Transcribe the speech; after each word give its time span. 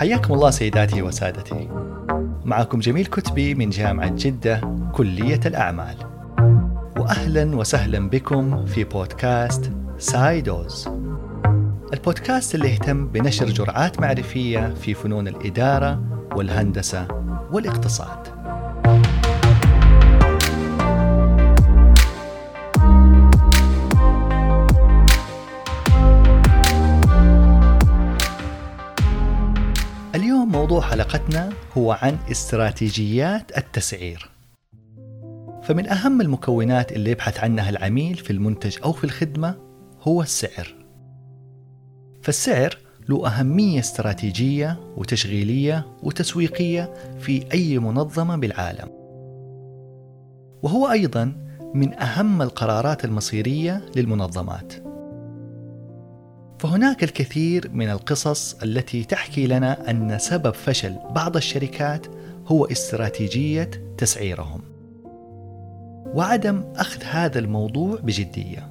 حياكم 0.00 0.34
الله 0.34 0.50
سيداتي 0.50 1.02
وسادتي. 1.02 1.68
معكم 2.44 2.78
جميل 2.78 3.06
كتبي 3.06 3.54
من 3.54 3.70
جامعة 3.70 4.12
جدة 4.16 4.60
كلية 4.92 5.40
الأعمال. 5.46 5.96
وأهلا 6.96 7.56
وسهلا 7.56 8.08
بكم 8.08 8.66
في 8.66 8.84
بودكاست 8.84 9.72
سايدوز 9.98 10.88
البودكاست 11.92 12.54
اللي 12.54 12.70
يهتم 12.70 13.06
بنشر 13.08 13.46
جرعات 13.46 14.00
معرفية 14.00 14.74
في 14.74 14.94
فنون 14.94 15.28
الإدارة 15.28 16.02
والهندسة 16.36 17.08
والإقتصاد. 17.52 18.29
حلقتنا 30.82 31.52
هو 31.76 31.92
عن 31.92 32.18
استراتيجيات 32.30 33.58
التسعير. 33.58 34.30
فمن 35.62 35.88
أهم 35.88 36.20
المكونات 36.20 36.92
اللي 36.92 37.10
يبحث 37.10 37.40
عنها 37.40 37.70
العميل 37.70 38.16
في 38.16 38.30
المنتج 38.30 38.76
أو 38.84 38.92
في 38.92 39.04
الخدمة 39.04 39.54
هو 40.02 40.22
السعر. 40.22 40.74
فالسعر 42.22 42.78
له 43.08 43.26
أهمية 43.26 43.80
استراتيجية 43.80 44.80
وتشغيلية 44.96 45.86
وتسويقية 46.02 46.94
في 47.18 47.52
أي 47.52 47.78
منظمة 47.78 48.36
بالعالم. 48.36 48.88
وهو 50.62 50.90
أيضا 50.90 51.32
من 51.74 51.94
أهم 51.94 52.42
القرارات 52.42 53.04
المصيرية 53.04 53.84
للمنظمات. 53.96 54.89
فهناك 56.60 57.04
الكثير 57.04 57.70
من 57.72 57.90
القصص 57.90 58.54
التي 58.62 59.04
تحكي 59.04 59.46
لنا 59.46 59.90
أن 59.90 60.18
سبب 60.18 60.54
فشل 60.54 60.96
بعض 61.10 61.36
الشركات 61.36 62.06
هو 62.46 62.64
استراتيجية 62.64 63.70
تسعيرهم 63.98 64.60
وعدم 66.14 66.64
أخذ 66.76 67.02
هذا 67.02 67.38
الموضوع 67.38 67.98
بجدية 68.02 68.70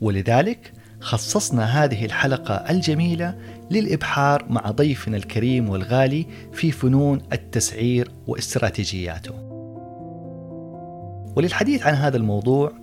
ولذلك 0.00 0.72
خصصنا 1.00 1.84
هذه 1.84 2.04
الحلقة 2.04 2.54
الجميلة 2.54 3.38
للإبحار 3.70 4.46
مع 4.48 4.70
ضيفنا 4.70 5.16
الكريم 5.16 5.68
والغالي 5.68 6.26
في 6.52 6.70
فنون 6.70 7.20
التسعير 7.32 8.10
واستراتيجياته. 8.26 9.34
وللحديث 11.36 11.86
عن 11.86 11.94
هذا 11.94 12.16
الموضوع 12.16 12.79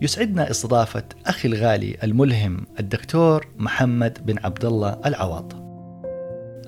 يسعدنا 0.00 0.50
إستضافة 0.50 1.04
أخي 1.26 1.48
الغالي 1.48 1.96
الملهم 2.02 2.66
الدكتور 2.80 3.46
محمد 3.56 4.26
بن 4.26 4.38
عبد 4.38 4.64
الله 4.64 5.00
العواض. 5.06 5.52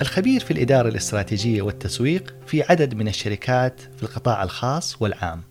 الخبير 0.00 0.40
في 0.40 0.50
الإدارة 0.50 0.88
الاستراتيجية 0.88 1.62
والتسويق 1.62 2.34
في 2.46 2.62
عدد 2.62 2.94
من 2.94 3.08
الشركات 3.08 3.80
في 3.80 4.02
القطاع 4.02 4.42
الخاص 4.42 5.02
والعام. 5.02 5.42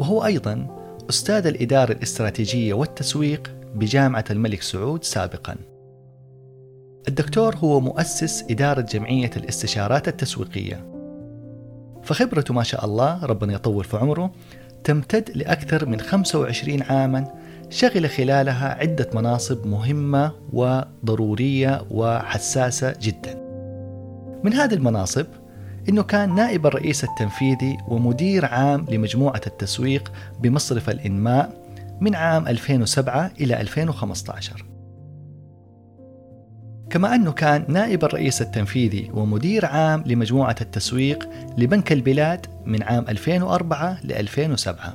وهو 0.00 0.24
أيضا 0.24 0.76
أستاذ 1.10 1.46
الإدارة 1.46 1.92
الاستراتيجية 1.92 2.74
والتسويق 2.74 3.54
بجامعة 3.74 4.24
الملك 4.30 4.62
سعود 4.62 5.04
سابقا. 5.04 5.56
الدكتور 7.08 7.56
هو 7.56 7.80
مؤسس 7.80 8.44
إدارة 8.50 8.80
جمعية 8.80 9.30
الاستشارات 9.36 10.08
التسويقية. 10.08 10.92
فخبرته 12.02 12.54
ما 12.54 12.62
شاء 12.62 12.84
الله 12.84 13.24
ربنا 13.24 13.52
يطول 13.52 13.84
في 13.84 13.96
عمره 13.96 14.32
تمتد 14.86 15.30
لأكثر 15.34 15.86
من 15.86 16.00
25 16.00 16.82
عاما 16.82 17.34
شغل 17.70 18.10
خلالها 18.10 18.78
عدة 18.80 19.10
مناصب 19.14 19.66
مهمة 19.66 20.32
وضرورية 20.52 21.86
وحساسة 21.90 22.94
جدا. 23.02 23.34
من 24.44 24.52
هذه 24.52 24.74
المناصب 24.74 25.26
إنه 25.88 26.02
كان 26.02 26.34
نائب 26.34 26.66
الرئيس 26.66 27.04
التنفيذي 27.04 27.76
ومدير 27.88 28.44
عام 28.44 28.86
لمجموعة 28.90 29.40
التسويق 29.46 30.12
بمصرف 30.40 30.90
الإنماء 30.90 31.52
من 32.00 32.14
عام 32.14 32.48
2007 32.48 33.30
إلى 33.40 33.60
2015 33.60 34.75
كما 36.90 37.14
أنه 37.14 37.32
كان 37.32 37.64
نائب 37.68 38.04
الرئيس 38.04 38.42
التنفيذي 38.42 39.10
ومدير 39.14 39.66
عام 39.66 40.04
لمجموعة 40.06 40.56
التسويق 40.60 41.28
لبنك 41.58 41.92
البلاد 41.92 42.46
من 42.64 42.82
عام 42.82 43.04
2004 43.08 43.98
ل 44.04 44.12
2007 44.12 44.94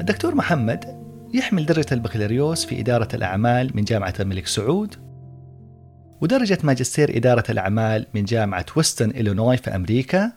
الدكتور 0.00 0.34
محمد 0.34 1.02
يحمل 1.34 1.66
درجة 1.66 1.86
البكالوريوس 1.92 2.64
في 2.64 2.80
إدارة 2.80 3.08
الأعمال 3.14 3.70
من 3.74 3.84
جامعة 3.84 4.14
الملك 4.20 4.46
سعود 4.46 4.94
ودرجة 6.20 6.58
ماجستير 6.64 7.16
إدارة 7.16 7.44
الأعمال 7.50 8.06
من 8.14 8.24
جامعة 8.24 8.66
ويسترن 8.76 9.10
إلينوي 9.10 9.56
في 9.56 9.76
أمريكا 9.76 10.32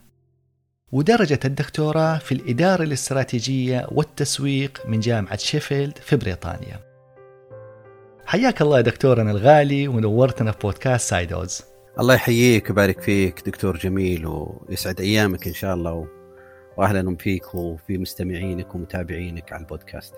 ودرجة 0.92 1.40
الدكتوراه 1.46 2.18
في 2.18 2.32
الإدارة 2.32 2.84
الاستراتيجية 2.84 3.88
والتسويق 3.92 4.82
من 4.88 5.00
جامعة 5.00 5.38
شيفيلد 5.38 5.98
في 5.98 6.16
بريطانيا. 6.16 6.95
حياك 8.28 8.62
الله 8.62 8.78
يا 8.78 8.82
دكتورنا 8.82 9.32
الغالي 9.32 9.88
ونورتنا 9.88 10.52
في 10.52 10.58
بودكاست 10.60 11.10
سايدوز 11.10 11.64
الله 12.00 12.14
يحييك 12.14 12.70
ويبارك 12.70 13.02
فيك 13.02 13.42
دكتور 13.46 13.78
جميل 13.78 14.28
ويسعد 14.28 15.02
أيامك 15.02 15.48
إن 15.48 15.54
شاء 15.54 15.76
الله. 15.76 16.08
واهلا 16.78 17.16
فيك 17.16 17.56
وفي 17.56 17.98
مستمعينك 17.98 18.76
ومتابعينك 18.76 19.54
على 19.54 19.62
البودكاست. 19.62 20.14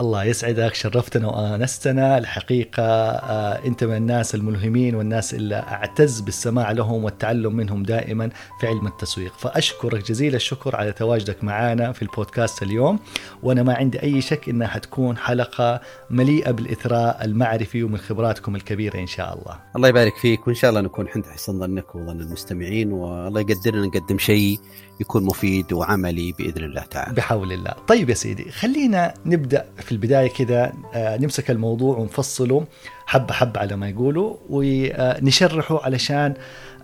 الله 0.00 0.24
يسعدك 0.24 0.74
شرفتنا 0.74 1.28
وآنستنا. 1.28 2.18
الحقيقة 2.18 2.82
آه، 2.82 3.66
أنت 3.66 3.84
من 3.84 3.96
الناس 3.96 4.34
الملهمين 4.34 4.94
والناس 4.94 5.34
اللي 5.34 5.54
أعتز 5.54 6.20
بالسماع 6.20 6.70
لهم 6.70 7.04
والتعلم 7.04 7.56
منهم 7.56 7.82
دائما 7.82 8.30
في 8.60 8.66
علم 8.66 8.86
التسويق. 8.86 9.32
فأشكرك 9.38 10.08
جزيل 10.08 10.34
الشكر 10.34 10.76
على 10.76 10.92
تواجدك 10.92 11.44
معنا 11.44 11.92
في 11.92 12.02
البودكاست 12.02 12.62
اليوم. 12.62 12.98
وأنا 13.42 13.62
ما 13.62 13.74
عندي 13.74 14.02
أي 14.02 14.20
شك 14.20 14.48
إنها 14.48 14.68
حتكون 14.68 15.16
حلقة 15.16 15.80
مليئة 16.10 16.50
بالإثراء 16.50 17.24
المعرفي 17.24 17.82
ومن 17.82 17.98
خبراتكم 17.98 18.56
الكبيرة 18.56 18.98
إن 18.98 19.06
شاء 19.06 19.38
الله. 19.38 19.58
الله 19.76 19.88
يبارك 19.88 20.16
فيك 20.16 20.46
وإن 20.46 20.54
شاء 20.54 20.70
الله 20.70 20.80
نكون 20.80 21.08
حسن 21.08 21.60
ظنك 21.60 21.94
وظن 21.94 22.20
المستمعين 22.20 22.92
والله 22.92 23.40
يقدرنا 23.40 23.86
نقدم 23.86 24.18
شيء 24.18 24.58
يكون 25.00 25.24
مفيد 25.24 25.72
وعملي 25.72 26.32
بإذن 26.38 26.64
الله 26.64 26.82
تعالى. 26.82 27.14
بحول 27.14 27.52
الله. 27.52 27.70
طيب 27.88 28.10
يا 28.10 28.14
سيدي 28.14 28.50
خلينا 28.50 29.14
نبدأ 29.26 29.66
في 29.78 29.92
البداية 29.92 30.28
كذا 30.28 30.72
آه، 30.94 31.16
نمسك 31.16 31.50
الموضوع 31.50 31.96
ونفصله 31.96 32.66
حبة 33.06 33.34
حبة 33.34 33.60
على 33.60 33.76
ما 33.76 33.88
يقولوا 33.88 34.36
ونشرحه 34.50 35.84
علشان 35.84 36.34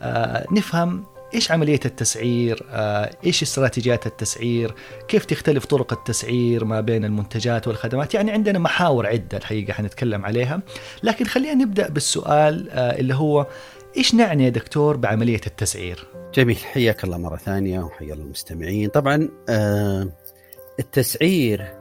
آه، 0.00 0.46
نفهم 0.52 1.04
إيش 1.34 1.52
عملية 1.52 1.80
التسعير؟ 1.84 2.66
آه، 2.70 3.10
إيش 3.24 3.42
استراتيجيات 3.42 4.06
التسعير؟ 4.06 4.74
كيف 5.08 5.24
تختلف 5.24 5.64
طرق 5.64 5.92
التسعير 5.92 6.64
ما 6.64 6.80
بين 6.80 7.04
المنتجات 7.04 7.68
والخدمات؟ 7.68 8.14
يعني 8.14 8.30
عندنا 8.30 8.58
محاور 8.58 9.06
عدة 9.06 9.38
الحقيقة 9.38 9.72
حنتكلم 9.72 10.24
عليها، 10.24 10.60
لكن 11.02 11.24
خلينا 11.24 11.54
نبدأ 11.54 11.88
بالسؤال 11.88 12.70
اللي 12.70 13.14
هو 13.14 13.46
إيش 13.96 14.14
نعني 14.14 14.44
يا 14.44 14.48
دكتور 14.48 14.96
بعملية 14.96 15.40
التسعير؟ 15.46 16.06
جميل 16.34 16.56
حياك 16.56 17.04
الله 17.04 17.18
مرة 17.18 17.36
ثانية 17.36 17.80
وحيا 17.80 18.12
الله 18.12 18.24
المستمعين، 18.24 18.88
طبعا 18.88 19.28
آه 19.48 20.08
التسعير 20.78 21.74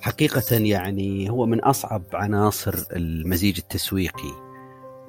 حقيقة 0.00 0.56
يعني 0.56 1.30
هو 1.30 1.46
من 1.46 1.60
أصعب 1.60 2.02
عناصر 2.12 2.74
المزيج 2.96 3.58
التسويقي 3.58 4.46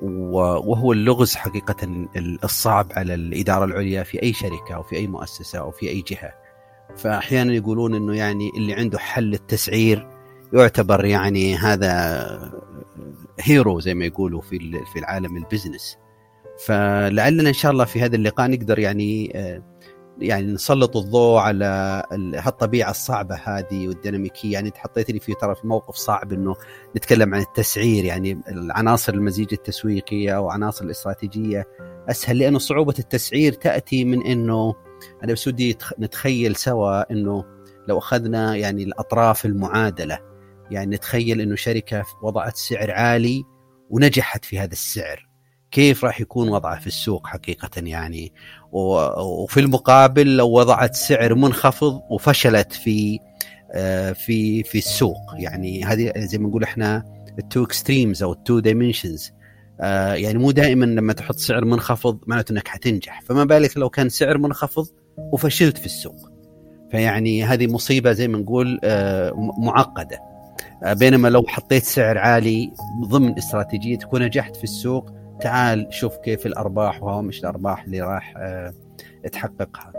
وهو 0.02 0.94
اللغز 0.94 1.36
حقيقة 1.36 2.07
الصعب 2.44 2.88
على 2.91 3.13
الإدارة 3.13 3.66
العليا 3.66 4.03
في 4.03 4.24
أي 4.24 4.34
شركة 4.34 4.75
أو 4.75 4.84
في 4.84 4.96
أي 4.96 5.07
مؤسسة 5.07 5.59
أو 5.59 5.72
في 5.72 5.90
أي 5.90 6.03
جهة. 6.07 6.34
فاحيانا 6.97 7.53
يقولون 7.53 7.96
إنه 7.96 8.16
يعني 8.16 8.50
اللي 8.57 8.74
عنده 8.74 9.00
حل 9.00 9.34
التسعير 9.34 10.17
يعتبر 10.54 11.06
يعني 11.06 11.56
هذا 11.56 12.52
hero 13.39 13.80
زي 13.80 13.94
ما 13.94 14.06
يقولوا 14.06 14.42
في 14.42 14.60
في 14.94 15.00
العالم 15.00 15.38
ال 15.38 15.44
business 15.44 15.98
فلعلنا 16.66 17.50
إن 17.50 17.54
شاء 17.54 17.72
الله 17.72 17.86
في 17.86 18.02
هذا 18.02 18.16
اللقاء 18.16 18.50
نقدر 18.50 18.80
يعني 18.80 19.32
آه، 19.36 19.64
يعني 20.20 20.54
نسلط 20.54 20.98
الضوء 20.98 21.40
على 21.40 22.04
هالطبيعة 22.36 22.92
الصعبة 22.92 23.36
هذه 23.36 23.88
والديناميكية. 23.88 24.54
يعني 24.54 24.68
إنت 24.68 24.78
حطيتني 24.78 25.20
في 25.20 25.34
ترى 25.34 25.56
في 25.56 25.68
موقف 25.68 25.96
صعب 25.96 26.34
إنه 26.34 26.56
نتكلم 26.98 27.36
عن 27.36 27.42
التسعير. 27.42 28.06
يعني 28.06 28.42
العناصر 28.48 29.14
المزيج 29.14 29.48
التسويقية 29.52 30.52
عناصر 30.52 30.86
الاستراتيجية. 30.86 31.68
أسهل 32.10 32.38
لأنه 32.38 32.60
صعوبة 32.60 32.96
التسعير 33.00 33.54
تأتي 33.54 34.06
من 34.06 34.26
إنه 34.26 34.76
أنا 35.24 35.34
بس 35.34 35.48
ودي 35.48 35.78
نتخيل 36.00 36.56
سوا 36.56 37.12
إنه 37.12 37.44
لو 37.88 37.98
أخذنا 37.98 38.56
يعني 38.56 38.84
الأطراف 38.84 39.46
المعادلة. 39.46 40.20
يعني 40.72 40.96
نتخيل 40.96 41.42
إنه 41.42 41.56
شركة 41.56 42.06
وضعت 42.24 42.56
سعر 42.56 42.92
عالي 42.92 43.44
ونجحت 43.90 44.46
في 44.46 44.60
هذا 44.60 44.72
السعر. 44.72 45.28
كيف 45.72 46.06
راح 46.06 46.22
يكون 46.22 46.50
وضعها 46.50 46.80
في 46.80 46.88
السوق 46.88 47.28
حقيقة 47.28 47.69
يعني؟ 47.78 48.34
وفي 48.72 49.60
المقابل 49.60 50.38
لو 50.38 50.50
وضعت 50.52 50.96
سعر 50.96 51.36
منخفض 51.36 52.02
وفشلت 52.10 52.74
في 52.74 53.19
آه، 53.74 54.12
في 54.12 54.64
في 54.64 54.78
السوق. 54.78 55.18
يعني 55.38 55.84
هذه 55.84 56.14
زي 56.18 56.38
ما 56.38 56.48
نقول 56.48 56.64
إحنا 56.64 57.04
ال 57.39 57.45
two 57.45 57.63
extremes 57.63 58.24
أو 58.24 58.34
ال 58.34 58.40
two 58.40 58.60
dimensions 58.60 59.31
آه 59.81 60.13
يعني 60.13 60.38
مو 60.38 60.52
دائما 60.52 60.86
لما 60.86 61.13
تحط 61.13 61.36
سعر 61.36 61.66
منخفض 61.66 62.20
معناته 62.28 62.52
إنك 62.52 62.68
حتنجح. 62.68 63.22
فما 63.22 63.44
بالك 63.44 63.78
لو 63.78 63.90
كان 63.90 64.10
سعر 64.10 64.38
منخفض 64.38 64.88
وفشلت 65.34 65.78
في 65.78 65.86
السوق. 65.86 66.31
فيعني 66.92 67.44
هذه 67.44 67.68
مصيبة 67.68 68.12
زي 68.12 68.28
ما 68.28 68.38
نقول 68.38 68.80
آه 68.84 69.54
معقدة. 69.58 70.20
بينما 70.85 71.27
لو 71.27 71.44
حطيت 71.47 71.83
سعر 71.83 72.18
عالي 72.18 72.71
ضمن 73.06 73.38
استراتيجيتك 73.38 74.13
ونجحت 74.13 74.56
في 74.56 74.63
السوق 74.63 75.12
تعال 75.41 75.88
شوف 75.89 76.18
كيف 76.18 76.45
الأرباح 76.45 77.03
وهوامش 77.03 77.39
الأرباح 77.39 77.83
اللي 77.83 78.01
راح 78.01 78.33
آه 78.38 78.74
تحققها. 79.31 79.94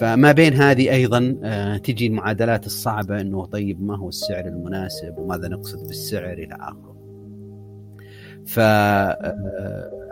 فما 0.00 0.32
بين 0.32 0.54
هذه 0.54 0.90
أيضا 0.90 1.36
آه 1.44 1.76
تجي 1.76 2.06
المعادلات 2.06 2.66
الصعبة 2.66 3.20
إنه 3.20 3.46
طيب 3.46 3.82
ما 3.82 3.96
هو 3.98 4.08
السعر 4.08 4.46
المناسب 4.46 5.14
وماذا 5.18 5.48
نقصد 5.48 5.86
بالسعر 5.86 6.32
إلى 6.32 6.54
آخره. 6.60 6.92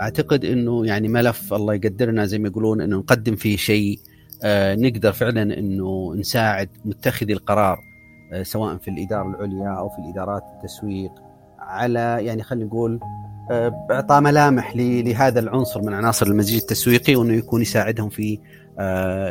فاعتقد 0.00 0.44
إنه 0.44 0.86
يعني 0.86 1.08
ملف 1.08 1.54
الله 1.54 1.74
يقدرنا 1.74 2.26
زي 2.26 2.38
ما 2.38 2.48
يقولون 2.48 2.80
إنه 2.80 2.96
نقدم 2.96 3.36
فيه 3.36 3.56
شيء 3.56 4.00
آه 4.42 4.74
نقدر 4.74 5.12
فعلا 5.12 5.42
إنه 5.58 6.14
نساعد 6.14 6.68
متخذي 6.84 7.32
القرار 7.32 7.78
آه 7.78 7.89
سواء 8.42 8.76
في 8.76 8.88
الإدارة 8.88 9.28
العليا 9.28 9.68
أو 9.78 9.88
في 9.88 9.98
الإدارات 9.98 10.42
التسويق 10.56 11.12
على 11.58 12.18
يعني 12.20 12.42
خلينا 12.42 12.66
نقول 12.66 13.00
إعطاء 13.90 14.20
ملامح 14.20 14.76
لهذا 14.76 15.40
العنصر 15.40 15.82
من 15.82 15.94
عناصر 15.94 16.26
المزيج 16.26 16.56
التسويقي 16.60 17.16
وأنه 17.16 17.34
يكون 17.34 17.62
يساعدهم 17.62 18.08
في 18.08 18.38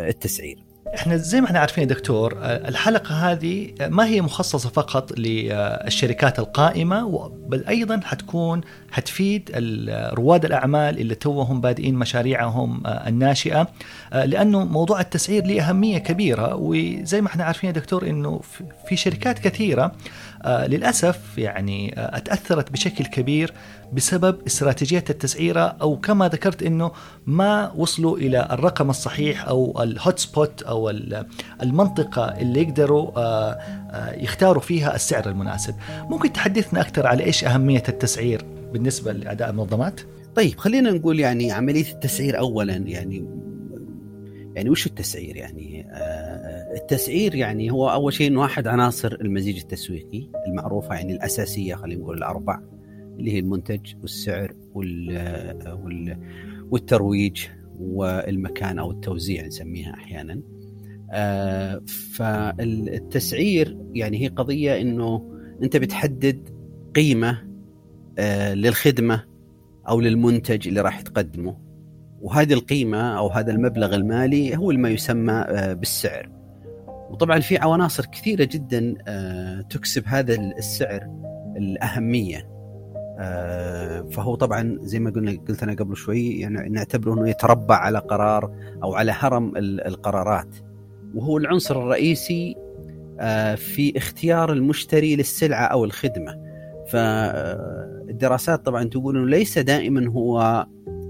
التسعير. 0.10 0.64
إحنا 0.96 1.18
زي 1.18 1.42
ما 1.42 1.48
إحنا 1.48 1.60
عارفين 1.60 1.84
يا 1.84 1.90
دكتور 1.90 2.38
الحلقة 2.44 3.32
هذه 3.32 3.74
ما 3.88 4.06
هي 4.06 4.22
مخصصة 4.22 4.70
فقط 4.70 5.20
للشركات 5.20 6.40
القائمة 6.40 7.30
بل 7.30 7.66
أيضا 7.68 8.00
حتكون 8.04 8.62
حتفيد 8.92 9.50
رواد 10.14 10.46
الأعمال 10.46 11.00
اللي 11.00 11.16
توهم 11.16 11.62
بادئين 11.62 11.96
مشاريعهم 11.96 12.84
الناشئة 12.86 13.68
لأنه 14.14 14.66
موضوع 14.66 15.02
التسعير 15.02 15.46
له 15.46 15.70
أهمية 15.70 15.98
كبيرة 15.98 16.56
وزي 16.56 17.22
ما 17.22 17.28
إحنا 17.28 17.44
عارفين 17.44 17.68
يا 17.68 17.74
دكتور 17.74 18.08
إنه 18.08 18.42
في 18.88 18.96
شركات 18.96 19.40
كثيرة 19.40 19.92
للأسف 20.46 21.38
يعني 21.38 21.94
أتأثرت 21.98 22.72
بشكل 22.72 23.06
كبير 23.06 23.54
بسبب 23.94 24.38
استراتيجية 24.48 25.04
التسعيرة 25.10 25.76
أو 25.82 25.98
كما 25.98 26.28
ذكرت 26.28 26.64
إنه 26.64 26.92
ما 27.26 27.72
وصلوا 27.76 28.18
إلى 28.18 28.48
الرقم 28.52 28.90
الصحيح 28.90 29.48
أو 29.48 29.84
الهوت 29.84 30.20
سبوت 30.20 30.64
أو 30.64 30.90
المنطقة 31.64 32.26
اللي 32.26 32.62
يقدروا 32.62 33.12
يختاروا 34.24 34.62
فيها 34.62 34.96
السعر 34.96 35.30
المناسب. 35.30 35.76
ممكن 36.10 36.34
تحدثنا 36.34 36.82
أكثر 36.82 37.08
على 37.08 37.24
إيش 37.24 37.44
أهمية 37.46 37.84
التسعير 37.90 38.46
بالنسبة 38.74 39.12
لأداء 39.14 39.50
المنظمات؟ 39.50 40.02
طيب 40.36 40.58
خلينا 40.58 40.92
نقول 40.92 41.20
يعني 41.20 41.52
عملية 41.52 41.92
التسعير 41.92 42.40
اولا 42.40 42.74
يعني 42.74 43.26
يعني 44.56 44.70
وش 44.70 44.88
التسعير 44.88 45.36
يعني 45.36 45.88
التسعير 46.76 47.36
يعني 47.36 47.72
هو 47.72 47.90
أول 47.90 48.14
شيء 48.14 48.28
انه 48.28 48.46
احد 48.46 48.68
عناصر 48.68 49.18
المزيج 49.22 49.58
التسويقي 49.58 50.30
المعروفة 50.48 50.96
يعني 50.96 51.14
الأساسية 51.14 51.76
خلينا 51.76 52.02
نقول 52.02 52.18
الأربع 52.18 52.62
اللي 53.20 53.34
هي 53.34 53.40
المنتج 53.40 53.94
والسعر 54.02 54.54
وال 54.74 56.18
والترويج 56.72 57.48
والمكان 57.80 58.80
أو 58.80 58.92
التوزيع 58.92 59.46
نسميها 59.46 59.94
أحيانا. 59.94 60.42
فالتسعير 62.14 63.78
يعني 63.94 64.24
هي 64.24 64.28
قضية 64.28 64.82
إنه 64.82 65.36
أنت 65.64 65.78
بتحدد 65.78 66.50
قيمة 66.96 67.49
للخدمة 68.54 69.24
أو 69.90 70.02
للمنتج 70.02 70.68
اللي 70.68 70.82
راح 70.82 71.02
تقدمه. 71.02 71.58
وهذه 72.22 72.54
القيمة 72.54 73.18
أو 73.18 73.28
هذا 73.28 73.52
المبلغ 73.52 73.96
المالي 73.96 74.58
هو 74.58 74.72
ما 74.72 74.90
يسمى 74.90 75.46
بالسعر. 75.50 76.30
وطبعا 77.10 77.40
في 77.40 77.58
عناصر 77.58 78.06
كثيرة 78.06 78.44
جدا 78.52 78.96
تكسب 79.70 80.04
هذا 80.06 80.36
السعر 80.36 81.08
الأهمية. 81.58 82.50
فهو 84.12 84.36
طبعا 84.36 84.78
زي 84.82 85.00
ما 85.00 85.12
قلنا 85.12 85.32
قلت 85.48 85.64
أنا 85.64 85.74
قبل 85.74 85.96
شوي 85.96 86.40
يعني 86.40 86.70
نعتبره 86.70 87.14
إنه 87.14 87.30
يتربع 87.30 87.76
على 87.76 88.00
قرار 88.00 88.52
أو 88.84 88.94
على 88.94 89.12
هرم 89.20 89.54
القرارات. 89.58 90.56
وهو 91.16 91.38
العنصر 91.38 91.84
الرئيسي 91.84 92.56
في 93.56 93.94
اختيار 93.96 94.54
المشتري 94.54 95.16
للسلعة 95.16 95.66
أو 95.66 95.86
الخدمة. 95.86 96.49
فالدراسات 96.90 98.66
طبعا 98.66 98.84
تقول 98.84 99.18
إنه 99.18 99.28
ليس 99.28 99.60
دائما 99.60 100.12
هو 100.12 100.66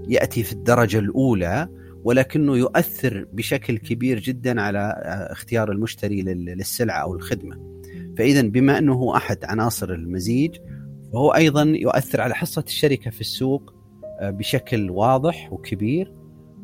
يأتي 0.08 0.42
في 0.42 0.52
الدرجة 0.52 0.98
الأولى 0.98 1.68
ولكنه 2.04 2.56
يؤثر 2.56 3.26
بشكل 3.32 3.78
كبير 3.78 4.18
جدا 4.18 4.60
على 4.60 4.94
اختيار 5.30 5.72
المشتري 5.72 6.22
للسلعة 6.22 7.02
أو 7.02 7.14
الخدمة. 7.14 7.80
فاذا 8.18 8.42
بما 8.42 8.78
إنه 8.78 8.94
هو 8.94 9.16
أحد 9.16 9.44
عناصر 9.44 9.90
المزيج 9.90 10.56
فهو 11.12 11.34
أيضا 11.34 11.62
يؤثر 11.62 12.20
على 12.20 12.34
حصة 12.34 12.64
الشركة 12.66 13.10
في 13.10 13.20
السوق 13.20 13.74
بشكل 14.22 14.90
واضح 14.90 15.52
وكبير 15.52 16.12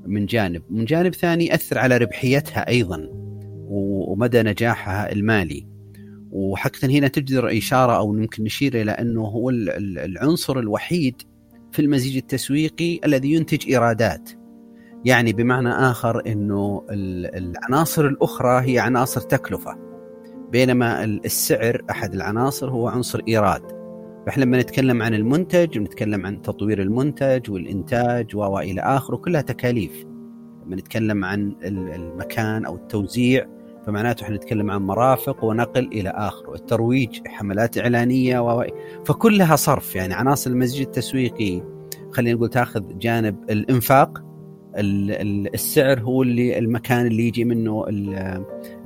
من 0.07 0.27
جانب، 0.27 0.63
من 0.71 0.85
جانب 0.85 1.15
ثاني 1.15 1.47
ياثر 1.47 1.79
على 1.79 1.97
ربحيتها 1.97 2.69
أيضا 2.69 3.09
ومدى 3.69 4.43
نجاحها 4.43 5.13
المالي. 5.13 5.76
وحقيقه 6.37 6.99
هنا 6.99 7.09
تجدر 7.09 7.59
إشارة 7.59 7.97
أو 7.97 8.13
ممكن 8.13 8.45
نشير 8.45 8.81
إلى 8.81 8.91
أنه 8.91 9.21
هو 9.21 9.51
العنصر 9.51 10.59
الوحيد 10.59 11.23
في 11.73 11.83
المزيج 11.83 12.17
التسويقي 12.17 13.01
الذي 13.05 13.33
ينتج 13.33 13.69
إيرادات. 13.69 14.31
يعني 15.05 15.33
بمعنى 15.33 15.69
آخر 15.69 16.23
إنه 16.27 16.87
العناصر 16.91 18.07
الأخرى 18.07 18.71
هي 18.71 18.79
عناصر 18.79 19.21
تكلفة. 19.21 19.77
بينما 20.53 21.05
السعر 21.05 21.83
أحد 21.91 22.15
العناصر 22.15 22.71
هو 22.71 22.89
عنصر 22.89 23.21
إيراد. 23.29 23.63
فإحنا 24.27 24.45
لما 24.45 24.61
نتكلم 24.61 25.03
عن 25.03 25.15
المنتج 25.15 25.79
ونتكلم 25.79 26.27
عن 26.27 26.43
تطوير 26.43 26.83
المنتج 26.83 27.51
والإنتاج 27.51 28.37
وإلى 28.37 28.81
آخره 28.81 29.17
كلها 29.17 29.41
تكاليف. 29.41 30.05
لما 30.67 30.77
نتكلم 30.77 31.25
عن 31.25 31.57
المكان 31.63 32.65
أو 32.65 32.77
التوزيع 32.77 33.56
فمعناته 33.87 34.25
إحنا 34.25 34.37
نتكلم 34.37 34.71
عن 34.71 34.83
مرافق 34.83 35.45
ونقل 35.45 35.87
إلى 35.93 36.09
اخره 36.09 36.55
الترويج 36.55 37.21
حملات 37.27 37.79
إعلانية 37.79 38.41
و... 38.41 38.65
فكلها 39.05 39.57
صرف. 39.57 39.97
يعني 39.97 40.15
عناصر 40.15 40.51
المزيج 40.51 40.81
التسويقي 40.81 41.63
خلينا 42.13 42.37
نقول 42.37 42.49
تأخذ 42.49 42.99
جانب 42.99 43.51
الإنفاق 43.51 44.23
السعر 44.79 46.01
هو 46.01 46.23
اللي 46.23 46.59
المكان 46.59 47.07
اللي 47.07 47.27
يجي 47.27 47.45
منه 47.45 47.85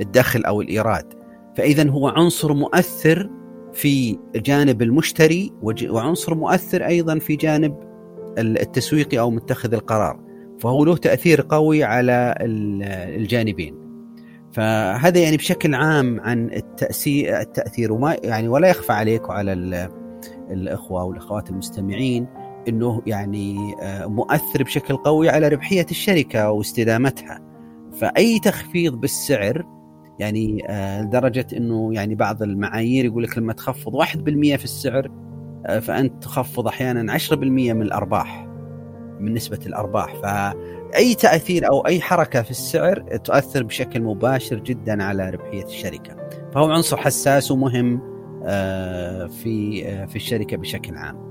الدخل 0.01 0.45
أو 0.45 0.61
الإيراد. 0.61 1.13
فاذا 1.57 1.91
هو 1.91 2.09
عنصر 2.09 2.55
مؤثر 2.55 3.31
في 3.73 4.19
جانب 4.37 4.83
المشتري 4.83 5.53
وعنصر 5.63 6.35
مؤثر 6.35 6.87
أيضا 6.87 7.19
في 7.19 7.37
جانب 7.37 7.77
التسويقي 8.39 9.19
أو 9.19 9.31
متخذ 9.31 9.75
القرار. 9.75 10.21
فهو 10.59 10.85
له 10.85 10.97
تأثير 10.97 11.47
قوي 11.49 11.85
على 11.85 12.35
الجانبين. 12.41 13.90
فهذا 14.53 15.19
يعني 15.21 15.37
بشكل 15.37 15.75
عام 15.75 16.21
عن 16.21 16.51
التاثير 16.53 17.41
التأثير. 17.41 17.93
وما 17.93 18.17
يعني 18.25 18.49
ولا 18.49 18.69
يخفى 18.69 18.93
عليك 18.93 19.29
وعلى 19.29 19.53
الإخوة 20.51 21.05
والأخوات 21.05 21.51
المستمعين 21.51 22.27
إنه 22.69 23.03
يعني 23.07 23.57
مؤثر 24.07 24.63
بشكل 24.63 24.97
قوي 24.97 25.29
على 25.29 25.49
ربحية 25.49 25.87
الشركة 25.91 26.51
واستدامتها. 26.51 27.41
فأي 27.93 28.39
تخفيض 28.39 28.95
بالسعر 28.95 29.67
يعني 30.19 30.63
لدرجة 31.03 31.47
إنه 31.57 31.95
يعني 31.95 32.15
بعض 32.15 32.43
المعايير 32.43 33.05
يقول 33.05 33.23
لك 33.23 33.39
لما 33.39 33.53
تخفض 33.53 33.95
1% 33.95 34.57
في 34.57 34.65
السعر 34.65 35.11
فأنت 35.81 36.23
تخفض 36.23 36.67
أحيانا 36.69 37.19
10% 37.19 37.33
من 37.43 37.83
الأرباح 37.83 38.47
من 39.21 39.35
نسبة 39.35 39.59
الأرباح. 39.67 40.15
فاي 40.93 41.15
تأثير 41.15 41.71
أو 41.71 41.87
أي 41.87 42.01
حركة 42.01 42.43
في 42.43 42.51
السعر 42.51 43.17
تؤثر 43.25 43.63
بشكل 43.63 44.03
مباشر 44.03 44.59
جدا 44.59 45.05
على 45.05 45.31
ربحية 45.31 45.65
الشركة 45.65 46.17
فهو 46.55 46.71
عنصر 46.71 46.97
حساس 46.97 47.51
ومهم 47.51 48.01
في 49.29 49.83
في 50.07 50.17
الشركة 50.17 50.57
بشكل 50.57 50.97
عام 50.97 51.31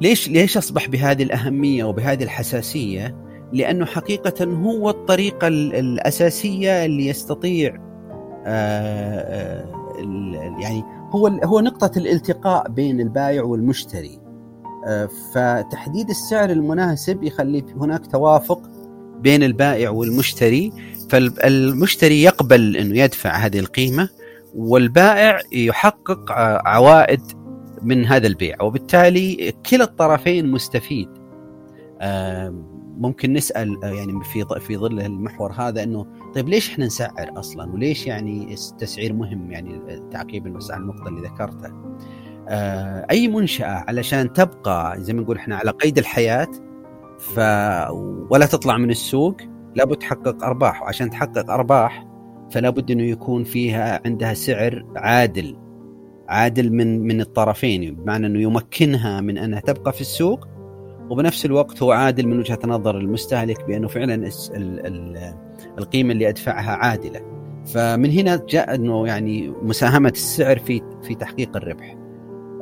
ليش 0.00 0.28
ليش 0.28 0.56
أصبح 0.56 0.88
بهذه 0.88 1.22
الأهمية 1.22 1.84
وبهذه 1.84 2.22
الحساسية؟ 2.22 3.16
لأنه 3.52 3.84
حقيقة 3.84 4.44
هو 4.44 4.90
الطريقة 4.90 5.48
الأساسية 5.48 6.84
اللي 6.84 7.06
يستطيع 7.06 7.76
يعني 10.60 10.84
هو 11.10 11.26
هو 11.26 11.60
نقطة 11.60 11.98
الالتقاء 11.98 12.68
بين 12.68 13.00
البائع 13.00 13.42
والمشتري. 13.42 14.20
فتحديد 15.34 16.10
السعر 16.10 16.50
المناسب 16.50 17.22
يخلي 17.22 17.64
هناك 17.76 18.06
توافق 18.06 18.60
بين 19.20 19.42
البائع 19.42 19.90
والمشتري 19.90 20.72
فالمشتري 21.10 22.22
يقبل 22.22 22.76
إنه 22.76 22.98
يدفع 22.98 23.30
هذه 23.30 23.58
القيمة 23.58 24.08
والبائع 24.54 25.40
يحقق 25.52 26.32
عوائد 26.66 27.20
من 27.82 28.06
هذا 28.06 28.26
البيع 28.26 28.62
وبالتالي 28.62 29.52
كلا 29.70 29.84
الطرفين 29.84 30.50
مستفيد. 30.50 31.08
ممكن 32.98 33.32
نسأل 33.32 33.78
يعني 33.82 34.24
في 34.24 34.44
في 34.60 34.76
ظل 34.76 35.00
المحور 35.00 35.52
هذا 35.52 35.82
إنه 35.82 36.06
طيب 36.34 36.48
ليش 36.48 36.70
إحنا 36.70 36.86
نسعر 36.86 37.30
أصلا؟ 37.36 37.72
وليش 37.72 38.06
يعني 38.06 38.54
التسعير 38.54 39.12
مهم؟ 39.12 39.50
يعني 39.50 39.80
تعقيب 40.12 40.48
بس 40.48 40.70
على 40.70 40.82
النقطة 40.82 41.08
اللي 41.08 41.28
ذكرتها. 41.28 41.72
آه، 42.48 43.06
أي 43.10 43.28
منشأة 43.28 43.84
علشان 43.88 44.32
تبقى 44.32 44.96
زي 45.00 45.12
ما 45.12 45.22
نقول 45.22 45.36
إحنا 45.36 45.56
على 45.56 45.70
قيد 45.70 45.98
الحياة 45.98 46.48
ف 47.34 47.38
ولا 48.30 48.46
تطلع 48.46 48.76
من 48.78 48.90
السوق 48.90 49.36
لابد 49.74 49.96
تحقق 49.96 50.44
أرباح 50.44 50.82
وعشان 50.82 51.10
تحقق 51.10 51.50
أرباح 51.50 52.06
فلا 52.50 52.70
بد 52.70 52.90
إنه 52.90 53.02
يكون 53.02 53.44
فيها 53.44 54.00
عندها 54.04 54.34
سعر 54.34 54.86
عادل 54.96 55.56
عادل 56.28 56.72
من 56.72 57.00
من 57.00 57.20
الطرفين 57.20 57.94
بمعنى 57.94 58.26
إنه 58.26 58.40
يمكنها 58.40 59.20
من 59.20 59.38
أنها 59.38 59.60
تبقى 59.60 59.92
في 59.92 60.00
السوق 60.00 60.48
وبنفس 61.10 61.46
الوقت 61.46 61.82
هو 61.82 61.92
عادل 61.92 62.28
من 62.28 62.38
وجهة 62.38 62.58
نظر 62.64 62.98
المستهلك 62.98 63.64
بأنه 63.64 63.88
فعلا 63.88 64.30
القيمة 65.78 66.12
اللي 66.12 66.28
أدفعها 66.28 66.70
عادلة. 66.70 67.20
فمن 67.66 68.10
هنا 68.10 68.42
جاء 68.48 68.74
إنه 68.74 69.06
يعني 69.06 69.54
مساهمة 69.62 70.08
السعر 70.08 70.58
في 70.58 70.82
في 71.02 71.14
تحقيق 71.14 71.56
الربح. 71.56 71.96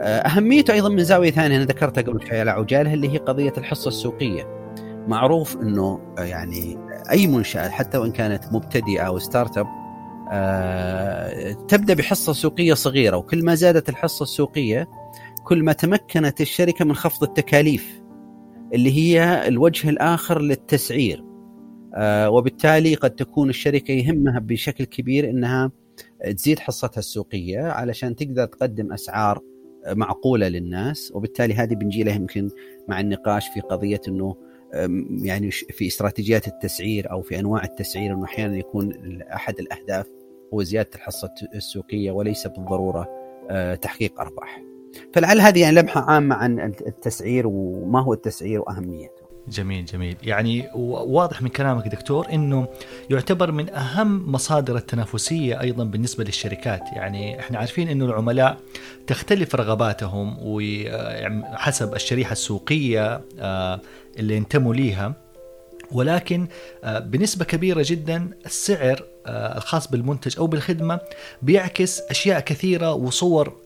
آه، 0.01 0.19
أهميته 0.19 0.73
أيضا 0.73 0.89
من 0.89 1.05
زاوية 1.05 1.31
ثانية 1.31 1.57
أنا 1.57 1.65
ذكرتها 1.65 2.03
قبل 2.03 2.27
شوي 2.27 2.41
على 2.41 2.51
عجالة 2.51 2.95
اللي 2.95 3.09
هي 3.13 3.17
قضية 3.19 3.53
الحصة 3.59 3.89
السوقية. 3.89 4.65
معروف 5.09 5.57
إنه 5.57 6.15
يعني 6.19 6.79
أي 7.11 7.27
منشأة 7.27 7.69
حتى 7.69 7.99
وإن 7.99 8.13
كانت 8.13 8.45
مبتدئة 8.53 9.01
أو 9.01 9.19
startup 9.19 9.67
آه، 10.33 11.53
تبدأ 11.53 11.95
بحصة 11.95 12.33
سوقية 12.33 12.75
صغيرة 12.75 13.17
وكل 13.17 13.45
ما 13.45 13.55
زادت 13.55 13.89
الحصة 13.89 14.23
السوقية 14.23 14.89
كل 15.45 15.63
ما 15.63 15.73
تمكنت 15.73 16.41
الشركة 16.41 16.85
من 16.85 16.95
خفض 16.95 17.23
التكاليف 17.23 18.03
اللي 18.75 18.93
هي 18.93 19.49
الوجه 19.49 19.89
الآخر 19.89 20.41
للتسعير 20.41 21.25
آه، 21.95 22.31
وبالتالي 22.31 22.95
قد 22.95 23.11
تكون 23.11 23.49
الشركة 23.49 23.93
يهمها 23.93 24.39
بشكل 24.39 24.85
كبير 24.85 25.31
إنها 25.31 25.71
تزيد 26.37 26.59
حصتها 26.59 26.99
السوقية 26.99 27.61
علشان 27.61 28.17
تقدر 28.17 28.47
تقدم 28.47 28.93
أسعار 28.93 29.41
معقولة 29.88 30.49
للناس 30.49 31.12
وبالتالي 31.14 31.55
هذه 31.55 31.75
بنجي 31.75 32.03
لها 32.03 32.14
يمكن 32.14 32.50
مع 32.88 33.00
النقاش 33.00 33.49
في 33.49 33.61
قضية 33.61 34.00
إنه 34.09 34.37
يعني 35.23 35.50
في 35.50 35.87
استراتيجيات 35.87 36.49
التسعير 36.49 37.11
أو 37.11 37.23
في 37.23 37.38
أنواع 37.38 37.64
التسعير 37.64 38.14
إنه 38.14 38.25
أحيانا 38.25 38.57
يكون 38.57 38.93
أحد 39.23 39.59
الأهداف 39.59 40.07
هو 40.55 40.62
زيادة 40.62 40.91
الحصة 40.95 41.31
السوقية 41.55 42.11
وليس 42.11 42.47
بالضرورة 42.47 43.09
آه، 43.50 43.75
تحقيق 43.75 44.21
أرباح. 44.21 44.62
فلعل 45.12 45.41
هذه 45.41 45.61
يعني 45.61 45.81
لمحة 45.81 46.00
عامة 46.00 46.35
عن 46.35 46.75
التسعير 46.87 47.47
وما 47.47 48.00
هو 48.03 48.12
التسعير 48.12 48.61
وأهميته. 48.61 49.24
جميل 49.49 49.85
جميل. 49.85 50.17
يعني 50.23 50.71
واضح 50.75 51.43
من 51.43 51.49
كلامك 51.49 51.89
دكتور 51.89 52.29
إنه 52.33 52.69
يعتبر 53.11 53.53
من 53.53 53.71
أهم 53.71 54.33
مصادر 54.33 54.77
التنافسية 54.77 55.61
أيضا 55.61 55.85
بالنسبة 55.85 56.25
للشركات. 56.25 56.83
يعني 56.93 57.41
إحنا 57.41 57.59
عارفين 57.59 57.89
إنه 57.89 58.05
العملاء 58.05 58.59
تختلف 59.07 59.55
رغباتهم 59.55 60.37
وحسب 60.41 61.95
الشريحة 61.95 62.33
السوقية 62.33 63.21
آه، 63.41 63.81
اللي 64.19 64.37
ينتموا 64.37 64.75
ليها. 64.75 65.15
ولكن 65.93 66.47
آه، 66.85 66.99
بنسبة 66.99 67.45
كبيرة 67.45 67.85
جدا 67.87 68.31
السعر 68.47 69.05
آه، 69.27 69.57
الخاص 69.57 69.89
بالمنتج 69.91 70.39
أو 70.39 70.47
بالخدمة 70.47 71.01
بيعكس 71.43 72.01
أشياء 72.01 72.41
كثيرة 72.41 72.93
وصور 72.93 73.63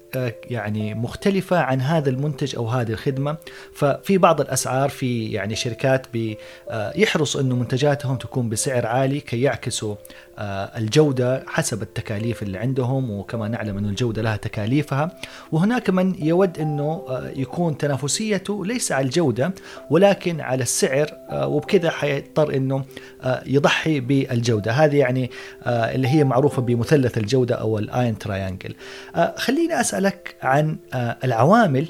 يعني 0.50 0.94
مختلفة 0.94 1.58
عن 1.58 1.80
هذا 1.80 2.10
المنتج 2.10 2.56
أو 2.56 2.68
هذه 2.68 2.90
الخدمة. 2.90 3.36
ففي 3.74 4.18
بعض 4.18 4.40
الأسعار 4.40 4.88
في 4.88 5.26
يعني 5.26 5.56
شركات 5.56 6.06
بيحرصوا 6.12 7.40
أنه 7.40 7.56
منتجاتهم 7.56 8.16
تكون 8.16 8.48
بسعر 8.48 8.86
عالي 8.86 9.20
كي 9.20 9.42
يعكسوا 9.42 9.94
آه، 10.38 10.78
الجودة 10.78 11.44
حسب 11.46 11.82
التكاليف 11.82 12.42
اللي 12.42 12.58
عندهم 12.58 13.10
وكما 13.10 13.48
نعلم 13.48 13.78
أن 13.78 13.84
الجودة 13.84 14.22
لها 14.22 14.36
تكاليفها. 14.36 15.10
وهناك 15.52 15.90
من 15.90 16.24
يود 16.24 16.58
أنه 16.58 17.04
آه، 17.08 17.32
يكون 17.36 17.78
تنافسيته 17.78 18.66
ليس 18.66 18.92
على 18.92 19.04
الجودة 19.04 19.54
ولكن 19.90 20.40
على 20.40 20.62
السعر 20.62 21.10
وبكذا 21.32 21.90
حيضطر 21.90 22.54
أنه 22.54 22.84
يضحي 23.46 24.00
بالجودة. 24.00 24.72
هذه 24.72 24.96
يعني 24.96 25.30
اللي 25.66 26.08
هي 26.08 26.24
معروفة 26.24 26.62
بمثلث 26.62 27.18
الجودة 27.18 27.54
أو 27.54 27.78
الآين 27.78 28.18
تراينجل 28.18 28.74
خليني 29.36 29.80
أسأل 29.80 29.97
اسالك 29.98 30.36
عن 30.42 30.78
آه، 30.94 31.16
العوامل 31.24 31.88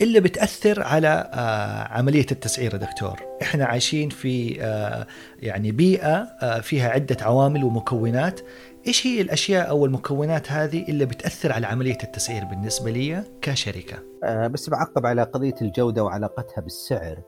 اللي 0.00 0.20
بتأثر 0.20 0.82
على 0.82 1.30
آه، 1.32 1.98
عملية 1.98 2.26
التسعير 2.32 2.76
دكتور. 2.76 3.20
إحنا 3.42 3.64
عايشين 3.64 4.08
في 4.08 4.62
آه، 4.62 5.06
يعني 5.38 5.72
بيئة 5.72 6.28
فيها 6.60 6.88
عدة 6.88 7.16
عوامل 7.20 7.64
ومكونات. 7.64 8.40
إيش 8.86 9.06
هي 9.06 9.20
الأشياء 9.20 9.68
أو 9.68 9.86
المكونات 9.86 10.52
هذه 10.52 10.84
اللي 10.88 11.06
بتأثر 11.06 11.52
على 11.52 11.66
عملية 11.66 11.98
التسعير 12.04 12.44
بالنسبة 12.44 12.90
لي 12.90 13.22
كشركة؟ 13.42 13.96
بس 14.48 14.70
بعقب 14.70 15.06
على 15.06 15.22
قضية 15.22 15.54
الجودة 15.62 16.04
وعلاقتها 16.04 16.60
بالسعر. 16.60 17.22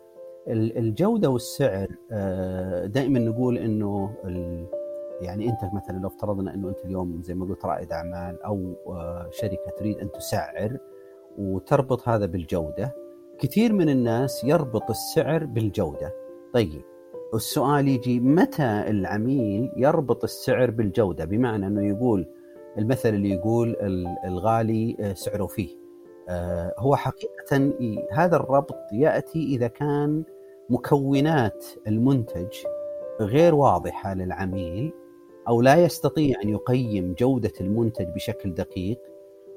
الجودة 0.48 1.28
والسعر 1.28 1.88
دائما 2.86 3.18
نقول 3.18 3.58
إنه 3.58 4.16
يعني 5.20 5.48
أنت 5.48 5.74
مثلا 5.74 5.98
لو 5.98 6.08
افترضنا 6.08 6.54
إنه 6.54 6.68
أنت 6.68 6.84
اليوم 6.84 7.22
زي 7.22 7.34
ما 7.34 7.46
قلت 7.46 7.64
رائد 7.64 7.92
أعمال 7.92 8.42
أو 8.42 8.74
آه، 8.86 9.28
شركة 9.30 9.70
تريد 9.78 9.98
أن 9.98 10.12
تسعر 10.12 10.78
وتربط 11.38 12.08
هذا 12.08 12.26
بالجودة 12.26 12.94
كثير 13.38 13.72
من 13.72 13.88
الناس 13.88 14.44
يربط 14.44 14.90
السعر 14.90 15.44
بالجودة. 15.44 16.14
طيب 16.52 16.82
السؤال 17.34 17.88
يجي 17.88 18.20
متى 18.20 18.84
العميل 18.88 19.72
يربط 19.76 20.24
السعر 20.24 20.70
بالجودة؟ 20.70 21.24
بمعنى 21.24 21.66
إنه 21.66 21.86
يقول 21.86 22.26
المثل 22.78 23.08
اللي 23.08 23.30
يقول 23.30 23.76
الغالي 24.24 24.96
آه، 25.00 25.12
سعره 25.12 25.46
فيه. 25.46 25.76
آه، 26.28 26.74
هو 26.78 26.96
حقيقة 26.96 27.72
هذا 28.12 28.36
الربط 28.36 28.78
يأتي 28.92 29.44
إذا 29.44 29.68
كان 29.68 30.24
مكونات 30.70 31.66
المنتج 31.86 32.48
غير 33.20 33.54
واضحة 33.54 34.14
للعميل 34.14 34.92
أو 35.48 35.62
لا 35.62 35.84
يستطيع 35.84 36.42
أن 36.42 36.48
يقيم 36.48 37.14
جودة 37.18 37.52
المنتج 37.60 38.06
بشكل 38.14 38.54
دقيق 38.54 38.98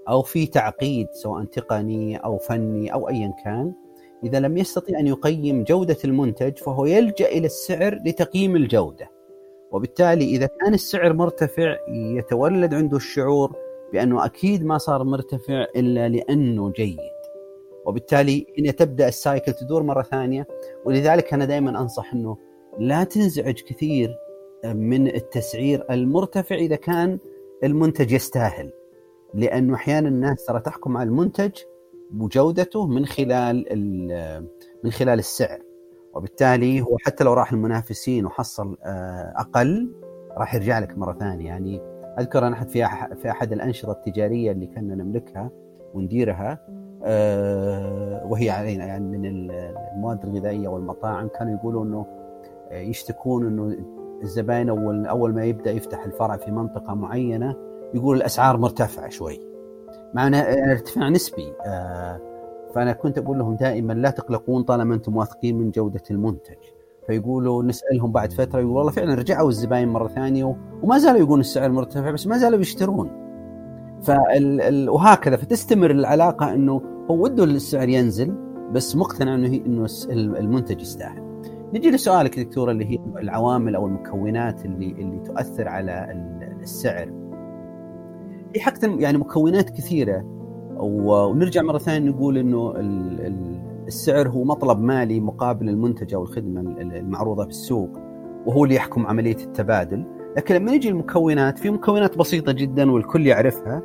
أو 0.09 0.21
في 0.21 0.45
تعقيد 0.45 1.07
سواء 1.11 1.43
تقني 1.43 2.17
أو 2.17 2.37
فني 2.37 2.93
أو 2.93 3.09
ايا 3.09 3.33
كان 3.43 3.73
إذا 4.23 4.39
لم 4.39 4.57
يستطيع 4.57 4.99
أن 4.99 5.07
يقيم 5.07 5.63
جودة 5.63 5.97
المنتج 6.05 6.57
فهو 6.57 6.85
يلجأ 6.85 7.27
إلى 7.27 7.45
السعر 7.45 7.99
لتقييم 8.05 8.55
الجودة. 8.55 9.09
وبالتالي 9.71 10.25
إذا 10.25 10.45
كان 10.45 10.73
السعر 10.73 11.13
مرتفع 11.13 11.77
يتولد 11.89 12.73
عنده 12.73 12.97
الشعور 12.97 13.55
بأنه 13.93 14.25
أكيد 14.25 14.65
ما 14.65 14.77
صار 14.77 15.03
مرتفع 15.03 15.65
إلا 15.75 16.09
لأنه 16.09 16.71
جيد. 16.71 16.97
وبالتالي 17.85 18.45
هنا 18.59 18.71
تبدأ 18.71 19.07
السايكل 19.07 19.53
تدور 19.53 19.83
مرة 19.83 20.01
ثانية 20.01 20.47
ولذلك 20.85 21.33
أنا 21.33 21.45
دائما 21.45 21.81
أنصح 21.81 22.13
إنه 22.13 22.37
لا 22.79 23.03
تنزعج 23.03 23.61
كثير 23.61 24.17
من 24.65 25.07
التسعير 25.07 25.85
المرتفع 25.91 26.55
إذا 26.55 26.75
كان 26.75 27.19
المنتج 27.63 28.11
يستاهل. 28.11 28.71
لأنه 29.33 29.75
أحيانا 29.75 30.09
الناس 30.09 30.45
ترى 30.45 30.59
تحكم 30.59 30.97
على 30.97 31.09
المنتج 31.09 31.51
وجودته 32.17 32.87
من 32.87 33.05
خلال 33.05 33.65
من 34.83 34.91
خلال 34.91 35.19
السعر. 35.19 35.59
وبالتالي 36.13 36.81
هو 36.81 36.97
حتى 37.05 37.23
لو 37.23 37.33
راح 37.33 37.51
المنافسين 37.51 38.25
وحصل 38.25 38.77
آه، 38.83 39.33
أقل 39.35 39.91
راح 40.37 40.55
يرجع 40.55 40.79
لك 40.79 40.97
مرة 40.97 41.13
ثانية. 41.13 41.47
يعني 41.47 41.81
أذكر 42.19 42.47
أنا 42.47 42.63
في 42.63 42.87
في 43.21 43.29
أحد 43.29 43.53
الأنشطة 43.53 43.91
التجارية 43.91 44.51
اللي 44.51 44.67
كنا 44.67 44.95
نملكها 44.95 45.51
ونديرها 45.93 46.59
آه، 47.03 48.25
وهي 48.25 48.49
علينا. 48.49 48.85
يعني 48.85 49.17
من 49.17 49.25
المواد 49.25 50.25
الغذائية 50.25 50.67
والمطاعم 50.67 51.27
كانوا 51.27 51.53
يقولوا 51.53 51.83
إنه 51.83 52.05
آه، 52.71 52.79
يشتكون 52.79 53.47
إنه 53.47 53.77
الزباين 54.23 54.69
اول 54.69 55.05
أول 55.05 55.33
ما 55.33 55.45
يبدأ 55.45 55.71
يفتح 55.71 56.05
الفرع 56.05 56.37
في 56.37 56.51
منطقة 56.51 56.93
معينة 56.93 57.55
يقول 57.93 58.17
الأسعار 58.17 58.57
مرتفعة 58.57 59.09
شوي. 59.09 59.39
مع 60.13 60.27
ارتفاع 60.71 61.09
نسبي. 61.09 61.53
آه، 61.65 62.19
فأنا 62.75 62.91
كنت 62.91 63.17
أقول 63.17 63.39
لهم 63.39 63.55
دائما 63.55 63.93
لا 63.93 64.09
تقلقون 64.09 64.63
طالما 64.63 64.95
أنتم 64.95 65.17
واثقين 65.17 65.57
من 65.57 65.71
جودة 65.71 66.03
المنتج. 66.11 66.57
فيقولوا 67.07 67.63
نسألهم 67.63 68.11
بعد 68.11 68.33
فترة 68.33 68.59
يقول 68.59 68.71
والله 68.71 68.91
فعلا 68.91 69.15
رجعوا 69.15 69.49
الزباين 69.49 69.87
مرة 69.87 70.07
ثانية 70.07 70.55
وما 70.83 70.97
زالوا 70.97 71.19
يقولون 71.19 71.39
السعر 71.39 71.71
مرتفع 71.71 72.11
بس 72.11 72.27
ما 72.27 72.37
زالوا 72.37 72.59
يشترون. 72.59 73.11
فال... 74.01 74.89
وهكذا. 74.89 75.37
فتستمر 75.37 75.91
العلاقة 75.91 76.53
إنه 76.53 76.81
هو 77.11 77.23
وده 77.23 77.43
السعر 77.43 77.89
ينزل 77.89 78.35
بس 78.71 78.95
مقتنع 78.95 79.35
إنه 79.35 79.61
إنه 79.65 79.85
المنتج 80.11 80.81
يستاهل. 80.81 81.28
نجي 81.73 81.91
لسؤالك 81.91 82.39
دكتور 82.39 82.71
اللي 82.71 82.85
هي 82.85 82.99
العوامل 83.17 83.75
أو 83.75 83.87
المكونات 83.87 84.65
اللي 84.65 84.91
اللي 84.91 85.19
تؤثر 85.19 85.67
على 85.67 86.07
السعر. 86.61 87.13
في 88.53 88.59
حقيقه 88.59 88.99
يعني 88.99 89.17
مكونات 89.17 89.69
كثيرة 89.69 90.23
ونرجع 90.79 91.61
مرة 91.61 91.77
ثانية 91.77 92.09
نقول 92.09 92.37
إنه 92.37 92.73
السعر 93.87 94.29
هو 94.29 94.43
مطلب 94.43 94.79
مالي 94.79 95.19
مقابل 95.19 95.69
المنتج 95.69 96.13
أو 96.13 96.23
الخدمة 96.23 96.61
المعروضة 96.81 97.43
في 97.43 97.49
السوق 97.49 97.89
وهو 98.45 98.63
اللي 98.63 98.75
يحكم 98.75 99.07
عملية 99.07 99.35
التبادل 99.35 100.05
لكن 100.37 100.55
لما 100.55 100.71
نجي 100.71 100.89
المكونات 100.89 101.59
في 101.59 101.69
مكونات 101.69 102.17
بسيطة 102.17 102.51
جدا 102.51 102.91
والكل 102.91 103.27
يعرفها 103.27 103.81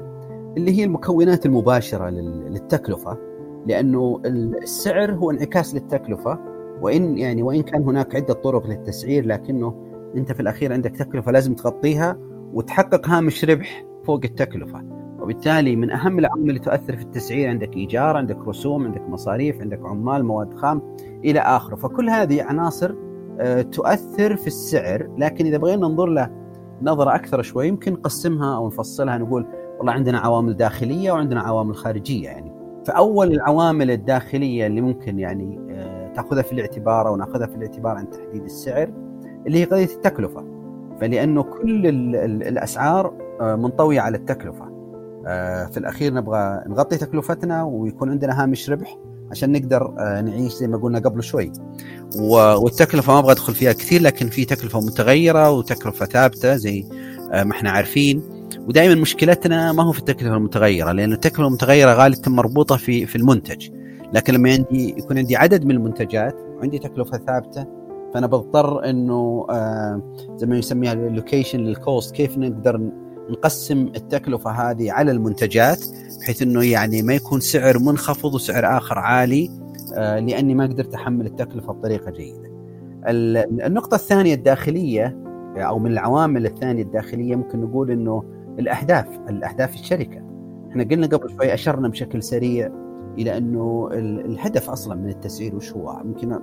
اللي 0.57 0.79
هي 0.79 0.85
المكونات 0.85 1.47
المباشرة 1.47 2.11
للتكلفة 2.11 3.19
لأنه 3.67 4.21
السعر 4.63 5.13
هو 5.13 5.31
انعكاس 5.31 5.75
للتكلفة 5.75 6.54
وإن 6.81 7.19
يعني 7.19 7.43
وإن 7.43 7.63
كان 7.63 7.83
هناك 7.83 8.17
عدة 8.17 8.35
طرق 8.35 8.67
للتسعير 8.67 9.27
لكنه 9.27 9.75
أنت 10.17 10.33
في 10.33 10.41
الأخير 10.41 10.73
عندك 10.73 10.97
تكلفة 10.97 11.33
لازم 11.33 11.55
تغطيها 11.55 12.19
وتحقق 12.53 13.09
هامش 13.09 13.45
ربح 13.45 13.85
فوق 14.05 14.21
التكلفة. 14.25 14.83
وبالتالي 15.21 15.77
من 15.77 15.91
أهم 15.91 16.19
العوامل 16.19 16.49
اللي 16.49 16.61
تؤثر 16.61 16.97
في 16.97 17.03
التسعير 17.03 17.49
عندك 17.49 17.77
إيجار 17.77 18.17
عندك 18.17 18.49
رسوم 18.49 18.85
عندك 18.85 19.03
مصاريف 19.09 19.61
عندك 19.61 19.81
عمال 19.85 20.25
مواد 20.25 20.55
خام 20.55 20.97
إلى 21.25 21.41
آخره. 21.41 21.77
فكل 21.77 22.11
هذه 22.11 22.43
عناصر 22.43 22.95
آه، 23.41 23.63
تؤثر 23.63 24.37
في 24.37 24.47
السعر 24.47 25.11
لكن 25.19 25.47
إذا 25.47 25.57
بغينا 25.57 25.89
ننظر 25.89 26.07
له 26.07 26.31
نظرة 26.83 27.15
أكثر 27.15 27.43
شوي 27.43 27.69
يمكن 27.69 27.93
نقسمها 27.93 28.57
أو 28.57 28.67
نفصلها 28.67 29.19
نقول 29.19 29.47
والله 29.79 29.93
عندنا 29.93 30.19
عوامل 30.19 30.57
داخلية 30.57 31.13
وعندنا 31.13 31.41
عوامل 31.41 31.77
خارجية 31.77 32.25
يعني. 32.25 32.53
فأول 32.87 33.33
العوامل 33.33 33.91
الداخلية 33.91 34.67
اللي 34.67 34.81
ممكن 34.81 35.19
يعني 35.19 35.61
آه، 35.71 35.94
تأخذها 36.15 36.43
في 36.43 36.53
الاعتبار 36.53 37.09
أو 37.09 37.17
ناخذها 37.17 37.47
في 37.47 37.55
الاعتبار 37.55 37.97
عند 37.97 38.09
تحديد 38.11 38.45
السعر 38.45 38.93
اللي 39.47 39.59
هي 39.59 39.65
قضية 39.65 39.85
التكلفة. 39.85 40.45
فلأنه 41.01 41.43
كل 41.43 41.87
الأسعار 42.43 43.15
آه، 43.41 43.57
منطوية 43.57 44.01
على 44.01 44.17
التكلفة. 44.17 44.75
آه، 45.27 45.67
في 45.67 45.77
الأخير 45.77 46.15
نبغى 46.15 46.63
نغطي 46.67 46.97
تكلفتنا 46.97 47.63
ويكون 47.63 48.11
عندنا 48.11 48.43
هامش 48.43 48.71
ربح 48.71 48.99
عشان 49.31 49.53
نقدر 49.53 49.91
نعيش 49.99 50.53
زي 50.53 50.67
ما 50.67 50.77
قلنا 50.77 50.99
قبل 50.99 51.23
شوي. 51.23 51.53
والتكلفة 52.17 53.13
ما 53.13 53.19
أبغى 53.19 53.33
أدخل 53.33 53.55
فيها 53.55 53.73
كثير 53.73 54.03
لكن 54.03 54.29
في 54.29 54.45
تكلفة 54.45 54.81
متغيرة 54.81 55.51
وتكلفة 55.51 56.07
ثابتة 56.07 56.57
زي 56.57 56.85
ما 57.33 57.51
إحنا 57.51 57.71
عارفين. 57.71 58.23
ودائما 58.69 58.95
مشكلتنا 58.95 59.73
ما 59.73 59.83
هو 59.83 59.93
في 59.93 59.99
التكلفة 59.99 60.37
المتغيرة 60.37 60.93
لأن 60.93 61.13
التكلفة 61.13 61.47
المتغيرة 61.47 61.93
غالبا 61.93 62.29
مربوطة 62.29 62.77
في 62.77 63.07
في 63.07 63.17
المنتج. 63.17 63.71
لكن 64.15 64.35
لما 64.35 64.51
عندي 64.51 64.95
يكون 64.99 65.19
عندي 65.19 65.37
عدد 65.37 65.65
من 65.65 65.71
المنتجات 65.71 66.35
وعندي 66.57 66.79
تكلفة 66.79 67.19
ثابتة 67.19 67.67
فأنا 68.15 68.27
بضطر 68.27 68.91
إنه 68.91 69.47
آه 69.51 70.03
زي 70.37 70.47
ما 70.47 70.59
يسميها 70.59 70.93
ال 70.93 70.99
allocation 70.99 71.61
لل 71.61 71.79
cost 71.79 72.15
كيف 72.15 72.39
نقدر 72.39 72.91
نقسم 73.31 73.93
التكلفة 73.97 74.51
هذه 74.51 74.93
على 74.93 75.11
المنتجات 75.11 75.85
بحيث 76.21 76.43
إنه 76.43 76.65
يعني 76.65 77.03
ما 77.03 77.15
يكون 77.15 77.41
سعر 77.41 77.79
منخفض 77.79 78.35
وسعر 78.35 78.77
آخر 78.77 78.99
عالي 78.99 79.51
آه 79.95 80.19
لأني 80.19 80.55
ما 80.55 80.67
قدرت 80.67 80.95
أحمل 80.95 81.27
التكلفة 81.27 81.73
بطريقة 81.73 82.11
جيدة. 82.11 82.55
النقطة 83.67 83.95
الثانية 83.95 84.35
الداخلية 84.35 85.19
أو 85.57 85.79
من 85.79 85.91
العوامل 85.91 86.47
الثانية 86.47 86.83
الداخلية 86.83 87.37
ممكن 87.37 87.61
نقول 87.61 87.91
إنه 87.91 88.25
الأهداف 88.59 89.07
الأهداف 89.29 89.75
الشركة 89.75 90.23
إحنا 90.71 90.85
قلنا 90.85 91.07
قبل 91.07 91.31
شوي 91.31 91.55
أشرنا 91.55 91.89
بشكل 91.89 92.23
سريع 92.23 92.84
إلى 93.19 93.37
أنه 93.39 93.89
الهدف 93.93 94.71
أصلا 94.71 94.95
من 94.95 95.09
التسعير 95.09 95.57
وش 95.57 95.73
هو؟ 95.73 96.01
يمكن 96.05 96.39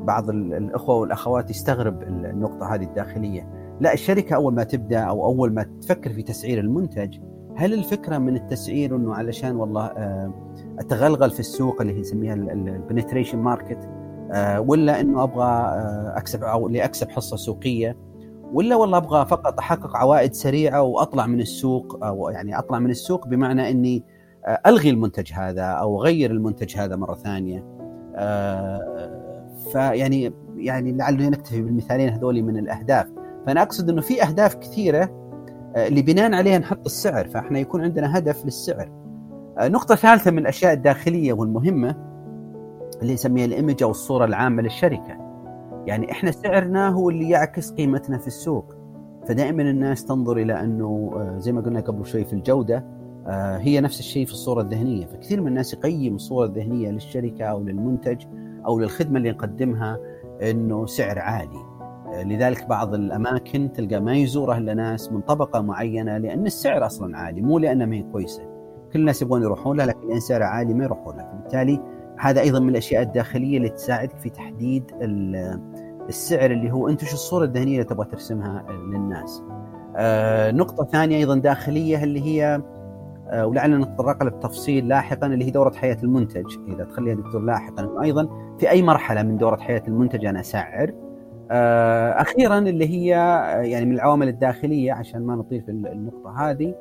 بعض 0.00 0.30
الأخوة 0.30 0.96
والأخوات 0.96 1.50
يستغرب 1.50 2.02
النقطة 2.02 2.74
هذه 2.74 2.84
الداخلية. 2.84 3.48
لا 3.80 3.92
الشركة 3.92 4.36
أول 4.36 4.54
ما 4.54 4.64
تبدأ 4.64 4.98
أو 4.98 5.24
أول 5.24 5.52
ما 5.52 5.62
تفكر 5.62 6.12
في 6.12 6.22
تسعير 6.22 6.60
المنتج 6.60 7.18
هل 7.56 7.74
الفكرة 7.74 8.18
من 8.18 8.36
التسعير 8.36 8.96
إنه 8.96 9.14
علشان 9.14 9.56
والله 9.56 9.86
آه، 9.86 10.32
أتغلغل 10.78 11.30
في 11.30 11.40
السوق 11.40 11.80
اللي 11.80 11.92
هي 11.92 12.00
نسميها 12.00 12.34
ال 12.34 12.43
penetration 12.43 13.38
market 13.38 13.88
آه، 14.32 14.60
ولا 14.60 15.00
إنه 15.00 15.22
أبغى 15.22 15.44
آه، 15.44 16.14
أكسب 16.16 16.44
أو 16.44 16.68
لاكسب 16.68 17.10
حصة 17.10 17.36
سوقية 17.36 17.96
ولا 18.52 18.76
والله 18.76 18.98
أبغى 18.98 19.26
فقط 19.26 19.58
أحقق 19.58 19.96
عوائد 19.96 20.32
سريعة 20.32 20.82
وأطلع 20.82 21.26
من 21.26 21.40
السوق 21.40 22.04
أو 22.04 22.28
يعني 22.28 22.58
أطلع 22.58 22.78
من 22.78 22.90
السوق 22.90 23.26
بمعنى 23.26 23.70
إني 23.70 24.04
ألغي 24.48 24.90
المنتج 24.90 25.32
هذا 25.32 25.62
أو 25.62 26.00
أغير 26.00 26.30
المنتج 26.30 26.76
هذا 26.76 26.96
مرة 26.96 27.14
ثانية. 27.14 27.64
آه، 28.16 29.10
فيعني 29.72 30.32
يعني 30.56 30.92
لعلنا 30.92 31.28
نكتفي 31.28 31.62
بالمثالين 31.62 32.08
هذول 32.08 32.42
من 32.42 32.56
الأهداف. 32.56 33.06
فأنا 33.46 33.62
أقصد 33.62 33.90
إنه 33.90 34.00
في 34.00 34.22
أهداف 34.22 34.54
كثيرة 34.54 35.20
آه، 35.76 35.88
اللي 35.88 36.02
بناء 36.02 36.34
عليها 36.34 36.58
نحط 36.58 36.86
السعر. 36.86 37.28
فإحنا 37.28 37.58
يكون 37.58 37.84
عندنا 37.84 38.18
هدف 38.18 38.44
للسعر. 38.44 39.00
نقطة 39.60 39.94
ثالثة 39.94 40.30
من 40.30 40.38
الأشياء 40.38 40.72
الداخلية 40.72 41.32
والمهمة 41.32 41.96
اللي 43.02 43.14
نسميها 43.14 43.44
الإيمج 43.44 43.82
أو 43.82 43.90
الصورة 43.90 44.24
العامة 44.24 44.62
للشركة. 44.62 45.30
يعني 45.86 46.12
إحنا 46.12 46.30
سعرنا 46.30 46.88
هو 46.88 47.10
اللي 47.10 47.30
يعكس 47.30 47.72
قيمتنا 47.72 48.18
في 48.18 48.26
السوق. 48.26 48.80
فدائما 49.28 49.62
الناس 49.62 50.04
تنظر 50.04 50.36
إلى 50.36 50.60
أنه 50.60 51.10
آه، 51.14 51.38
زي 51.38 51.52
ما 51.52 51.60
قلنا 51.60 51.80
قبل 51.80 52.06
شوي 52.06 52.24
في 52.24 52.32
الجودة 52.32 52.76
آه، 52.76 52.99
هي 53.60 53.80
نفس 53.80 54.00
الشيء 54.00 54.26
في 54.26 54.32
الصورة 54.32 54.62
الذهنية. 54.62 55.06
فكثير 55.06 55.40
من 55.40 55.48
الناس 55.48 55.74
يقيم 55.74 56.14
الصورة 56.14 56.46
الذهنية 56.46 56.90
للشركة 56.90 57.44
أو 57.44 57.62
للمنتج 57.62 58.24
أو 58.66 58.78
للخدمة 58.78 59.18
اللي 59.18 59.30
نقدمها 59.30 59.98
إنه 60.42 60.86
سعر 60.86 61.18
عالي. 61.18 61.70
آه، 62.14 62.22
لذلك 62.22 62.66
بعض 62.66 62.94
الأماكن 62.94 63.72
تلقى 63.72 64.00
ما 64.00 64.14
يزورها 64.16 64.58
إلا 64.58 64.74
ناس 64.74 65.12
من 65.12 65.20
طبقة 65.20 65.60
معينة 65.60 66.18
لأن 66.18 66.46
السعر 66.46 66.86
أصلا 66.86 67.18
عالي 67.18 67.40
مو 67.40 67.58
لانها 67.58 67.86
ما 67.86 67.96
هي 67.96 68.02
كويسة. 68.02 68.42
كل 68.92 69.00
الناس 69.00 69.22
يبغون 69.22 69.42
يروحون 69.42 69.76
لها 69.76 69.86
لكن 69.86 70.08
لأن 70.08 70.20
سعرها 70.20 70.46
عالي 70.46 70.74
ما 70.74 70.84
يروحون 70.84 71.16
لها 71.16 71.32
فبالتالي 71.32 71.80
هذا 72.18 72.40
أيضا 72.40 72.60
من 72.60 72.68
الأشياء 72.68 73.02
الداخلية 73.02 73.56
اللي 73.56 73.68
تساعدك 73.68 74.18
في 74.18 74.30
تحديد 74.30 74.84
السعر 76.08 76.50
اللي 76.50 76.72
هو 76.72 76.88
أنت 76.88 77.04
شو 77.04 77.14
الصورة 77.14 77.44
الذهنية 77.44 77.72
اللي 77.72 77.84
تبغى 77.84 78.06
ترسمها 78.06 78.66
للناس. 78.70 79.42
آه 79.96 80.50
نقطة 80.50 80.84
ثانية 80.84 81.16
أيضا 81.16 81.36
داخلية 81.36 82.04
اللي 82.04 82.20
هي 82.20 82.54
آه 82.54 82.79
ولعلنا 83.32 83.78
نتطرق 83.78 84.22
لها 84.22 84.30
بالتفصيل 84.30 84.88
لاحقا 84.88 85.26
اللي 85.26 85.44
هي 85.44 85.50
دورة 85.50 85.70
حياة 85.70 85.96
المنتج. 86.02 86.56
إذا 86.68 86.84
تخليها 86.84 87.14
دكتور 87.14 87.40
لاحقا 87.40 88.02
أيضا 88.02 88.28
في 88.58 88.70
أي 88.70 88.82
مرحلة 88.82 89.22
من 89.22 89.36
دورة 89.36 89.56
حياة 89.56 89.82
المنتج 89.88 90.24
أنا 90.24 90.40
اسعر. 90.40 90.92
آه 91.50 92.10
أخيرا 92.10 92.58
اللي 92.58 92.88
هي 92.88 93.16
آه، 93.16 93.60
يعني 93.60 93.86
من 93.86 93.92
العوامل 93.92 94.28
الداخلية 94.28 94.92
عشان 94.92 95.26
ما 95.26 95.34
نطيل 95.34 95.62
في 95.62 95.70
النقطة 95.70 96.50
هذه 96.50 96.74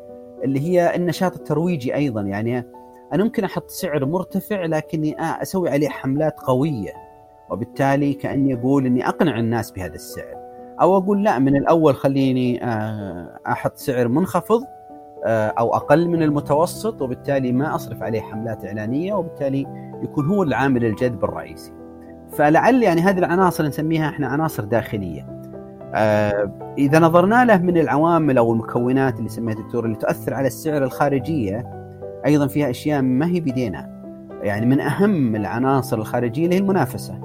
اللي 0.43 0.59
هي 0.59 0.95
النشاط 0.95 1.35
الترويجي 1.35 1.95
أيضا. 1.95 2.21
يعني 2.21 2.65
أنا 3.13 3.23
ممكن 3.23 3.43
أحط 3.43 3.69
سعر 3.69 4.05
مرتفع 4.05 4.65
لكني 4.65 5.15
أسوي 5.19 5.69
عليه 5.69 5.89
حملات 5.89 6.39
قوية 6.39 6.93
وبالتالي 7.51 8.13
كأني 8.13 8.53
أقول 8.53 8.85
إني 8.85 9.07
أقنع 9.07 9.39
الناس 9.39 9.71
بهذا 9.71 9.95
السعر. 9.95 10.39
أو 10.81 10.97
أقول 10.97 11.23
لا 11.23 11.39
من 11.39 11.55
الأول 11.55 11.95
خليني 11.95 12.63
آه، 12.63 13.39
أحط 13.47 13.77
سعر 13.77 14.07
منخفض 14.07 14.63
آه، 14.63 14.78
أو 15.25 15.75
أقل 15.75 16.07
من 16.09 16.23
المتوسط 16.23 17.01
وبالتالي 17.01 17.51
ما 17.51 17.75
أصرف 17.75 18.03
عليه 18.03 18.21
حملات 18.21 18.65
إعلانية 18.65 19.13
وبالتالي 19.13 19.67
يكون 20.03 20.25
هو 20.25 20.43
العامل 20.43 20.85
الجذب 20.85 21.23
الرئيسي. 21.23 21.73
فلعل 22.37 22.83
يعني 22.83 23.01
هذه 23.01 23.19
العناصر 23.19 23.67
نسميها 23.67 24.09
إحنا 24.09 24.27
عناصر 24.27 24.63
داخلية. 24.63 25.39
آه، 25.93 26.51
إذا 26.77 26.99
نظرنا 26.99 27.45
له 27.45 27.57
من 27.57 27.77
العوامل 27.77 28.37
أو 28.37 28.53
المكونات 28.53 29.17
اللي 29.17 29.29
سميها 29.29 29.57
الدكتور 29.57 29.85
اللي 29.85 29.95
تؤثر 29.95 30.33
على 30.33 30.47
السعر 30.47 30.83
الخارجية 30.83 31.79
أيضا 32.25 32.47
فيها 32.47 32.69
أشياء 32.69 33.01
ما 33.01 33.25
هي 33.25 33.39
بيدينا 33.39 33.99
يعني 34.43 34.65
من 34.65 34.79
أهم 34.79 35.35
العناصر 35.35 35.97
الخارجية 35.97 36.45
اللي 36.45 36.55
هي 36.55 36.59
المنافسة 36.59 37.19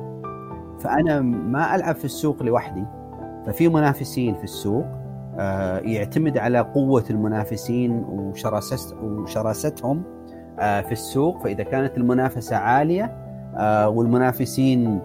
فأنا 0.80 1.20
ما 1.20 1.74
ألعب 1.74 1.94
في 1.94 2.04
السوق 2.04 2.42
لوحدي 2.42 2.84
ففي 3.46 3.68
منافسين 3.68 4.34
في 4.34 4.44
السوق 4.44 4.84
آه، 4.84 5.03
يعتمد 5.84 6.38
على 6.38 6.58
قوة 6.58 7.04
المنافسين 7.10 8.04
وشراستهم 9.02 10.02
آه، 10.60 10.80
في 10.80 10.92
السوق. 10.92 11.42
فإذا 11.42 11.62
كانت 11.62 11.96
المنافسة 11.96 12.56
عالية 12.56 13.04
آه، 13.56 13.88
والمنافسين 13.88 15.00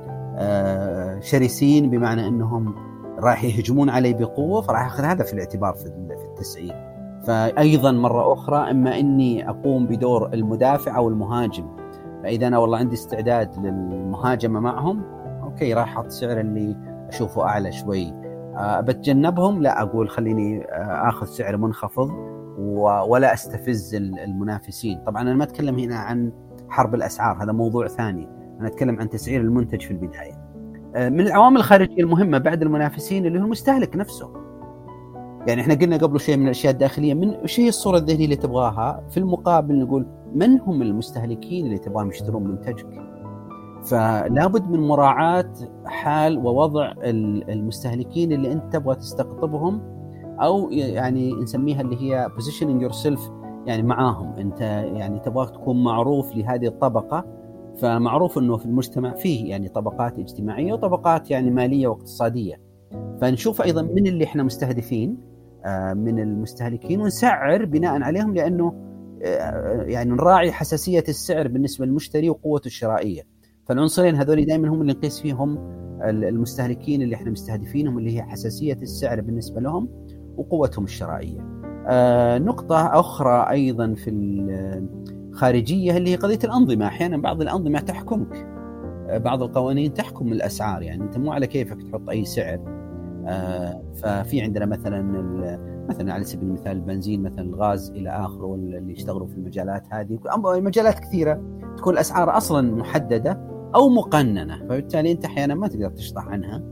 شرسين 1.22 1.90
بمعنى 1.90 2.28
إنهم 2.28 2.76
راح 3.20 3.44
يهجمون 3.44 3.90
علي 3.90 4.14
بقوة 4.14 4.62
فراح 4.62 4.86
أخذ 4.86 5.04
هذا 5.04 5.24
في 5.24 5.34
الاعتبار 5.34 5.74
في 5.74 5.86
التسعير. 6.26 6.76
فايضا 7.24 7.92
مرة 7.92 8.34
أخرى 8.34 8.72
إما 8.72 9.00
إني 9.00 9.50
أقوم 9.50 9.88
بدور 9.88 10.34
المدافع 10.34 10.98
أو 10.98 11.10
المهاجم. 11.10 11.68
فإذا 12.24 12.48
أنا 12.48 12.58
والله 12.58 12.78
عندي 12.78 12.96
استعداد 12.96 13.58
للمهاجمة 13.58 14.60
معهم 14.60 15.04
أوكي 15.44 15.74
راح 15.74 15.98
أحط 15.98 16.08
سعر 16.08 16.40
اللي 16.40 16.76
أشوفه 17.10 17.44
أعلى 17.44 17.72
شوي. 17.72 18.14
بتجنبهم. 18.60 19.62
لا 19.62 19.82
أقول 19.82 20.10
خليني 20.10 20.66
آه، 20.66 21.10
آخذ 21.10 21.26
سعر 21.26 21.58
منخفض 21.58 22.10
ولا 23.08 23.34
أستفز 23.34 23.96
المنافسين. 23.96 25.04
طبعا 25.08 25.22
أنا 25.22 25.34
ما 25.34 25.44
أتكلم 25.44 25.80
هنا 25.80 25.96
عن 25.96 26.32
حرب 26.70 26.96
الأسعار 26.96 27.44
هذا 27.44 27.52
موضوع 27.52 27.88
ثاني. 27.88 28.28
أنا 28.60 28.68
أتكلم 28.68 29.00
عن 29.00 29.10
تسعير 29.10 29.42
المنتج 29.42 29.82
في 29.82 29.92
البداية. 29.92 30.50
آه، 30.96 31.10
من 31.10 31.20
العوامل 31.20 31.58
الخارجية 31.58 32.04
المهمة 32.04 32.38
بعد 32.38 32.62
المنافسين 32.62 33.26
اللي 33.26 33.40
هو 33.40 33.44
المستهلك 33.44 33.96
نفسه. 33.96 34.34
يعني 35.48 35.62
إحنا 35.62 35.74
قلنا 35.74 35.98
قبل 35.98 36.20
شيء 36.20 36.38
من 36.38 36.46
الأشياء 36.46 36.74
الداخلية 36.74 37.14
من 37.14 37.30
وش 37.30 37.60
هي 37.60 37.70
الصورة 37.70 37.98
الذهنية 37.98 38.26
اللي 38.26 38.36
تبغاها 38.36 39.04
في 39.10 39.18
المقابل 39.18 39.80
نقول 39.80 40.06
من 40.36 40.60
هم 40.60 40.82
المستهلكين 40.82 41.66
اللي 41.66 41.78
تبغاهم 41.78 42.10
يشترون 42.10 42.44
منتجك؟ 42.44 43.09
فلا 43.84 44.48
بد 44.48 44.70
من 44.70 44.80
مراعاة 44.80 45.54
حال 45.86 46.38
ووضع 46.38 46.94
المستهلكين 47.50 48.32
اللي 48.32 48.52
أنت 48.52 48.74
تبغى 48.74 48.96
تستقطبهم 48.96 49.82
أو 50.42 50.72
يعني 50.72 51.34
نسميها 51.34 51.82
اللي 51.82 52.02
هي 52.02 52.28
positioning 52.30 52.90
yourself 52.90 53.20
يعني 53.66 53.84
معاهم. 53.84 54.34
أنت 54.34 54.62
يعني 54.94 55.20
تبغى 55.20 55.46
تكون 55.46 55.84
معروف 55.84 56.36
لهذه 56.36 56.68
الطبقة 56.68 57.26
فمعروف 57.78 58.38
أنه 58.38 58.58
في 58.58 58.66
المجتمع 58.66 59.14
فيه 59.14 59.50
يعني 59.50 59.70
طبقات 59.70 60.20
اجتماعية 60.20 60.74
وطبقات 60.74 61.32
يعني 61.32 61.52
مالية 61.52 61.88
واقتصادية. 61.88 62.62
فنشوف 63.22 63.62
أيضا 63.62 63.82
من 63.82 64.08
اللي 64.08 64.24
إحنا 64.24 64.44
مستهدفين 64.44 65.18
آه، 65.66 65.94
من 65.94 66.20
المستهلكين 66.20 67.02
ونسعر 67.02 67.66
بناء 67.66 68.02
عليهم 68.02 68.36
لأنه 68.36 68.74
آه، 69.24 69.82
يعني 69.82 70.10
نراعي 70.12 70.52
حساسية 70.52 71.04
السعر 71.08 71.48
بالنسبة 71.48 71.86
للمشتري 71.86 72.30
وقوته 72.30 72.68
الشرائية. 72.68 73.39
فالعنصرين 73.70 74.16
هذول 74.16 74.46
دائما 74.46 74.68
هم 74.70 74.82
اللي 74.82 74.94
نقيس 74.94 75.20
فيهم 75.20 75.58
المستهلكين 76.04 77.02
اللي 77.02 77.16
إحنا 77.16 77.32
مستهدفينهم 77.32 77.98
اللي 77.98 78.18
هي 78.18 78.24
حساسية 78.24 78.74
السعر 78.74 79.22
بالنسبة 79.22 79.62
لهم 79.62 79.90
وقوتهم 80.38 80.84
الشرائية. 80.86 81.40
آه 81.88 82.38
نقطة 82.38 83.00
أخرى 83.00 83.50
أيضا 83.50 83.94
في 83.94 84.10
الخارجيه 85.30 85.98
اللي 85.98 86.10
هي 86.10 86.16
قضية 86.16 86.40
الأنظمة، 86.44 86.88
أحيانا 86.88 87.18
بعض 87.18 87.42
الأنظمة 87.42 87.80
تحكمك. 87.80 88.36
آه 89.10 89.18
بعض 89.18 89.44
القوانين 89.44 89.94
تحكم 89.94 90.34
الأسعار 90.34 90.82
يعني 90.82 91.04
أنت 91.04 91.18
مو 91.18 91.32
على 91.32 91.48
كيفك 91.48 91.82
تحط 91.82 92.10
أي 92.10 92.26
سعر. 92.26 92.60
آه 93.28 93.82
ففي 94.04 94.42
عندنا 94.42 94.66
مثلا 94.66 95.02
مثلا 95.90 96.14
على 96.14 96.24
سبيل 96.24 96.48
المثال 96.48 96.72
البنزين 96.72 97.24
مثلا 97.24 97.42
الغاز 97.42 97.92
إلى 97.92 98.10
آخره 98.10 98.56
اللي 98.56 98.94
يشتغلوا 98.94 99.28
في 99.28 99.34
المجالات 99.34 99.84
هذه 99.92 100.20
مجالات 100.38 101.00
كثيرة 101.00 101.42
تكون 101.78 101.94
الأسعار 101.94 102.38
أصلا 102.38 102.76
محددة 102.76 103.59
أو 103.76 103.90
مقننة. 103.90 104.60
فبالتالي 104.60 105.12
أنت 105.12 105.26
أحيانا 105.26 105.56
ما 105.56 105.68
تقدر 105.68 105.90
تشطح 105.90 106.28
عنها 106.28 106.64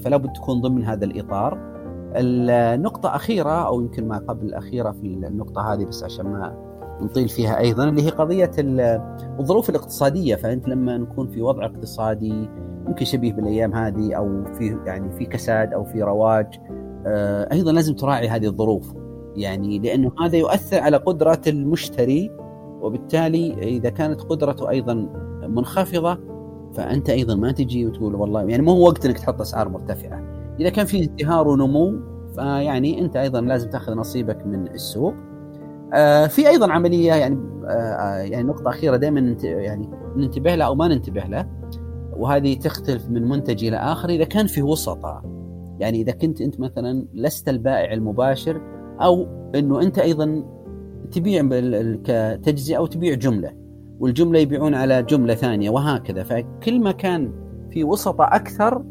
فلا 0.00 0.16
بد 0.16 0.32
تكون 0.32 0.60
ضمن 0.60 0.84
هذا 0.84 1.04
الإطار. 1.04 1.72
النقطة 2.16 3.16
أخيرة 3.16 3.66
أو 3.66 3.80
يمكن 3.80 4.08
ما 4.08 4.18
قبل 4.18 4.46
الأخيرة 4.46 4.90
في 4.92 5.06
النقطة 5.06 5.72
هذه 5.72 5.84
بس 5.84 6.04
عشان 6.04 6.26
ما 6.26 6.56
نطيل 7.00 7.28
فيها 7.28 7.58
أيضا 7.58 7.88
اللي 7.88 8.02
هي 8.02 8.10
قضية 8.10 8.50
الظروف 9.40 9.70
الاقتصادية. 9.70 10.34
فأنت 10.34 10.68
لما 10.68 10.98
نكون 10.98 11.28
في 11.28 11.42
وضع 11.42 11.64
اقتصادي 11.64 12.48
يمكن 12.86 13.04
شبيه 13.04 13.32
بالأيام 13.32 13.74
هذه 13.74 14.14
أو 14.14 14.44
في 14.44 14.78
يعني 14.86 15.18
في 15.18 15.24
كساد 15.24 15.72
أو 15.72 15.84
في 15.84 16.02
رواج 16.02 16.46
آه، 17.06 17.52
أيضا 17.52 17.72
لازم 17.72 17.94
تراعي 17.94 18.28
هذه 18.28 18.46
الظروف. 18.46 18.94
يعني 19.36 19.78
لأنه 19.78 20.12
هذا 20.20 20.36
يؤثر 20.36 20.80
على 20.80 20.96
قدرة 20.96 21.40
المشتري 21.46 22.30
وبالتالي 22.80 23.54
إذا 23.76 23.90
كانت 23.90 24.20
قدرته 24.20 24.70
أيضا 24.70 24.94
منخفضة 25.48 26.31
فأنت 26.74 27.10
أيضا 27.10 27.34
ما 27.34 27.52
تجي 27.52 27.86
وتقول 27.86 28.14
والله 28.14 28.42
يعني 28.42 28.62
مو 28.62 28.72
وقت 28.72 29.06
إنك 29.06 29.18
تحط 29.18 29.40
أسعار 29.40 29.68
مرتفعة. 29.68 30.22
إذا 30.60 30.68
كان 30.68 30.86
في 30.86 31.00
ازدهار 31.00 31.48
ونمو 31.48 32.00
فيعني 32.34 33.00
أنت 33.00 33.16
أيضا 33.16 33.40
لازم 33.40 33.70
تأخذ 33.70 33.94
نصيبك 33.94 34.46
من 34.46 34.66
السوق. 34.68 35.14
آه 35.94 36.26
في 36.26 36.48
أيضا 36.48 36.72
عملية 36.72 37.12
يعني 37.12 37.38
آه، 37.68 38.16
يعني 38.16 38.48
نقطة 38.48 38.68
أخيرة 38.68 38.96
دائما 38.96 39.36
يعني 39.42 39.88
ننتبه 40.16 40.54
لها 40.54 40.66
أو 40.66 40.74
ما 40.74 40.88
ننتبه 40.88 41.20
لها 41.20 41.48
وهذه 42.16 42.54
تختلف 42.54 43.10
من 43.10 43.28
منتج 43.28 43.64
إلى 43.64 43.76
آخر. 43.76 44.08
إذا 44.08 44.24
كان 44.24 44.46
في 44.46 44.62
وسطاء 44.62 45.22
يعني 45.78 46.00
إذا 46.00 46.12
كنت 46.12 46.40
أنت 46.40 46.60
مثلا 46.60 47.06
لست 47.14 47.48
البائع 47.48 47.92
المباشر 47.92 48.60
أو 49.00 49.26
إنه 49.54 49.82
أنت 49.82 49.98
أيضا 49.98 50.44
تبيع 51.10 51.48
كتجزئة 52.04 52.76
أو 52.76 52.86
تبيع 52.86 53.14
جملة 53.14 53.61
والجملة 54.02 54.38
يبيعون 54.38 54.74
على 54.74 55.02
جملة 55.02 55.34
ثانية 55.34 55.70
وهكذا. 55.70 56.22
فكل 56.22 56.80
ما 56.80 56.92
كان 56.92 57.32
في 57.70 57.84
وسطة 57.84 58.24
أكثر 58.24 58.84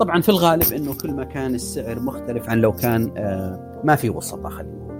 طبعا 0.00 0.20
في 0.20 0.28
الغالب 0.28 0.72
إنه 0.76 0.94
كل 1.02 1.12
ما 1.12 1.24
كان 1.24 1.54
السعر 1.54 2.00
مختلف 2.00 2.50
عن 2.50 2.58
لو 2.58 2.72
كان 2.72 3.12
آه، 3.16 3.80
ما 3.84 3.96
في 3.96 4.10
وسطة 4.10 4.48
خلينا 4.48 4.74
نقول. 4.74 4.90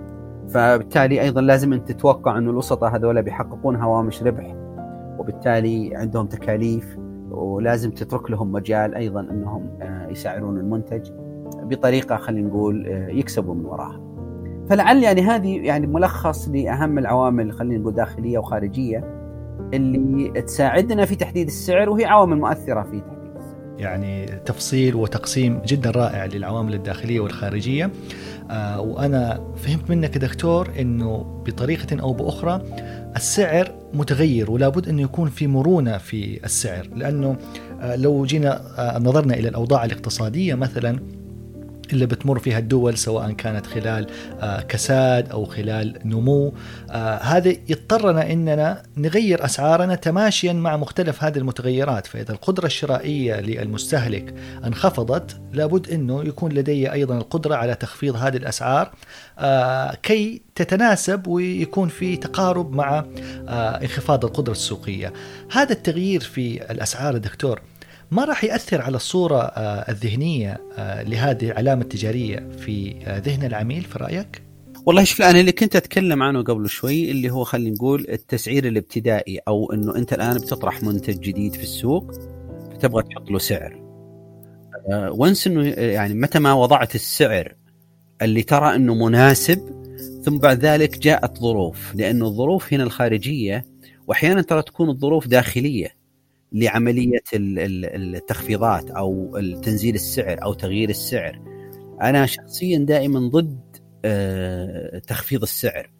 فبالتالي 0.48 1.20
أيضا 1.20 1.40
لازم 1.40 1.72
أنت 1.72 1.92
تتوقع 1.92 2.38
إنه 2.38 2.50
الوسطاء 2.50 2.96
هذول 2.96 3.22
بيحققون 3.22 3.76
هوامش 3.76 4.22
ربح 4.22 4.54
وبالتالي 5.18 5.96
عندهم 5.96 6.26
تكاليف 6.26 6.96
ولازم 7.30 7.90
تترك 7.90 8.30
لهم 8.30 8.52
مجال 8.52 8.94
أيضا 8.94 9.20
إنهم 9.20 9.78
آه، 9.82 10.08
يسعرون 10.08 10.58
المنتج 10.58 11.10
بطريقة 11.62 12.16
خلينا 12.16 12.48
نقول 12.48 12.86
آه، 12.86 13.08
يكسبوا 13.08 13.54
من 13.54 13.64
وراها. 13.64 14.00
فلعل 14.68 15.02
يعني 15.02 15.22
هذه 15.22 15.66
يعني 15.66 15.86
ملخص 15.86 16.48
لأهم 16.48 16.98
العوامل 16.98 17.52
خلينا 17.52 17.78
نقول 17.78 17.94
داخلية 17.94 18.38
وخارجية. 18.38 19.19
اللي 19.74 20.42
تساعدنا 20.42 21.04
في 21.04 21.16
تحديد 21.16 21.46
السعر 21.46 21.90
وهي 21.90 22.04
عوامل 22.04 22.36
مؤثرة 22.36 22.82
في 22.82 23.00
تحديد. 23.00 23.20
يعني 23.78 24.26
تفصيل 24.26 24.94
وتقسيم 24.94 25.62
جدا 25.66 25.90
رائع 25.90 26.24
للعوامل 26.24 26.74
الداخلية 26.74 27.20
والخارجية 27.20 27.90
آه 28.50 28.80
وأنا 28.80 29.52
فهمت 29.56 29.90
منك 29.90 30.18
دكتور 30.18 30.70
إنه 30.78 31.42
بطريقة 31.46 32.00
أو 32.00 32.12
بأخرى 32.12 32.62
السعر 33.16 33.72
متغير 33.94 34.50
ولا 34.50 34.68
بد 34.68 34.88
إنه 34.88 35.02
يكون 35.02 35.28
في 35.28 35.46
مرونة 35.46 35.98
في 35.98 36.44
السعر 36.44 36.88
لأنه 36.94 37.36
آه 37.80 37.96
لو 37.96 38.24
جينا 38.24 38.62
آه 38.78 38.98
نظرنا 38.98 39.34
إلى 39.34 39.48
الأوضاع 39.48 39.84
الاقتصادية 39.84 40.54
مثلا 40.54 40.98
اللي 41.92 42.06
بتمر 42.06 42.38
فيها 42.38 42.58
الدول 42.58 42.98
سواء 42.98 43.32
كانت 43.32 43.66
خلال 43.66 44.06
آه، 44.40 44.60
كساد 44.60 45.30
أو 45.30 45.44
خلال 45.44 45.98
نمو. 46.04 46.54
آه، 46.90 47.18
هذا 47.18 47.48
يضطرنا 47.68 48.32
إننا 48.32 48.82
نغير 48.96 49.44
أسعارنا 49.44 49.94
تماشيا 49.94 50.52
مع 50.52 50.76
مختلف 50.76 51.24
هذه 51.24 51.38
المتغيرات. 51.38 52.06
فإذا 52.06 52.32
القدرة 52.32 52.66
الشرائية 52.66 53.40
للمستهلك 53.40 54.34
انخفضت 54.64 55.40
لابد 55.52 55.90
إنه 55.90 56.24
يكون 56.24 56.52
لدي 56.52 56.92
أيضا 56.92 57.18
القدرة 57.18 57.54
على 57.54 57.74
تخفيض 57.74 58.16
هذه 58.16 58.36
الأسعار 58.36 58.90
آه، 59.38 59.94
كي 60.02 60.42
تتناسب 60.54 61.26
ويكون 61.26 61.88
في 61.88 62.16
تقارب 62.16 62.74
مع 62.74 63.04
انخفاض 63.82 64.24
القدرة 64.24 64.52
السوقية. 64.52 65.12
هذا 65.52 65.72
التغيير 65.72 66.20
في 66.20 66.70
الأسعار 66.70 67.16
دكتور 67.16 67.60
ما 68.10 68.24
راح 68.24 68.44
يأثر 68.44 68.82
على 68.82 68.96
الصورة 68.96 69.38
آه، 69.38 69.90
الذهنية 69.90 70.60
آه، 70.78 71.02
لهذه 71.02 71.50
العلامة 71.50 71.82
التجارية 71.82 72.48
في 72.58 72.94
آه، 73.06 73.18
ذهن 73.18 73.46
العميل 73.46 73.82
في 73.82 73.98
رأيك؟ 73.98 74.42
والله 74.86 75.04
شوف 75.04 75.22
أنا 75.22 75.40
اللي 75.40 75.52
كنت 75.52 75.76
أتكلم 75.76 76.22
عنه 76.22 76.42
قبل 76.42 76.68
شوي 76.68 77.10
اللي 77.10 77.30
هو 77.30 77.44
خلينا 77.44 77.74
نقول 77.74 78.06
التسعير 78.08 78.68
الابتدائي 78.68 79.38
أو 79.48 79.72
إنه 79.72 79.96
أنت 79.96 80.12
الآن 80.12 80.34
بتطرح 80.36 80.82
منتج 80.82 81.20
جديد 81.20 81.54
في 81.54 81.62
السوق 81.62 82.12
فتبغى 82.72 83.02
تحط 83.02 83.30
له 83.30 83.38
سعر. 83.38 83.80
وانس 84.92 85.46
إنه 85.46 85.68
يعني 85.68 86.14
متى 86.14 86.38
ما 86.38 86.52
وضعت 86.52 86.94
السعر 86.94 87.54
اللي 88.22 88.42
ترى 88.42 88.74
إنه 88.74 88.94
مناسب 88.94 89.58
ثم 90.24 90.38
بعد 90.38 90.58
ذلك 90.58 90.98
جاءت 90.98 91.38
ظروف 91.38 91.94
لأنه 91.94 92.26
الظروف 92.26 92.72
هنا 92.72 92.82
الخارجية 92.82 93.66
وأحيانا 94.06 94.42
ترى 94.42 94.62
تكون 94.62 94.88
الظروف 94.88 95.28
داخلية 95.28 95.99
لعملية 96.52 97.22
التخفيضات 97.32 98.90
أو 98.90 99.38
تنزيل 99.62 99.94
السعر 99.94 100.42
أو 100.42 100.52
تغيير 100.52 100.88
السعر. 100.88 101.40
أنا 102.02 102.26
شخصيا 102.26 102.78
دائما 102.78 103.28
ضد 103.28 103.60
آه، 104.04 104.98
تخفيض 104.98 105.42
السعر 105.42 105.90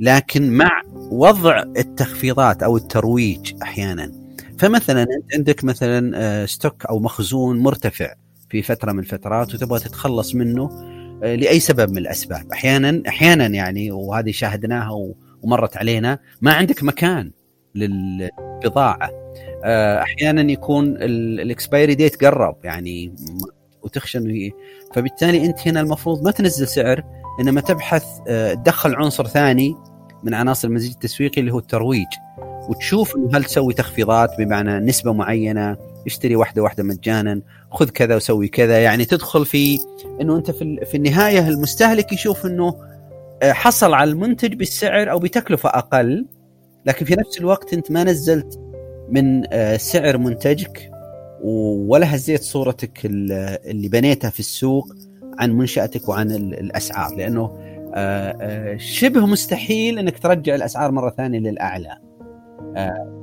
لكن 0.00 0.50
مع 0.50 0.82
وضع 1.10 1.62
التخفيضات 1.62 2.62
أو 2.62 2.76
الترويج 2.76 3.52
أحيانا. 3.62 4.12
فمثلا 4.58 5.02
أنت 5.02 5.34
عندك 5.34 5.64
مثلا 5.64 6.12
آه، 6.14 6.46
stock 6.46 6.86
أو 6.86 6.98
مخزون 6.98 7.58
مرتفع 7.58 8.14
في 8.50 8.62
فترة 8.62 8.92
من 8.92 8.98
الفترات 8.98 9.54
وتبغى 9.54 9.80
تتخلص 9.80 10.34
منه 10.34 10.70
آه، 11.22 11.34
لأي 11.34 11.60
سبب 11.60 11.90
من 11.90 11.98
الأسباب. 11.98 12.52
أحيانا 12.52 13.02
أحيانا 13.08 13.46
يعني 13.46 13.90
وهذه 13.90 14.30
شاهدناها 14.30 15.14
ومرت 15.42 15.76
علينا 15.76 16.18
ما 16.40 16.52
عندك 16.52 16.82
مكان 16.82 17.30
للبضاعة. 17.74 19.10
أحيانا 20.02 20.52
يكون 20.52 20.96
ال 20.96 21.10
expiry 21.10 21.94
date 21.94 22.24
قرب 22.24 22.56
يعني 22.64 23.14
وتخشى 23.82 24.18
إنه 24.18 24.50
فبالتالي 24.94 25.46
أنت 25.46 25.68
هنا 25.68 25.80
المفروض 25.80 26.24
ما 26.24 26.30
تنزل 26.30 26.68
سعر 26.68 27.02
إنما 27.40 27.60
تبحث 27.60 28.04
آه، 28.28 28.54
تدخل 28.54 28.94
عنصر 28.94 29.26
ثاني 29.26 29.74
من 30.22 30.34
عناصر 30.34 30.68
المزيج 30.68 30.92
التسويقي 30.92 31.40
اللي 31.40 31.52
هو 31.52 31.58
الترويج 31.58 32.06
وتشوف 32.68 33.16
إنه 33.16 33.30
هل 33.34 33.44
تسوي 33.44 33.74
تخفيضات 33.74 34.30
بمعنى 34.38 34.78
نسبة 34.78 35.12
معينة 35.12 35.76
اشتري 36.06 36.36
واحدة 36.36 36.62
واحدة 36.62 36.82
مجانا 36.82 37.40
خذ 37.70 37.88
كذا 37.88 38.16
وسوي 38.16 38.48
كذا 38.48 38.82
يعني 38.82 39.04
تدخل 39.04 39.46
في 39.46 39.78
إنه 40.20 40.36
أنت 40.36 40.50
في 40.50 40.84
في 40.84 40.96
النهاية 40.96 41.48
المستهلك 41.48 42.12
يشوف 42.12 42.46
إنه 42.46 42.74
آه، 43.42 43.52
حصل 43.52 43.94
على 43.94 44.10
المنتج 44.10 44.54
بالسعر 44.54 45.10
أو 45.10 45.18
بتكلفة 45.18 45.68
أقل 45.68 46.26
لكن 46.86 47.04
في 47.06 47.14
نفس 47.14 47.40
الوقت 47.40 47.72
أنت 47.72 47.90
ما 47.90 48.04
نزلت 48.04 48.60
من 49.12 49.42
آه، 49.52 49.76
سعر 49.76 50.18
منتجك 50.18 50.90
ولا 51.86 52.14
هزيت 52.14 52.42
صورتك 52.42 52.98
اللي 53.04 53.88
بنيتها 53.88 54.30
في 54.30 54.40
السوق 54.40 54.94
عن 55.38 55.52
منشأتك 55.52 56.08
وعن 56.08 56.30
الأسعار 56.30 57.16
لأنه 57.16 57.50
شبه 58.76 59.26
مستحيل 59.26 59.98
إنك 59.98 60.18
ترجع 60.18 60.54
الأسعار 60.54 60.90
مرة 60.90 61.10
ثانية 61.10 61.38
للأعلى. 61.38 61.98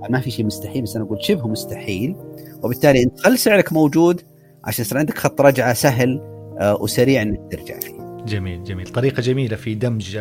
ما 0.09 0.19
في 0.19 0.31
شيء 0.31 0.45
مستحيل 0.45 0.81
بس 0.81 0.95
أنا 0.95 1.05
أقول 1.05 1.23
شبه 1.23 1.47
مستحيل. 1.47 2.15
وبالتالي 2.63 3.03
انت 3.03 3.19
خل 3.19 3.37
سعرك 3.37 3.73
موجود 3.73 4.21
عشان 4.63 4.85
يصير 4.85 4.97
عندك 4.97 5.17
خط 5.17 5.41
رجعة 5.41 5.73
سهل 5.73 6.21
وسريع 6.81 7.21
إنك 7.21 7.39
ترجع 7.51 7.79
فيه. 7.79 7.98
جميل 8.29 8.63
جميل. 8.63 8.87
طريقة 8.87 9.21
جميلة 9.21 9.55
في 9.55 9.75
دمج 9.75 10.17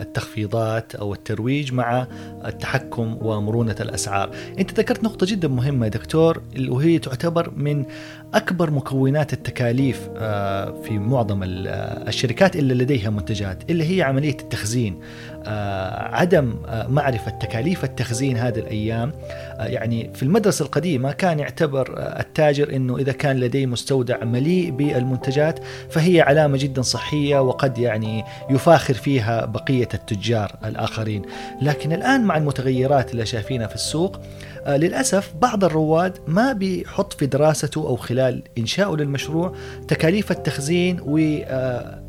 التخفيضات 0.00 0.94
أو 0.94 1.14
الترويج 1.14 1.72
مع 1.72 2.06
التحكم 2.44 3.18
ومرونة 3.20 3.76
الأسعار. 3.80 4.30
أنت 4.58 4.80
ذكرت 4.80 5.04
نقطة 5.04 5.26
جدا 5.26 5.48
مهمة 5.48 5.88
دكتور 5.88 6.42
وهي 6.68 6.98
تعتبر 6.98 7.52
من 7.56 7.84
أكبر 8.34 8.70
مكونات 8.70 9.32
التكاليف 9.32 10.08
آه، 10.16 10.82
في 10.82 10.98
معظم 10.98 11.40
الشركات 11.42 12.56
اللي 12.56 12.74
لديها 12.74 13.10
منتجات 13.10 13.70
اللي 13.70 13.96
هي 13.96 14.02
عملية 14.02 14.36
التخزين. 14.40 15.00
آه، 15.46 16.02
عدم 16.16 16.56
آه، 16.66 16.86
معرفة 16.86 17.30
تكاليف 17.30 17.84
التخزين 17.84 18.36
هذه 18.36 18.58
الأيام. 18.58 19.12
يعني 19.58 20.10
في 20.14 20.22
المدرسة 20.22 20.64
القديمة 20.64 21.12
كان 21.12 21.38
يعتبر 21.38 21.94
التاجر 21.98 22.76
أنه 22.76 22.96
إذا 22.96 23.12
كان 23.12 23.40
لديه 23.40 23.66
مستودع 23.66 24.24
مليء 24.24 24.70
بالمنتجات 24.70 25.60
فهي 25.90 26.20
علامة 26.20 26.58
جدا 26.58 26.82
صحية 26.82 27.38
وقد 27.42 27.78
يعني 27.78 28.24
يفاخر 28.50 28.94
فيها 28.94 29.44
بقية 29.44 29.88
التجار 29.94 30.52
الآخرين. 30.64 31.22
لكن 31.62 31.92
الآن 31.92 32.24
مع 32.24 32.36
المتغيرات 32.36 33.12
اللي 33.12 33.26
شايفينها 33.26 33.66
في 33.66 33.74
السوق 33.74 34.20
آه، 34.66 34.76
للأسف 34.76 35.34
بعض 35.40 35.64
الرواد 35.64 36.18
ما 36.26 36.52
بيحط 36.52 37.12
في 37.12 37.26
دراسته 37.26 37.80
أو 37.80 37.96
خلال 37.96 38.17
إنشائه 38.58 38.96
للمشروع 38.96 39.54
تكاليف 39.88 40.30
التخزين 40.30 41.00
و 41.00 41.18
آه، 41.18 42.08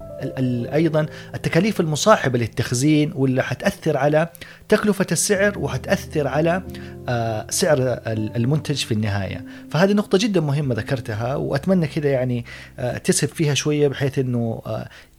أيضا 0.73 1.05
التكاليف 1.35 1.79
المصاحبة 1.79 2.39
للتخزين 2.39 3.11
واللي 3.15 3.43
حتأثر 3.43 3.97
على 3.97 4.29
تكلفة 4.69 5.07
السعر 5.11 5.59
وحتأثر 5.59 6.27
على 6.27 6.63
آه، 7.09 7.47
سعر 7.49 7.99
المنتج 8.07 8.75
في 8.75 8.91
النهاية. 8.91 9.45
فهذه 9.69 9.93
نقطة 9.93 10.17
جدا 10.17 10.41
مهمة 10.41 10.75
ذكرتها 10.75 11.35
وأتمنى 11.35 11.87
كذا 11.87 12.09
يعني 12.09 12.45
آه، 12.79 12.97
تسهب 12.97 13.29
فيها 13.29 13.53
شوية 13.53 13.87
بحيث 13.87 14.19
إنه 14.19 14.61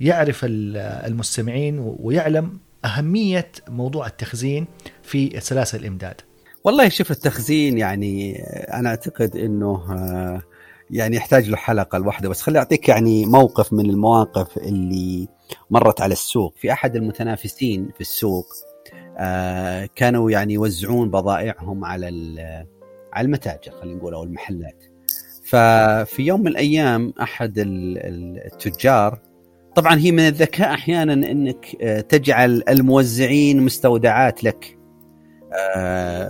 يعرف 0.00 0.40
المستمعين 0.44 1.78
ويعلم 1.78 2.58
أهمية 2.84 3.52
موضوع 3.68 4.06
التخزين 4.06 4.66
في 5.02 5.40
سلاسل 5.40 5.78
الإمداد. 5.80 6.20
والله 6.64 6.88
شوف 6.88 7.10
التخزين 7.10 7.78
يعني 7.78 8.42
أنا 8.72 8.88
أعتقد 8.88 9.36
إنه 9.36 9.84
يعني 10.90 11.16
يحتاج 11.16 11.48
له 11.50 11.56
حلقة 11.56 11.98
لوحده. 11.98 12.28
بس 12.28 12.42
خلي 12.42 12.58
أعطيك 12.58 12.88
يعني 12.88 13.26
موقف 13.26 13.72
من 13.72 13.90
المواقف 13.90 14.56
اللي 14.58 15.28
مرت 15.70 16.00
على 16.00 16.12
السوق. 16.12 16.54
في 16.56 16.72
أحد 16.72 16.96
المتنافسين 16.96 17.88
في 17.94 18.00
السوق 18.00 18.46
آه 19.18 19.88
كانوا 19.96 20.30
يعني 20.30 20.54
يوزعون 20.54 21.10
بضائعهم 21.10 21.84
على 21.84 22.06
على 23.12 23.26
المتاجر 23.26 23.72
خلينا 23.80 23.96
نقول 23.98 24.14
أو 24.14 24.22
المحلات. 24.22 24.84
ففي 25.44 26.22
يوم 26.22 26.40
من 26.40 26.48
الأيام 26.48 27.14
أحد 27.20 27.54
التجار 27.56 29.18
طبعا 29.74 29.98
هي 29.98 30.12
من 30.12 30.20
الذكاء 30.20 30.74
أحيانا 30.74 31.12
إنك 31.12 31.76
آه، 31.82 32.00
تجعل 32.00 32.62
الموزعين 32.68 33.62
مستودعات 33.62 34.44
لك. 34.44 34.79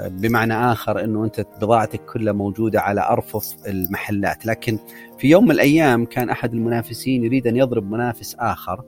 بمعنى 0.06 0.54
آخر 0.72 1.04
إنه 1.04 1.24
أنت 1.24 1.46
بضاعتك 1.61 2.00
كلها 2.04 2.33
موجودة 2.33 2.80
على 2.80 3.00
أرفف 3.11 3.56
المحلات. 3.66 4.46
لكن 4.46 4.78
في 5.18 5.28
يوم 5.28 5.44
من 5.44 5.50
الأيام 5.50 6.04
كان 6.04 6.30
أحد 6.30 6.54
المنافسين 6.54 7.24
يريد 7.24 7.46
أن 7.46 7.56
يضرب 7.56 7.90
منافس 7.90 8.37
آخر 8.38 8.83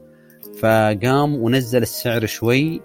فقام 0.60 1.34
ونزل 1.34 1.82
السعر 1.82 2.26
شوي 2.26 2.80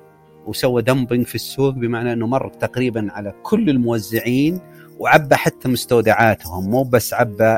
وسوى 0.46 0.82
دمبنج 0.82 1.26
في 1.26 1.36
السوق 1.36 1.74
بمعنى 1.74 2.14
إنه 2.14 2.28
مر 2.28 2.50
تقريبا 2.50 3.08
على 3.12 3.34
كل 3.44 3.70
الموزعين 3.70 4.62
وعبى 5.00 5.36
حتى 5.36 5.70
مستودعاتهم 5.70 6.70
مو 6.70 6.84
بس 6.84 7.14
عبى 7.14 7.58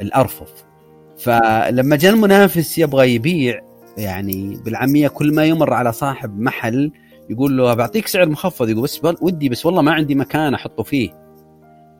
الأرفف. 0.00 0.64
فلما 1.18 1.96
جاء 1.96 2.12
المنافس 2.14 2.78
يبغى 2.78 3.14
يبيع 3.14 3.60
يعني 3.98 4.60
بالعامية 4.64 5.08
كل 5.08 5.34
ما 5.34 5.44
يمر 5.44 5.72
على 5.72 5.92
صاحب 5.92 6.40
محل 6.40 6.92
يقول 7.30 7.56
له 7.56 7.74
بعطيك 7.74 8.06
سعر 8.06 8.28
مخفض. 8.28 8.68
يقول 8.68 8.82
بس 8.82 9.00
ودي 9.20 9.48
بس 9.48 9.66
والله 9.66 9.82
ما 9.82 9.92
عندي 9.92 10.14
مكان 10.14 10.54
أحطه 10.54 10.82
فيه. 10.82 11.10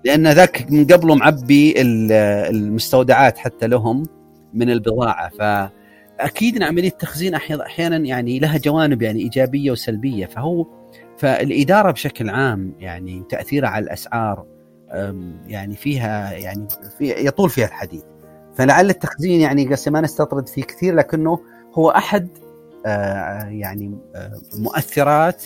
لأن 0.05 0.29
ذاك 0.29 0.67
من 0.71 0.87
قبله 0.87 1.15
معبي 1.15 1.75
المستودعات 2.51 3.39
حتى 3.39 3.67
لهم 3.67 4.07
من 4.55 4.71
البضاعة. 4.71 5.29
فأكيد 5.29 6.57
إن 6.57 6.63
عملية 6.63 6.89
التخزين 6.89 7.35
أحيانا 7.35 7.97
يعني 7.97 8.39
لها 8.39 8.59
جوانب 8.59 9.03
يعني 9.03 9.21
إيجابية 9.21 9.71
وسلبية. 9.71 10.27
فهو 10.27 10.67
فالإدارة 11.17 11.91
بشكل 11.91 12.31
عام 12.31 12.73
يعني 12.79 13.23
تأثيرها 13.29 13.69
على 13.69 13.85
الأسعار 13.85 14.47
يعني 15.47 15.77
فيها 15.77 16.33
يعني 16.33 16.69
في 16.99 17.27
يطول 17.27 17.51
فيها 17.51 17.67
الحديث. 17.67 18.03
فلعل 18.55 18.91
التخزين 18.91 19.41
يعني 19.41 19.77
ما 19.87 20.01
نستطرد 20.01 20.49
فيه 20.49 20.63
كثير 20.63 20.95
لكنه 20.95 21.41
هو 21.75 21.91
أحد 21.91 22.29
يعني 22.85 23.99
آه، 24.15 24.41
مؤثرات 24.55 25.45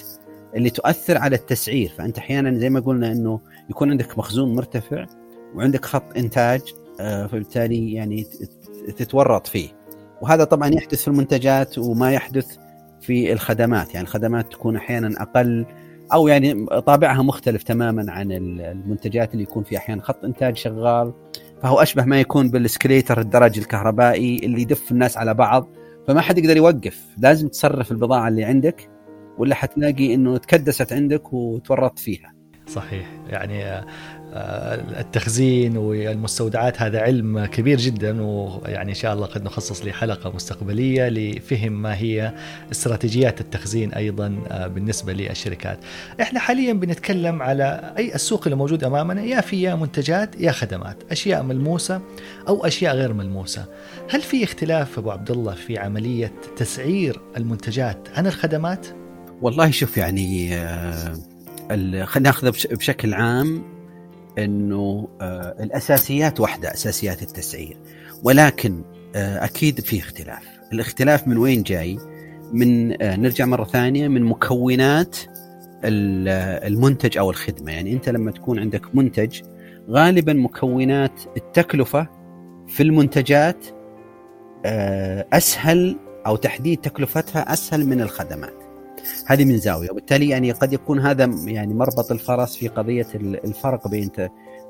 اللي 0.57 0.71
تؤثر 0.71 1.19
على 1.19 1.37
التسعير. 1.37 1.93
فأنت 1.99 2.19
أحيانا 2.19 2.59
زي 2.59 2.71
ما 2.71 2.81
قلنا 2.81 3.13
إنه 3.13 3.41
يكون 3.71 3.91
عندك 3.91 4.19
مخزون 4.19 4.55
مرتفع 4.55 5.07
وعندك 5.55 5.85
خط 5.85 6.17
إنتاج 6.17 6.61
آه، 7.01 7.27
فبالتالي 7.27 7.93
يعني 7.93 8.27
تتورط 8.97 9.47
فيه. 9.47 9.69
وهذا 10.23 10.45
طبعا 10.45 10.69
يحدث 10.69 11.03
في 11.03 11.09
المنتجات 11.09 11.79
وما 11.79 12.13
يحدث 12.13 12.57
في 13.01 13.33
الخدمات. 13.33 13.95
يعني 13.95 14.07
الخدمات 14.07 14.53
تكون 14.53 14.77
أحيانا 14.77 15.23
أقل 15.23 15.67
أو 16.13 16.29
يعني 16.29 16.67
طابعها 16.67 17.23
مختلف 17.23 17.63
تماما 17.63 18.13
عن 18.13 18.33
المنتجات 18.33 19.33
اللي 19.33 19.43
يكون 19.43 19.63
فيها 19.63 19.79
أحيانا 19.79 20.03
خط 20.03 20.25
إنتاج 20.25 20.57
شغال. 20.57 21.13
فهو 21.63 21.83
أشبه 21.83 22.05
ما 22.05 22.21
يكون 22.21 22.51
بالسكليتر 22.51 23.21
الدرج 23.21 23.59
الكهربائي 23.59 24.37
اللي 24.37 24.63
يدف 24.63 24.93
الناس 24.93 25.17
على 25.17 25.35
بعض 25.35 25.69
فما 26.09 26.21
حد 26.21 26.39
يقدر 26.39 26.57
يوقف. 26.57 27.07
لازم 27.19 27.49
تصرف 27.49 27.93
البضاعة 27.93 28.29
اللي 28.29 28.45
عندك 28.45 28.91
ولا 29.39 29.55
حتلاقي 29.55 30.15
إنه 30.15 30.37
تكدست 30.37 30.93
عندك 30.93 31.33
وتورطت 31.33 31.99
فيها. 31.99 32.35
صحيح. 32.67 33.07
يعني 33.27 33.87
التخزين 34.35 35.77
والمستودعات 35.77 36.83
هذا 36.83 37.01
علم 37.01 37.45
كبير 37.45 37.79
جدا 37.79 38.23
ويعني 38.23 38.91
إن 38.91 38.95
شاء 38.95 39.15
الله 39.15 39.27
قد 39.27 39.45
نخصص 39.45 39.85
له 39.85 39.93
حلقه 39.93 40.33
مستقبلية 40.35 41.09
لفهم 41.09 41.83
ما 41.83 41.97
هي 41.97 42.33
استراتيجيات 42.73 43.41
التخزين 43.41 43.93
أيضا 43.93 44.39
آه، 44.49 44.67
بالنسبة 44.67 45.13
للشركات. 45.13 45.79
إحنا 46.21 46.41
حاليا 46.41 46.73
بنتكلم 46.73 47.43
على 47.43 47.95
أي 47.99 48.15
السوق 48.15 48.43
اللي 48.45 48.57
موجود 48.57 48.85
أمامنا 48.85 49.23
يا 49.23 49.41
في 49.41 49.63
يا 49.63 49.75
منتجات 49.75 50.41
يا 50.41 50.53
خدمات، 50.53 50.97
أشياء 51.11 51.43
ملموسة 51.43 52.01
أو 52.49 52.67
أشياء 52.67 52.95
غير 52.97 53.13
ملموسة. 53.13 53.65
هل 54.11 54.23
في 54.23 54.45
اختلاف 54.45 54.99
أبو 54.99 55.11
عبد 55.11 55.31
الله 55.31 55.55
في 55.55 55.79
عملية 55.79 56.33
تسعير 56.57 57.21
المنتجات 57.37 58.09
عن 58.15 58.27
الخدمات؟ 58.27 58.87
والله 59.43 59.71
شوف 59.71 59.97
يعني 59.97 60.55
آه، 60.55 61.15
خلينا 61.69 62.21
ناخذه 62.21 62.53
بشكل 62.71 63.15
عام 63.15 63.74
إنه 64.39 65.09
آه، 65.21 65.57
الأساسيات 65.61 66.41
واحدة 66.41 66.75
أساسيات 66.75 67.23
التسعير. 67.23 67.77
ولكن 68.23 68.85
آه، 69.15 69.45
أكيد 69.45 69.81
في 69.81 69.99
اختلاف. 69.99 70.43
الاختلاف 70.73 71.29
من 71.29 71.37
وين 71.37 71.63
جاي؟ 71.63 71.99
من 72.53 73.03
آه، 73.03 73.17
نرجع 73.17 73.45
مرة 73.45 73.65
ثانية 73.65 74.09
من 74.09 74.23
مكونات 74.23 75.17
المنتج 75.85 77.19
أو 77.19 77.31
الخدمة. 77.31 77.73
يعني 77.73 77.93
أنت 77.93 78.09
لما 78.09 78.31
تكون 78.31 78.59
عندك 78.59 78.95
منتج 78.95 79.41
غالبا 79.91 80.33
مكونات 80.33 81.21
التكلفة 81.37 82.09
في 82.69 82.83
المنتجات 82.83 83.67
أسهل 85.33 85.97
أو 86.27 86.37
تحديد 86.37 86.81
تكلفتها 86.81 87.53
أسهل 87.53 87.87
من 87.87 88.01
الخدمات. 88.01 88.64
هذه 89.27 89.45
من 89.45 89.59
زاوية. 89.59 89.91
وبالتالي 89.91 90.29
يعني 90.29 90.53
قد 90.53 90.73
يكون 90.73 91.01
هذا 91.01 91.25
يعني 91.45 91.75
مربط 91.75 92.11
الفرس 92.11 92.57
في 92.57 92.69
قضية 92.69 93.07
الفرق 93.15 93.89
بين 93.89 94.11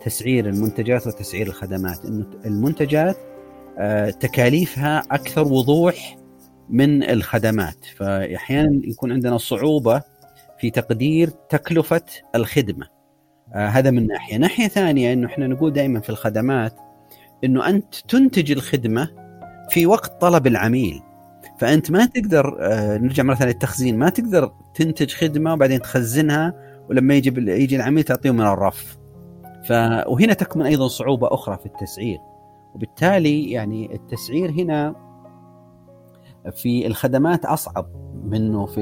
تسعير 0.05 0.49
المنتجات 0.49 1.07
وتسعير 1.07 1.47
الخدمات. 1.47 2.05
إنه 2.05 2.27
المنتجات 2.47 3.16
آه، 3.79 4.11
تكاليفها 4.11 5.03
أكثر 5.11 5.49
وضوح 5.53 6.16
من 6.68 7.03
الخدمات. 7.03 7.85
فأحيانا 7.97 8.81
يكون 8.85 9.12
عندنا 9.12 9.38
صعوبة 9.38 10.03
في 10.59 10.70
تقدير 10.70 11.29
تكلفة 11.29 12.05
الخدمة. 12.35 12.87
آه، 13.55 13.66
هذا 13.66 13.90
من 13.90 14.07
ناحية. 14.07 14.37
ناحية 14.37 14.68
ثانية 14.68 15.12
إنه 15.12 15.27
إحنا 15.27 15.47
نقول 15.47 15.73
دائما 15.73 16.01
في 16.01 16.11
الخدمات 16.11 16.77
إنه 17.44 17.68
أنت 17.68 17.94
تنتج 18.09 18.53
الخدمة 18.53 19.11
في 19.70 19.87
وقت 19.87 20.20
طلب 20.20 20.47
العميل. 20.47 21.03
فأنت 21.59 21.90
ما 21.90 22.07
تقدر 22.07 22.57
آه، 22.61 22.99
نرجع 22.99 23.23
مرة 23.23 23.35
ثانية 23.35 23.53
للتخزين. 23.53 23.99
ما 23.99 24.09
تقدر 24.09 24.53
تنتج 24.75 25.14
خدمة 25.14 25.53
وبعدين 25.53 25.81
تخزنها 25.81 26.55
ولما 26.90 27.14
يجي 27.14 27.51
يجي 27.62 27.77
العميل 27.77 28.05
تعطيه 28.05 28.31
من 28.31 28.40
الرف. 28.40 28.97
ف 29.69 29.73
وهنا 30.07 30.33
تكمن 30.33 30.67
أيضا 30.67 30.88
صعوبة 30.88 31.35
أخرى 31.35 31.59
في 31.59 31.67
التسعير. 31.67 32.19
وبالتالي 32.75 33.51
يعني 33.51 33.95
التسعير 33.95 34.51
هنا 34.51 34.95
في 36.62 36.87
الخدمات 36.87 37.45
أصعب 37.45 37.87
منه 38.25 38.67
في 38.67 38.81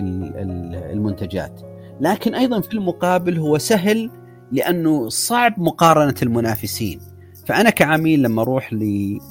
المنتجات. 0.92 1.60
لكن 2.00 2.34
أيضا 2.34 2.60
في 2.60 2.74
المقابل 2.74 3.38
هو 3.38 3.58
سهل 3.58 4.10
لأنه 4.52 5.08
صعب 5.08 5.60
مقارنة 5.60 6.14
المنافسين. 6.22 7.00
فأنا 7.46 7.70
كعميل 7.70 8.22
لما 8.22 8.42
أروح 8.42 8.70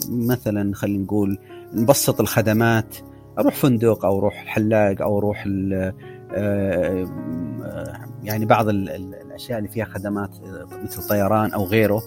مثلا 0.09 0.75
خلينا 0.75 1.03
نقول 1.03 1.37
نبسط 1.73 2.19
الخدمات 2.21 2.95
أروح 3.39 3.55
فندق 3.55 4.05
أو 4.05 4.19
أروح 4.19 4.41
الحلاق 4.41 5.01
أو 5.01 5.17
أروح 5.17 5.47
آه، 6.33 7.07
يعني 8.23 8.45
بعض 8.45 8.69
الأشياء 8.69 9.57
اللي 9.57 9.69
فيها 9.69 9.85
خدمات 9.85 10.29
مثل 10.83 11.07
طيران 11.07 11.51
أو 11.51 11.65
غيره 11.65 12.03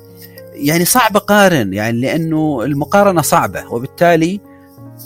يعني 0.54 0.84
صعب 0.84 1.16
اقارن 1.16 1.74
يعني 1.74 2.00
لأنه 2.00 2.64
المقارنة 2.64 3.22
صعبة 3.22 3.72
وبالتالي 3.72 4.40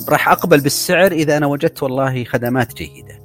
راح 0.08 0.28
أقبل 0.28 0.60
بالسعر 0.60 1.12
إذا 1.12 1.36
أنا 1.36 1.46
وجدت 1.46 1.82
والله 1.82 2.24
خدمات 2.24 2.74
جيدة. 2.74 3.18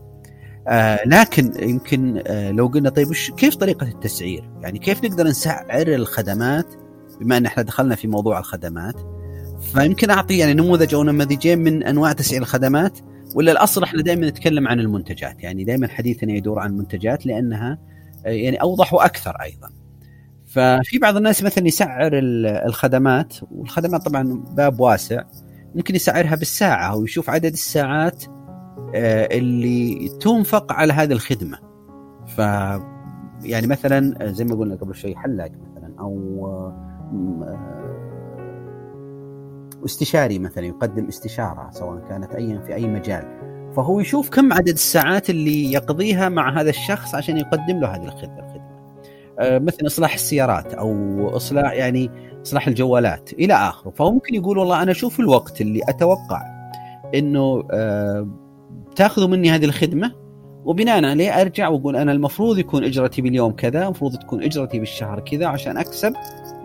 آه 0.68 1.00
لكن 1.06 1.52
يمكن 1.70 2.24
آه 2.28 2.52
لو 2.52 2.68
قلنا 2.68 2.90
طيب 2.90 3.10
وش 3.10 3.32
كيف 3.32 3.56
طريقة 3.56 3.88
التسعير؟ 3.88 4.50
يعني 4.62 4.80
كيف 4.80 5.04
نقدر 5.04 5.28
نسعر 5.28 5.88
الخدمات 5.88 6.66
بما 7.22 7.38
إن 7.38 7.46
إحنا 7.46 7.64
دخلنا 7.64 7.96
في 7.96 8.08
موضوع 8.08 8.40
الخدمات 8.40 8.96
فيمكن 9.74 10.10
أعطي 10.10 10.38
يعني 10.38 10.54
نموذج 10.54 10.96
أو 10.96 11.04
نماذجين 11.04 11.60
من 11.60 11.84
أنواع 11.84 12.14
تسعير 12.14 12.42
الخدمات 12.42 13.00
ولا 13.36 13.52
الأصل 13.52 13.84
إحنا 13.84 14.02
دائما 14.02 14.30
نتكلم 14.30 14.68
عن 14.68 14.80
المنتجات 14.80 15.44
يعني 15.44 15.64
دائما 15.64 15.88
حديثنا 15.88 16.34
يدور 16.34 16.60
عن 16.60 16.70
المنتجات 16.70 17.26
لأنها 17.26 17.78
آه، 18.26 18.30
يعني 18.30 18.62
أوضح 18.62 18.94
وأكثر 18.94 19.32
أيضا. 19.42 19.70
ففي 20.46 20.98
بعض 21.02 21.18
الناس 21.18 21.44
مثلا 21.44 21.68
يسعر 21.68 22.12
الخدمات 22.66 23.34
والخدمات 23.52 24.06
طبعا 24.06 24.44
باب 24.58 24.80
واسع 24.80 25.24
ممكن 25.76 25.96
يسعرها 25.96 26.36
بالساعة 26.36 26.92
أو 26.92 27.04
يشوف 27.04 27.30
عدد 27.30 27.54
الساعات 27.54 28.24
آه، 28.96 29.38
اللي 29.38 30.10
تنفق 30.22 30.74
على 30.74 30.94
هذه 30.94 31.12
الخدمة. 31.12 31.58
ف 32.28 32.38
يعني 33.44 33.68
مثلا 33.68 34.32
زي 34.32 34.46
ما 34.46 34.56
قلنا 34.56 34.76
قبل 34.76 34.96
شوي 34.96 35.16
حلاق 35.16 35.52
مثلا 35.52 35.94
أو 36.00 36.14
استشاري 39.86 40.40
مثلا 40.40 40.66
يقدم 40.66 41.08
استشارة 41.08 41.70
سواء 41.72 42.00
كانت 42.10 42.36
أي 42.36 42.60
في 42.68 42.76
أي 42.76 42.88
مجال. 42.88 43.24
فهو 43.76 44.00
يشوف 44.00 44.30
كم 44.30 44.54
عدد 44.54 44.70
الساعات 44.70 45.30
اللي 45.30 45.72
يقضيها 45.72 46.30
مع 46.30 46.62
هذا 46.62 46.70
الشخص 46.70 47.16
عشان 47.16 47.38
يقدم 47.38 47.80
له 47.80 47.88
هذه 47.88 48.06
الخدمة. 48.06 48.44
آه، 49.40 49.60
مثل 49.60 49.86
إصلاح 49.86 50.14
السيارات 50.14 50.74
أو 50.74 51.28
إصلاح 51.36 51.72
يعني 51.74 52.12
إصلاح 52.46 52.68
الجوالات 52.68 53.34
إلى 53.34 53.54
آخره. 53.54 53.92
فهو 53.92 54.12
ممكن 54.12 54.36
يقول 54.36 54.58
والله 54.58 54.84
أنا 54.84 54.92
أشوف 54.92 55.20
الوقت 55.20 55.62
اللي 55.62 55.82
أتوقع 55.90 56.42
إنه 57.16 57.64
آه، 57.72 58.28
تأخذوا 58.96 59.28
مني 59.28 59.52
هذه 59.52 59.66
الخدمة 59.66 60.12
وبناء 60.66 61.06
عليه 61.06 61.42
أرجع 61.42 61.68
وأقول 61.68 61.96
أنا 61.96 62.12
المفروض 62.12 62.58
يكون 62.58 62.84
إجرتي 62.84 63.22
باليوم 63.22 63.52
كذا 63.52 63.84
المفروض 63.84 64.16
تكون 64.16 64.44
إجرتي 64.44 64.80
بالشهر 64.80 65.20
كذا 65.20 65.48
عشان 65.48 65.78
أكسب 65.78 66.14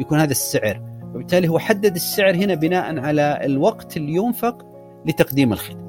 يكون 0.00 0.18
هذا 0.18 0.30
السعر. 0.30 0.97
وبالتالي 1.14 1.48
هو 1.48 1.58
حدد 1.58 1.94
السعر 1.94 2.34
هنا 2.34 2.54
بناء 2.54 2.98
على 2.98 3.38
الوقت 3.44 3.96
اللي 3.96 4.12
ينفق 4.12 4.66
لتقديم 5.06 5.52
الخدمة. 5.52 5.88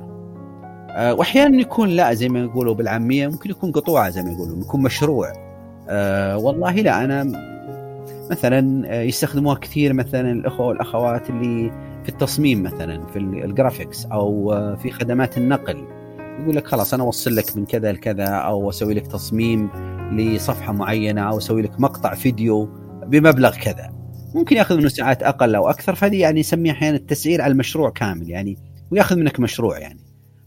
أه 0.90 1.14
وأحيانا 1.14 1.62
يكون 1.62 1.90
لا 1.90 2.14
زي 2.14 2.30
ما 2.30 2.40
يقولوا 2.40 2.76
بالعامية 2.76 3.28
ممكن 3.28 3.50
يكون 3.50 3.72
قطوعة 3.72 4.10
زي 4.10 4.24
ما 4.24 4.32
يقولوا 4.32 4.60
يكون 4.62 4.82
مشروع. 4.82 5.34
أه 5.90 6.38
والله 6.38 6.72
لا 6.72 7.04
أنا 7.04 7.50
مثلا 8.32 8.84
آه، 8.88 9.02
يستخدموها 9.02 9.56
كثير 9.56 9.94
مثلا 9.94 10.32
الاخوه 10.32 10.68
والأخوات 10.68 11.30
اللي 11.30 11.72
في 12.04 12.10
التصميم 12.10 12.64
مثلا 12.64 13.06
في 13.06 13.20
الجرافيكس 13.20 14.06
أو 14.06 14.54
آه، 14.54 14.76
في 14.76 14.92
خدمات 14.92 15.38
النقل 15.38 15.88
يقول 16.42 16.56
لك 16.56 16.68
خلاص 16.68 16.94
أنا 16.94 17.04
أوصل 17.04 17.36
لك 17.36 17.58
من 17.58 17.66
كذا 17.66 17.92
لكذا 17.92 18.26
أو 18.26 18.70
أسوي 18.70 18.94
لك 18.94 19.08
تصميم 19.08 19.70
لصفحة 20.12 20.74
معينة 20.74 21.22
أو 21.22 21.38
أسوي 21.38 21.62
لك 21.62 21.80
مقطع 21.80 22.14
فيديو 22.14 22.70
بمبلغ 23.06 23.56
كذا 23.56 23.99
ممكن 24.36 24.58
ياخذ 24.58 24.78
منه 24.78 24.88
ساعات 24.88 25.24
أقل 25.24 25.56
أو 25.56 25.70
أكثر 25.70 25.96
فهذه 25.96 26.22
يعني 26.22 26.40
نسميها 26.40 26.74
أحيانا 26.74 26.98
التسعير 26.98 27.42
على 27.42 27.52
المشروع 27.52 27.90
كامل 27.90 28.30
يعني 28.30 28.58
وياخذ 28.92 29.16
منك 29.16 29.40
مشروع 29.40 29.80
يعني. 29.80 30.00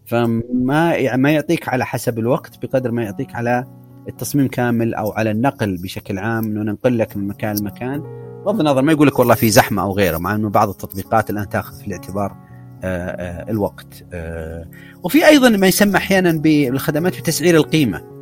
فما 0.07 0.95
يعني 0.95 1.23
ما 1.23 1.31
يعطيك 1.31 1.69
على 1.69 1.87
حسب 1.87 2.19
الوقت 2.19 2.67
بقدر 2.67 2.91
ما 2.91 3.03
يعطيك 3.03 3.35
على 3.35 3.65
التصميم 4.09 4.49
كامل 4.49 4.95
أو 4.95 5.13
على 5.13 5.31
النقل 5.31 5.77
بشكل 5.77 6.19
عام 6.19 6.45
إنه 6.45 6.63
ننقل 6.63 6.99
لك 6.99 7.17
من 7.17 7.27
مكان 7.27 7.57
لمكان. 7.57 8.01
بغض 8.47 8.61
النظر 8.61 8.83
ما 8.83 8.93
يقول 8.93 9.07
لك 9.07 9.19
والله 9.19 9.35
في 9.35 9.51
زحمة 9.51 9.83
أو 9.83 9.93
غيره 9.93 10.19
مع 10.19 10.35
إنه 10.35 10.51
بعض 10.51 10.69
التطبيقات 10.69 11.31
الآن 11.31 11.49
تأخذ 11.49 11.81
في 11.81 11.87
الاعتبار 11.87 12.37
آآ 12.85 13.17
آآ 13.19 13.51
الوقت 13.51 14.05
آآ 14.13 14.69
وفي 15.03 15.27
أيضا 15.27 15.49
ما 15.49 15.67
يسمى 15.67 15.97
أحيانا 15.97 16.33
بالخدمات 16.33 17.19
بتسعير 17.19 17.57
القيمة. 17.57 18.13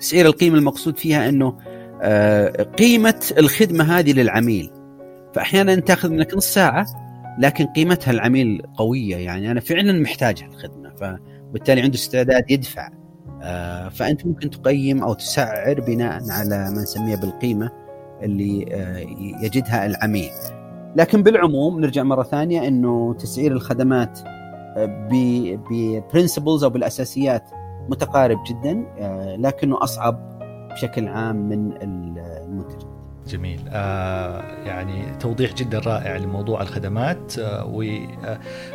تسعير 0.00 0.26
القيمة 0.26 0.58
المقصود 0.58 0.98
فيها 0.98 1.28
إنه 1.28 1.46
آه، 1.46 1.65
قيمة 2.78 3.32
الخدمة 3.38 3.98
هذه 3.98 4.12
للعميل. 4.12 4.70
فأحيانا 5.34 5.74
تأخذ 5.74 6.10
منك 6.10 6.34
نص 6.34 6.54
ساعة 6.54 6.86
لكن 7.38 7.66
قيمتها 7.66 8.10
العميل 8.10 8.62
قوية. 8.76 9.16
يعني 9.16 9.50
أنا 9.50 9.60
فعلا 9.60 10.02
محتاج 10.02 10.42
الخدمة 10.42 10.92
فبالتالي 10.94 11.80
عنده 11.80 11.94
استعداد 11.94 12.50
يدفع. 12.50 12.88
آه، 13.42 13.88
فأنت 13.88 14.26
ممكن 14.26 14.50
تقيم 14.50 15.02
أو 15.02 15.14
تسعر 15.14 15.80
بناء 15.80 16.30
على 16.30 16.70
ما 16.70 16.82
نسميه 16.82 17.16
بالقيمة 17.16 17.70
اللي 18.22 18.66
آه، 18.72 18.98
يجدها 19.44 19.86
العميل. 19.86 20.30
لكن 20.96 21.22
بالعموم 21.22 21.80
نرجع 21.80 22.02
مرة 22.02 22.22
ثانية 22.22 22.68
إنه 22.68 23.14
تسعير 23.14 23.52
الخدمات 23.52 24.20
ببرنسبلز 25.70 26.64
أو 26.64 26.70
بالأساسيات 26.70 27.50
متقارب 27.88 28.38
جدا. 28.46 28.84
لكنه 29.38 29.82
أصعب 29.82 30.35
بشكل 30.76 31.08
عام 31.08 31.36
من 31.36 31.72
المنتجات 31.82 32.84
جميل. 33.26 33.60
آه 33.68 34.42
يعني 34.64 35.16
توضيح 35.20 35.54
جدا 35.54 35.78
رائع 35.78 36.16
لموضوع 36.16 36.62
الخدمات 36.62 37.38
آه 37.38 37.64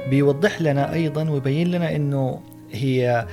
وبيوضح 0.07 0.55
آه 0.55 0.63
لنا 0.63 0.93
أيضا 0.93 1.29
ويبين 1.29 1.71
لنا 1.71 1.95
إنه 1.95 2.39
هي 2.71 3.09
آه، 3.09 3.27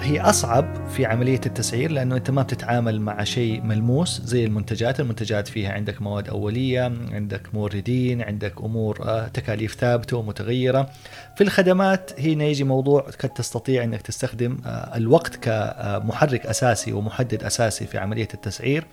هي 0.00 0.20
أصعب 0.20 0.88
في 0.88 1.06
عملية 1.06 1.40
التسعير 1.46 1.90
لأنه 1.90 2.16
أنت 2.16 2.30
ما 2.30 2.42
بتتعامل 2.42 3.00
مع 3.00 3.24
شيء 3.24 3.62
ملموس 3.62 4.20
زي 4.20 4.44
المنتجات، 4.44 5.00
المنتجات 5.00 5.48
فيها 5.48 5.72
عندك 5.72 6.02
مواد 6.02 6.28
أولية، 6.28 6.92
عندك 7.12 7.54
موردين، 7.54 8.22
عندك 8.22 8.60
أمور 8.60 8.98
آه، 9.02 9.28
تكاليف 9.28 9.74
ثابتة 9.74 10.16
ومتغيرة. 10.16 10.90
في 11.36 11.44
الخدمات 11.44 12.20
هنا 12.20 12.44
يجي 12.44 12.64
موضوع 12.64 13.00
قد 13.00 13.28
تستطيع 13.28 13.84
إنك 13.84 14.02
تستخدم 14.02 14.58
آه، 14.66 14.96
الوقت 14.96 15.36
كمحرك 15.36 16.46
أساسي 16.46 16.92
ومحدد 16.92 17.44
أساسي 17.44 17.86
في 17.86 17.98
عملية 17.98 18.28
التسعير 18.34 18.86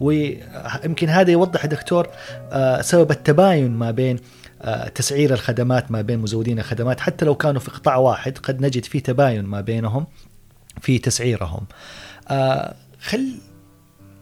ويمكن 0.00 1.08
هذا 1.08 1.30
يوضح 1.30 1.66
دكتور 1.66 2.08
سبب 2.80 3.10
التباين 3.10 3.70
ما 3.70 3.90
بين 3.90 4.16
آه، 4.16 4.49
تسعير 4.94 5.32
الخدمات 5.32 5.90
ما 5.90 6.02
بين 6.02 6.18
مزودين 6.18 6.58
الخدمات. 6.58 7.00
حتى 7.00 7.24
لو 7.24 7.34
كانوا 7.34 7.60
في 7.60 7.70
قطاع 7.70 7.96
واحد 7.96 8.38
قد 8.38 8.60
نجد 8.60 8.84
في 8.84 9.00
تباين 9.00 9.44
ما 9.44 9.60
بينهم 9.60 10.06
في 10.80 10.98
تسعيرهم. 10.98 11.64
آه، 12.28 12.74
خل 13.00 13.34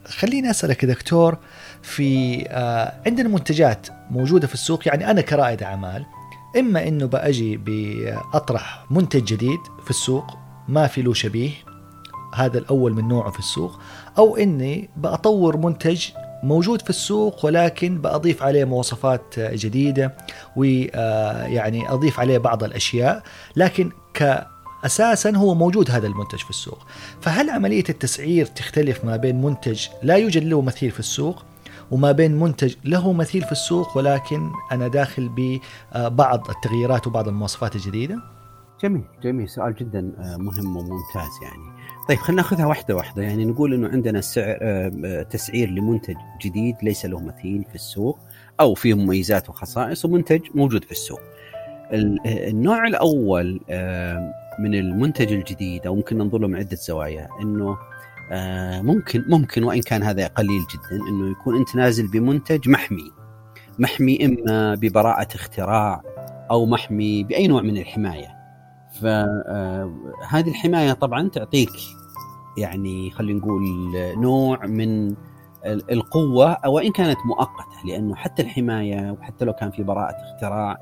خليني 0.07 0.51
أسألك 0.51 0.85
دكتور 0.85 1.38
في 1.83 2.42
آه، 2.48 2.92
عندنا 3.07 3.29
منتجات 3.29 3.87
موجودة 4.11 4.46
في 4.46 4.55
السوق. 4.55 4.88
يعني 4.88 5.11
أنا 5.11 5.20
كرائد 5.20 5.62
أعمال 5.62 6.07
إما 6.57 6.88
إنه 6.88 7.07
بأجي 7.07 7.57
بأطرح 7.57 8.87
منتج 8.90 9.24
جديد 9.24 9.61
في 9.85 9.90
السوق 9.90 10.37
ما 10.68 10.87
في 10.87 11.03
له 11.03 11.14
شبيه 11.14 11.51
هذا 12.35 12.59
الأول 12.59 12.92
من 12.92 13.09
نوعه 13.09 13.31
في 13.31 13.38
السوق 13.38 13.81
أو 14.18 14.37
إني 14.37 14.90
بأطور 14.96 15.57
منتج 15.57 16.07
موجود 16.42 16.83
في 16.83 16.90
السوق 16.90 17.44
ولكن 17.46 17.98
بأضيف 17.98 18.42
عليه 18.42 18.64
مواصفات 18.64 19.40
جديدة 19.40 20.14
ويعني 20.57 21.90
أضيف 21.92 22.21
عليه 22.21 22.38
بعض 22.38 22.65
الأشياء 22.65 23.23
لكن 23.56 23.90
ك 24.15 24.46
أساسا 24.85 25.37
هو 25.37 25.54
موجود 25.54 25.90
هذا 25.90 26.06
المنتج 26.06 26.38
في 26.38 26.50
السوق. 26.50 26.87
فهل 27.21 27.50
عملية 27.50 27.85
التسعير 27.88 28.46
تختلف 28.46 29.04
ما 29.04 29.17
بين 29.17 29.42
منتج 29.42 29.87
لا 30.02 30.15
يوجد 30.15 30.44
له 30.44 30.62
مثيل 30.62 30.90
في 30.90 31.00
السوق 31.00 31.44
وما 31.90 32.12
بين 32.12 32.40
منتج 32.40 32.75
له 32.85 33.12
مثيل 33.12 33.42
في 33.42 33.52
السوق 33.52 33.96
ولكن 33.96 34.50
أنا 34.73 34.88
داخل 34.88 35.31
ببعض 35.37 36.50
التغييرات 36.50 37.06
وبعض 37.06 37.29
المواصفات 37.29 37.77
الجديدة؟ 37.77 38.19
جميل 38.83 39.04
جميل. 39.23 39.48
سؤال 39.48 39.75
جدا 39.75 40.00
مهم 40.38 40.77
وممتاز 40.77 41.31
يعني. 41.42 41.77
طيب 42.09 42.19
خلينا 42.19 42.42
ناخذها 42.42 42.67
واحدة 42.67 42.96
واحدة. 42.96 43.23
يعني 43.23 43.44
نقول 43.44 43.75
إنه 43.75 43.88
عندنا 43.88 44.21
سعر 44.21 44.59
آه، 44.63 45.23
تسعير 45.23 45.71
لمنتج 45.71 46.17
جديد 46.42 46.77
ليس 46.83 47.06
له 47.06 47.21
مثيل 47.21 47.65
في 47.69 47.75
السوق 47.75 48.19
أو 48.61 48.75
فيه 48.75 48.94
مميزات 48.94 49.48
وخصائص 49.48 50.04
ومنتج 50.04 50.40
موجود 50.54 50.85
في 50.85 50.90
السوق. 50.90 51.21
النوع 52.27 52.87
الأول 52.87 53.61
آه، 53.71 54.33
من 54.59 54.75
المنتج 54.75 55.33
الجديد 55.33 55.87
أو 55.87 55.94
ممكن 55.94 56.19
ننظر 56.19 56.38
له 56.38 56.48
من 56.48 56.56
عدة 56.56 56.77
زوايا. 56.77 57.29
إنه 57.42 57.77
آه، 58.33 58.83
ممكن 58.83 59.25
ممكن 59.29 59.65
وإن 59.65 59.81
كان 59.81 60.02
هذا 60.02 60.27
قليل 60.27 60.63
جدا 60.75 61.02
إنه 61.09 61.31
يكون 61.31 61.56
أنت 61.56 61.77
نازل 61.77 62.06
بمنتج 62.06 62.69
محمي. 62.69 63.13
محمي 63.79 64.27
إما 64.27 64.75
ببراءة 64.75 65.29
اختراع 65.35 66.02
أو 66.50 66.67
محمي 66.67 67.25
بأي 67.25 67.46
نوع 67.46 67.63
من 67.63 67.77
الحماية. 67.77 68.37
فهذه 69.01 70.49
الحماية 70.49 70.92
طبعا 70.92 71.29
تعطيك 71.29 71.71
يعني 72.57 73.11
خلينا 73.11 73.38
نقول 73.38 73.63
نوع 74.17 74.67
من 74.67 75.15
القوة 75.67 76.67
وان 76.67 76.92
كانت 76.92 77.19
مؤقتة 77.27 77.87
لأنه 77.87 78.15
حتى 78.15 78.42
الحماية 78.42 79.11
وحتى 79.11 79.44
لو 79.44 79.53
كان 79.53 79.71
في 79.71 79.83
براءة 79.83 80.15
اختراع 80.35 80.79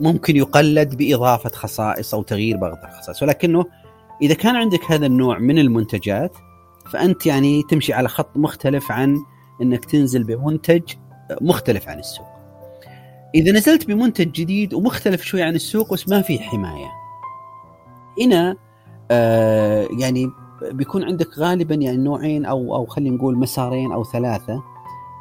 ممكن 0.00 0.36
يقلد 0.36 0.96
بإضافة 0.96 1.50
خصائص 1.50 2.14
أو 2.14 2.22
تغيير 2.22 2.56
بعض 2.56 2.72
الخصائص 2.84 3.22
ولكنه 3.22 3.64
إذا 4.22 4.34
كان 4.34 4.56
عندك 4.56 4.90
هذا 4.90 5.06
النوع 5.06 5.38
من 5.38 5.58
المنتجات 5.58 6.36
فأنت 6.90 7.26
يعني 7.26 7.62
تمشي 7.62 7.92
على 7.92 8.08
خط 8.08 8.36
مختلف 8.36 8.92
عن 8.92 9.16
إنك 9.62 9.84
تنزل 9.84 10.24
بمنتج 10.24 10.82
مختلف 11.40 11.88
عن 11.88 11.98
السوق. 11.98 12.26
إذا 13.34 13.52
نزلت 13.52 13.86
بمنتج 13.86 14.30
جديد 14.32 14.74
ومختلف 14.74 15.22
شوي 15.22 15.42
عن 15.42 15.54
السوق 15.54 15.92
بس 15.92 16.08
ما 16.08 16.22
في 16.22 16.38
حماية. 16.38 17.05
هنا 18.22 18.56
آه 19.10 19.88
يعني 19.98 20.30
بيكون 20.62 21.04
عندك 21.04 21.38
غالبا 21.38 21.74
يعني 21.74 21.96
نوعين 21.96 22.44
أو 22.44 22.74
أو 22.76 22.86
خلينا 22.86 23.16
نقول 23.16 23.38
مسارين 23.38 23.92
أو 23.92 24.04
ثلاثة. 24.04 24.62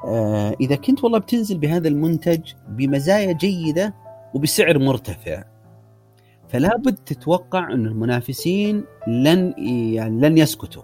آه 0.06 0.56
إذا 0.62 0.76
كنت 0.76 1.04
والله 1.04 1.20
بتنزل 1.20 1.58
بهذا 1.58 1.88
المنتج 1.88 2.54
بمزايا 2.70 3.32
جيدة 3.32 3.96
وبسعر 4.34 4.80
مرتفع 4.80 5.44
فلا 6.50 6.78
بد 6.78 6.96
تتوقع 6.96 7.74
أن 7.74 7.86
المنافسين 7.86 8.84
لن 9.08 9.54
يعني 9.94 10.22
لن 10.22 10.38
يسكتوا. 10.38 10.84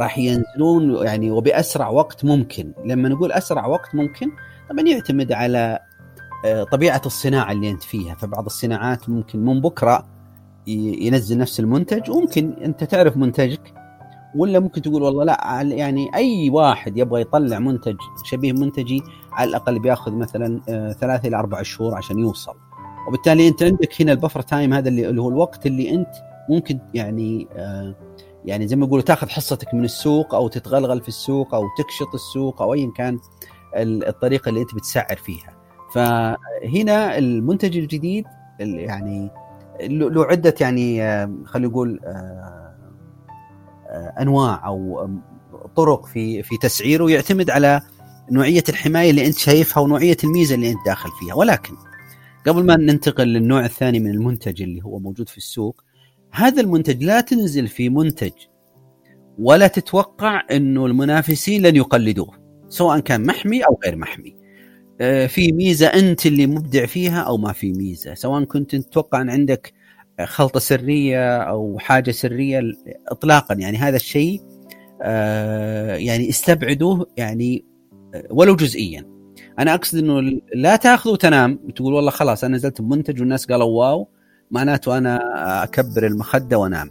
راح 0.00 0.18
ينزلون 0.18 1.06
يعني 1.06 1.30
وبأسرع 1.30 1.88
وقت 1.88 2.24
ممكن. 2.24 2.72
لما 2.84 3.08
نقول 3.08 3.32
أسرع 3.32 3.66
وقت 3.66 3.94
ممكن 3.94 4.30
طبعا 4.70 4.84
يعتمد 4.84 5.32
على 5.32 5.78
آه، 6.44 6.64
طبيعة 6.64 7.02
الصناعة 7.06 7.52
اللي 7.52 7.70
أنت 7.70 7.82
فيها. 7.82 8.14
فبعض 8.14 8.44
الصناعات 8.44 9.08
ممكن 9.08 9.44
من 9.44 9.60
بكرة 9.60 10.06
ينزل 11.06 11.38
نفس 11.38 11.60
المنتج 11.60 12.10
وممكن 12.10 12.52
أنت 12.52 12.84
تعرف 12.84 13.16
منتجك 13.16 13.74
ولا 14.34 14.60
ممكن 14.60 14.82
تقول 14.82 15.02
والله 15.02 15.24
لا 15.24 15.62
يعني 15.62 16.14
أي 16.14 16.50
واحد 16.50 16.98
يبغى 16.98 17.20
يطلع 17.20 17.58
منتج 17.58 17.96
شبيه 18.24 18.52
منتجي 18.52 19.02
على 19.32 19.48
الأقل 19.48 19.78
بيأخذ 19.78 20.12
مثلا 20.12 20.60
آه، 20.68 20.92
ثلاثة 20.92 21.28
إلى 21.28 21.36
أربع 21.36 21.62
شهور 21.62 21.94
عشان 21.94 22.18
يوصل. 22.18 22.54
وبالتالي 23.08 23.48
أنت 23.48 23.62
عندك 23.62 24.02
هنا 24.02 24.12
البفر 24.12 24.40
تايم 24.40 24.74
هذا 24.74 24.88
اللي 24.88 25.20
هو 25.20 25.28
الوقت 25.28 25.66
اللي 25.66 25.90
أنت 25.94 26.10
ممكن 26.48 26.78
يعني 26.94 27.46
آه 27.56 27.94
يعني 28.44 28.68
زي 28.68 28.76
ما 28.76 28.86
يقولوا 28.86 29.04
تاخذ 29.04 29.28
حصتك 29.28 29.74
من 29.74 29.84
السوق 29.84 30.34
أو 30.34 30.48
تتغلغل 30.48 31.00
في 31.00 31.08
السوق 31.08 31.54
أو 31.54 31.64
تكشط 31.78 32.14
السوق 32.14 32.62
أو 32.62 32.74
ايا 32.74 32.92
كان 32.96 33.18
الطريقة 33.76 34.48
اللي 34.48 34.60
أنت 34.60 34.74
بتسعر 34.74 35.16
فيها. 35.16 35.56
فهنا 35.94 37.18
المنتج 37.18 37.78
الجديد 37.78 38.24
يعني 38.60 39.30
له 39.88 40.24
عدة 40.24 40.54
يعني 40.60 41.00
خلينا 41.46 41.68
نقول 41.68 42.00
أنواع 44.20 44.66
أو 44.66 45.08
طرق 45.76 46.06
في 46.06 46.42
في 46.42 46.56
تسعيره 46.56 47.10
يعتمد 47.10 47.50
على 47.50 47.80
نوعية 48.30 48.64
الحماية 48.68 49.10
اللي 49.10 49.26
أنت 49.26 49.38
شايفها 49.38 49.82
ونوعية 49.82 50.16
الميزة 50.24 50.54
اللي 50.54 50.70
أنت 50.70 50.78
داخل 50.86 51.10
فيها. 51.20 51.34
ولكن 51.34 51.74
قبل 52.46 52.66
ما 52.66 52.76
ننتقل 52.76 53.24
للنوع 53.24 53.64
الثاني 53.64 54.00
من 54.00 54.10
المنتج 54.10 54.62
اللي 54.62 54.82
هو 54.84 54.98
موجود 54.98 55.28
في 55.28 55.36
السوق 55.36 55.82
هذا 56.32 56.60
المنتج 56.60 57.04
لا 57.04 57.20
تنزل 57.20 57.68
في 57.68 57.88
منتج 57.88 58.32
ولا 59.38 59.66
تتوقع 59.66 60.42
إنه 60.50 60.86
المنافسين 60.86 61.62
لن 61.62 61.76
يقلدوه 61.76 62.40
سواء 62.68 62.98
كان 62.98 63.26
محمي 63.26 63.62
أو 63.62 63.78
غير 63.84 63.96
محمي. 63.96 64.39
في 65.28 65.52
ميزة 65.52 65.86
أنت 65.86 66.26
اللي 66.26 66.46
مبدع 66.46 66.86
فيها 66.86 67.20
أو 67.20 67.36
ما 67.36 67.52
في 67.52 67.72
ميزة. 67.72 68.14
سواء 68.14 68.44
كنت 68.44 68.76
تتوقع 68.76 69.20
أن 69.20 69.30
عندك 69.30 69.72
خلطة 70.24 70.60
سرية 70.60 71.36
أو 71.36 71.78
حاجة 71.78 72.10
سرية 72.10 72.62
اطلاقا 73.08 73.54
يعني 73.54 73.76
هذا 73.76 73.96
الشيء 73.96 74.40
آه، 75.02 75.94
يعني 75.94 76.28
استبعدوه 76.28 77.06
يعني 77.16 77.64
آه، 78.14 78.26
ولو 78.30 78.56
جزئيا. 78.56 79.06
أنا 79.58 79.74
أقصد 79.74 79.98
إنه 79.98 80.40
لا 80.54 80.76
تاخذ 80.76 81.10
وتنام 81.10 81.58
تقول 81.76 81.94
والله 81.94 82.10
خلاص 82.10 82.44
أنا 82.44 82.56
نزلت 82.56 82.80
بمنتج 82.80 83.20
والناس 83.20 83.46
قالوا 83.46 83.66
واو 83.66 84.08
معناته 84.50 84.98
أنا 84.98 85.20
أكبر 85.64 86.06
المخدة 86.06 86.58
وأنام. 86.58 86.90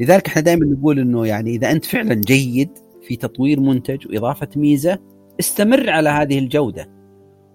لذلك 0.00 0.26
إحنا 0.26 0.42
دائما 0.42 0.66
نقول 0.66 0.98
إنه 0.98 1.26
يعني 1.26 1.50
إذا 1.50 1.70
أنت 1.70 1.84
فعلا 1.84 2.14
جيد 2.14 2.70
في 3.02 3.16
تطوير 3.16 3.60
منتج 3.60 4.06
وإضافة 4.06 4.48
ميزة 4.56 4.98
استمر 5.40 5.90
على 5.90 6.08
هذه 6.08 6.38
الجودة. 6.38 6.99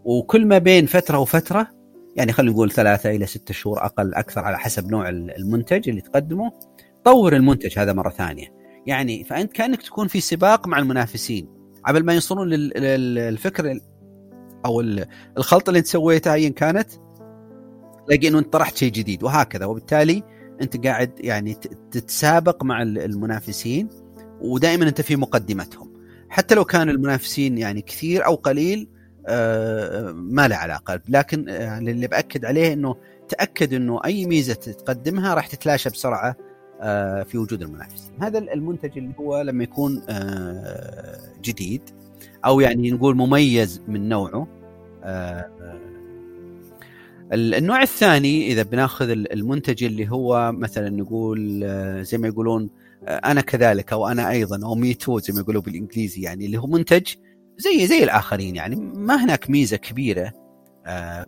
وكل 0.05 0.45
ما 0.45 0.57
بين 0.57 0.85
فترة 0.85 1.17
وفترة 1.17 1.67
يعني 2.15 2.31
خلينا 2.31 2.53
نقول 2.53 2.71
ثلاثة 2.71 3.09
إلى 3.09 3.25
ستة 3.25 3.53
شهور 3.53 3.85
أقل 3.85 4.13
أكثر 4.13 4.41
على 4.41 4.59
حسب 4.59 4.91
نوع 4.91 5.09
المنتج 5.09 5.89
اللي 5.89 6.01
تقدمه 6.01 6.51
طور 7.03 7.35
المنتج 7.35 7.79
هذا 7.79 7.93
مرة 7.93 8.09
ثانية. 8.09 8.47
يعني 8.87 9.23
فأنت 9.23 9.53
كأنك 9.53 9.81
تكون 9.81 10.07
في 10.07 10.21
سباق 10.21 10.67
مع 10.67 10.79
المنافسين. 10.79 11.47
قبل 11.85 12.05
ما 12.05 12.13
يوصلون 12.13 12.49
للفكر 12.49 13.79
أو 14.65 14.81
الخلطة 15.37 15.69
اللي 15.69 15.79
أنت 15.79 15.87
سويتها 15.87 16.33
ايا 16.33 16.49
كانت 16.49 16.87
تلاقي 18.07 18.27
إنه 18.27 18.39
أنت 18.39 18.53
طرحت 18.53 18.77
شيء 18.77 18.91
جديد 18.91 19.23
وهكذا. 19.23 19.65
وبالتالي 19.65 20.23
أنت 20.61 20.85
قاعد 20.87 21.11
يعني 21.19 21.53
تتسابق 21.91 22.63
مع 22.63 22.81
المنافسين 22.81 23.89
ودائما 24.41 24.87
أنت 24.87 25.01
في 25.01 25.15
مقدمتهم. 25.15 25.93
حتى 26.29 26.55
لو 26.55 26.65
كان 26.65 26.89
المنافسين 26.89 27.57
يعني 27.57 27.81
كثير 27.81 28.25
أو 28.25 28.35
قليل 28.35 28.94
ما 30.13 30.47
له 30.47 30.55
علاقة. 30.55 31.01
لكن 31.09 31.47
يعني 31.47 31.91
اللي 31.91 32.07
بأكد 32.07 32.45
عليه 32.45 32.73
إنه 32.73 32.95
تأكد 33.29 33.73
إنه 33.73 33.99
أي 34.05 34.25
ميزة 34.25 34.53
تقدمها 34.53 35.33
راح 35.33 35.47
تتلاشى 35.47 35.89
بسرعة 35.89 36.35
آه، 36.81 37.23
في 37.23 37.37
وجود 37.37 37.61
المنافسين. 37.61 38.11
هذا 38.21 38.37
المنتج 38.37 38.97
اللي 38.97 39.13
هو 39.19 39.41
لما 39.41 39.63
يكون 39.63 40.01
جديد 41.43 41.81
أو 42.45 42.59
يعني 42.59 42.91
نقول 42.91 43.15
مميز 43.15 43.81
من 43.87 44.09
نوعه 44.09 44.47
آه، 45.03 45.49
النوع 47.33 47.81
الثاني 47.81 48.51
إذا 48.51 48.63
بناخذ 48.63 49.09
المنتج 49.09 49.83
اللي 49.83 50.09
هو 50.11 50.51
مثلا 50.51 50.89
نقول 50.89 51.61
آه، 51.63 52.01
زي 52.01 52.17
ما 52.17 52.27
يقولون 52.27 52.69
آه، 53.07 53.17
أنا 53.17 53.41
كذلك 53.41 53.93
أو 53.93 54.07
أنا 54.07 54.29
أيضا 54.29 54.65
أو 54.65 54.75
مي 54.75 54.93
تو 54.93 55.19
زي 55.19 55.33
ما 55.33 55.39
يقولوا 55.39 55.61
بالإنجليزي 55.61 56.21
يعني 56.21 56.45
اللي 56.45 56.57
هو 56.57 56.67
منتج 56.67 57.07
زي 57.57 57.87
زي 57.87 58.03
الآخرين 58.03 58.55
يعني 58.55 58.75
ما 58.75 59.23
هناك 59.23 59.49
ميزة 59.49 59.77
كبيرة 59.77 60.33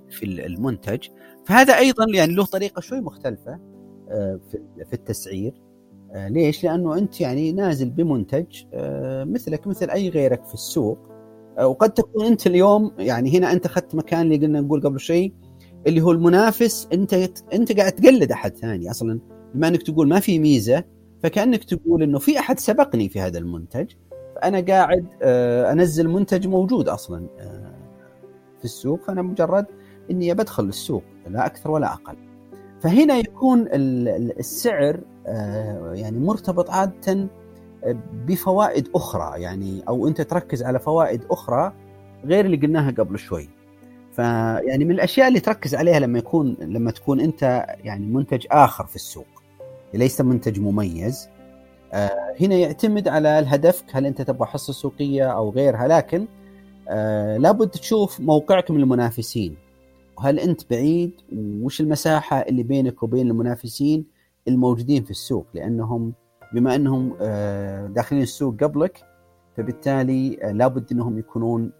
في 0.09 0.25
المنتج. 0.25 1.07
فهذا 1.45 1.77
أيضا 1.77 2.05
يعني 2.13 2.33
له 2.33 2.45
طريقة 2.45 2.79
شوي 2.79 3.01
مختلفة 3.01 3.59
في 4.89 4.93
التسعير. 4.93 5.53
ليش؟ 6.15 6.63
لأنه 6.63 6.97
أنت 6.97 7.21
يعني 7.21 7.51
نازل 7.51 7.89
بمنتج 7.89 8.63
مثلك 9.23 9.67
مثل 9.67 9.89
أي 9.89 10.09
غيرك 10.09 10.45
في 10.45 10.53
السوق. 10.53 10.99
وقد 11.61 11.93
تكون 11.93 12.25
أنت 12.25 12.47
اليوم 12.47 12.91
يعني 12.99 13.37
هنا 13.37 13.51
أنت 13.51 13.65
أخذت 13.65 13.95
مكان 13.95 14.21
اللي 14.21 14.37
قلنا 14.37 14.61
نقول 14.61 14.81
قبل 14.81 14.99
شيء 14.99 15.33
اللي 15.87 16.01
هو 16.01 16.11
المنافس. 16.11 16.87
أنت 16.93 17.13
أنت 17.53 17.77
قاعد 17.77 17.91
تقلد 17.91 18.31
أحد 18.31 18.57
ثاني 18.57 18.91
أصلا. 18.91 19.19
بما 19.53 19.67
إنك 19.67 19.83
تقول 19.83 20.07
ما 20.07 20.19
في 20.19 20.39
ميزة 20.39 20.83
فكأنك 21.23 21.63
تقول 21.63 22.03
إنه 22.03 22.19
في 22.19 22.39
أحد 22.39 22.59
سبقني 22.59 23.09
في 23.09 23.19
هذا 23.19 23.39
المنتج. 23.39 23.91
فانا 24.41 24.59
قاعد 24.59 25.05
آه، 25.21 25.71
أنزل 25.71 26.07
منتج 26.07 26.47
موجود 26.47 26.89
أصلا 26.89 27.27
آه، 27.39 27.73
في 28.57 28.65
السوق. 28.65 29.03
فانا 29.03 29.21
مجرد 29.21 29.65
إني 30.11 30.33
بدخل 30.33 30.63
السوق 30.63 31.03
لا 31.27 31.45
أكثر 31.45 31.71
ولا 31.71 31.93
أقل. 31.93 32.15
فهنا 32.81 33.15
يكون 33.15 33.67
السعر 33.71 34.99
آه، 35.27 35.93
يعني 35.93 36.19
مرتبط 36.19 36.69
عادة 36.69 37.27
بفوائد 38.27 38.89
أخرى. 38.95 39.41
يعني 39.41 39.83
أو 39.87 40.07
أنت 40.07 40.21
تركز 40.21 40.63
على 40.63 40.79
فوائد 40.79 41.25
أخرى 41.31 41.73
غير 42.25 42.45
اللي 42.45 42.57
قلناها 42.57 42.91
قبل 42.91 43.19
شوي. 43.19 43.49
فيعني 44.11 44.85
من 44.85 44.91
الأشياء 44.91 45.27
اللي 45.27 45.39
تركز 45.39 45.75
عليها 45.75 45.99
لما 45.99 46.19
يكون 46.19 46.57
لما 46.61 46.91
تكون 46.91 47.19
أنت 47.19 47.65
يعني 47.83 48.05
منتج 48.05 48.45
آخر 48.51 48.85
في 48.85 48.95
السوق 48.95 49.27
ليس 49.93 50.21
منتج 50.21 50.59
مميز. 50.59 51.29
هنا 52.41 52.55
يعتمد 52.55 53.07
على 53.07 53.39
الهدف 53.39 53.83
هل 53.91 54.05
أنت 54.05 54.21
تبغى 54.21 54.47
حصة 54.47 54.73
سوقية 54.73 55.31
أو 55.31 55.49
غيرها 55.49 55.87
لكن 55.87 56.27
آه 56.89 57.37
لابد 57.37 57.69
تشوف 57.69 58.19
موقعك 58.19 58.71
من 58.71 58.79
المنافسين 58.79 59.55
وهل 60.17 60.39
أنت 60.39 60.69
بعيد 60.69 61.11
وش 61.61 61.81
المساحة 61.81 62.39
اللي 62.39 62.63
بينك 62.63 63.03
وبين 63.03 63.27
المنافسين 63.27 64.05
الموجودين 64.47 65.03
في 65.03 65.11
السوق 65.11 65.45
لأنهم 65.53 66.13
بما 66.53 66.75
أنهم 66.75 67.17
آه، 67.21 67.87
داخلين 67.87 68.21
السوق 68.21 68.63
قبلك 68.63 69.05
فبالتالي 69.57 70.37
آه، 70.43 70.51
لابد 70.51 70.91
أنهم 70.91 71.19
يكونون 71.19 71.71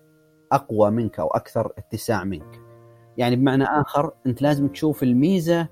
أقوى 0.52 0.92
منك 0.92 1.20
أو 1.20 1.28
أكثر 1.28 1.72
اتساع 1.78 2.24
منك. 2.24 2.62
يعني 3.18 3.36
بمعنى 3.36 3.64
آخر 3.64 4.12
أنت 4.28 4.42
لازم 4.42 4.68
تشوف 4.68 5.04
الميزة 5.04 5.68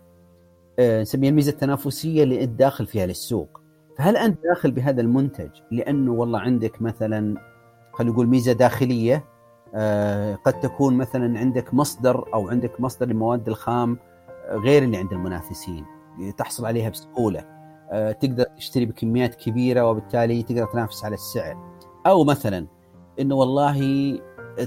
آه، 0.80 1.02
نسميها 1.02 1.30
الميزة 1.30 1.52
التنافسية 1.52 2.24
اللي 2.24 2.44
أنت 2.44 2.60
داخل 2.60 2.86
فيها 2.86 3.06
للسوق. 3.06 3.62
فهل 3.98 4.18
أنت 4.18 4.44
داخل 4.44 4.72
بهذا 4.72 5.02
المنتج 5.02 5.50
لأنه 5.72 6.12
والله 6.12 6.40
عندك 6.40 6.82
مثلا 6.82 7.38
خلينا 7.94 8.14
نقول 8.14 8.28
ميزة 8.28 8.54
داخلية 8.54 9.26
قد 10.46 10.60
تكون 10.62 10.98
مثلا 10.98 11.40
عندك 11.40 11.74
مصدر 11.74 12.34
أو 12.34 12.50
عندك 12.50 12.82
مصدر 12.82 13.06
للمواد 13.06 13.48
الخام 13.48 13.98
غير 14.50 14.84
اللي 14.84 14.98
عند 14.98 15.14
المنافسين 15.14 15.86
تحصل 16.38 16.66
عليها 16.66 16.90
بسهولة 16.90 17.56
آه، 17.92 18.12
تقدر 18.12 18.44
تشتري 18.44 18.86
بكميات 18.86 19.36
كبيرة 19.36 19.90
وبالتالي 19.90 20.44
تقدر 20.44 20.66
تنافس 20.66 21.06
على 21.06 21.14
السعر. 21.14 21.58
أو 22.08 22.24
مثلا 22.24 22.68
إنه 23.20 23.36
والله 23.36 23.80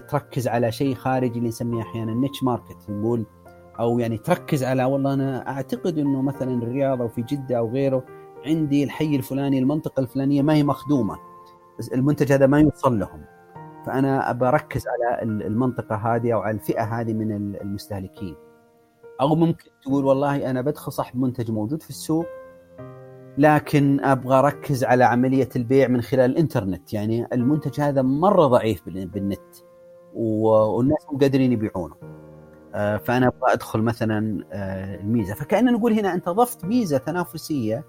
تركز 0.09 0.49
على 0.49 0.73
شيء 0.73 0.95
خارجي 0.95 1.39
اللي 1.39 1.49
نسميه 1.49 1.83
أحيانا 1.83 2.15
نيتش 2.15 2.43
ماركت 2.43 2.77
نقول 2.91 3.27
أو 3.81 3.99
يعني 3.99 4.19
تركز 4.19 4.65
على 4.65 4.85
والله 4.85 5.15
أنا 5.15 5.49
أعتقد 5.49 5.99
إنه 5.99 6.23
مثلا 6.23 6.63
الرياض 6.63 7.03
أو 7.03 7.09
في 7.09 7.23
جدة 7.23 7.59
أو 7.59 7.71
غيره 7.71 8.05
عندي 8.49 8.85
الحي 8.85 9.17
الفلاني 9.17 9.59
المنطقة 9.59 10.01
الفلانية 10.01 10.43
ما 10.43 10.55
هي 10.55 10.63
مخدومة. 10.63 11.19
المنتج 11.95 12.33
هذا 12.33 12.47
ما 12.47 12.61
يوصل 12.61 12.99
لهم. 12.99 13.25
فأنا 13.87 14.31
أركز 14.31 14.85
على 14.89 15.23
المنطقة 15.23 15.97
هذه 15.97 16.35
أو 16.35 16.41
على 16.41 16.55
الفئة 16.55 16.83
هذه 16.83 17.13
من 17.13 17.57
المستهلكين. 17.57 18.35
أو 19.21 19.35
ممكن 19.35 19.65
تقول 19.83 20.05
والله 20.05 20.51
أنا 20.51 20.61
بدخل 20.61 20.93
صاحب 20.93 21.19
منتج 21.19 21.51
موجود 21.51 21.83
في 21.83 21.91
السوق 21.91 22.27
لكن 23.39 24.01
أبغى 24.05 24.39
أركز 24.39 24.85
على 24.85 25.05
عملية 25.05 25.49
البيع 25.57 25.89
من 25.89 26.01
خلال 26.03 26.31
الإنترنت. 26.31 26.93
يعني 26.93 27.27
المنتج 27.33 27.81
هذا 27.81 28.03
مرة 28.03 28.47
ضعيف 28.47 28.83
بالنت 28.87 29.57
والناس 30.15 31.07
مو 31.13 31.19
قادرين 31.19 31.53
يبيعونه. 31.53 31.95
آه، 32.75 32.97
فأنا 32.97 33.27
أبغى 33.27 33.53
أدخل 33.53 33.83
مثلا 33.83 34.45
آه، 34.53 35.01
الميزة. 35.01 35.35
فكاننا 35.35 35.71
نقول 35.71 35.93
هنا 35.93 36.15
أنت 36.15 36.29
ضفت 36.29 36.65
ميزة 36.65 36.99
تنافسية 36.99 37.85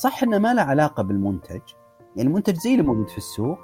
صح 0.00 0.22
انها 0.22 0.38
ما 0.38 0.54
لها 0.54 0.64
علاقة 0.64 1.02
بالمنتج 1.02 1.60
يعني 2.16 2.28
المنتج 2.28 2.54
زي 2.54 2.72
اللي 2.72 2.82
موجود 2.82 3.08
في 3.08 3.18
السوق 3.18 3.58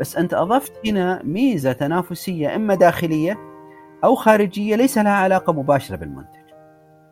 بس 0.00 0.16
أنت 0.16 0.34
أضفت 0.34 0.86
هنا 0.86 1.22
ميزة 1.24 1.72
تنافسية 1.72 2.56
إما 2.56 2.74
داخلية 2.74 3.38
أو 4.04 4.14
خارجية 4.14 4.76
ليس 4.76 4.98
لها 4.98 5.12
علاقة 5.12 5.52
مباشرة 5.52 5.96
بالمنتج. 5.96 6.46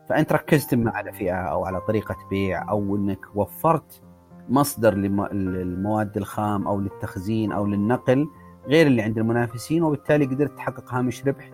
فأنت 0.09 0.33
ركزت 0.33 0.73
اما 0.73 0.91
على 0.91 1.13
فئة 1.13 1.35
أو 1.35 1.65
على 1.65 1.81
طريقة 1.81 2.15
بيع 2.29 2.69
أو 2.69 2.95
إنك 2.95 3.19
وفرت 3.35 4.01
مصدر 4.49 4.93
للمواد 5.33 6.17
الخام 6.17 6.67
أو 6.67 6.79
للتخزين 6.79 7.51
أو 7.51 7.65
للنقل 7.65 8.27
غير 8.67 8.87
اللي 8.87 9.01
عند 9.01 9.17
المنافسين 9.17 9.83
وبالتالي 9.83 10.25
قدرت 10.25 10.57
تحقق 10.57 10.93
هامش 10.93 11.27
ربح 11.27 11.51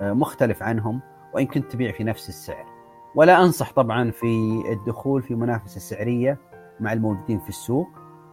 آه، 0.00 0.12
مختلف 0.12 0.62
عنهم 0.62 1.00
وإن 1.34 1.46
كنت 1.46 1.72
تبيع 1.72 1.92
في 1.92 2.04
نفس 2.04 2.28
السعر. 2.28 2.73
ولا 3.16 3.42
أنصح 3.42 3.72
طبعا 3.72 4.10
في 4.10 4.62
الدخول 4.72 5.22
في 5.22 5.34
منافسة 5.34 5.80
سعرية 5.80 6.38
مع 6.80 6.92
الموجودين 6.92 7.40
في 7.40 7.48
السوق 7.48 7.88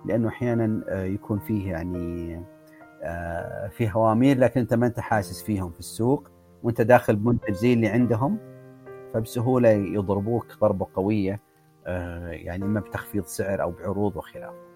لأنه 0.06 0.28
أحيانا 0.28 0.84
آه، 0.90 1.04
يكون 1.04 1.40
فيه 1.40 1.72
يعني 1.72 2.42
آه، 3.04 3.68
في 3.68 3.92
هوامير 3.92 4.38
لكن 4.38 4.60
أنت 4.60 4.74
ما 4.74 4.88
أنت 4.88 5.00
حاسس 5.00 5.44
فيهم 5.44 5.72
في 5.72 5.80
السوق 5.80 6.28
وأنت 6.64 6.82
داخل 6.82 7.16
بمنتج 7.16 7.54
زي 7.54 7.74
اللي 7.74 7.88
عندهم 7.88 8.38
فبسهولة 9.14 9.70
يضربوك 9.70 10.58
ضربة 10.62 10.88
قوية 10.96 11.40
يعني 12.28 12.66
إما 12.66 12.80
بتخفيض 12.80 13.26
سعر 13.26 13.62
أو 13.62 13.72
بعروض 13.72 14.16
وخلافه. 14.18 14.72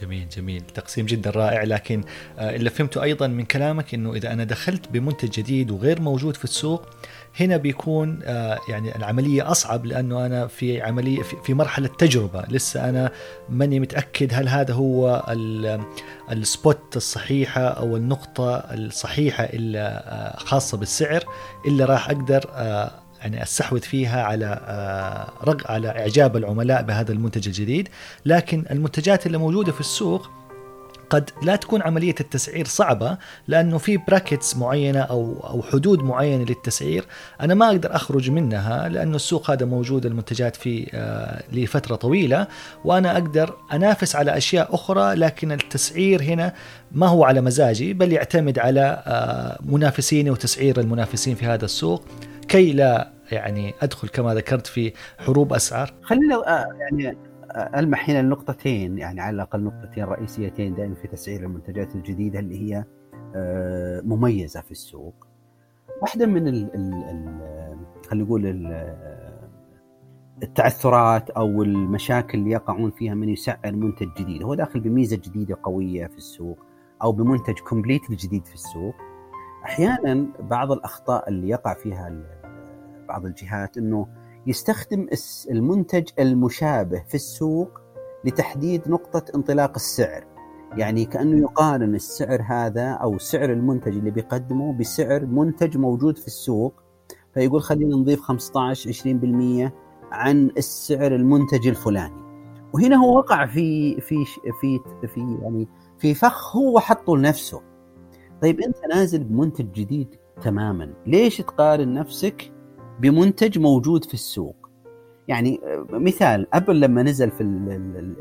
جميل 0.00 0.28
جميل 0.28 0.60
تقسيم 0.60 1.06
جدا 1.06 1.30
رائع 1.30 1.62
لكن 1.62 2.02
آه، 2.38 2.56
اللي 2.56 2.70
فهمته 2.70 3.02
أيضا 3.02 3.26
من 3.26 3.44
كلامك 3.44 3.94
إنه 3.94 4.14
إذا 4.14 4.32
أنا 4.32 4.44
دخلت 4.44 4.88
بمنتج 4.88 5.30
جديد 5.30 5.70
وغير 5.70 6.00
موجود 6.00 6.36
في 6.36 6.44
السوق 6.44 6.86
هنا 7.40 7.56
بيكون 7.56 8.20
آه، 8.24 8.58
يعني 8.68 8.96
العملية 8.96 9.50
أصعب 9.50 9.86
لأنه 9.86 10.26
أنا 10.26 10.46
في 10.46 10.82
عملية 10.82 11.22
في 11.22 11.54
مرحلة 11.54 11.88
تجربة. 11.88 12.44
لسه 12.48 12.88
أنا 12.88 13.10
ماني 13.48 13.80
متأكد 13.80 14.34
هل 14.34 14.48
هذا 14.48 14.74
هو 14.74 15.24
السبوت 16.30 16.96
الصحيحة 16.96 17.62
أو 17.62 17.96
النقطة 17.96 18.56
الصحيحة 18.56 19.44
اللي 19.44 19.78
آه، 19.78 20.36
خاصة 20.36 20.78
بالسعر 20.78 21.24
اللي 21.66 21.84
راح 21.84 22.10
أقدر 22.10 22.44
يعني 23.22 23.42
أستحوذ 23.42 23.80
فيها 23.80 24.22
على 24.22 24.60
آه، 24.66 25.32
رغ 25.44 25.62
على 25.66 25.88
إعجاب 25.88 26.36
العملاء 26.36 26.82
بهذا 26.82 27.12
المنتج 27.12 27.46
الجديد. 27.46 27.88
لكن 28.26 28.64
المنتجات 28.70 29.26
اللي 29.26 29.38
موجودة 29.38 29.72
في 29.72 29.80
السوق 29.80 30.30
قد 31.10 31.30
لا 31.42 31.56
تكون 31.56 31.82
عملية 31.82 32.14
التسعير 32.20 32.66
صعبة 32.66 33.18
لأنه 33.48 33.78
في 33.78 33.96
براكتس 33.96 34.56
معينة 34.56 35.00
أو 35.00 35.40
أو 35.44 35.62
حدود 35.62 36.02
معينة 36.02 36.44
للتسعير 36.44 37.04
أنا 37.40 37.54
ما 37.54 37.66
أقدر 37.66 37.96
أخرج 37.96 38.30
منها 38.30 38.88
لأنه 38.88 39.16
السوق 39.16 39.50
هذا 39.50 39.66
موجود 39.66 40.06
المنتجات 40.06 40.56
فيه 40.56 40.86
آه، 40.94 41.42
لفترة 41.52 41.96
طويلة 41.96 42.46
وأنا 42.84 43.12
أقدر 43.12 43.56
أنافس 43.72 44.16
على 44.16 44.36
أشياء 44.36 44.74
أخرى 44.74 45.14
لكن 45.14 45.52
التسعير 45.52 46.22
هنا 46.22 46.52
ما 46.92 47.06
هو 47.06 47.24
على 47.24 47.40
مزاجي 47.40 47.92
بل 47.92 48.12
يعتمد 48.12 48.58
على 48.58 49.02
آه، 49.06 49.58
منافسيني 49.64 50.30
وتسعير 50.30 50.80
المنافسين 50.80 51.34
في 51.34 51.46
هذا 51.46 51.64
السوق 51.64 52.04
كي 52.48 52.72
لا 52.72 53.12
يعني 53.32 53.74
أدخل 53.82 54.08
كما 54.08 54.34
ذكرت 54.34 54.66
في 54.66 54.92
حروب 55.18 55.52
أسعار. 55.52 55.94
خلينا 56.02 56.34
آه، 56.34 56.66
يعني 56.80 57.16
المح 57.56 58.10
هنا 58.10 58.20
النقطتين 58.20 58.98
يعني 58.98 59.20
على 59.20 59.34
الأقل 59.34 59.64
نقطتين 59.64 60.04
رئيسيتين 60.04 60.74
دائما 60.74 60.94
في 60.94 61.08
تسعير 61.08 61.40
المنتجات 61.40 61.94
الجديدة 61.94 62.38
اللي 62.38 62.60
هي 62.60 62.84
آه، 63.34 64.00
مميزة 64.00 64.60
في 64.60 64.70
السوق. 64.70 65.26
واحدة 66.02 66.26
من 66.26 66.48
ال 66.48 66.70
خلينا 68.10 68.24
نقول 68.24 68.46
التعثرات 70.42 71.30
أو 71.30 71.62
المشاكل 71.62 72.38
اللي 72.38 72.50
يقعون 72.50 72.90
فيها 72.90 73.14
من 73.14 73.28
يسعر 73.28 73.72
منتج 73.72 74.08
جديد. 74.18 74.42
هو 74.42 74.54
داخل 74.54 74.80
بميزة 74.80 75.16
جديدة 75.16 75.58
قوية 75.62 76.06
في 76.06 76.16
السوق 76.16 76.58
أو 77.02 77.12
بمنتج 77.12 77.58
كومبليت 77.58 78.10
جديد 78.10 78.46
في 78.46 78.54
السوق. 78.54 78.94
أحيانا 79.64 80.26
بعض 80.40 80.72
الأخطاء 80.72 81.28
اللي 81.28 81.48
يقع 81.48 81.74
فيها 81.74 82.22
بعض 83.08 83.26
الجهات 83.26 83.78
إنه 83.78 84.06
يستخدم 84.46 85.06
المنتج 85.50 86.08
المشابه 86.18 87.02
في 87.08 87.14
السوق 87.14 87.80
لتحديد 88.24 88.88
نقطة 88.88 89.24
انطلاق 89.34 89.72
السعر. 89.76 90.24
يعني 90.76 91.04
كأنه 91.04 91.40
يقارن 91.40 91.94
السعر 91.94 92.42
هذا 92.46 92.90
أو 92.90 93.18
سعر 93.18 93.52
المنتج 93.52 93.96
اللي 93.96 94.10
بيقدمه 94.10 94.72
بسعر 94.78 95.26
منتج 95.26 95.76
موجود 95.76 96.18
في 96.18 96.26
السوق. 96.26 96.74
فيقول 97.34 97.62
خلينا 97.62 97.96
نضيف 97.96 98.20
15 98.20 98.90
20% 98.90 99.72
عن 100.12 100.50
السعر 100.56 101.14
المنتج 101.14 101.68
الفلاني. 101.68 102.22
وهنا 102.72 102.96
هو 102.96 103.16
وقع 103.16 103.46
في 103.46 104.00
في 104.00 104.24
في 104.60 104.80
في 105.14 105.38
يعني 105.42 105.68
في 105.98 106.14
فخ 106.14 106.56
هو 106.56 106.80
حطه 106.80 107.16
لنفسه. 107.16 107.62
طيب 108.42 108.60
أنت 108.60 108.76
نازل 108.94 109.24
بمنتج 109.24 109.72
جديد 109.72 110.16
تماما 110.42 110.94
ليش 111.06 111.36
تقارن 111.36 111.92
نفسك 111.92 112.51
بمنتج 113.00 113.58
موجود 113.58 114.04
في 114.04 114.14
السوق. 114.14 114.70
يعني 115.28 115.60
مثال 115.90 116.46
أبل 116.54 116.80
لما 116.80 117.02
نزل 117.02 117.30
في 117.30 117.42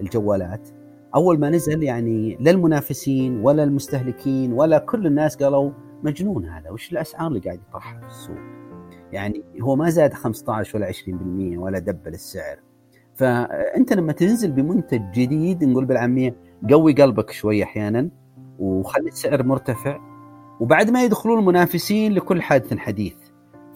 الجوالات 0.01 0.69
أول 1.15 1.39
ما 1.39 1.49
نزل 1.49 1.83
يعني 1.83 2.37
لا 2.39 2.51
المنافسين 2.51 3.39
ولا 3.39 3.63
المستهلكين 3.63 4.53
ولا 4.53 4.77
كل 4.77 5.07
الناس 5.07 5.35
قالوا 5.35 5.71
مجنون 6.03 6.45
هذا 6.45 6.69
وش 6.69 6.91
الأسعار 6.91 7.27
اللي 7.27 7.39
قاعد 7.39 7.59
يطرحها 7.69 7.99
في 7.99 8.07
السوق؟ 8.07 8.37
يعني 9.11 9.43
هو 9.61 9.75
ما 9.75 9.89
زاد 9.89 10.13
15 10.13 10.77
ولا 10.77 10.91
20% 10.91 11.57
ولا 11.57 11.79
دبل 11.79 12.13
السعر. 12.13 12.57
فأنت 13.15 13.93
لما 13.93 14.13
تنزل 14.13 14.51
بمنتج 14.51 15.01
جديد 15.11 15.63
نقول 15.63 15.85
بالعامية 15.85 16.35
قوي 16.69 16.93
قلبك 16.93 17.31
شوي 17.31 17.63
أحيانا 17.63 18.09
وخلي 18.59 19.07
السعر 19.07 19.43
مرتفع 19.43 19.99
وبعد 20.59 20.89
ما 20.89 21.03
يدخلون 21.03 21.39
المنافسين 21.39 22.13
لكل 22.13 22.41
حادث 22.41 22.77
حديث. 22.77 23.15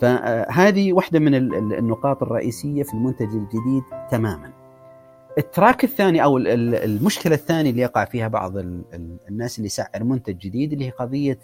فهذه 0.02 0.94
واحدة 0.94 1.20
من 1.20 1.36
النقاط 1.74 2.24
الرئيسية 2.24 2.84
في 2.84 2.94
المنتج 2.94 3.28
الجديد 3.28 3.84
تماما. 4.12 4.52
التراك 5.38 5.84
الثاني 5.84 6.24
أو 6.24 6.38
المشكلة 6.38 7.36
الثانية 7.36 7.70
اللي 7.70 7.82
يقع 7.82 8.06
فيها 8.06 8.28
بعض 8.28 8.58
الناس 9.30 9.58
اللي 9.58 9.66
يسعر 9.66 10.04
منتج 10.04 10.38
جديد 10.38 10.74
اللي 10.74 10.86
هي 10.86 10.90
قضية 10.90 11.40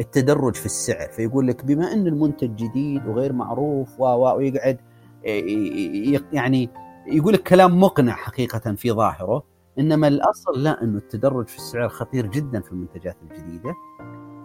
التدرج 0.00 0.54
في 0.54 0.66
السعر 0.66 1.08
فيقول 1.08 1.46
لك 1.46 1.64
بما 1.64 1.92
أن 1.92 2.06
المنتج 2.06 2.56
جديد 2.56 3.06
وغير 3.06 3.32
معروف 3.32 4.00
ويقعد 4.00 4.78
يعني 6.32 6.70
يقول 7.06 7.34
لك 7.34 7.42
كلام 7.42 7.80
مقنع 7.80 8.12
حقيقة 8.12 8.74
في 8.74 8.92
ظاهره 8.92 9.42
إنما 9.78 10.08
الأصل 10.08 10.62
لا 10.62 10.82
إنه 10.82 10.98
التدرج 10.98 11.46
في 11.46 11.56
السعر 11.56 11.88
خطير 11.88 12.26
جدا 12.26 12.60
في 12.60 12.72
المنتجات 12.72 13.16
الجديدة 13.22 13.74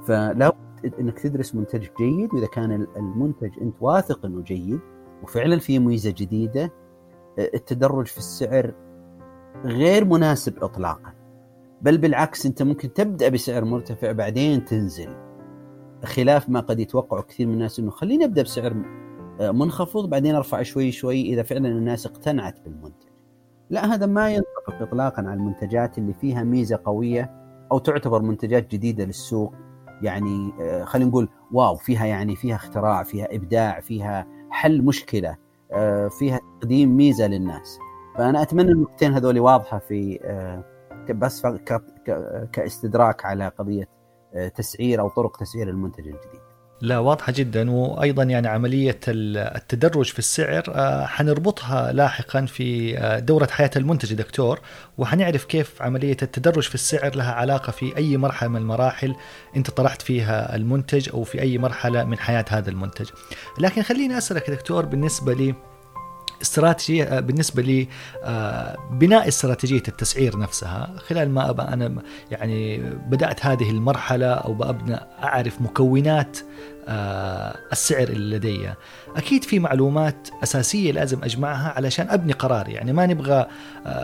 فلا 0.08 0.56
إنك 1.00 1.20
تدرس 1.20 1.56
منتج 1.56 1.88
جيد 2.00 2.34
وإذا 2.34 2.48
كان 2.48 2.88
المنتج 2.98 3.60
أنت 3.62 3.76
واثق 3.82 4.26
إنه 4.26 4.42
جيد 4.42 4.80
وفعلا 5.24 5.60
فيه 5.60 5.80
ميزة 5.80 6.12
جديدة 6.18 6.64
آه، 7.40 7.50
التدرج 7.54 8.06
في 8.06 8.18
السعر 8.18 8.74
غير 9.66 10.06
مناسب 10.06 10.64
اطلاقا. 10.64 11.14
بل 11.82 11.98
بالعكس 11.98 12.46
أنت 12.46 12.64
ممكن 12.64 12.94
تبدأ 12.94 13.30
بسعر 13.30 13.66
مرتفع 13.66 14.12
بعدين 14.12 14.66
تنزل. 14.66 15.16
خلاف 16.04 16.50
ما 16.50 16.60
قد 16.60 16.80
يتوقعه 16.80 17.22
كثير 17.22 17.48
من 17.48 17.54
الناس 17.54 17.80
إنه 17.80 17.92
خليني 17.92 18.26
أبدأ 18.26 18.42
بسعر 18.42 18.76
آه، 19.40 19.52
منخفض 19.52 20.10
بعدين 20.10 20.36
أرفع 20.36 20.62
شوي 20.62 20.92
شوي 20.92 21.22
إذا 21.22 21.44
فعلا 21.44 21.70
الناس 21.70 22.06
اقتنعت 22.06 22.60
بالمنتج. 22.60 23.08
لا 23.70 23.94
هذا 23.94 24.06
ما 24.06 24.30
ينطبق 24.30 24.82
اطلاقا 24.82 25.22
على 25.22 25.34
المنتجات 25.34 25.98
اللي 25.98 26.14
فيها 26.14 26.44
ميزة 26.44 26.80
قوية 26.86 27.42
أو 27.72 27.80
تعتبر 27.80 28.22
منتجات 28.22 28.72
جديدة 28.72 29.06
للسوق. 29.06 29.54
يعني 30.04 30.54
آه، 30.62 30.84
خلينا 30.84 31.10
نقول 31.10 31.30
واو 31.52 31.76
فيها 31.76 32.06
يعني 32.06 32.36
فيها 32.36 32.56
اختراع 32.56 33.04
فيها 33.04 33.36
إبداع 33.36 33.80
فيها 33.80 34.28
حل 34.50 34.82
مشكلة 34.86 35.38
آه، 35.72 36.08
فيها 36.08 36.40
تقديم 36.62 36.98
ميزة 36.98 37.28
للناس 37.28 37.80
فأنا 38.18 38.42
أتمنى 38.42 38.72
النقطتين 38.72 39.14
هذول 39.14 39.40
واضحة 39.40 39.80
في 39.80 40.20
آه، 40.24 40.64
بس 41.14 41.48
كاستدراك 42.54 43.26
على 43.26 43.48
قضية 43.48 43.90
تسعير 44.56 45.02
أو 45.02 45.10
طرق 45.10 45.38
تسعير 45.38 45.70
المنتج 45.70 46.08
الجديد. 46.08 46.41
لا 46.82 47.00
واضحة 47.00 47.34
جدا. 47.36 47.72
وأيضا 47.72 48.24
يعني 48.24 48.48
عملية 48.48 49.00
التدرج 49.08 50.06
في 50.06 50.20
السعر 50.20 50.64
آه، 50.70 51.06
حنربطها 51.06 51.92
لاحقا 51.92 52.46
في 52.46 52.96
دورة 53.26 53.48
حياة 53.52 53.72
المنتج 53.76 54.14
دكتور. 54.14 54.60
وحنعرف 54.98 55.46
كيف 55.46 55.82
عملية 55.82 56.18
التدرج 56.22 56.64
في 56.64 56.76
السعر 56.76 57.16
لها 57.16 57.32
علاقة 57.32 57.72
في 57.72 57.98
أي 57.98 58.18
مرحلة 58.18 58.50
من 58.50 58.58
المراحل 58.58 59.16
أنت 59.56 59.70
طرحت 59.70 60.02
فيها 60.02 60.56
المنتج 60.56 61.10
أو 61.10 61.24
في 61.24 61.42
أي 61.42 61.58
مرحلة 61.58 62.04
من 62.04 62.18
حياة 62.18 62.46
هذا 62.50 62.70
المنتج. 62.70 63.10
لكن 63.60 63.82
خليني 63.82 64.18
أسألك 64.18 64.50
دكتور 64.50 64.86
بالنسبة 64.86 65.34
لي 65.34 65.56
استراتيجية 66.42 67.04
آه، 67.04 67.20
بالنسبة 67.20 67.62
لي 67.62 67.88
آه، 68.24 68.78
بناء 68.92 69.28
استراتيجية 69.28 69.84
التسعير 69.88 70.40
نفسها 70.40 70.94
خلال 70.98 71.30
ما 71.30 71.74
أنا 71.74 71.96
يعني 72.32 72.78
بدأت 72.94 73.46
هذه 73.46 73.70
المرحلة 73.70 74.34
أو 74.34 74.54
بأبنى 74.54 75.00
أعرف 75.24 75.62
مكونات 75.62 76.38
آه، 76.38 76.44
السعر 76.88 78.08
اللي 78.08 78.38
لدي 78.38 78.70
أكيد 79.16 79.44
في 79.44 79.60
معلومات 79.60 80.30
أساسية 80.44 80.92
لازم 80.92 81.24
أجمعها 81.24 81.74
علشان 81.76 82.10
أبني 82.10 82.34
قرار. 82.34 82.70
يعني 82.70 82.94
ما 82.94 83.06
نبغى 83.06 83.46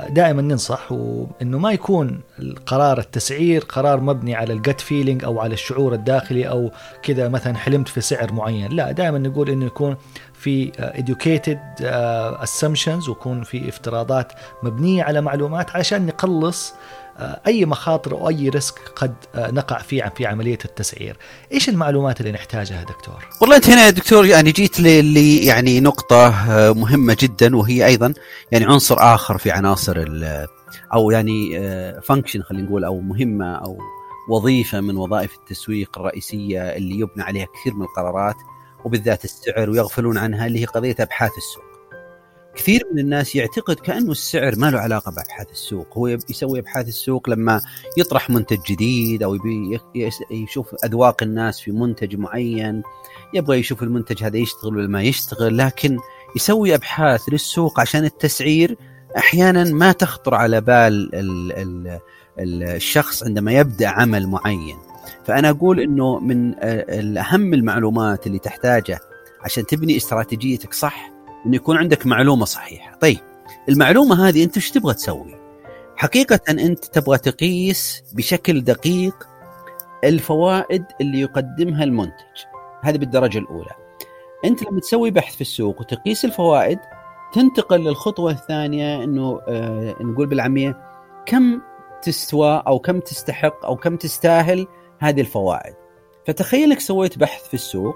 دائما 0.10 0.42
ننصح 0.42 0.92
وإنه 0.92 1.60
ما 1.60 1.72
يكون 1.72 2.22
القرار 2.40 3.00
التسعير 3.00 3.64
قرار 3.64 4.00
مبني 4.00 4.36
على 4.36 4.54
الجت 4.54 4.82
فيلينج 4.82 5.24
أو 5.24 5.40
على 5.40 5.54
الشعور 5.54 5.94
الداخلي 5.94 6.50
أو 6.50 6.72
كذا 7.04 7.30
مثلا 7.30 7.56
حلمت 7.56 7.88
في 7.88 8.02
سعر 8.02 8.34
معين. 8.34 8.72
لا 8.72 8.92
دائما 8.92 9.20
نقول 9.20 9.50
إنه 9.50 9.66
يكون 9.66 9.96
في 10.34 10.72
educated 10.72 11.82
uh, 11.82 12.48
assumptions 12.48 13.10
ويكون 13.10 13.44
في 13.44 13.70
افتراضات 13.70 14.32
مبنية 14.64 15.04
على 15.04 15.22
معلومات 15.22 15.76
عشان 15.76 16.06
نقلص 16.06 16.74
أي 17.20 17.66
مخاطر 17.66 18.12
أو 18.12 18.30
أي 18.30 18.50
risk 18.50 18.80
قد 18.96 19.14
uh, 19.36 19.38
نقع 19.38 19.78
فيه 19.78 20.14
في 20.16 20.26
عملية 20.26 20.58
التسعير. 20.66 21.18
إيش 21.52 21.70
المعلومات 21.70 22.22
اللي 22.22 22.32
نحتاجها 22.32 22.84
دكتور؟ 22.84 23.26
والله 23.42 23.56
أنت 23.56 23.70
هنا 23.70 23.86
يا 23.86 23.90
دكتور 23.90 24.26
يعني 24.26 24.52
جيت 24.52 24.80
لي 24.80 25.46
يعني 25.46 25.80
نقطة 25.80 26.30
مهمة 26.74 27.18
جدا 27.20 27.56
وهي 27.56 27.86
أيضا 27.86 28.14
يعني 28.52 28.66
عنصر 28.66 28.96
آخر 29.00 29.38
في 29.38 29.52
عناصر 29.52 30.06
أو 30.94 31.12
يعني 31.12 31.62
function 32.02 32.42
خلينا 32.42 32.68
نقول 32.68 32.84
أو 32.84 33.00
مهمة 33.00 33.56
أو 33.56 33.78
وظيفة 34.30 34.82
من 34.82 34.98
وظائف 34.98 35.36
التسويق 35.36 36.00
الرئيسية 36.00 36.62
اللي 36.62 37.00
يبنى 37.00 37.24
عليها 37.24 37.46
كثير 37.46 37.74
من 37.74 37.82
القرارات 37.82 38.36
وبالذات 38.86 39.26
السعر 39.26 39.70
ويغفلون 39.70 40.18
عنها 40.18 40.48
اللي 40.48 40.60
هي 40.60 40.66
قضية 40.66 40.96
أبحاث 41.00 41.32
السوق. 41.38 41.77
كثير 42.58 42.84
من 42.94 43.00
الناس 43.00 43.36
يعتقد 43.36 43.76
كأنه 43.76 44.12
السعر 44.12 44.56
ما 44.56 44.72
له 44.72 44.80
علاقة 44.80 45.12
بأبحاث 45.12 45.52
السوق، 45.52 45.98
هو 45.98 46.08
يسوي 46.08 46.60
أبحاث 46.60 46.88
السوق 46.88 47.30
لما 47.30 47.62
يطرح 47.98 48.30
منتج 48.30 48.58
جديد 48.70 49.24
أو 49.24 49.36
يبي 49.36 49.80
يشوف 50.32 50.76
أذواق 50.86 51.24
الناس 51.24 51.60
في 51.60 51.72
منتج 51.72 52.16
معين، 52.16 52.82
يبغى 53.34 53.60
يشوف 53.60 53.84
المنتج 53.84 54.24
هذا 54.24 54.38
يشتغل 54.38 54.78
ولا 54.78 54.88
ما 54.88 55.02
يشتغل، 55.02 55.58
لكن 55.58 55.98
يسوي 56.36 56.76
أبحاث 56.76 57.22
للسوق 57.32 57.80
عشان 57.80 58.06
التسعير 58.06 58.78
أحيانا 59.18 59.64
ما 59.64 59.92
تخطر 59.92 60.36
على 60.36 60.62
بال 60.62 62.00
الشخص 62.40 63.24
عندما 63.24 63.52
يبدأ 63.52 63.88
عمل 63.88 64.28
معين. 64.28 64.78
فأنا 65.26 65.50
أقول 65.50 65.80
إنه 65.80 66.20
من 66.20 66.64
اهم 67.18 67.54
المعلومات 67.54 68.28
اللي 68.28 68.40
تحتاجها 68.40 69.00
عشان 69.42 69.66
تبني 69.66 69.98
استراتيجيتك 69.98 70.74
صح 70.74 71.17
انه 71.46 71.56
يكون 71.56 71.78
عندك 71.78 72.06
معلومة 72.06 72.46
صحيحة. 72.46 72.98
طيب 72.98 73.20
المعلومة 73.70 74.28
هذه 74.28 74.44
أنت 74.44 74.56
إيش 74.56 74.72
تبغى 74.72 74.94
تسوي؟ 74.94 75.36
حقيقة 75.96 76.40
أنت 76.50 76.86
تبغى 76.86 77.18
تقيس 77.18 78.04
بشكل 78.14 78.62
دقيق 78.62 79.28
الفوائد 80.04 80.86
اللي 81.02 81.20
يقدمها 81.20 81.84
المنتج. 81.84 82.44
هذه 82.82 82.98
بالدرجة 82.98 83.38
الأولى. 83.38 83.72
أنت 84.46 84.64
لما 84.64 84.80
تسوي 84.80 85.12
بحث 85.12 85.36
في 85.36 85.42
السوق 85.42 85.80
وتقيس 85.80 86.26
الفوائد 86.26 86.80
تنتقل 87.34 87.80
للخطوة 87.80 88.32
الثانية 88.32 89.04
إنه 89.04 89.42
آه 89.48 89.96
نقول 90.02 90.28
بالعامية 90.28 90.78
كم 91.26 91.62
تستوى 92.02 92.64
أو 92.68 92.80
كم 92.80 93.00
تستحق 93.00 93.66
أو 93.66 93.76
كم 93.76 93.96
تستاهل 93.96 94.68
هذه 95.00 95.22
الفوائد. 95.22 95.74
فتخيل 96.28 96.72
انك 96.72 96.80
سويت 96.80 97.18
بحث 97.18 97.48
في 97.48 97.54
السوق 97.54 97.96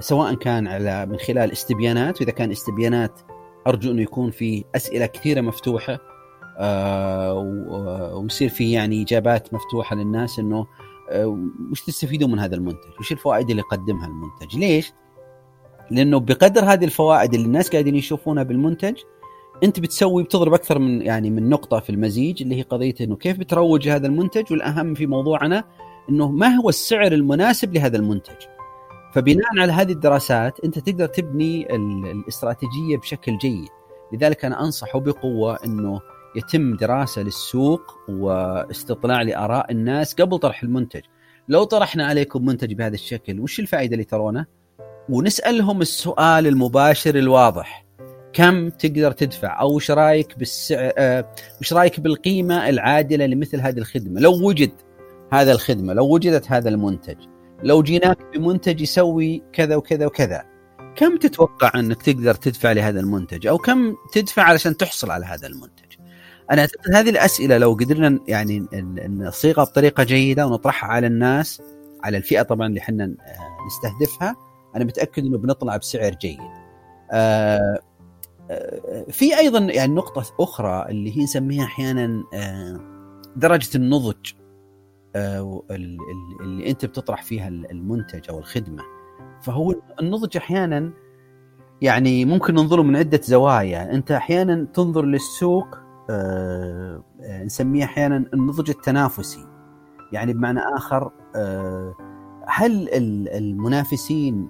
سواء 0.00 0.34
كان 0.34 0.66
على 0.66 1.06
من 1.06 1.16
خلال 1.16 1.52
استبيانات 1.52 2.20
وإذا 2.20 2.32
كان 2.32 2.50
استبيانات 2.50 3.20
أرجو 3.66 3.90
إنه 3.90 4.02
يكون 4.02 4.30
في 4.30 4.64
أسئلة 4.76 5.06
كثيرة 5.06 5.40
مفتوحة 5.40 5.98
آه 6.58 7.34
ويصير 8.14 8.48
في 8.48 8.72
يعني 8.72 9.02
إجابات 9.02 9.54
مفتوحة 9.54 9.96
للناس 9.96 10.38
إنه 10.38 10.66
آه 11.10 11.38
وش 11.70 11.80
تستفيدون 11.80 12.30
من 12.30 12.38
هذا 12.38 12.54
المنتج؟ 12.54 12.90
وش 13.00 13.12
الفوائد 13.12 13.50
اللي 13.50 13.60
يقدمها 13.62 14.06
المنتج؟ 14.06 14.58
ليش؟ 14.58 14.92
لأنه 15.90 16.20
بقدر 16.20 16.64
هذه 16.64 16.84
الفوائد 16.84 17.34
اللي 17.34 17.46
الناس 17.46 17.70
قاعدين 17.70 17.96
يشوفونها 17.96 18.42
بالمنتج 18.42 18.94
أنت 19.64 19.80
بتسوي 19.80 20.22
بتضرب 20.22 20.54
أكثر 20.54 20.78
من 20.78 21.02
يعني 21.02 21.30
من 21.30 21.48
نقطة 21.48 21.80
في 21.80 21.90
المزيج 21.90 22.42
اللي 22.42 22.56
هي 22.56 22.62
قضية 22.62 22.94
إنه 23.00 23.16
كيف 23.16 23.38
بتروج 23.38 23.88
هذا 23.88 24.06
المنتج 24.06 24.52
والأهم 24.52 24.94
في 24.94 25.06
موضوعنا 25.06 25.64
إنه 26.10 26.30
ما 26.30 26.48
هو 26.48 26.68
السعر 26.68 27.12
المناسب 27.12 27.74
لهذا 27.74 27.96
المنتج. 27.96 28.36
فبناء 29.12 29.58
على 29.58 29.72
هذه 29.72 29.92
الدراسات 29.92 30.60
أنت 30.64 30.78
تقدر 30.78 31.06
تبني 31.06 31.74
الاستراتيجية 31.76 32.96
بشكل 32.96 33.38
جيد. 33.38 33.68
لذلك 34.12 34.44
أنا 34.44 34.64
انصح 34.64 34.96
بقوة 34.96 35.58
إنه 35.64 36.00
يتم 36.36 36.76
دراسة 36.76 37.22
للسوق 37.22 37.94
واستطلاع 38.08 39.22
لآراء 39.22 39.72
الناس 39.72 40.14
قبل 40.14 40.38
طرح 40.38 40.62
المنتج. 40.62 41.02
لو 41.48 41.64
طرحنا 41.64 42.06
عليكم 42.06 42.44
منتج 42.44 42.72
بهذا 42.72 42.94
الشكل 42.94 43.40
وش 43.40 43.60
الفائدة 43.60 43.92
اللي 43.92 44.04
ترونه؟ 44.04 44.46
ونسألهم 45.08 45.80
السؤال 45.80 46.46
المباشر 46.46 47.14
الواضح. 47.14 47.86
كم 48.32 48.68
تقدر 48.68 49.12
تدفع 49.12 49.60
أو 49.60 49.76
وش 49.76 49.90
رأيك 49.90 50.38
بالسعر 50.38 50.92
آه 50.98 51.34
وش 51.60 51.72
رأيك 51.72 52.00
بالقيمة 52.00 52.68
العادلة 52.68 53.26
لمثل 53.26 53.60
هذه 53.60 53.78
الخدمة 53.78 54.20
لو 54.20 54.48
وجد 54.48 54.70
هذا 55.32 55.52
الخدمة 55.52 55.92
لو 55.92 56.14
وجدت 56.14 56.52
هذا 56.52 56.68
المنتج 56.68 57.16
لو 57.62 57.82
جيناك 57.82 58.18
بمنتج 58.34 58.80
يسوي 58.80 59.42
كذا 59.52 59.76
وكذا 59.76 60.06
وكذا 60.06 60.44
كم 60.96 61.16
تتوقع 61.16 61.72
أنك 61.74 62.02
تقدر 62.02 62.34
تدفع 62.34 62.72
لهذا 62.72 63.00
المنتج؟ 63.00 63.46
أو 63.46 63.58
كم 63.58 63.96
تدفع 64.12 64.42
علشان 64.42 64.76
تحصل 64.76 65.10
على 65.10 65.26
هذا 65.26 65.46
المنتج؟ 65.46 65.96
أنا 66.50 66.60
أعتقد 66.60 66.94
هذه 66.94 67.10
الأسئلة 67.10 67.58
لو 67.58 67.72
قدرنا 67.72 68.18
يعني 68.28 68.66
نصيغها 69.08 69.64
بطريقة 69.64 70.04
جيدة 70.04 70.46
ونطرحها 70.46 70.90
على 70.90 71.06
الناس 71.06 71.62
على 72.04 72.16
الفئة 72.16 72.42
طبعا 72.42 72.66
اللي 72.66 72.80
إحنا 72.80 73.04
آه، 73.04 73.66
نستهدفها 73.66 74.36
أنا 74.76 74.84
متأكد 74.84 75.24
إنه 75.24 75.38
بنطلع 75.38 75.76
بسعر 75.76 76.14
جيد. 76.14 76.38
آه 77.12 77.78
في 79.10 79.38
أيضا 79.38 79.58
يعني 79.58 79.94
نقطة 79.94 80.34
أخرى 80.40 80.86
اللي 80.88 81.18
هي 81.18 81.22
نسميها 81.22 81.64
أحيانا 81.64 82.24
آه، 82.34 82.80
درجة 83.36 83.76
النضج. 83.76 84.32
آه، 84.34 84.41
اللي 85.16 86.70
انت 86.70 86.84
بتطرح 86.84 87.22
فيها 87.22 87.48
المنتج 87.48 88.30
أو 88.30 88.38
الخدمة. 88.38 88.82
فهو 89.42 89.74
النضج 90.00 90.36
أحيانا 90.36 90.92
يعني 91.82 92.24
ممكن 92.24 92.54
ننظره 92.54 92.82
من 92.82 92.96
عدة 92.96 93.20
زوايا. 93.22 93.94
أنت 93.94 94.10
أحيانا 94.10 94.66
تنظر 94.74 95.04
للسوق 95.04 95.78
آه، 96.10 97.02
نسميه 97.44 97.84
أحيانا 97.84 98.16
النضج 98.34 98.70
التنافسي. 98.70 99.46
يعني 100.12 100.32
بمعنى 100.32 100.60
آخر 100.60 101.10
هل 102.46 102.88
المنافسين 103.28 104.48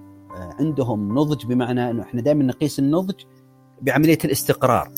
عندهم 0.59 1.19
نضج 1.19 1.45
بمعنى 1.45 1.89
إنه 1.89 2.03
إحنا 2.03 2.21
دائما 2.21 2.43
نقيس 2.43 2.79
النضج 2.79 3.23
بعملية 3.81 4.17
الاستقرار؟ 4.25 4.91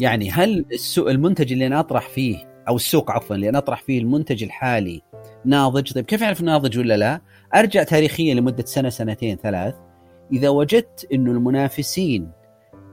يعني 0.00 0.30
هل 0.30 0.64
المنتج 0.98 1.52
اللي 1.52 1.66
أنا 1.66 1.80
أطرح 1.80 2.08
فيه 2.08 2.55
أو 2.68 2.76
السوق 2.76 3.10
عفوا 3.10 3.36
اللي 3.36 3.48
أنا 3.48 3.58
أطرح 3.58 3.82
فيه 3.82 3.98
المنتج 3.98 4.42
الحالي 4.42 5.02
ناضج. 5.44 5.92
طيب 5.92 6.04
كيف 6.04 6.22
أعرف 6.22 6.40
ناضج 6.40 6.78
ولا 6.78 6.96
لا؟ 6.96 7.20
أرجع 7.54 7.82
تاريخيا 7.82 8.34
لمدة 8.34 8.64
سنة 8.64 8.88
سنتين 8.88 9.36
ثلاث. 9.36 9.74
إذا 10.32 10.48
وجدت 10.48 11.06
إنه 11.12 11.30
المنافسين 11.30 12.30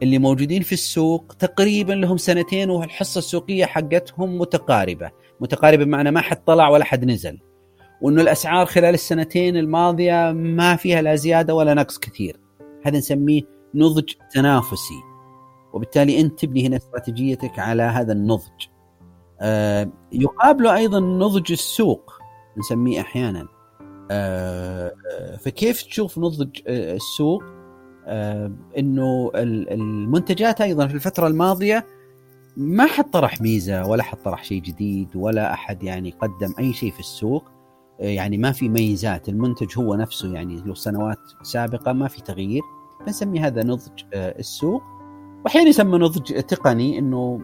اللي 0.03 0.19
موجودين 0.19 0.61
في 0.61 0.73
السوق 0.73 1.35
تقريبا 1.39 1.93
لهم 1.93 2.17
سنتين 2.17 2.69
والحصة 2.69 3.19
السوقية 3.19 3.65
حقتهم 3.65 4.37
متقاربة. 4.39 5.11
متقاربة 5.39 5.83
بمعنى 5.83 6.11
ما 6.11 6.21
حد 6.21 6.43
طلع 6.43 6.69
ولا 6.69 6.85
حد 6.85 7.05
نزل. 7.05 7.39
وإنه 8.01 8.21
الأسعار 8.21 8.65
خلال 8.65 8.93
السنتين 8.93 9.57
الماضية 9.57 10.31
ما 10.31 10.75
فيها 10.75 11.01
لا 11.01 11.15
زيادة 11.15 11.55
ولا 11.55 11.73
نقص 11.73 11.99
كثير. 11.99 12.39
هذا 12.85 12.97
نسميه 12.97 13.41
نضج 13.75 14.13
تنافسي. 14.33 15.01
وبالتالي 15.73 16.21
أنت 16.21 16.39
تبني 16.39 16.67
هنا 16.67 16.77
استراتيجيتك 16.77 17.59
على 17.59 17.83
هذا 17.83 18.13
النضج. 18.13 18.72
آه 19.43 19.89
يقابله 20.11 20.75
أيضا 20.75 20.99
نضج 20.99 21.51
السوق 21.51 22.13
نسميه 22.57 23.01
أحيانا. 23.01 23.47
آه 24.11 24.93
فكيف 25.39 25.81
تشوف 25.81 26.19
نضج 26.19 26.59
آه، 26.67 26.95
السوق؟ 26.95 27.43
آه، 28.05 28.51
إنه 28.77 29.31
المنتجات 29.35 30.61
أيضا 30.61 30.87
في 30.87 30.95
الفترة 30.95 31.27
الماضية 31.27 31.87
ما 32.57 32.85
حد 32.85 33.11
طرح 33.11 33.41
ميزة 33.41 33.87
ولا 33.87 34.03
حد 34.03 34.17
طرح 34.17 34.43
شيء 34.43 34.61
جديد 34.61 35.15
ولا 35.15 35.53
أحد 35.53 35.83
يعني 35.83 36.11
قدم 36.11 36.53
أي 36.59 36.73
شيء 36.73 36.91
في 36.91 36.99
السوق 36.99 37.43
آه، 38.01 38.05
يعني 38.05 38.37
ما 38.37 38.51
في 38.51 38.69
ميزات 38.69 39.29
المنتج 39.29 39.77
هو 39.77 39.95
نفسه 39.95 40.33
يعني 40.33 40.61
له 40.61 40.73
سنوات 40.73 41.19
سابقة 41.43 41.93
ما 41.93 42.07
في 42.07 42.21
تغيير 42.21 42.61
فنسمي 42.99 43.39
هذا 43.39 43.63
نضج 43.63 44.03
آه، 44.13 44.39
السوق 44.39 44.83
واحيانا 45.45 45.69
يسمى 45.69 45.97
نضج 45.97 46.41
تقني 46.41 46.99
إنه 46.99 47.41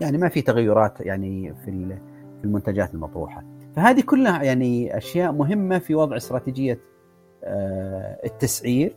يعني 0.00 0.18
ما 0.18 0.28
في 0.28 0.42
تغيرات 0.42 1.00
يعني 1.00 1.54
في 1.54 1.98
في 2.38 2.44
المنتجات 2.44 2.94
المطروحة 2.94 3.44
فهذه 3.76 4.00
كلها 4.00 4.42
يعني 4.42 4.96
أشياء 4.96 5.32
مهمة 5.32 5.78
في 5.78 5.94
وضع 5.94 6.16
استراتيجية 6.16 6.80
التسعير 8.24 8.96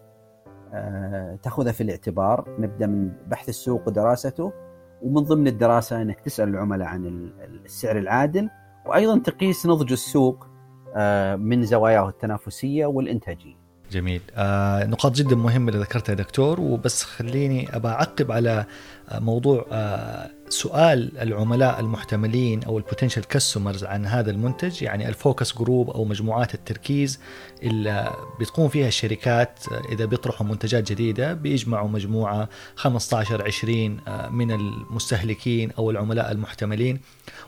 آه، 0.73 1.35
تأخذها 1.35 1.71
في 1.71 1.83
الاعتبار 1.83 2.55
نبدأ 2.59 2.87
من 2.87 3.11
بحث 3.27 3.49
السوق 3.49 3.87
ودراسته 3.87 4.53
ومن 5.01 5.23
ضمن 5.23 5.47
الدراسة 5.47 6.01
إنك 6.01 6.19
تسأل 6.19 6.49
العملاء 6.49 6.87
عن 6.87 7.05
السعر 7.65 7.97
العادل 7.97 8.49
وأيضا 8.85 9.19
تقيس 9.19 9.65
نضج 9.65 9.91
السوق 9.91 10.47
آه، 10.95 11.35
من 11.35 11.63
زواياه 11.63 12.09
التنافسية 12.09 12.85
والإنتاجية. 12.85 13.58
جميل. 13.91 14.21
آه 14.35 14.85
نقاط 14.85 15.11
جدا 15.15 15.35
مهمة 15.35 15.71
اللي 15.71 15.81
ذكرتها 15.81 16.15
دكتور 16.15 16.59
وبس 16.59 17.03
خليني 17.03 17.75
ابى 17.75 17.87
أعقب 17.87 18.31
على 18.31 18.65
آه، 19.09 19.19
موضوع 19.19 19.65
آه 19.71 20.29
سؤال 20.49 21.17
العملاء 21.21 21.79
المحتملين 21.79 22.63
أو 22.63 22.77
ال 22.77 22.82
potential 22.82 23.27
customers 23.27 23.83
عن 23.83 24.05
هذا 24.05 24.31
المنتج 24.31 24.81
يعني 24.81 25.09
ال 25.09 25.17
focus 25.17 25.57
group 25.57 25.89
أو 25.89 26.05
مجموعات 26.05 26.53
التركيز 26.53 27.19
اللي 27.63 28.13
بتقوم 28.39 28.69
فيها 28.69 28.87
الشركات 28.87 29.59
إذا 29.91 30.05
بيطرحوا 30.05 30.47
منتجات 30.47 30.91
جديدة 30.91 31.33
بيجمعوا 31.33 31.89
مجموعة 31.89 32.49
15 32.75 33.43
20 33.45 33.97
من 34.31 34.51
المستهلكين 34.51 35.71
أو 35.71 35.91
العملاء 35.91 36.31
المحتملين. 36.31 36.99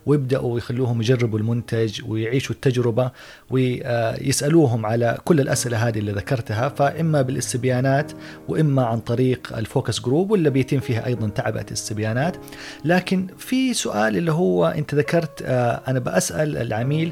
ويبدأوا 0.06 0.58
يخلوهم 0.58 1.02
يجربوا 1.02 1.40
المنتج 1.40 2.02
ويعيشوا 2.08 2.56
التجربة 2.56 3.12
ويسألوهم 3.50 4.86
على 4.86 5.18
كل 5.26 5.40
الأسئلة 5.40 5.88
هذه 5.88 6.00
اللي 6.00 6.12
ذكرتها 6.12 6.70
فإما 6.70 7.22
بالإستبيانات 7.22 8.12
وإما 8.48 8.86
عن 8.86 9.00
طريق 9.00 9.58
ال 9.58 9.65
focus 9.65 10.00
group 10.00 10.32
ولا 10.32 10.50
بيتم 10.50 10.80
فيها 10.80 11.06
أيضا 11.06 11.30
تعبئة 11.30 11.66
الاستبيانات. 11.68 12.38
لكن 12.86 13.28
في 13.38 13.74
سؤال 13.74 14.18
اللي 14.18 14.32
هو 14.32 14.68
أنت 14.68 14.96
ذكرت 14.96 15.42
آه، 15.46 15.82
أنا 15.88 16.00
بسال 16.00 16.58
العميل 16.58 17.12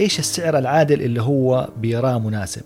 إيش 0.00 0.18
السعر 0.18 0.58
العادل 0.58 1.02
اللي 1.02 1.22
هو 1.22 1.68
بيراه 1.76 2.18
مناسب؟ 2.18 2.62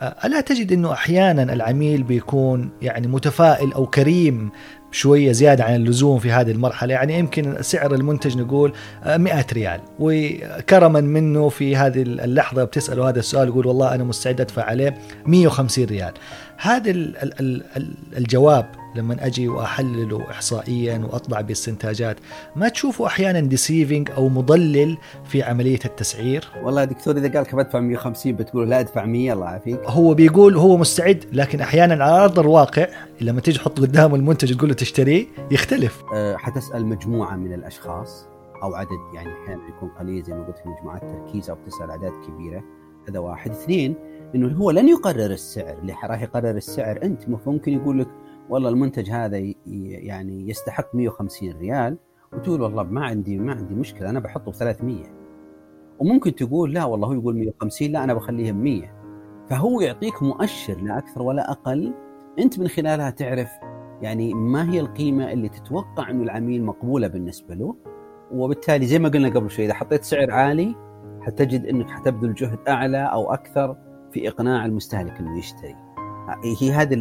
آه، 0.00 0.16
ألا 0.24 0.40
تجد 0.40 0.72
أنه 0.72 0.92
أحيانا 0.92 1.52
العميل 1.52 2.02
بيكون 2.02 2.70
يعني 2.82 3.06
متفائل 3.06 3.72
أو 3.72 3.86
كريم 3.86 4.50
شوية 4.94 5.32
زيادة 5.32 5.64
عن 5.64 5.74
اللزوم 5.74 6.18
في 6.18 6.32
هذه 6.32 6.50
المرحلة. 6.50 6.94
يعني 6.94 7.18
يمكن 7.18 7.56
سعر 7.60 7.94
المنتج 7.94 8.38
نقول 8.38 8.72
100 9.06 9.34
آه، 9.34 9.44
ريال. 9.52 9.80
وكرما 9.98 11.00
منه 11.00 11.48
في 11.48 11.76
هذه 11.76 12.02
اللحظة 12.02 12.64
بتسأله 12.64 13.08
هذا 13.08 13.18
السؤال 13.18 13.48
يقول 13.48 13.66
والله 13.66 13.94
أنا 13.94 14.04
مستعد 14.04 14.40
أدفع 14.40 14.62
عليه 14.62 14.94
150 15.26 15.84
ريال. 15.84 16.12
هذا 16.56 16.90
الجواب 18.16 18.66
لما 18.94 19.26
أجي 19.26 19.48
واحلله 19.48 20.30
احصائيا 20.30 21.08
واطلع 21.12 21.40
باستنتاجات. 21.40 22.16
ما 22.56 22.68
تشوفه 22.68 23.06
أحيانا 23.06 23.40
ديسيفنج 23.40 24.10
أو 24.10 24.28
مضلل 24.28 24.98
في 25.24 25.42
عملية 25.42 25.78
التسعير؟ 25.84 26.48
والله 26.62 26.84
دكتور 26.84 27.16
إذا 27.16 27.32
قال 27.32 27.42
لك 27.42 27.54
بدفع 27.54 27.80
150 27.80 28.32
بتقول 28.32 28.70
لا 28.70 28.80
أدفع 28.80 29.04
100 29.04 29.32
الله 29.32 29.46
يعافيك. 29.46 29.80
هو 29.86 30.14
بيقول 30.14 30.56
هو 30.56 30.76
مستعد 30.76 31.24
لكن 31.32 31.60
أحيانا 31.60 32.04
على 32.04 32.24
أرض 32.24 32.38
الواقع 32.38 32.86
لما 33.20 33.40
تيجي 33.40 33.58
تحط 33.58 33.80
قدامه 33.80 34.16
المنتج 34.16 34.56
تقول 34.56 34.68
له 34.68 34.74
تشتريه 34.74 35.26
يختلف. 35.50 36.02
أه 36.14 36.36
حتسأل 36.36 36.86
مجموعة 36.86 37.36
من 37.36 37.52
الأشخاص 37.52 38.26
أو 38.62 38.74
عدد 38.74 39.14
يعني 39.14 39.28
أحيانا 39.44 39.62
يكون 39.76 39.88
قليل 39.88 40.22
زي 40.22 40.32
ما 40.32 40.46
قلت 40.46 40.58
في 40.58 40.68
مجموعات 40.68 41.02
تركيز 41.02 41.50
أو 41.50 41.56
بتسأل 41.66 41.90
أعداد 41.90 42.12
كبيرة. 42.28 42.62
هذا 43.08 43.18
واحد. 43.18 43.50
اثنين 43.50 43.94
إنه 44.34 44.56
هو 44.56 44.70
لن 44.70 44.88
يقرر 44.88 45.30
السعر. 45.30 45.78
اللي 45.78 45.94
راح 46.04 46.22
يقرر 46.22 46.50
السعر 46.50 46.98
أنت 47.02 47.22
ممكن 47.46 47.72
يقول 47.72 48.00
لك 48.00 48.08
والله 48.50 48.68
المنتج 48.68 49.10
هذا 49.10 49.52
يعني 49.66 50.48
يستحق 50.48 50.94
150 50.94 51.52
ريال 51.52 51.98
وتقول 52.32 52.62
والله 52.62 52.82
ما 52.82 53.04
عندي 53.04 53.38
ما 53.38 53.52
عندي 53.52 53.74
مشكلة 53.74 54.10
أنا 54.10 54.20
بحطه 54.20 54.50
ب 54.50 54.54
300 54.54 55.04
وممكن 55.98 56.34
تقول 56.34 56.72
لا 56.72 56.84
والله 56.84 57.08
هو 57.08 57.12
يقول 57.12 57.36
150 57.36 57.88
لا 57.88 58.04
أنا 58.04 58.14
بخليه 58.14 58.52
ب 58.52 58.56
100 58.56 59.04
فهو 59.48 59.80
يعطيك 59.80 60.22
مؤشر 60.22 60.80
لا 60.80 60.98
أكثر 60.98 61.22
ولا 61.22 61.50
أقل. 61.50 61.94
أنت 62.38 62.58
من 62.58 62.68
خلالها 62.68 63.10
تعرف 63.10 63.50
يعني 64.02 64.34
ما 64.34 64.72
هي 64.72 64.80
القيمة 64.80 65.32
اللي 65.32 65.48
تتوقع 65.48 66.10
إنه 66.10 66.22
العميل 66.22 66.64
مقبولة 66.64 67.08
بالنسبة 67.08 67.54
له. 67.54 67.76
وبالتالي 68.32 68.86
زي 68.86 68.98
ما 68.98 69.08
قلنا 69.08 69.28
قبل 69.28 69.50
شوي 69.50 69.64
إذا 69.64 69.74
حطيت 69.74 70.04
سعر 70.04 70.30
عالي 70.30 70.74
حتجد 71.20 71.66
إنك 71.66 71.90
حتبذل 71.90 72.34
جهد 72.34 72.58
أعلى 72.68 73.04
أو 73.12 73.32
أكثر 73.32 73.76
في 74.12 74.28
إقناع 74.28 74.64
المستهلك 74.64 75.18
إنه 75.20 75.38
يشتري. 75.38 75.76
هي 76.60 76.72
هذه 76.72 76.94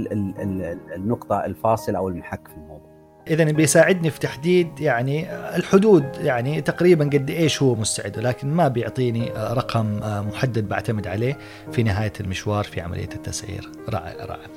النقطة 0.96 1.46
الفاصلة 1.46 1.98
أو 1.98 2.10
المحك 2.10 2.48
في 2.48 2.54
الموضوع. 2.54 2.94
اذا 3.28 3.44
بيساعدني 3.44 4.10
في 4.10 4.20
تحديد 4.20 4.80
يعني 4.80 5.36
الحدود 5.56 6.04
يعني 6.22 6.62
تقريبا 6.62 7.06
قد 7.06 7.30
إيش 7.30 7.62
هو 7.62 7.76
مستعد 7.76 8.20
لكن 8.20 8.48
ما 8.48 8.68
بيعطيني 8.68 9.32
رقم 9.36 10.00
محدد 10.28 10.70
بعتمد 10.70 11.08
عليه 11.08 11.38
في 11.72 11.84
نهاية 11.84 12.14
المشوار 12.20 12.64
في 12.64 12.82
عملية 12.82 13.10
التسعير 13.16 13.70
رائع 13.90 14.26
رائع 14.26 14.48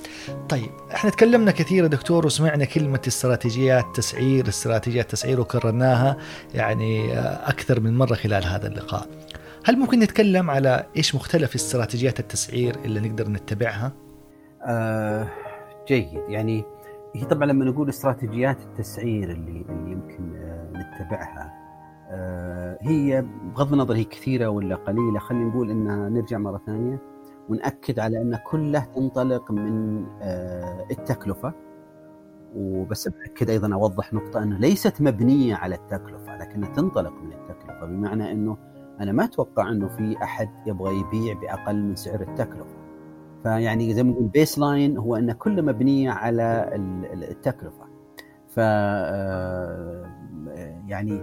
طيب 0.48 0.70
إحنا 0.94 1.10
تكلمنا 1.10 1.50
كثير 1.50 1.82
يا 1.82 1.88
دكتور 1.88 2.26
وسمعنا 2.26 2.64
كلمة 2.64 3.00
استراتيجيات 3.08 3.84
تسعير 3.94 4.48
استراتيجيات 4.48 5.10
تسعير 5.10 5.40
وكررناها 5.40 6.16
يعني 6.54 7.18
أكثر 7.48 7.80
من 7.80 7.96
مرة 7.96 8.14
خلال 8.14 8.44
هذا 8.44 8.66
اللقاء 8.66 9.06
هل 9.64 9.78
ممكن 9.78 9.98
نتكلم 9.98 10.50
على 10.50 10.86
إيش 10.96 11.14
مختلف 11.14 11.54
استراتيجيات 11.54 12.20
التسعير 12.20 12.76
اللي 12.84 13.00
نقدر 13.00 13.28
نتبعها؟ 13.28 14.05
آه 14.66 15.28
جيد. 15.88 16.20
يعني 16.28 16.64
هي 17.14 17.24
طبعا 17.24 17.46
لما 17.46 17.64
نقول 17.64 17.88
استراتيجيات 17.88 18.62
التسعير 18.62 19.30
اللي 19.30 19.64
اللي 19.68 19.92
يمكن 19.92 20.36
آه 20.36 20.70
نتبعها 20.72 21.52
آه 22.10 22.78
هي 22.80 23.24
بغض 23.54 23.72
النظر 23.72 23.94
هي 23.96 24.04
كثيرة 24.04 24.46
ولا 24.48 24.76
قليلة 24.76 25.18
خلينا 25.18 25.44
نقول 25.44 25.70
إنها 25.70 26.08
نرجع 26.08 26.38
مرة 26.38 26.60
ثانية 26.66 26.98
ونأكد 27.48 27.98
على 27.98 28.22
ان 28.22 28.36
كلها 28.50 28.86
تنطلق 28.96 29.50
من 29.50 30.04
آه 30.22 30.86
التكلفة. 30.90 31.52
وبس 32.56 33.08
باكد 33.08 33.50
أيضا 33.50 33.74
أوضح 33.74 34.14
نقطة 34.14 34.42
إنه 34.42 34.58
ليست 34.58 35.02
مبنية 35.02 35.54
على 35.54 35.74
التكلفة 35.74 36.36
لكنها 36.36 36.68
تنطلق 36.74 37.12
من 37.22 37.32
التكلفة. 37.32 37.86
بمعنى 37.86 38.32
إنه 38.32 38.56
أنا 39.00 39.12
ما 39.12 39.24
أتوقع 39.24 39.68
إنه 39.68 39.88
في 39.88 40.16
أحد 40.22 40.48
يبغى 40.66 41.00
يبيع 41.00 41.34
بأقل 41.40 41.82
من 41.82 41.96
سعر 41.96 42.20
التكلفة. 42.20 42.85
فيعني 43.46 43.94
زي 43.94 44.02
ما 44.02 44.10
نقول 44.10 44.26
baseline 44.26 44.98
هو 44.98 45.16
إن 45.16 45.32
كله 45.32 45.62
مبنيه 45.62 46.10
على 46.10 46.70
التكلفة. 47.12 47.84
ف 48.48 48.58
آه، 48.58 50.12
يعني 50.88 51.20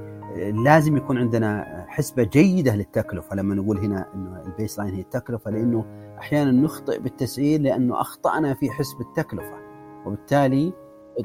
لازم 0.64 0.98
يكون 0.98 1.18
عندنا 1.18 1.66
حسبة 1.88 2.24
جيدة 2.24 2.76
للتكلفة 2.76 3.36
لما 3.36 3.56
نقول 3.56 3.78
هنا 3.78 4.06
إنه 4.16 4.44
ال 4.46 4.80
baseline 4.80 4.94
هي 4.94 5.02
التكلفة 5.02 5.52
لأنه 5.52 5.86
أحيانا 6.18 6.52
نخطئ 6.52 7.00
بالتسعير 7.00 7.62
لأنه 7.62 8.02
أخطأنا 8.02 8.54
في 8.54 8.70
حسب 8.70 9.02
التكلفة. 9.02 9.58
وبالتالي 10.06 10.74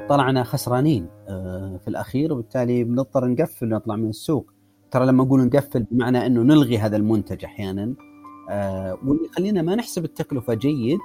طلعنا 0.09 0.45
خسرانين 0.45 1.09
آه، 1.29 1.77
في 1.77 1.89
الأخير 1.89 2.33
وبالتالي 2.33 2.85
بنضطر 2.85 3.29
نقفل 3.29 3.73
ونطلع 3.73 3.97
من 3.97 4.09
السوق. 4.09 4.53
ترى 4.91 5.07
لما 5.07 5.25
نقول 5.25 5.47
نقفل 5.47 5.83
بمعنى 5.83 6.27
إنه 6.27 6.43
نلغي 6.43 6.79
هذا 6.79 6.97
المنتج 6.97 7.45
أحيانا. 7.45 7.95
آه 8.49 8.99
واللي 9.05 9.25
يخلينا 9.27 9.63
ما 9.63 9.75
نحسب 9.75 10.05
التكلفة 10.05 10.55
جيد 10.55 10.99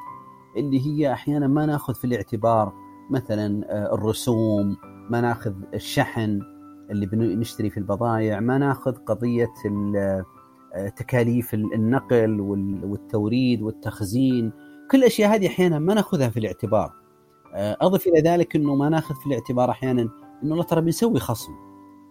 اللي 0.58 0.86
هي 0.88 1.14
أحيانا 1.14 1.48
ما 1.48 1.66
ناخذ 1.66 1.96
في 1.96 2.06
الاعتبار 2.06 2.74
مثلا 3.12 3.66
آه 3.70 3.96
الرسوم 3.96 4.78
ما 5.10 5.22
ناخذ 5.22 5.54
الشحن 5.74 6.42
اللي 6.92 7.06
بنشتري 7.06 7.70
في 7.70 7.78
البضائع 7.78 8.40
ما 8.40 8.58
ناخذ 8.58 8.92
قضية 8.92 9.54
آه، 10.76 10.90
تكاليف 10.90 11.54
النقل 11.54 12.42
والتوريد 12.84 13.62
والتخزين 13.62 14.52
كل 14.92 14.98
الأشياء 14.98 15.36
هذه 15.36 15.48
أحيانا 15.48 15.80
ما 15.80 15.94
ناخذها 15.94 16.30
في 16.30 16.40
الاعتبار. 16.40 16.94
أضف 17.56 18.08
إلى 18.08 18.22
ذلك 18.22 18.56
إنه 18.56 18.76
ما 18.76 18.90
ناخذ 18.90 19.16
في 19.16 19.28
الاعتبار 19.28 19.70
أحيانا 19.70 20.10
إنه 20.44 20.64
ترى 20.64 20.82
بنسوي 20.82 21.20
خصم. 21.20 21.52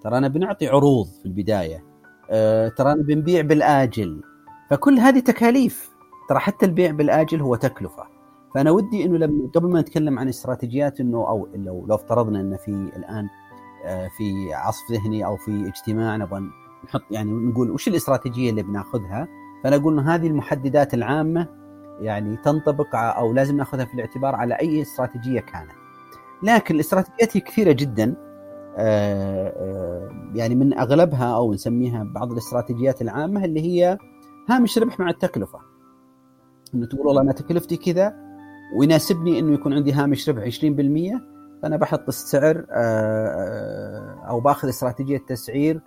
ترانا 0.03 0.29
بنعطي 0.29 0.69
عروض 0.69 1.07
في 1.07 1.27
البداية. 1.27 1.85
أه 2.31 2.69
ترانا 2.69 3.03
بنبيع 3.03 3.41
بالآجل. 3.41 4.23
فكل 4.73 4.99
هذه 4.99 5.19
تكاليف 5.19 5.91
ترى 6.29 6.39
حتى 6.39 6.67
البيع 6.67 6.91
بالآجل 6.91 7.41
هو 7.41 7.57
تكلفة 7.57 8.07
فأنا 8.55 8.71
ودي 8.71 9.05
إنه 9.05 9.19
لما 9.19 9.49
قبل 9.55 9.69
ما 9.69 9.81
نتكلم 9.81 10.19
عن 10.19 10.29
استراتيجيات 10.29 11.01
إنه 11.01 11.29
أو 11.29 11.49
لو 11.55 11.87
لو 11.87 11.95
افترضنا 11.95 12.41
ان 12.41 12.57
في 12.57 12.69
الآن 12.69 13.29
أه 13.85 14.09
في 14.09 14.55
عصف 14.55 14.93
ذهني 14.93 15.25
أو 15.25 15.37
في 15.37 15.69
اجتماع 15.69 16.17
نبغى 16.17 16.41
نحط 16.85 17.03
يعني 17.11 17.33
نقول 17.33 17.71
وش 17.71 17.89
الاستراتيجية 17.89 18.51
اللي 18.51 18.63
بناخذها 18.63 19.29
فأنا 19.65 19.77
أقول 19.77 19.99
إنه 19.99 20.15
هذه 20.15 20.27
المحددات 20.27 20.95
العامة 20.95 21.49
يعني 22.01 22.37
تنطبق 22.37 22.97
أو 22.97 23.33
لازم 23.33 23.57
ناخذها 23.57 23.85
في 23.85 23.95
الاعتبار 23.95 24.35
على 24.35 24.55
أي 24.55 24.83
استراتيجية 24.83 25.41
كانت. 25.41 25.73
لكن 26.43 26.75
الاستراتيجيات 26.75 27.37
هي 27.37 27.41
كثيرة 27.41 27.73
جدا 27.73 28.15
آه، 28.77 29.49
آه، 29.57 30.11
يعني 30.35 30.55
من 30.55 30.79
أغلبها 30.79 31.35
أو 31.35 31.53
نسميها 31.53 32.05
بعض 32.05 32.33
الاستراتيجيات 32.33 33.03
العامة 33.03 33.45
اللي 33.45 33.61
هي 33.61 33.99
هامش 34.51 34.79
ربح 34.79 35.01
مع 35.01 35.11
التكلفة. 35.11 35.59
إنه 36.75 36.87
تقول 36.87 37.07
والله 37.07 37.23
أنا 37.23 37.33
تكلفتي 37.33 37.77
كذا 37.77 38.15
ويناسبني 38.77 39.39
إنه 39.39 39.55
يكون 39.55 39.73
عندي 39.73 39.93
هامش 39.93 40.29
ربح 40.29 40.45
20% 40.45 40.53
فأنا 41.63 41.77
بحط 41.77 42.09
السعر 42.09 42.67
آه، 42.71 44.25
أو 44.29 44.41
بأخذ 44.41 44.69
استراتيجية 44.69 45.19
تسعير 45.19 45.81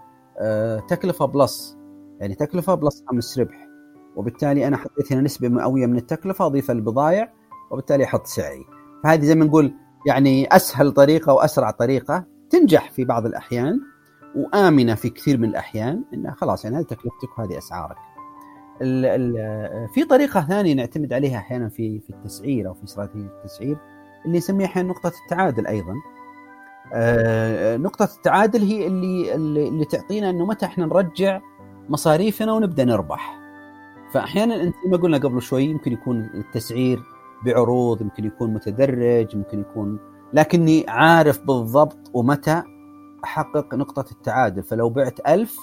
تكلفة 0.90 1.26
plus 1.26 1.78
يعني 2.20 2.36
تكلفة 2.36 2.76
plus 2.76 3.04
هامش 3.10 3.40
ربح 3.40 3.68
وبالتالي 4.16 4.68
أنا 4.68 4.78
حطيت 4.78 5.14
هنا 5.14 5.22
نسبة 5.22 5.50
مئوية 5.50 5.86
من 5.86 5.98
التكلفة 5.98 6.46
اضيفها 6.46 6.74
للبضائع 6.76 7.34
وبالتالي 7.72 8.04
أحط 8.04 8.26
سعري 8.26 8.66
فهذه 9.04 9.22
زي 9.26 9.36
ما 9.36 9.46
نقول 9.46 9.74
يعني 10.08 10.56
أسهل 10.56 10.92
طريقة 10.92 11.34
وأسرع 11.34 11.72
طريقة 11.72 12.26
تنجح 12.50 12.92
في 12.92 13.06
بعض 13.06 13.26
الأحيان 13.26 13.80
وآمنة 14.36 14.96
في 14.96 15.10
كثير 15.10 15.38
من 15.38 15.50
الأحيان 15.50 16.04
انها 16.14 16.32
خلاص 16.32 16.66
يعني 16.66 16.78
هذه 16.78 16.84
تكلفتك 16.84 17.40
وهذه 17.40 17.58
أسعارك. 17.58 17.96
ال 18.82 19.06
ال 19.06 19.90
في 19.90 20.04
طريقة 20.04 20.42
ثانية 20.42 20.74
نعتمد 20.74 21.14
عليها 21.14 21.38
أحيانا 21.38 21.70
في 21.70 22.00
في 22.00 22.10
التسعير 22.10 22.68
أو 22.68 22.74
في 22.74 22.84
استراتيجيه 22.84 23.28
التسعير 23.28 23.78
اللي 24.26 24.38
نسميها 24.38 24.68
أحيانا 24.68 24.90
نقطة 24.90 25.12
التعادل 25.24 25.68
أيضا. 25.68 25.94
آه 26.94 27.78
نقطة 27.78 28.10
التعادل 28.18 28.62
هي 28.62 28.88
اللي 28.88 29.36
اللي, 29.36 29.86
تعطينا 29.86 30.30
إنه 30.30 30.46
متى 30.46 30.66
إحنا 30.66 30.86
نرجع 30.86 31.42
مصاريفنا 31.90 32.54
ونبدأ 32.54 32.84
نربح. 32.86 33.40
فأحيانا 34.14 34.64
انت 34.64 34.76
ما 34.92 34.98
قلنا 34.98 35.18
قبل 35.18 35.42
شوي 35.42 35.64
يمكن 35.64 35.92
يكون 35.94 36.30
التسعير 36.34 37.00
بعروض 37.46 38.02
يمكن 38.02 38.26
يكون 38.26 38.54
متدرج 38.54 39.34
يمكن 39.34 39.60
يكون 39.60 40.00
لكني 40.34 40.86
عارف 40.88 41.42
بالضبط 41.44 42.12
ومتى 42.14 42.64
أحقق 43.24 43.76
نقطة 43.76 44.06
التعادل 44.12 44.64
فلو 44.64 44.90
بعت 44.90 45.20
ألف 45.28 45.58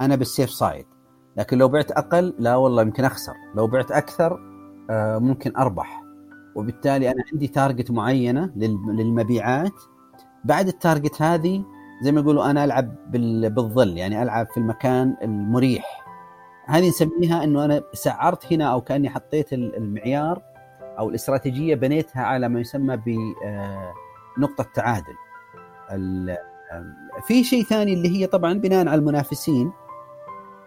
أنا 0.00 0.16
بال 0.16 0.27
safe 0.27 0.50
side 0.50 0.86
لكن 1.36 1.58
لو 1.58 1.68
بعت 1.68 1.90
أقل 1.90 2.34
لا 2.38 2.56
والله 2.56 2.82
يمكن 2.82 3.04
أخسر. 3.04 3.32
لو 3.54 3.66
بعت 3.66 3.90
أكثر 3.90 4.38
آه، 4.90 5.18
ممكن 5.18 5.56
أربح. 5.56 6.02
وبالتالي 6.54 7.10
أنا 7.10 7.24
عندي 7.32 7.48
target 7.48 7.90
معينة 7.90 8.52
للمبيعات. 8.56 9.72
بعد 10.44 10.68
ال 10.68 10.76
target 10.76 11.22
هذه 11.22 11.64
زي 12.02 12.12
ما 12.12 12.20
يقولوا 12.20 12.50
أنا 12.50 12.64
ألعب 12.64 13.10
بالظل 13.54 13.98
يعني 13.98 14.22
ألعب 14.22 14.46
في 14.46 14.56
المكان 14.56 15.16
المريح. 15.22 16.04
هذه 16.66 16.88
نسميها 16.88 17.44
إنه 17.44 17.64
أنا 17.64 17.82
سعرت 17.92 18.52
هنا 18.52 18.64
أو 18.64 18.80
كأني 18.80 19.10
حطيت 19.10 19.52
المعيار 19.52 20.42
أو 20.98 21.08
الاستراتيجية 21.08 21.74
بنيتها 21.74 22.22
على 22.22 22.48
ما 22.48 22.60
يسمى 22.60 22.96
بنقطه 24.36 24.66
تعادل. 24.74 25.14
في 27.26 27.44
شيء 27.44 27.62
ثاني 27.62 27.92
اللي 27.92 28.08
هي 28.08 28.26
طبعا 28.26 28.52
بناء 28.52 28.88
على 28.88 28.94
المنافسين. 28.94 29.72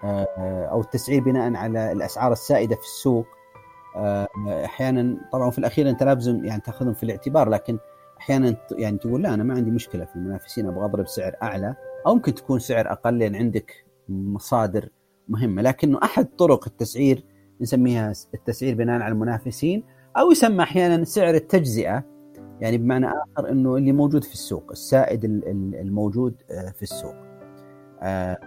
أو 0.03 0.81
التسعير 0.81 1.23
بناء 1.23 1.55
على 1.55 1.91
الأسعار 1.91 2.31
السائدة 2.31 2.75
في 2.75 2.81
السوق. 2.81 3.27
أحيانا 4.47 5.17
طبعا 5.31 5.49
في 5.49 5.57
الأخير 5.57 5.89
أنت 5.89 6.03
لازم 6.03 6.45
يعني 6.45 6.61
تأخذهم 6.61 6.93
في 6.93 7.03
الاعتبار 7.03 7.49
لكن 7.49 7.77
أحيانا 8.19 8.55
يعني 8.71 8.97
تقول 8.97 9.23
لا 9.23 9.33
أنا 9.33 9.43
ما 9.43 9.53
عندي 9.53 9.71
مشكلة 9.71 10.05
في 10.05 10.15
المنافسين 10.15 10.67
أبغى 10.67 10.85
أضرب 10.85 11.07
سعر 11.07 11.35
أعلى 11.43 11.75
أو 12.07 12.15
ممكن 12.15 12.33
تكون 12.33 12.59
سعر 12.59 12.91
أقل 12.91 13.19
لأن 13.19 13.35
عندك 13.35 13.85
مصادر 14.09 14.89
مهمة. 15.29 15.61
لكنه 15.61 15.99
أحد 16.03 16.25
طرق 16.25 16.67
التسعير 16.67 17.23
نسميها 17.61 18.13
التسعير 18.33 18.75
بناء 18.75 19.01
على 19.01 19.11
المنافسين 19.11 19.83
أو 20.17 20.31
يسمى 20.31 20.63
أحيانا 20.63 21.03
سعر 21.03 21.35
التجزئة 21.35 22.03
يعني 22.61 22.77
بمعنى 22.77 23.07
آخر 23.07 23.49
إنه 23.49 23.77
اللي 23.77 23.91
موجود 23.91 24.23
في 24.23 24.33
السوق 24.33 24.71
السائد 24.71 25.25
الموجود 25.81 26.35
آه، 26.51 26.71
في 26.71 26.83
السوق. 26.83 27.15
آه، 28.01 28.03
آه، 28.03 28.37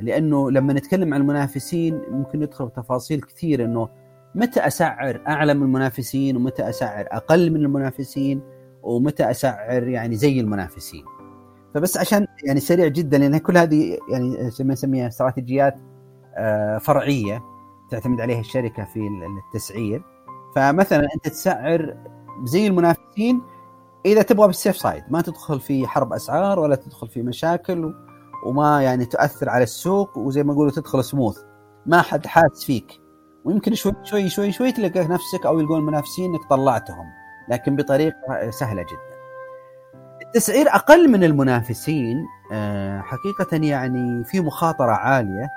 لأنه 0.00 0.50
لما 0.50 0.72
نتكلم 0.72 1.14
عن 1.14 1.20
المنافسين 1.20 2.00
ممكن 2.10 2.40
ندخل 2.40 2.70
تفاصيل 2.70 3.20
كثير 3.20 3.64
إنه 3.64 3.88
متى 4.34 4.66
أسعر 4.66 5.20
أعلى 5.28 5.54
من 5.54 5.62
المنافسين 5.62 6.36
ومتى 6.36 6.68
أسعر 6.68 7.06
أقل 7.10 7.50
من 7.50 7.56
المنافسين 7.56 8.42
ومتى 8.82 9.30
أسعر 9.30 9.88
يعني 9.88 10.16
زي 10.16 10.40
المنافسين. 10.40 11.04
فبس 11.74 11.96
عشان 11.96 12.26
يعني 12.44 12.60
سريع 12.60 12.88
جدا 12.88 13.18
لأن 13.18 13.38
كل 13.38 13.58
هذه 13.58 13.98
يعني 14.10 14.50
نسميها 14.60 15.08
استراتيجيات 15.08 15.76
فرعية 16.80 17.42
تعتمد 17.90 18.20
عليها 18.20 18.40
الشركة 18.40 18.84
في 18.84 19.00
التسعير. 19.46 20.02
فمثلا 20.56 21.08
أنت 21.14 21.28
تسعر 21.28 21.96
زي 22.44 22.66
المنافسين 22.66 23.42
إذا 24.06 24.22
تبغى 24.22 24.46
بالسيف 24.46 24.76
سايد 24.76 25.04
ما 25.10 25.20
تدخل 25.20 25.60
في 25.60 25.86
حرب 25.86 26.12
أسعار 26.12 26.58
ولا 26.58 26.76
تدخل 26.76 27.08
في 27.08 27.22
مشاكل 27.22 27.94
وما 28.44 28.82
يعني 28.82 29.04
تؤثر 29.04 29.48
على 29.48 29.62
السوق 29.62 30.18
وزي 30.18 30.42
ما 30.42 30.52
يقولوا 30.52 30.72
تدخل 30.72 31.04
سموث 31.04 31.38
ما 31.86 32.02
حد 32.02 32.26
حاس 32.26 32.64
فيك 32.64 33.00
ويمكن 33.44 33.74
شوي 33.74 33.92
شوي 34.02 34.28
شوي 34.28 34.52
شوي 34.52 34.72
تلقى 34.72 35.04
نفسك 35.04 35.46
أو 35.46 35.60
يلقون 35.60 35.78
المنافسين 35.78 36.30
إنك 36.30 36.48
طلعتهم 36.50 37.06
لكن 37.48 37.76
بطريقة 37.76 38.50
سهلة 38.50 38.82
جدا. 38.82 39.14
التسعير 40.22 40.68
أقل 40.68 41.10
من 41.10 41.24
المنافسين 41.24 42.26
آه، 42.52 43.00
حقيقة 43.00 43.56
يعني 43.56 44.24
في 44.24 44.40
مخاطرة 44.40 44.92
عالية 44.92 45.48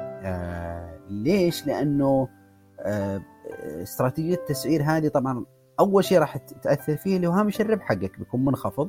آه، 0.00 0.98
ليش؟ 1.10 1.66
لأنه 1.66 2.28
آه، 2.80 3.20
استراتيجية 3.82 4.34
التسعير 4.34 4.82
هذه 4.82 5.08
طبعا 5.08 5.44
أول 5.80 6.04
شيء 6.04 6.18
راح 6.18 6.36
تأثر 6.36 6.96
فيه 6.96 7.16
اللي 7.16 7.26
هو 7.26 7.32
هامش 7.32 7.60
الربح 7.60 7.84
حقك 7.84 8.18
بيكون 8.18 8.44
منخفض 8.44 8.88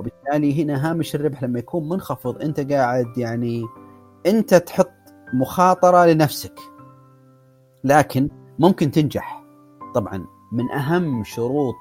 وبالتالي 0.00 0.62
هنا 0.62 0.90
هامش 0.90 1.14
الربح 1.14 1.42
لما 1.42 1.58
يكون 1.58 1.88
منخفض 1.88 2.42
أنت 2.42 2.72
قاعد 2.72 3.18
يعني 3.18 3.64
أنت 4.26 4.54
تحط 4.54 4.90
مخاطرة 5.34 6.06
لنفسك. 6.06 6.54
لكن 7.84 8.28
ممكن 8.58 8.90
تنجح. 8.90 9.44
طبعا 9.94 10.26
من 10.52 10.70
أهم 10.70 11.24
شروط 11.24 11.74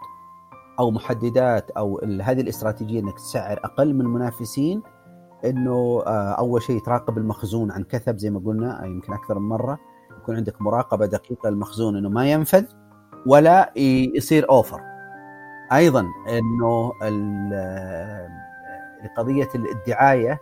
أو 0.80 0.92
محددات 0.92 1.72
أو 1.72 2.02
هذه 2.22 2.42
الاستراتيجية 2.42 3.00
إنك 3.00 3.16
تسعر 3.16 3.60
أقل 3.64 3.94
من 3.94 4.02
المنافسين 4.02 4.82
إنه 5.46 6.04
آه، 6.08 6.32
أول 6.32 6.62
شيء 6.62 6.80
تراقب 6.80 7.18
المخزون 7.18 7.72
عن 7.72 7.84
كثب 7.84 8.18
زي 8.18 8.30
ما 8.30 8.40
قلنا 8.40 8.86
يمكن 8.86 9.14
أكثر 9.14 9.40
من 9.40 9.50
مرة. 9.50 9.80
يكون 10.18 10.36
عندك 10.36 10.62
مراقبة 10.62 11.06
دقيقة 11.06 11.50
للمخزون 11.50 11.98
إنه 11.98 12.10
ما 12.10 12.32
ينفذ 12.32 12.66
ولا 13.26 13.74
يصير 14.16 14.50
اوفر 14.50 14.89
أيضا 15.74 16.08
إنه 16.30 16.92
قضيه 19.18 19.48
الدعايه 19.56 20.40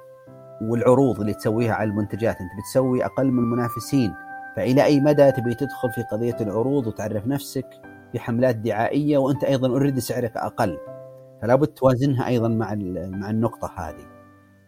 والعروض 0.62 1.20
اللي 1.20 1.34
تسويها 1.34 1.74
على 1.74 1.90
المنتجات. 1.90 2.42
أنت 2.42 2.50
بتسوي 2.60 3.06
أقل 3.06 3.32
من 3.32 3.40
المنافسين 3.40 4.14
فإلى 4.56 4.84
أي 4.84 5.00
مدى 5.00 5.32
تبي 5.32 5.54
تدخل 5.54 5.92
في 5.92 6.04
قضية 6.12 6.38
العروض 6.42 6.88
وتعرف 6.88 7.28
نفسك 7.28 7.66
في 8.12 8.20
حملات 8.20 8.56
دعائية 8.56 9.18
وأنت 9.18 9.44
أيضا 9.44 9.68
اوريدي 9.68 10.02
سعرك 10.02 10.38
أقل؟ 10.38 10.78
فلا 11.42 11.56
بد 11.56 11.68
توازنها 11.68 12.28
أيضا 12.28 12.48
مع 12.48 12.76
مع 12.96 13.30
النقطة 13.30 13.72
هذه. 13.76 14.06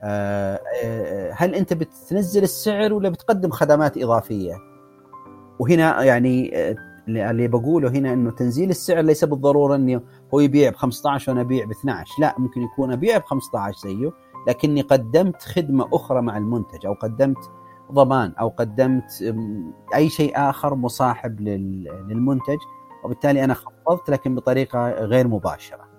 آه، 0.03 0.59
آه، 0.83 1.31
هل 1.35 1.55
أنت 1.55 1.73
بتنزل 1.73 2.43
السعر 2.43 2.93
ولا 2.93 3.09
بتقدم 3.09 3.49
خدمات 3.49 3.97
إضافية؟ 3.97 4.53
وهنا 5.59 6.03
يعني 6.03 6.57
آه، 6.57 6.75
اللي 7.07 7.47
بقوله 7.47 7.89
هنا 7.89 8.13
إنه 8.13 8.31
تنزيل 8.31 8.69
السعر 8.69 9.01
ليس 9.01 9.23
بالضرورة 9.23 9.75
انه 9.75 10.01
هو 10.33 10.39
يبيع 10.39 10.69
ب 10.69 10.75
15 10.75 11.31
وأنا 11.31 11.41
أبيع 11.41 11.65
ب 11.65 11.71
12 11.71 12.13
لا 12.19 12.35
ممكن 12.37 12.61
يكون 12.61 12.91
أبيع 12.91 13.17
ب 13.17 13.23
15 13.23 13.77
زيه 13.77 14.11
لكني 14.47 14.81
قدمت 14.81 15.41
خدمة 15.41 15.89
أخرى 15.93 16.21
مع 16.21 16.37
المنتج 16.37 16.85
أو 16.85 16.93
قدمت 16.93 17.51
ضمان 17.91 18.33
أو 18.39 18.49
قدمت 18.49 19.35
أي 19.95 20.09
شيء 20.09 20.33
آخر 20.35 20.75
مصاحب 20.75 21.41
للمنتج 21.41 22.57
وبالتالي 23.03 23.43
أنا 23.43 23.53
خفضت 23.53 24.09
لكن 24.09 24.35
بطريقة 24.35 24.89
غير 24.91 25.27
مباشرة. 25.27 25.89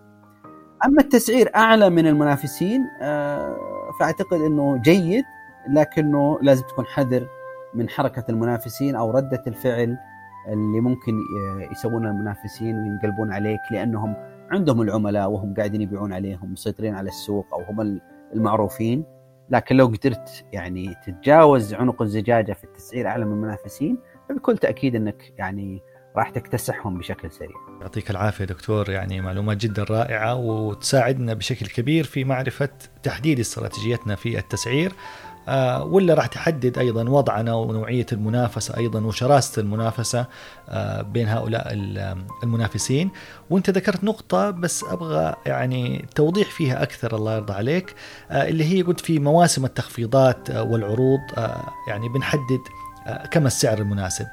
أما 0.84 1.02
التسعير 1.02 1.50
أعلى 1.56 1.90
من 1.90 2.06
المنافسين 2.06 2.80
آه، 3.00 3.56
فأعتقد 4.00 4.40
إنه 4.40 4.76
جيد 4.76 5.24
لكنه 5.68 6.38
لازم 6.42 6.66
تكون 6.66 6.86
حذر 6.86 7.26
من 7.74 7.88
حركة 7.88 8.24
المنافسين 8.28 8.96
أو 8.96 9.10
ردة 9.10 9.42
الفعل 9.46 9.98
اللي 10.52 10.80
ممكن 10.80 11.18
يسوونها 11.72 12.10
المنافسين 12.10 12.76
وينقلبون 12.76 13.32
عليك 13.32 13.60
لأنهم 13.70 14.14
عندهم 14.50 14.82
العملاء 14.82 15.30
وهم 15.30 15.54
قاعدين 15.54 15.82
يبيعون 15.82 16.12
عليهم 16.12 16.52
مسيطرين 16.52 16.94
على 16.94 17.08
السوق 17.08 17.46
أو 17.54 17.62
هم 17.62 18.00
المعروفين 18.34 19.04
لكن 19.50 19.76
لو 19.76 19.86
قدرت 19.86 20.44
يعني 20.52 20.94
تتجاوز 21.06 21.74
عنق 21.74 22.02
الزجاجة 22.02 22.52
في 22.52 22.64
التسعير 22.64 23.06
اعلى 23.06 23.24
من 23.24 23.32
المنافسين 23.32 23.98
فبكل 24.28 24.58
تأكيد 24.58 24.96
إنك 24.96 25.32
يعني 25.38 25.82
راح 26.16 26.30
تكتسحهم 26.30 26.98
بشكل 26.98 27.30
سريع. 27.30 27.56
يعطيك 27.80 28.10
العافية 28.10 28.44
دكتور 28.44 28.90
يعني 28.90 29.20
معلومات 29.20 29.56
جدا 29.56 29.84
رائعة 29.84 30.36
وتساعدنا 30.36 31.34
بشكل 31.34 31.66
كبير 31.66 32.04
في 32.04 32.24
معرفة 32.24 32.68
تحديد 33.02 33.40
استراتيجيتنا 33.40 34.14
في 34.14 34.38
التسعير 34.38 34.92
آه، 35.48 35.84
ولا 35.84 36.14
راح 36.14 36.26
تحدد 36.26 36.78
أيضا 36.78 37.08
وضعنا 37.08 37.54
ونوعية 37.54 38.06
المنافسة 38.12 38.76
أيضا 38.76 39.00
وشراسة 39.00 39.62
المنافسة 39.62 40.26
آه، 40.68 41.02
بين 41.02 41.28
هؤلاء 41.28 41.72
المنافسين. 42.42 43.10
وأنت 43.50 43.70
ذكرت 43.70 44.04
نقطة 44.04 44.50
بس 44.50 44.84
أبغى 44.84 45.34
يعني 45.46 46.04
توضيح 46.14 46.50
فيها 46.50 46.82
أكثر 46.82 47.16
الله 47.16 47.36
يرضى 47.36 47.52
عليك 47.52 47.94
آه، 48.30 48.48
اللي 48.48 48.64
هي 48.64 48.82
قلت 48.82 49.00
في 49.00 49.18
مواسم 49.18 49.64
التخفيضات 49.64 50.50
والعروض 50.50 51.20
يعني 51.88 52.08
بنحدد 52.08 52.60
كم 53.30 53.46
السعر 53.46 53.78
المناسب. 53.78 54.26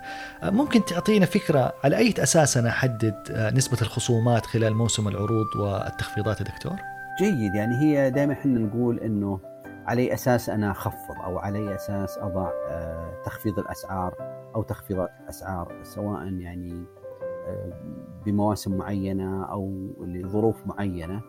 ممكن 0.44 0.86
تعطينا 0.86 1.26
فكرة 1.26 1.74
على 1.84 1.98
أي 1.98 2.14
أساس 2.20 2.58
أنا 2.58 2.70
أحدد 2.70 3.16
نسبة 3.56 3.78
الخصومات 3.82 4.46
خلال 4.46 4.76
موسم 4.76 5.08
العروض 5.08 5.56
والتخفيضات 5.56 6.42
يا 6.42 6.46
دكتور؟ 6.46 6.76
جيد. 7.20 7.56
يعني 7.56 7.76
هي 7.82 8.12
دائما 8.12 8.34
إحنا 8.34 8.60
نقول 8.60 9.00
إنه 9.00 9.40
على 9.88 10.14
أساس 10.14 10.50
أنا 10.50 10.72
أخفض 10.72 11.16
أو 11.24 11.40
على 11.40 11.76
أساس 11.76 12.18
أضع 12.18 12.52
آه، 12.68 13.22
تخفيض 13.26 13.60
الأسعار 13.60 14.16
أو 14.56 14.64
تخفيض 14.64 15.00
الأسعار 15.00 15.84
سواء 15.84 16.34
يعني 16.34 16.86
آه، 17.48 17.74
بمواسم 18.26 18.78
معينة 18.78 19.46
أو 19.46 19.94
لظروف 20.02 20.68
معينة. 20.68 21.22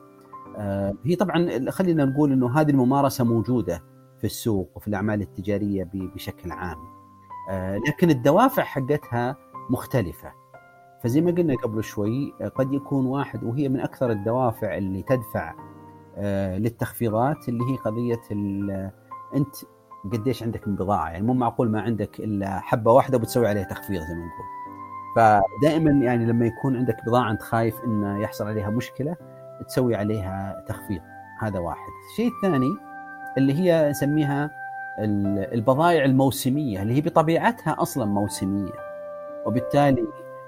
آه، 0.57 0.95
هي 1.05 1.17
طبعا 1.17 1.71
خلينا 1.71 2.05
نقول 2.05 2.33
إنه 2.33 2.61
هذه 2.61 2.71
الممارسة 2.71 3.25
موجودة 3.25 3.83
في 4.19 4.25
السوق 4.25 4.71
وفي 4.75 4.89
الأعمال 4.89 5.21
التجارية 5.21 5.91
بشكل 5.93 6.53
عام. 6.53 6.79
لكن 7.89 8.11
الدوافع 8.11 8.63
حقتها 8.63 9.37
مختلفة. 9.71 10.33
فزي 11.03 11.21
ما 11.21 11.31
قلنا 11.31 11.55
قبل 11.55 11.85
شوي 11.85 12.33
قد 12.55 12.73
يكون 12.73 13.07
واحد 13.07 13.45
وهي 13.45 13.69
من 13.69 13.81
أكثر 13.81 14.11
الدوافع 14.11 14.77
اللي 14.77 15.03
تدفع 15.03 15.55
للتخفيضات 16.59 17.49
اللي 17.49 17.64
هي 17.73 17.77
قضية 17.77 18.21
أنت 19.35 19.57
قديش 20.12 20.43
عندك 20.43 20.69
من 20.69 20.77
بضاعه 20.77 21.11
يعني 21.11 21.27
مو 21.27 21.33
معقول 21.33 21.71
ما 21.71 21.81
عندك 21.81 22.21
إلا 22.21 22.61
حبة 22.61 22.93
واحدة 22.93 23.16
وبتسوي 23.16 23.49
عليها 23.49 23.64
تخفيض 23.64 24.01
زي 24.01 24.14
ما 24.14 24.21
نقول. 24.27 24.49
فدائما 25.16 26.05
يعني 26.05 26.27
لما 26.27 26.47
يكون 26.47 26.77
عندك 26.77 26.97
بضاعه 27.07 27.31
أنت 27.31 27.43
خايف 27.43 27.85
انه 27.85 28.23
يحصل 28.23 28.47
عليها 28.47 28.71
مشكلة 28.71 29.16
تسوي 29.69 29.97
عليها 29.97 30.64
تخفيض. 30.69 31.01
هذا 31.41 31.59
واحد. 31.59 31.89
الشيء 32.11 32.31
الثاني 32.37 32.77
اللي 33.39 33.55
هي 33.55 33.91
نسميها 33.91 34.51
البضائع 35.53 36.05
الموسمية 36.05 36.83
اللي 36.83 36.95
هي 36.95 37.01
بطبيعتها 37.01 37.77
أصلا 37.83 38.05
موسمية. 38.05 38.73
وبالتالي 39.47 40.07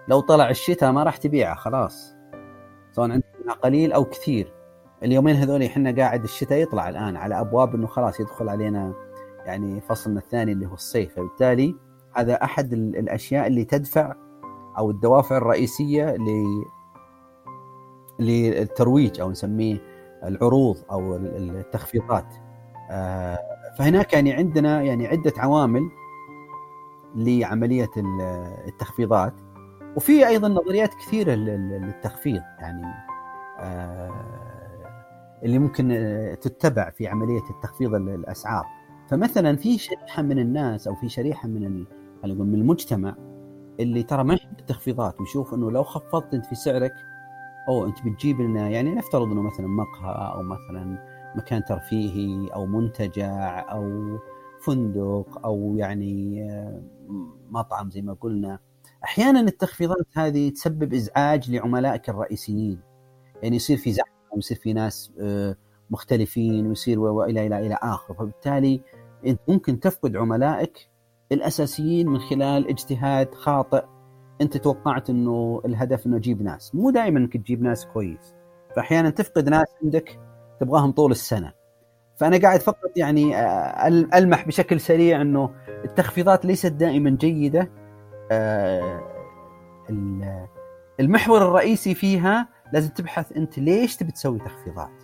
لو 0.09 0.21
طلع 0.21 0.51
الشتاء 0.51 0.93
ما 0.93 1.03
راح 1.03 1.17
تبيعها 1.17 1.55
خلاص. 1.55 2.17
سواء 2.93 3.11
عندك 3.11 3.25
قليل 3.63 3.93
أو 3.93 4.05
كثير. 4.05 4.53
اليومين 5.03 5.37
هذول 5.37 5.63
إحنا 5.63 5.97
قاعد 5.97 6.25
الشتاء 6.25 6.59
يطلع 6.59 6.89
الآن 6.89 7.17
على 7.17 7.41
أبواب 7.41 7.75
إنه 7.75 7.87
خلاص 7.87 8.21
يدخل 8.21 8.49
علينا 8.49 8.95
يعني 9.47 9.81
فصلنا 9.81 10.21
الثاني 10.21 10.53
اللي 10.53 10.67
هو 10.67 10.75
الصيف. 10.75 11.15
فبالتالي 11.15 11.75
هذا 12.13 12.45
أحد 12.45 12.73
الأشياء 12.73 13.47
اللي 13.47 13.65
تدفع 13.65 14.15
أو 14.79 14.91
الدوافع 14.91 15.37
الرئيسية 15.37 16.17
ل 16.17 16.65
للترويج 18.19 19.21
أو 19.21 19.31
نسميه 19.31 19.79
العروض 20.25 20.77
أو 20.91 21.17
التخفيضات. 21.17 22.35
آه، 22.91 23.39
فهناك 23.79 24.13
يعني 24.13 24.33
عندنا 24.33 24.83
يعني 24.83 25.07
عدة 25.07 25.33
عوامل 25.37 25.83
لعملية 27.15 27.91
التخفيضات 28.67 29.35
وفي 29.97 30.27
أيضا 30.29 30.49
نظريات 30.49 30.95
كثيرة 30.95 31.33
للتخفيض 31.33 32.43
يعني 32.61 32.83
آه، 33.59 34.60
اللي 35.45 35.59
ممكن 35.59 35.93
آه، 35.93 36.35
تتبع 36.35 36.91
في 36.91 37.07
عملية 37.07 37.51
التخفيض 37.51 37.95
الأسعار. 37.95 38.65
فمثلا 39.09 39.57
في 39.57 39.79
شريحة 39.79 40.23
من 40.23 40.39
الناس 40.39 40.89
أو 40.89 40.95
في 40.95 41.09
شريحة 41.09 41.49
من 41.49 41.85
خلينا 42.23 42.45
من 42.45 42.55
المجتمع 42.55 43.17
اللي 43.81 44.03
ترى 44.03 44.25
ما 44.25 44.35
يحب 44.35 44.59
التخفيضات 44.59 45.21
ويشوف 45.21 45.55
إنه 45.55 45.71
لو 45.71 45.83
خفضت 45.83 46.35
أنت 46.35 46.47
في 46.47 46.55
سعرك 46.55 46.95
أو 47.69 47.87
أنت 47.87 48.03
بتجيب 48.05 48.41
لنا 48.41 48.69
يعني 48.69 48.95
نفترض 48.95 49.27
إنه 49.33 49.43
مثلا 49.43 49.67
مقهى 49.67 50.35
أو 50.35 50.43
مثلا 50.43 50.99
مكان 51.37 51.65
ترفيهي 51.65 52.49
أو 52.55 52.67
منتجع 52.67 53.61
أو 53.73 54.19
فندق 54.65 55.41
أو 55.45 55.77
يعني 55.77 56.43
آه، 56.51 56.83
مطعم 57.51 57.91
زي 57.91 58.03
ما 58.03 58.13
قلنا. 58.13 58.59
أحيانا 59.05 59.41
التخفيضات 59.41 60.07
هذه 60.15 60.51
تسبب 60.51 60.95
إزعاج 60.95 61.51
لعملائك 61.51 62.09
الرئيسيين. 62.09 62.81
يعني 63.43 63.57
يصير 63.57 63.77
في 63.77 63.93
زحمه 63.93 64.20
ويصير 64.35 64.57
في 64.57 64.73
ناس 64.73 65.13
آه، 65.21 65.57
مختلفين 65.91 66.67
ويصير 66.67 67.01
والى 67.01 67.47
إلى 67.47 67.67
إلى 67.67 67.79
اخره 67.83 68.15
فبالتالي 68.15 68.81
أنت 69.27 69.41
ممكن 69.49 69.81
تفقد 69.81 70.17
عملائك 70.17 70.89
الأساسيين 71.33 72.09
من 72.09 72.19
خلال 72.19 72.69
اجتهاد 72.69 73.35
خاطئ. 73.35 73.85
أنت 74.41 74.57
توقعت 74.57 75.11
إنه 75.11 75.63
الهدف 75.65 76.07
إنه 76.07 76.19
تجيب 76.19 76.43
ناس. 76.43 76.75
مو 76.75 76.91
دائما 76.91 77.19
إنك 77.19 77.37
تجيب 77.37 77.63
ناس 77.63 77.87
كويس. 77.87 78.35
فاحيانا 78.77 79.11
تفقد 79.11 79.49
ناس 79.49 79.67
عندك 79.83 80.19
تبغاهم 80.61 80.93
طول 80.93 81.11
السنة. 81.11 81.53
فأنا 82.17 82.39
قاعد 82.39 82.61
فقط 82.61 82.91
يعني 82.97 83.37
آه، 83.37 83.87
ألمح 84.15 84.47
بشكل 84.47 84.81
سريع 84.81 85.23
إنه 85.23 85.51
التخفيضات 85.85 86.45
ليست 86.45 86.73
دائما 86.73 87.11
جيدة. 87.11 87.71
آه، 88.33 89.01
المحور 91.01 91.43
الرئيسي 91.43 91.95
فيها 91.95 92.49
لازم 92.73 92.89
تبحث 92.91 93.33
أنت 93.33 93.59
ليش 93.59 93.97
تبي 93.97 94.13
تسوي 94.13 94.39
تخفيضات. 94.39 95.03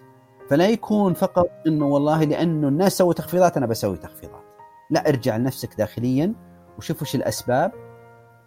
فلا 0.51 0.69
يكون 0.69 1.15
فقط 1.15 1.51
إنه 1.67 1.87
والله 1.87 2.25
لأنه 2.25 2.69
الناس 2.69 2.99
سووا 2.99 3.13
تخفيضات 3.13 3.57
أنا 3.57 3.67
بسوي 3.67 3.97
تخفيضات. 3.97 4.45
لا 4.91 5.09
ارجع 5.09 5.37
لنفسك 5.37 5.75
داخليا 5.79 6.35
وشوف 6.79 7.03
وش 7.03 7.15
الأسباب. 7.15 7.73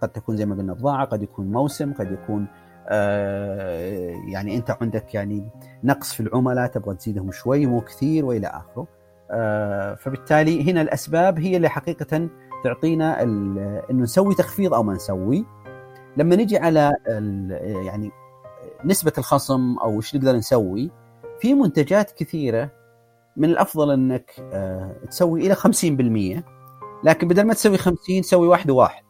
قد 0.02 0.10
تكون 0.10 0.38
زي 0.38 0.46
ما 0.46 0.56
قلنا 0.56 0.74
بضاعه 0.74 1.06
قد 1.06 1.24
يكون 1.24 1.52
موسم 1.52 1.94
قد 1.94 2.12
يكون 2.12 2.48
آه 2.88 4.14
يعني 4.28 4.56
أنت 4.56 4.78
عندك 4.82 5.16
يعني 5.16 5.50
نقص 5.84 6.14
في 6.14 6.20
العملاء 6.20 6.68
تبغى 6.68 6.96
تزيدهم 6.96 7.32
شوي 7.32 7.66
مو 7.66 7.82
كثير 7.82 8.26
وإلى 8.26 8.48
آخره. 8.48 8.88
آه 9.32 9.96
فبالتالي 9.96 10.72
هنا 10.72 10.82
الأسباب 10.82 11.40
هي 11.40 11.58
اللي 11.58 11.70
حقيقة 11.70 12.30
تعطينا 12.64 13.24
إنه 13.24 14.04
نسوي 14.04 14.36
تخفيض 14.36 14.74
أو 14.74 14.84
ما 14.84 14.94
نسوي. 14.94 15.46
لما 16.18 16.36
نجي 16.36 16.58
على 16.58 16.96
يعني 17.86 18.12
نسبة 18.86 19.14
الخصم 19.18 19.78
أو 19.78 19.98
وش 19.98 20.16
نقدر 20.16 20.36
نسوي 20.36 20.92
في 21.42 21.54
منتجات 21.54 22.12
كثيرة 22.12 22.72
من 23.38 23.50
الأفضل 23.50 23.92
إنك 23.92 24.32
آه، 24.40 24.96
تسوي 25.10 25.46
إلى 25.46 25.56
50% 25.56 26.44
لكن 27.04 27.28
بدل 27.28 27.44
ما 27.44 27.54
تسوي 27.54 27.78
50 27.78 28.22
سوي 28.22 28.48
واحد 28.48 28.70
وواحد. 28.70 29.04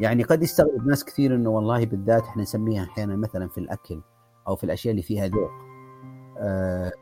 يعني 0.00 0.22
قد 0.22 0.42
يستغرب 0.42 0.86
ناس 0.86 1.04
كثير 1.04 1.34
إنه 1.34 1.50
والله 1.50 1.86
بالذات 1.86 2.22
إحنا 2.22 2.42
نسميها 2.42 2.84
أحيانا 2.84 3.16
مثلا 3.16 3.48
في 3.48 3.58
الأكل 3.58 4.00
أو 4.48 4.56
في 4.56 4.64
الأشياء 4.64 4.90
اللي 4.90 5.02
فيها 5.02 5.26
ذوق. 5.26 5.50
آه 6.38 6.92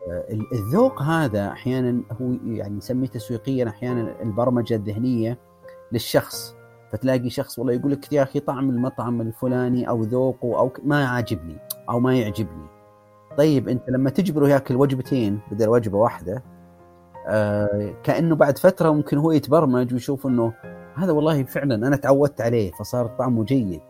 الذوق 0.52 1.02
هذا 1.02 1.48
أحيانا 1.48 2.02
هو 2.20 2.32
يعني 2.44 2.76
نسميه 2.76 3.08
تسويقيا 3.08 3.68
أحيانا 3.68 4.22
البرمجة 4.22 4.74
الذهنية 4.74 5.38
للشخص. 5.92 6.55
فتلاقي 6.92 7.30
شخص 7.30 7.58
والله 7.58 7.72
يقول 7.72 7.92
لك 7.92 8.12
يا 8.12 8.22
أخي 8.22 8.40
طعم 8.40 8.70
المطعم 8.70 9.20
الفلاني 9.20 9.88
أو 9.88 10.02
ذوقه 10.02 10.58
أو 10.58 10.72
ما 10.84 11.08
عاجبني 11.08 11.56
أو 11.90 12.00
ما 12.00 12.14
يعجبني. 12.18 12.66
طيب 13.38 13.68
أنت 13.68 13.90
لما 13.90 14.10
تجبره 14.10 14.48
يأكل 14.48 14.76
وجبتين 14.76 15.40
بدل 15.50 15.68
وجبة 15.68 15.98
واحدة 15.98 16.42
آه 17.28 17.94
كأنه 18.02 18.36
بعد 18.36 18.58
فترة 18.58 18.90
ممكن 18.90 19.18
هو 19.18 19.32
يتبرمج 19.32 19.92
ويشوف 19.92 20.26
إنه 20.26 20.52
هذا 20.94 21.12
والله 21.12 21.44
فعلا 21.44 21.74
أنا 21.74 21.96
تعودت 21.96 22.40
عليه 22.40 22.72
فصار 22.72 23.06
طعمه 23.06 23.44
جيد. 23.44 23.80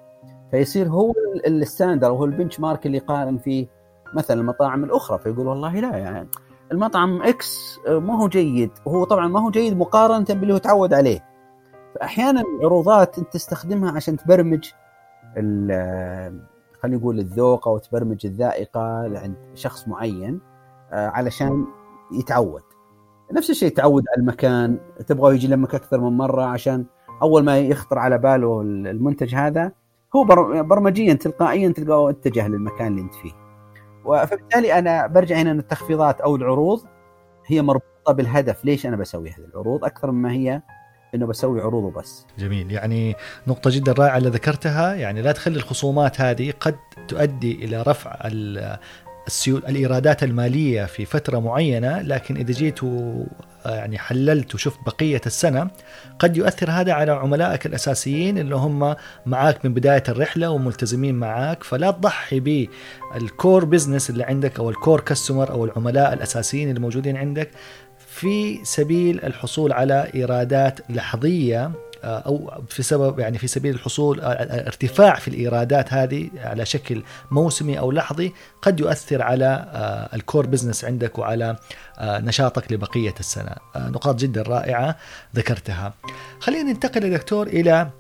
فيصير 0.51 0.89
هو 0.89 1.13
ال 1.47 1.53
standard 1.53 2.07
أو 2.07 2.17
هو 2.17 2.25
ال 2.25 2.61
benchmark 2.61 2.87
اللي 2.87 2.97
يقارن 2.97 3.39
فيه 3.39 3.67
مثلا 4.15 4.41
المطاعم 4.41 4.85
الأخرى 4.85 5.19
فيقول 5.19 5.47
والله 5.47 5.81
لا 5.81 5.97
يعني 5.97 6.29
المطعم 6.73 7.23
X 7.23 7.79
آه، 7.89 7.99
ما 7.99 8.23
هو 8.23 8.29
جيد. 8.29 8.71
وهو 8.87 9.05
طبعا 9.05 9.29
ما 9.29 9.41
هو 9.41 9.51
جيد 9.51 9.77
مقارنة 9.77 10.27
باللي 10.29 10.55
هو 10.55 10.59
تعود 10.59 10.95
عليه. 10.95 11.36
فاحيانا 12.01 12.43
العروضات 12.61 13.19
أنت 13.19 13.33
تستخدمها 13.33 13.93
عشان 13.93 14.17
تبرمج 14.17 14.73
خلينا 16.81 16.99
نقول 16.99 17.19
الذوق 17.19 17.69
أو 17.69 17.79
تبرمج 17.79 18.27
الذائقة 18.27 19.19
عند 19.19 19.37
شخص 19.55 19.89
معين 19.89 20.41
آه، 20.93 21.09
علشان 21.09 21.67
يتعود. 22.13 22.63
نفس 23.33 23.51
الشيء 23.51 23.69
تعود 23.75 24.05
على 24.13 24.21
المكان 24.21 24.79
تبغى 25.07 25.35
يجي 25.35 25.49
لمحلك 25.49 25.75
أكثر 25.75 26.01
من 26.01 26.17
مرة 26.17 26.43
عشان 26.43 26.85
أول 27.23 27.45
ما 27.45 27.59
يخطر 27.59 27.99
على 27.99 28.19
باله 28.19 28.61
المنتج 28.61 29.35
هذا 29.35 29.73
هو 30.17 30.25
برمجيا 30.63 31.15
تلقائيا 31.15 31.69
تلقاه 31.69 32.11
اتجه 32.11 32.49
للمكان 32.49 32.87
اللي 32.87 33.01
أنت 33.01 33.15
فيه. 33.15 33.33
فبالتالي 34.27 34.79
أنا 34.79 35.07
برجع 35.07 35.37
هنا 35.37 35.51
إن 35.51 35.59
التخفيضات 35.59 36.21
أو 36.21 36.37
العروض 36.37 36.81
هي 37.47 37.63
مربوطة 37.63 38.13
بالهدف. 38.13 38.65
ليش 38.65 38.87
أنا 38.87 38.97
بسوي 38.97 39.31
هذه 39.31 39.45
العروض؟ 39.45 39.85
أكثر 39.85 40.11
مما 40.11 40.33
هي 40.33 40.63
إنه 41.15 41.27
بسوي 41.27 41.61
عروض 41.61 41.85
وبس. 41.85 42.27
جميل. 42.39 42.73
يعني 42.73 43.15
نقطة 43.47 43.71
جدا 43.71 43.93
رائعة 43.93 44.19
اللي 44.19 44.29
ذكرتها 44.29 44.95
يعني 44.95 45.23
لا 45.23 45.33
تخلي 45.33 45.57
الخصومات 45.57 46.21
هذه 46.21 46.53
قد 46.61 46.77
تؤدي 47.09 47.65
إلى 47.65 47.83
رفع 47.83 48.29
السيول 49.27 49.63
الإيرادات 49.69 50.23
المالية 50.23 50.85
في 50.85 51.05
فترة 51.05 51.39
معينة 51.39 52.03
لكن 52.03 52.37
إذا 52.37 52.53
جيت 52.53 52.81
يعني 53.67 53.99
حللت 53.99 54.55
وشفت 54.55 54.79
بقية 54.87 55.21
السنة 55.27 55.71
قد 56.19 56.37
يؤثر 56.37 56.71
هذا 56.71 56.93
على 56.93 57.13
عملائك 57.13 57.67
الأساسيين 57.67 58.39
اللي 58.39 58.57
هم 58.57 58.95
معاك 59.27 59.65
من 59.65 59.75
بداية 59.75 60.03
الرحلة 60.09 60.51
وملتزمين 60.51 61.15
معاك. 61.15 61.63
فلا 61.63 61.91
تضحي 61.91 62.41
بالكور 62.41 63.65
بزنس 63.65 64.11
اللي 64.11 64.25
عندك 64.25 64.59
أو 64.59 64.71
الكور 64.71 65.01
كاستمر 65.01 65.51
أو 65.51 65.65
العملاء 65.65 66.13
الأساسيين 66.13 66.69
اللي 66.69 66.81
موجودين 66.81 67.17
عندك. 67.17 67.51
في 68.17 68.65
سبيل 68.65 69.25
الحصول 69.25 69.73
على 69.73 70.11
إيرادات 70.15 70.81
لحظية 70.91 71.71
آه، 72.05 72.19
أو 72.19 72.63
في 72.69 72.83
سبب 72.83 73.19
يعني 73.19 73.39
في 73.39 73.47
سبيل 73.47 73.75
الحصول 73.75 74.21
آه، 74.21 74.27
آه، 74.27 74.67
ارتفاع 74.67 75.15
في 75.15 75.29
الإيرادات 75.29 75.93
هذه 75.93 76.31
على 76.37 76.67
شكل 76.67 77.03
موسمي 77.31 77.79
أو 77.79 77.93
لحظي 77.93 78.33
قد 78.63 78.81
يؤثر 78.81 79.23
على 79.23 79.67
الكور 80.15 80.47
بزنس 80.47 80.85
عندك 80.85 81.19
وعلى 81.19 81.57
نشاطك 82.01 82.73
لبقية 82.73 83.15
السنة. 83.21 83.53
نقاط 83.77 84.15
جدا 84.15 84.43
رائعة 84.43 84.97
ذكرتها. 85.37 85.95
خلينا 86.41 86.73
ننتقل 86.73 87.05
يا 87.05 87.17
دكتور 87.17 87.47
إلى 87.47 87.91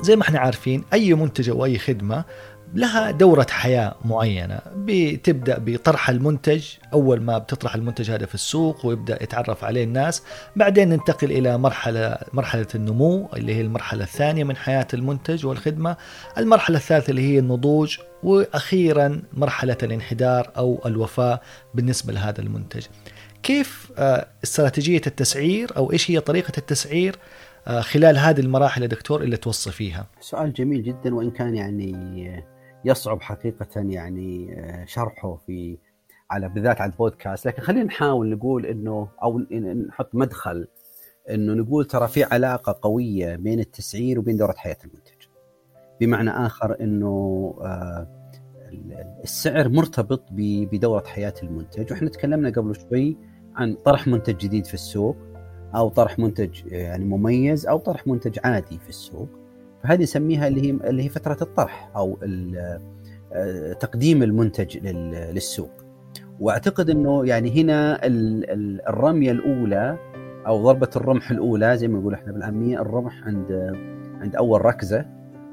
زي 0.00 0.16
ما 0.16 0.22
إحنا 0.22 0.38
عارفين 0.38 0.84
أي 0.92 1.14
منتج 1.14 1.50
أو 1.50 1.64
أي 1.64 1.78
خدمة 1.78 2.24
لها 2.74 3.10
دورة 3.10 3.46
حياة 3.50 3.94
معينة. 4.04 4.60
بتبدأ 4.76 5.58
بطرح 5.58 6.10
المنتج 6.10 6.64
أول 6.92 7.20
ما 7.20 7.38
بتطرح 7.38 7.74
المنتج 7.74 8.10
هذا 8.10 8.26
في 8.26 8.34
السوق 8.34 8.86
ويبدأ 8.86 9.22
يتعرف 9.22 9.64
عليه 9.64 9.84
الناس 9.84 10.22
بعدين 10.56 10.88
ننتقل 10.88 11.32
إلى 11.32 11.58
مرحلة 11.58 12.18
مرحلة 12.32 12.66
النمو 12.74 13.28
اللي 13.36 13.54
هي 13.54 13.60
المرحلة 13.60 14.04
الثانية 14.04 14.44
من 14.44 14.56
حياة 14.56 14.86
المنتج 14.94 15.46
والخدمة. 15.46 15.96
المرحلة 16.38 16.76
الثالثة 16.76 17.10
اللي 17.10 17.22
هي 17.34 17.38
النضوج 17.38 17.98
وأخيرا 18.22 19.22
مرحلة 19.32 19.76
الانحدار 19.82 20.52
أو 20.56 20.82
الوفاة 20.86 21.40
بالنسبة 21.74 22.12
لهذا 22.12 22.40
المنتج. 22.40 22.86
كيف 23.42 23.92
آه، 23.98 24.26
استراتيجية 24.44 25.02
التسعير 25.06 25.76
أو 25.76 25.92
إيش 25.92 26.10
هي 26.10 26.20
طريقة 26.20 26.52
التسعير 26.58 27.16
آه، 27.66 27.80
خلال 27.80 28.18
هذه 28.18 28.40
المراحل 28.40 28.82
يا 28.82 28.86
دكتور 28.86 29.22
اللي 29.22 29.36
توصي 29.36 29.70
فيها؟ 29.70 30.06
سؤال 30.20 30.52
جميل 30.52 30.82
جدا 30.82 31.14
وإن 31.14 31.30
كان 31.30 31.54
يعني 31.54 32.44
يصعب 32.84 33.22
حقيقة 33.22 33.68
يعني 33.76 34.60
آه، 34.60 34.84
شرحه 34.84 35.36
في 35.46 35.78
على 36.30 36.48
بالذات 36.48 36.80
على 36.80 36.92
البودكاست 36.92 37.46
لكن 37.46 37.62
خلينا 37.62 37.84
نحاول 37.84 38.30
نقول 38.30 38.66
إنه 38.66 39.08
أو 39.22 39.38
نحط 39.88 40.14
مدخل 40.14 40.68
إنه 41.30 41.54
نقول 41.54 41.84
ترى 41.84 42.08
في 42.08 42.24
علاقة 42.24 42.78
قوية 42.82 43.36
بين 43.36 43.60
التسعير 43.60 44.18
وبين 44.18 44.36
دورة 44.36 44.52
حياة 44.56 44.76
المنتج. 44.84 45.26
بمعنى 46.00 46.30
آخر 46.30 46.80
إنه 46.80 47.54
آه، 47.60 48.06
السعر 49.24 49.68
مرتبط 49.68 50.24
بدورة 50.32 51.04
حياة 51.06 51.34
المنتج 51.42 51.92
وإحنا 51.92 52.10
تكلمنا 52.10 52.50
قبل 52.50 52.74
شوي 52.74 53.16
عن 53.56 53.74
طرح 53.74 54.06
منتج 54.06 54.36
جديد 54.36 54.66
في 54.66 54.74
السوق 54.74 55.16
أو 55.74 55.88
طرح 55.88 56.18
منتج 56.18 56.66
يعني 56.66 57.04
مميز 57.04 57.66
أو 57.66 57.78
طرح 57.78 58.06
منتج 58.06 58.38
عادي 58.44 58.78
في 58.78 58.88
السوق. 58.88 59.41
فهذه 59.82 60.02
نسميها 60.02 60.48
اللي 60.48 60.66
هي 60.66 60.70
اللي 60.70 61.02
هي 61.02 61.08
فترة 61.08 61.36
الطرح 61.42 61.90
أو 61.96 62.18
آه، 63.32 63.72
تقديم 63.72 64.22
المنتج 64.22 64.78
للسوق 65.32 65.70
وأعتقد 66.40 66.90
إنه 66.90 67.26
يعني 67.26 67.62
هنا 67.62 68.00
الرمية 68.88 69.30
الأولى 69.30 69.98
أو 70.46 70.62
ضربة 70.62 70.90
الرمح 70.96 71.30
الأولى 71.30 71.76
زي 71.76 71.88
ما 71.88 71.98
نقول 71.98 72.14
إحنا 72.14 72.32
بالعاميه 72.32 72.80
الرمح 72.80 73.26
عند 73.26 73.76
عند 74.20 74.36
أول 74.36 74.64
ركزة 74.64 75.06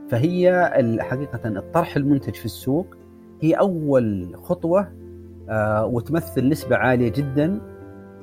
فهي 0.10 0.70
حقيقة 1.00 1.48
الطرح 1.48 1.96
المنتج 1.96 2.36
في 2.36 2.46
السوق 2.46 2.88
هي 3.42 3.54
أول 3.54 4.36
خطوة 4.36 4.88
آه، 5.50 5.86
وتمثل 5.86 6.50
نسبة 6.50 6.76
عالية 6.76 7.10
جدا 7.10 7.62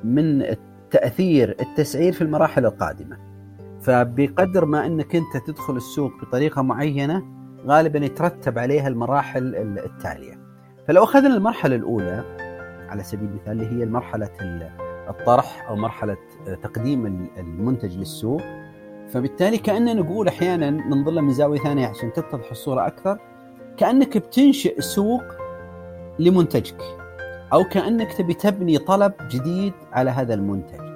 من 0.03 0.45
تاثير 0.91 1.55
التسعير 1.61 2.13
في 2.13 2.21
المراحل 2.21 2.65
القادمة. 2.65 3.17
فبقدر 3.87 4.65
ما 4.65 4.85
انك 4.85 5.15
انت 5.15 5.37
تدخل 5.37 5.77
السوق 5.77 6.11
بطريقة 6.21 6.61
معينة 6.61 7.23
غالبا 7.65 7.99
يترتب 8.05 8.59
عليها 8.59 8.87
المراحل 8.87 9.55
التالية. 9.55 10.39
فلو 10.87 11.03
أخذنا 11.03 11.35
المرحلة 11.35 11.75
الأولى 11.75 12.23
على 12.89 13.03
سبيل 13.03 13.29
المثال 13.29 13.51
اللي 13.51 13.65
هي 13.65 13.85
مرحلة 13.85 14.29
الطرح 15.09 15.69
أو 15.69 15.75
مرحلة 15.75 16.17
تقديم 16.63 17.29
المنتج 17.37 17.97
للسوق 17.97 18.41
فبالتالي 19.09 19.57
كأننا 19.57 19.93
نقول 19.93 20.27
أحيانا 20.27 20.69
ننظر 20.69 21.21
من 21.21 21.33
زاوية 21.33 21.59
ثانية 21.59 21.87
عشان 21.87 22.13
تتضح 22.13 22.51
الصورة 22.51 22.87
أكثر 22.87 23.17
كأنك 23.77 24.17
بتنشئ 24.17 24.81
سوق 24.81 25.23
لمنتجك 26.19 26.81
أو 27.53 27.63
كأنك 27.63 28.13
تبي 28.13 28.33
تبني 28.33 28.77
طلب 28.77 29.13
جديد 29.31 29.73
على 29.91 30.09
هذا 30.11 30.33
المنتج 30.33 30.86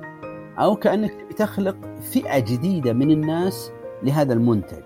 أو 0.62 0.76
كأنك 0.76 1.34
تخلق 1.38 1.78
فئة 2.02 2.40
جديدة 2.40 2.94
من 2.94 3.12
الناس 3.12 3.72
لهذا 4.04 4.34
المنتج. 4.34 4.84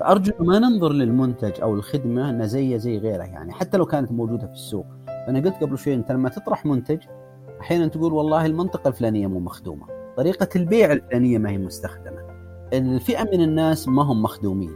فأرجو 0.00 0.32
ما 0.40 0.58
ننظر 0.58 0.92
للمنتج 0.92 1.60
أو 1.62 1.74
الخدمة 1.74 2.30
انها 2.30 2.46
زي 2.46 2.78
زي 2.78 2.98
غيره 2.98 3.24
يعني 3.24 3.52
حتى 3.52 3.76
لو 3.76 3.86
كانت 3.86 4.12
موجودة 4.12 4.46
في 4.46 4.52
السوق. 4.52 4.86
أنا 5.08 5.40
قلت 5.40 5.54
قبل 5.54 5.78
شوي 5.78 5.94
انت 5.94 6.12
لما 6.12 6.28
تطرح 6.28 6.66
منتج 6.66 6.98
أحيانا 7.60 7.86
تقول 7.86 8.12
والله 8.12 8.46
المنطقة 8.46 8.88
الفلانية 8.88 9.26
مو 9.26 9.38
مخدومة. 9.38 9.86
طريقة 10.16 10.48
البيع 10.56 10.92
الفلانية 10.92 11.38
ما 11.38 11.50
هي 11.50 11.58
مستخدمة. 11.58 12.26
الفئة 12.72 13.24
من 13.24 13.42
الناس 13.42 13.88
ما 13.88 14.02
هم 14.02 14.22
مخدومين. 14.22 14.74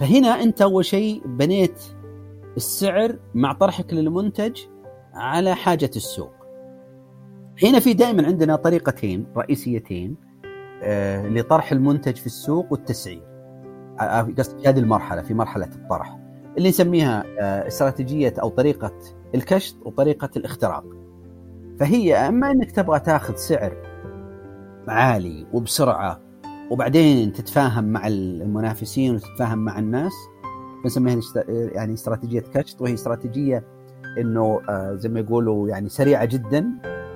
فهنا 0.00 0.28
أنت 0.28 0.62
أول 0.62 0.84
شيء 0.84 1.22
بنيت 1.26 1.82
السعر 2.56 3.18
مع 3.34 3.52
طرحك 3.52 3.94
للمنتج 3.94 4.60
على 5.14 5.54
حاجة 5.54 5.90
السوق. 5.96 6.41
هنا 7.62 7.80
في 7.80 7.94
دائما 7.94 8.26
عندنا 8.26 8.56
طريقتين 8.56 9.26
رئيسيتين 9.36 10.16
آه، 10.82 11.28
لطرح 11.28 11.72
المنتج 11.72 12.16
في 12.16 12.26
السوق 12.26 12.72
والتسعير. 12.72 13.22
آه، 14.00 14.02
آه، 14.02 14.22
قصدي 14.38 14.62
في 14.62 14.68
هذه 14.68 14.78
المرحلة 14.78 15.22
في 15.22 15.34
مرحلة 15.34 15.68
الطرح. 15.74 16.18
اللي 16.58 16.68
نسميها 16.68 17.24
استراتيجية 17.66 18.34
أو 18.42 18.48
طريقة 18.48 18.92
الكشط 19.34 19.76
وطريقة 19.86 20.30
الاختراق. 20.36 20.84
فهي 21.80 22.14
أما 22.14 22.50
إنك 22.50 22.70
تبغى 22.70 23.00
تاخذ 23.00 23.34
سعر 23.34 23.76
عالي 24.88 25.46
وبسرعة 25.52 26.20
وبعدين 26.70 27.32
تتفاهم 27.32 27.84
مع 27.84 28.06
المنافسين 28.06 29.14
وتتفاهم 29.14 29.58
مع 29.58 29.78
الناس 29.78 30.12
بنسميها 30.82 31.20
يعني 31.46 31.94
استراتيجية 31.94 32.40
كشط 32.40 32.82
وهي 32.82 32.94
استراتيجية 32.94 33.64
إنه 34.18 34.60
زي 34.94 35.08
ما 35.08 35.20
يقولوا 35.20 35.68
يعني 35.68 35.88
سريعة 35.88 36.24
جدا. 36.24 36.70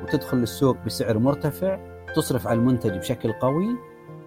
وتدخل 0.07 0.37
السوق 0.37 0.77
بسعر 0.87 1.19
مرتفع 1.19 1.79
تصرف 2.17 2.47
على 2.47 2.59
المنتج 2.59 2.99
بشكل 2.99 3.33
قوي 3.33 3.77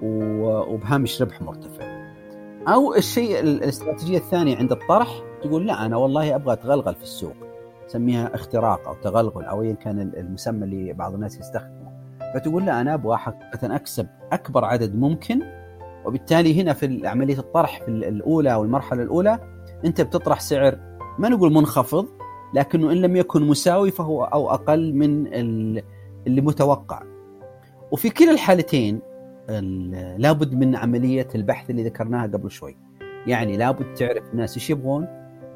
وبهامش 0.02 1.22
ربح 1.22 1.42
مرتفع. 1.42 1.84
أو 2.68 2.96
الشيء 2.96 3.40
الاستراتيجية 3.40 4.18
الثانية 4.18 4.58
عند 4.58 4.72
الطرح 4.72 5.22
تقول 5.44 5.68
لا 5.68 5.86
أنا 5.86 5.98
والله 5.98 6.36
أبغى 6.36 6.54
أتغلغل 6.54 6.96
في 6.96 7.04
السوق. 7.04 7.34
سميها 7.88 8.36
اختراق 8.36 8.88
أو 8.88 8.94
تغلغل 8.94 9.46
أو 9.46 9.62
ايا 9.62 9.74
كان 9.74 10.00
المسمى 10.00 10.64
اللي 10.64 10.94
بعض 10.94 11.14
الناس 11.14 11.40
يستخدمه. 11.40 11.92
فتقول 12.34 12.66
لا 12.66 12.82
أنا 12.82 12.94
أبغى 12.94 13.18
حقيقه 13.18 13.76
أكسب 13.76 14.08
أكبر 14.32 14.66
عدد 14.66 14.96
ممكن 14.96 15.42
وبالتالي 16.06 16.62
هنا 16.62 16.74
في 16.74 17.08
عملية 17.08 17.40
الطرح 17.40 17.82
في 17.82 17.88
الأولى 17.88 18.54
أو 18.54 18.64
المرحلة 18.64 19.04
الأولى 19.04 19.40
أنت 19.86 20.02
بتطرح 20.02 20.40
سعر 20.40 20.80
ما 21.20 21.30
نقول 21.30 21.54
منخفض 21.54 22.19
لكنه 22.54 22.92
إن 22.92 22.98
لم 22.98 23.16
يكن 23.16 23.48
مساوي 23.48 23.92
فهو 23.92 24.24
أو 24.24 24.50
أقل 24.50 24.94
من 24.94 25.28
اللي 26.28 26.42
متوقع 26.42 27.04
وفي 27.92 28.10
كلا 28.10 28.32
الحالتين 28.32 29.00
لابد 30.18 30.54
من 30.54 30.76
عملية 30.76 31.28
البحث 31.36 31.70
اللي 31.70 31.84
ذكرناها 31.84 32.28
قبل 32.28 32.52
شوي 32.52 32.78
يعني 33.28 33.58
لابد 33.58 33.94
تعرف 33.94 34.24
الناس 34.34 34.56
إيش 34.56 34.70
يبغون 34.70 35.08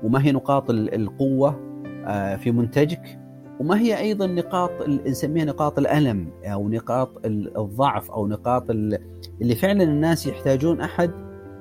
وما 0.04 0.26
هي 0.26 0.32
نقاط 0.32 0.70
القوة 0.70 1.74
آه، 2.06 2.36
في 2.36 2.52
منتجك 2.52 3.20
وما 3.60 3.80
هي 3.80 4.00
أيضا 4.00 4.28
نقاط 4.28 4.72
نسميها 4.90 5.46
نقاط 5.46 5.80
الألم 5.80 6.30
أو 6.44 6.70
نقاط 6.70 7.26
الضعف 7.26 8.12
أو 8.12 8.28
نقاط 8.28 8.70
اللي 8.70 9.56
فعلا 9.56 9.84
الناس 9.84 10.28
يحتاجون 10.28 10.82
أحد 10.82 11.12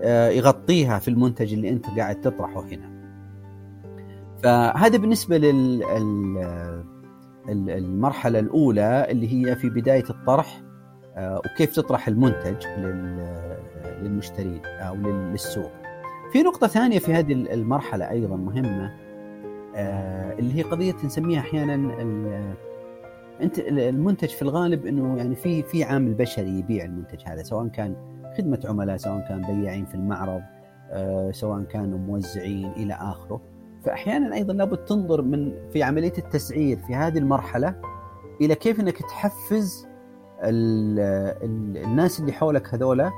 آه، 0.02 0.28
يغطيها 0.28 0.98
في 0.98 1.08
المنتج 1.08 1.52
اللي 1.52 1.68
أنت 1.68 1.86
قاعد 1.86 2.20
تطرحه 2.20 2.60
هنا. 2.60 2.91
فهذا 4.42 4.98
بالنسبة 4.98 5.38
لل 5.38 5.82
المرحلة 7.48 8.38
الأولى 8.38 9.06
اللي 9.10 9.32
هي 9.32 9.56
في 9.56 9.70
بداية 9.70 10.04
الطرح 10.10 10.62
آه، 11.16 11.38
وكيف 11.38 11.76
تطرح 11.76 12.08
المنتج 12.08 12.66
للمشترين 14.02 14.60
أو 14.64 14.94
للسوق. 14.94 15.72
في 16.32 16.42
نقطة 16.42 16.66
ثانية 16.66 16.98
في 16.98 17.14
هذه 17.14 17.32
المرحلة 17.32 18.10
أيضا 18.10 18.36
مهمة 18.36 18.92
آه، 19.76 20.32
اللي 20.38 20.54
هي 20.54 20.62
قضية 20.62 20.94
نسميها 21.04 21.40
أحيانا 21.40 21.74
أنت 23.42 23.58
المنتج 23.58 24.28
في 24.28 24.42
الغالب 24.42 24.86
إنه 24.86 25.16
يعني 25.16 25.34
في 25.34 25.62
في 25.62 25.84
عامل 25.84 26.14
بشري 26.14 26.58
يبيع 26.58 26.84
المنتج 26.84 27.18
هذا 27.26 27.42
سواء 27.42 27.68
كان 27.68 27.96
خدمة 28.38 28.60
عملاء 28.64 28.96
سواء 28.96 29.28
كان 29.28 29.42
بياعين 29.42 29.86
في 29.86 29.94
المعرض 29.94 30.42
آه، 30.90 31.30
سواء 31.30 31.62
كانوا 31.62 31.98
موزعين 31.98 32.72
إلى 32.76 32.94
آخره 32.94 33.51
فأحيانا 33.84 34.34
أيضا 34.34 34.54
لابد 34.54 34.84
تنظر 34.84 35.22
من 35.22 35.70
في 35.70 35.82
عملية 35.82 36.12
التسعير 36.18 36.78
في 36.86 36.94
هذه 36.94 37.18
المرحلة 37.18 37.80
إلى 38.40 38.54
كيف 38.54 38.80
إنك 38.80 38.98
تحفز 38.98 39.86
ال 40.42 40.98
ال 41.42 41.84
الناس 41.84 42.20
اللي 42.20 42.32
حولك 42.32 42.74
هذولا 42.74 43.10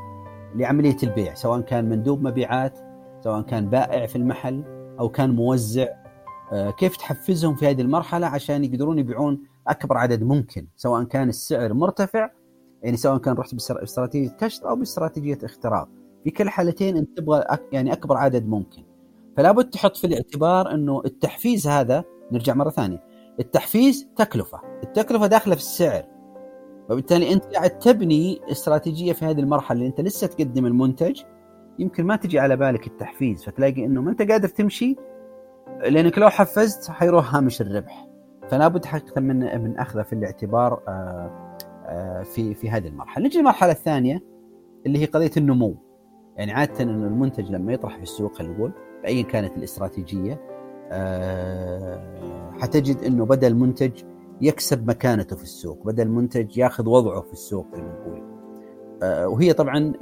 لعملية 0.54 0.96
البيع 1.02 1.34
سواء 1.34 1.60
كان 1.60 1.88
مندوب 1.88 2.22
مبيعات 2.22 2.78
سواء 3.20 3.42
كان 3.42 3.70
بائع 3.70 4.06
في 4.06 4.16
المحل 4.16 4.64
أو 5.00 5.08
كان 5.08 5.30
موزع. 5.30 5.86
آه، 6.52 6.70
كيف 6.70 6.96
تحفزهم 6.96 7.54
في 7.54 7.70
هذه 7.70 7.80
المرحلة 7.80 8.26
عشان 8.26 8.64
يقدرون 8.64 8.98
يبيعون 8.98 9.42
أكبر 9.68 9.98
عدد 9.98 10.22
ممكن 10.22 10.66
سواء 10.76 11.04
كان 11.04 11.28
السعر 11.28 11.74
مرتفع 11.74 12.30
يعني 12.82 12.96
سواء 12.96 13.18
كان 13.18 13.34
رحت 13.34 13.54
باستراتيجيه 13.54 14.36
كشف 14.40 14.64
أو 14.64 14.76
باستراتيجيه 14.76 15.38
اختراق. 15.42 15.88
في 16.24 16.30
كل 16.30 16.48
حالتين 16.48 16.96
أنت 16.96 17.18
تبغى 17.18 17.44
يعني 17.72 17.92
أكبر 17.92 18.16
عدد 18.16 18.46
ممكن. 18.46 18.82
فلا 19.36 19.52
بد 19.52 19.70
تحط 19.70 19.96
في 19.96 20.06
الاعتبار 20.06 20.74
إنه 20.74 21.02
التحفيز 21.04 21.66
هذا 21.68 22.04
نرجع 22.32 22.54
مرة 22.54 22.70
ثانية 22.70 23.04
التحفيز 23.40 24.08
تكلفة 24.16 24.60
التكلفة 24.82 25.26
داخلة 25.26 25.54
في 25.54 25.60
السعر. 25.60 26.04
وبالتالي 26.90 27.32
أنت 27.32 27.44
قاعد 27.44 27.78
تبني 27.78 28.40
استراتيجية 28.50 29.12
في 29.12 29.24
هذه 29.24 29.40
المرحلة 29.40 29.78
اللي 29.78 29.88
أنت 29.88 30.00
لسه 30.00 30.26
تقدم 30.26 30.66
المنتج 30.66 31.20
يمكن 31.78 32.04
ما 32.04 32.16
تجي 32.16 32.38
على 32.38 32.56
بالك 32.56 32.86
التحفيز 32.86 33.44
فتلاقي 33.44 33.84
إنه 33.84 34.02
ما 34.02 34.10
أنت 34.10 34.22
قادر 34.22 34.48
تمشي 34.48 34.96
لأنك 35.82 36.18
لو 36.18 36.30
حفزت 36.30 36.90
حيروح 36.90 37.34
هامش 37.34 37.60
الربح. 37.60 38.08
فلا 38.48 38.68
بد 38.68 38.84
حقيقة 38.84 39.20
من 39.20 39.62
من 39.62 39.78
اخذه 39.78 40.02
في 40.02 40.12
الاعتبار 40.12 40.82
آه، 40.88 41.56
آه، 41.86 42.22
في 42.22 42.54
في 42.54 42.70
هذه 42.70 42.88
المرحلة. 42.88 43.26
نجي 43.26 43.38
للمرحلة 43.38 43.72
الثانية 43.72 44.22
اللي 44.86 44.98
هي 44.98 45.04
قضية 45.04 45.30
النمو. 45.36 45.76
يعني 46.36 46.52
عادة 46.52 46.84
انه 46.84 47.06
المنتج 47.06 47.50
لما 47.50 47.72
يطرح 47.72 47.96
في 47.96 48.02
السوق 48.02 48.36
خلينا 48.36 48.54
نقول 48.54 48.72
بايا 49.04 49.22
كانت 49.22 49.56
الاستراتيجية 49.56 50.40
آه، 50.92 52.50
حتجد 52.60 53.04
إنه 53.04 53.26
بدا 53.26 53.46
المنتج 53.46 53.92
يكسب 54.40 54.88
مكانته 54.88 55.36
في 55.36 55.42
السوق 55.42 55.86
بدا 55.86 56.02
المنتج 56.02 56.58
ياخذ 56.58 56.88
وضعه 56.88 57.20
في 57.20 57.32
السوق 57.32 57.66
زي 57.74 57.82
نقول. 57.82 58.34
وهي 59.02 59.52
طبعا 59.52 59.92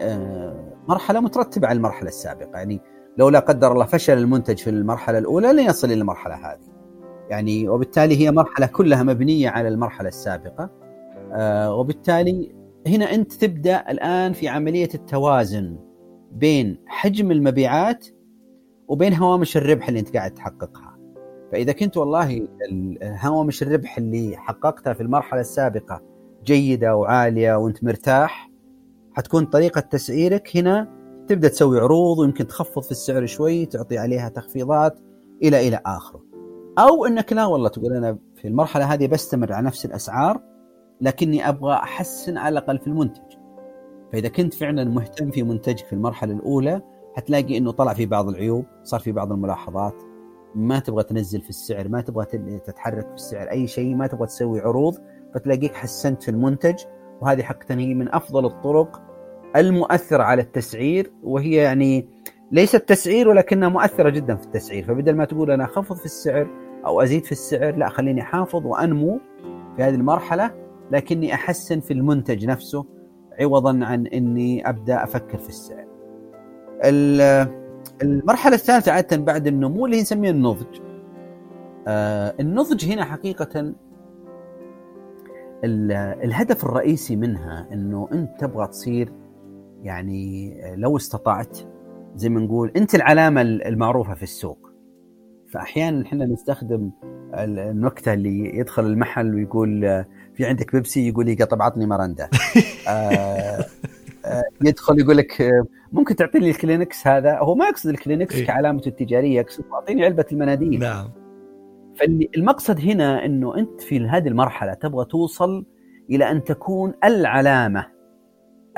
مرحلة 0.89 1.21
مترتبة 1.21 1.69
على 1.69 1.77
المرحلة 1.77 2.09
السابقة. 2.09 2.59
يعني 2.59 2.81
لو 3.19 3.29
لا 3.29 3.39
قدر 3.39 3.73
الله 3.73 3.85
فشل 3.85 4.19
المنتج 4.19 4.59
في 4.59 4.71
المرحلة 4.71 5.19
الأولى 5.19 5.53
لن 5.53 5.59
يصل 5.59 5.87
إلى 5.87 6.01
المرحلة 6.01 6.35
هذه. 6.35 6.73
يعني 7.29 7.69
وبالتالي 7.69 8.21
هي 8.21 8.31
مرحلة 8.31 8.67
كلها 8.67 9.03
مبنية 9.03 9.49
على 9.49 9.69
المرحلة 9.69 10.09
السابقة. 10.09 10.71
آه 11.33 11.75
وبالتالي 11.75 12.55
هنا 12.87 13.15
أنت 13.15 13.33
تبدأ 13.33 13.91
الآن 13.91 14.33
في 14.33 14.49
عملية 14.49 14.89
التوازن 14.95 15.77
بين 16.33 16.79
حجم 16.87 17.31
المبيعات 17.31 18.07
وبين 18.93 19.15
هوامش 19.15 19.57
الربح 19.57 19.89
اللي 19.89 20.01
انت 20.01 20.17
قاعد 20.17 20.35
تحققها. 20.35 20.99
فإذا 21.53 21.73
كنت 21.73 21.97
والله 21.97 22.49
هوامش 23.03 23.63
الربح 23.63 23.99
اللي 23.99 24.37
حققتها 24.37 24.93
في 24.93 25.03
المرحلة 25.03 25.41
السابقة 25.41 26.03
جيدة 26.45 26.97
وعالية 26.97 27.55
وانت 27.55 27.85
مرتاح 27.85 28.51
حتكون 29.13 29.45
طريقة 29.45 29.81
تسعيرك 29.81 30.57
هنا 30.57 30.89
تبدأ 31.29 31.49
تسوي 31.49 31.81
عروض 31.81 32.19
ويمكن 32.19 32.47
تخفض 32.47 32.83
في 32.83 32.91
السعر 32.91 33.27
شوي 33.27 33.67
تعطي 33.67 33.99
عليها 33.99 34.29
تخفيضات 34.29 35.01
إلى 35.43 35.69
إلى 35.69 35.81
آخره. 35.87 36.25
أو 36.79 37.07
إنك 37.07 37.33
لا 37.33 37.47
والله 37.47 37.69
تقول 37.69 37.93
أنا 37.93 38.19
في 38.37 38.49
المرحلة 38.49 38.85
هذه 38.85 39.07
بستمر 39.07 39.53
على 39.53 39.67
نفس 39.67 39.85
الأسعار 39.85 40.41
لكني 41.01 41.49
أبغى 41.49 41.75
أحسن 41.75 42.37
على 42.37 42.59
الأقل 42.59 42.79
في 42.79 42.87
المنتج. 42.87 43.37
فإذا 44.13 44.29
كنت 44.29 44.55
فعلا 44.55 44.85
مهتم 44.85 45.31
في 45.31 45.43
منتجك 45.43 45.87
في 45.87 45.93
المرحلة 45.93 46.33
الأولى 46.33 46.83
حتلاقي 47.17 47.59
إنه 47.59 47.71
طلع 47.73 47.95
في 47.95 48.07
بعض 48.07 48.29
العيوب 48.29 48.65
صار 48.83 49.01
في 49.01 49.13
بعض 49.13 49.33
الملاحظات. 49.33 49.95
ما 50.55 50.79
تبغى 50.79 51.03
تنزل 51.03 51.41
في 51.41 51.51
السعر 51.51 51.89
ما 51.89 52.01
تبغى 52.01 52.25
تتحرك 52.67 53.09
في 53.09 53.15
السعر 53.15 53.51
أي 53.51 53.67
شيء 53.67 53.95
ما 53.95 54.07
تبغى 54.07 54.27
تسوي 54.27 54.61
عروض 54.61 54.95
فتلاقيك 55.35 55.75
حسنت 55.75 56.23
في 56.23 56.31
المنتج. 56.31 56.75
وهذه 57.21 57.43
حقا 57.43 57.75
هي 57.75 57.95
من 57.95 58.15
أفضل 58.15 58.47
الطرق 58.47 59.03
المؤثرة 59.57 60.23
على 60.23 60.43
التسعير 60.43 61.13
وهي 61.23 61.55
يعني 61.55 62.09
ليست 62.53 62.89
تسعير 62.89 63.29
ولكنها 63.29 63.69
مؤثرة 63.69 64.11
جدا 64.11 64.37
في 64.37 64.45
التسعير. 64.45 64.85
فبدل 64.85 65.17
ما 65.17 65.25
تقول 65.25 65.51
أنا 65.51 65.65
أخفض 65.65 65.97
في 65.97 66.05
السعر 66.05 66.47
أو 66.87 67.01
أزيد 67.03 67.25
في 67.25 67.33
السعر 67.33 67.77
لا 67.77 67.89
خليني 67.89 68.23
احافظ 68.23 68.67
وأنمو 68.67 69.21
في 69.77 69.83
هذه 69.83 69.95
المرحلة 69.95 70.55
لكني 70.91 71.35
أحسن 71.35 71.81
في 71.81 71.93
المنتج 71.93 72.47
نفسه 72.47 72.87
عوضا 73.41 73.85
عن 73.85 74.07
إني 74.07 74.69
أبدأ 74.69 75.05
أفكر 75.05 75.39
في 75.39 75.49
السعر. 75.49 75.92
المرحلة 76.85 78.55
الثالثة 78.55 78.93
عادة 78.93 79.17
بعد 79.17 79.47
النمو 79.47 79.87
اللي 79.87 80.01
نسميها 80.01 80.31
النضج. 80.31 80.81
آه، 81.87 82.35
النضج 82.41 82.93
هنا 82.93 83.05
حقيقة 83.05 83.75
الهدف 85.65 86.65
الرئيسي 86.65 87.17
منها 87.17 87.69
إنه 87.73 88.09
أنت 88.13 88.41
تبغى 88.41 88.67
تصير 88.67 89.13
يعني 89.83 90.55
لو 90.77 90.97
استطعت 90.97 91.59
زي 92.15 92.29
ما 92.29 92.41
نقول 92.41 92.73
أنت 92.77 92.95
العلامة 92.95 93.43
المعروفة 93.43 94.15
في 94.15 94.23
السوق. 94.23 94.73
فأحيانا 95.49 96.07
إحنا 96.07 96.27
نستخدم 96.27 96.91
النكتة 97.35 98.13
اللي 98.13 98.59
يدخل 98.59 98.87
المحل 98.87 99.35
ويقول 99.35 100.05
في 100.35 100.47
عندك 100.47 100.73
بيبسي؟ 100.73 101.09
يقول 101.09 101.27
لي 101.27 101.35
طب 101.35 101.63
عطني 101.63 101.87
ميرندا 101.87 102.29
آه 102.89 102.91
آه 102.91 103.65
يدخل 104.65 105.01
يقول 105.01 105.17
لك 105.17 105.53
ممكن 105.93 106.17
تعطيني 106.17 106.51
الكلينكس 106.51 107.07
هذا؟ 107.07 107.39
هو 107.39 107.55
ما 107.55 107.67
يقصد 107.67 107.91
الكلينكس 107.91 108.35
إيه؟ 108.35 108.47
كعلامته 108.47 108.89
التجارية 108.89 109.41
يقصد 109.41 109.65
أعطيني 109.73 110.05
علبة 110.05 110.25
المناديل. 110.33 110.81
نعم. 110.81 111.11
فالمقصد 111.97 112.81
هنا 112.81 113.25
إنه 113.25 113.57
أنت 113.57 113.81
في 113.81 114.01
هذه 114.01 114.29
المرحلة 114.29 114.75
تبغى 114.75 115.05
توصل 115.05 115.65
إلى 116.11 116.31
أن 116.31 116.45
تكون 116.45 116.95
العلامة 117.05 117.87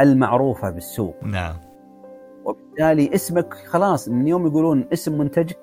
المعروفة 0.01 0.71
بالسوق. 0.71 1.25
نعم. 1.25 1.57
وبالتالي 2.45 3.15
اسمك 3.15 3.55
خلاص 3.55 4.09
من 4.09 4.29
يوم 4.29 4.47
يقولون 4.47 4.89
اسم 4.93 5.19
منتجك 5.19 5.59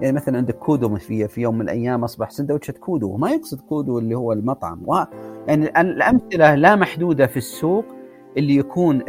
يعني 0.00 0.16
مثلا 0.16 0.36
عندك 0.36 0.54
كودو 0.54 0.96
في 0.96 1.28
في 1.28 1.40
يوم 1.40 1.54
من 1.54 1.62
الأيام 1.62 2.04
أصبح 2.04 2.30
سندوتشة 2.30 2.72
كودو. 2.72 3.10
وما 3.10 3.30
يقصد 3.30 3.60
كودو 3.60 3.98
اللي 3.98 4.14
هو 4.14 4.32
المطعم. 4.32 4.82
و 4.86 5.04
يعني 5.48 5.80
الأمثلة 5.80 6.54
لا 6.54 6.76
محدودة 6.76 7.26
في 7.26 7.36
السوق. 7.36 7.84
اللي 8.36 8.56
يكون 8.56 9.02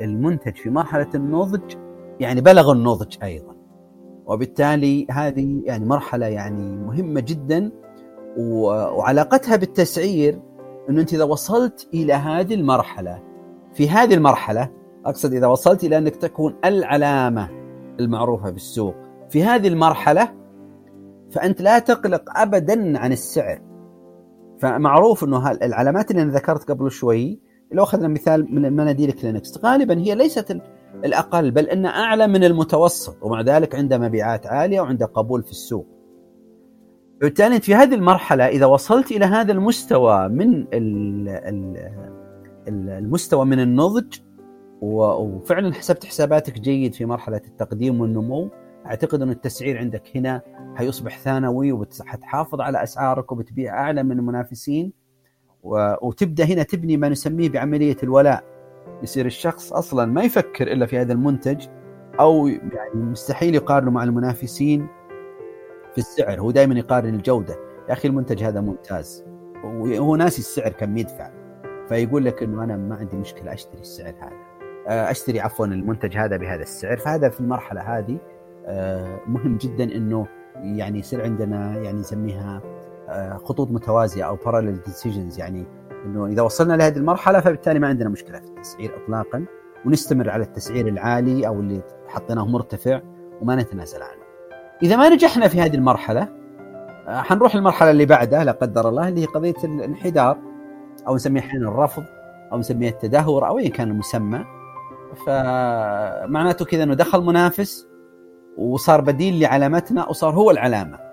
المنتج 0.00 0.56
في 0.56 0.70
مرحلة 0.70 1.08
النضج 1.14 1.74
يعني 2.20 2.40
بلغ 2.40 2.72
النضج 2.72 3.16
أيضا. 3.22 3.56
وبالتالي 4.26 5.06
هذه 5.10 5.62
يعني 5.64 5.84
مرحلة 5.84 6.26
يعني 6.26 6.76
مهمة 6.76 7.20
جدا 7.20 7.72
وعلاقتها 8.36 9.56
بالتسعير 9.56 10.40
إنه 10.90 11.00
أنت 11.00 11.14
إذا 11.14 11.24
وصلت 11.24 11.88
إلى 11.94 12.12
هذه 12.12 12.54
المرحلة 12.54 13.22
في 13.74 13.88
هذه 13.88 14.14
المرحلة 14.14 14.70
أقصد 15.04 15.32
إذا 15.32 15.46
وصلت 15.46 15.84
إلى 15.84 15.98
أنك 15.98 16.16
تكون 16.16 16.56
العلامة 16.64 17.48
المعروفة 18.00 18.50
بالسوق 18.50 18.94
في 19.30 19.44
هذه 19.44 19.68
المرحلة 19.68 20.32
فأنت 21.30 21.62
لا 21.62 21.78
تقلق 21.78 22.22
ابدا 22.36 22.98
عن 22.98 23.12
السعر. 23.12 23.62
فمعروف 24.58 25.24
إنه 25.24 25.50
العلامات 25.50 26.10
اللي 26.10 26.22
أنا 26.22 26.32
ذكرت 26.32 26.70
قبل 26.70 26.90
شوي 26.90 27.40
لو 27.72 27.82
أخذنا 27.82 28.08
مثال 28.08 28.54
من 28.54 28.72
مناديل 28.72 29.12
كلينكس 29.12 29.58
غالبا 29.64 29.98
هي 29.98 30.14
ليست 30.14 30.58
الأقل 31.04 31.50
بل 31.50 31.64
إنها 31.64 31.90
أعلى 31.90 32.26
من 32.26 32.44
المتوسط 32.44 33.16
ومع 33.22 33.40
ذلك 33.40 33.74
عندها 33.74 33.98
مبيعات 33.98 34.46
عالية 34.46 34.80
وعندها 34.80 35.06
قبول 35.06 35.42
في 35.42 35.50
السوق. 35.50 35.86
بالتالي 37.20 37.60
في 37.60 37.74
هذه 37.74 37.94
المرحلة 37.94 38.48
إذا 38.48 38.66
وصلت 38.66 39.12
إلى 39.12 39.24
هذا 39.24 39.52
المستوى 39.52 40.28
من 40.28 40.66
المستوى 42.68 43.44
من 43.44 43.60
النضج 43.60 44.18
وفعلا 44.80 45.74
حسبت 45.74 46.04
حساباتك 46.04 46.60
جيد 46.60 46.94
في 46.94 47.04
مرحلة 47.06 47.40
التقديم 47.46 48.00
والنمو 48.00 48.50
أعتقد 48.86 49.22
أن 49.22 49.30
التسعير 49.30 49.78
عندك 49.78 50.16
هنا 50.16 50.42
حيصبح 50.76 51.18
ثانوي 51.18 51.72
وحتحافظ 51.72 52.60
على 52.60 52.82
أسعارك 52.82 53.32
وبتبيع 53.32 53.80
أعلى 53.80 54.02
من 54.02 54.18
المنافسين 54.18 54.92
وتبدأ 55.62 56.44
هنا 56.44 56.62
تبني 56.62 56.96
ما 56.96 57.08
نسميه 57.08 57.48
بعملية 57.48 57.96
الولاء. 58.02 58.44
يصير 59.02 59.26
الشخص 59.26 59.72
أصلا 59.72 60.06
ما 60.06 60.22
يفكر 60.22 60.72
إلا 60.72 60.86
في 60.86 60.98
هذا 60.98 61.12
المنتج 61.12 61.66
أو 62.20 62.46
يعني 62.48 62.94
مستحيل 62.94 63.54
يقارنه 63.54 63.90
مع 63.90 64.04
المنافسين 64.04 64.86
في 65.92 65.98
السعر. 65.98 66.40
هو 66.40 66.50
دائما 66.50 66.78
يقارن 66.78 67.14
الجودة. 67.14 67.54
يا 67.88 67.92
أخي 67.92 68.08
المنتج 68.08 68.42
هذا 68.42 68.60
ممتاز. 68.60 69.24
وهو 69.64 70.16
ناسي 70.16 70.38
السعر 70.38 70.72
كم 70.72 70.96
يدفع. 70.96 71.30
فيقول 71.88 72.24
لك 72.24 72.42
إنه 72.42 72.64
أنا 72.64 72.76
ما 72.76 72.94
عندي 72.94 73.16
مشكلة 73.16 73.52
أشتري 73.52 73.80
السعر 73.80 74.14
هذا. 74.20 74.32
آه، 74.88 75.10
أشتري 75.10 75.40
عفوا 75.40 75.66
المنتج 75.66 76.16
هذا 76.16 76.36
بهذا 76.36 76.62
السعر. 76.62 76.96
فهذا 76.96 77.28
في 77.28 77.40
المرحلة 77.40 77.80
هذه 77.80 78.18
آه، 78.66 79.20
مهم 79.26 79.56
جدا 79.56 79.84
إنه 79.84 80.26
يعني 80.56 80.98
يصير 80.98 81.22
عندنا 81.22 81.78
يعني 81.78 81.98
نسميها 81.98 82.62
خطوط 83.44 83.70
متوازية 83.70 84.24
أو 84.24 84.36
parallel 84.36 84.90
decisions 84.90 85.38
يعني 85.38 85.66
إنه 86.06 86.26
إذا 86.26 86.42
وصلنا 86.42 86.74
لهذه 86.74 86.96
المرحلة 86.96 87.40
فبالتالي 87.40 87.78
ما 87.78 87.88
عندنا 87.88 88.08
مشكلة 88.08 88.38
في 88.38 88.46
التسعير 88.46 88.96
اطلاقا 89.04 89.44
ونستمر 89.86 90.30
على 90.30 90.42
التسعير 90.42 90.88
العالي 90.88 91.46
أو 91.46 91.60
اللي 91.60 91.82
حطيناه 92.08 92.46
مرتفع 92.46 93.00
وما 93.40 93.56
نتنازل 93.56 94.02
عنه. 94.02 94.22
إذا 94.82 94.96
ما 94.96 95.08
نجحنا 95.08 95.48
في 95.48 95.60
هذه 95.60 95.74
المرحلة 95.74 96.28
آه، 97.08 97.22
حنروح 97.22 97.54
المرحله 97.54 97.90
اللي 97.90 98.06
بعدها 98.06 98.44
لا 98.44 98.52
قدر 98.52 98.88
الله 98.88 99.08
اللي 99.08 99.20
هي 99.20 99.24
قضية 99.24 99.54
الانحدار 99.64 100.38
أو 101.08 101.14
نسميها 101.14 101.42
أحيانا 101.42 101.68
الرفض 101.68 102.04
أو 102.52 102.58
نسميها 102.58 102.90
التدهور 102.90 103.48
أو 103.48 103.58
ايا 103.58 103.68
كان 103.68 103.90
المسمى 103.90 104.44
فمعناته 105.26 106.64
كذا 106.64 106.82
إنه 106.82 106.94
دخل 106.94 107.20
منافس 107.20 107.88
وصار 108.58 109.00
بديل 109.00 109.40
لعلامتنا 109.40 110.08
وصار 110.08 110.34
هو 110.34 110.50
العلامة 110.50 111.11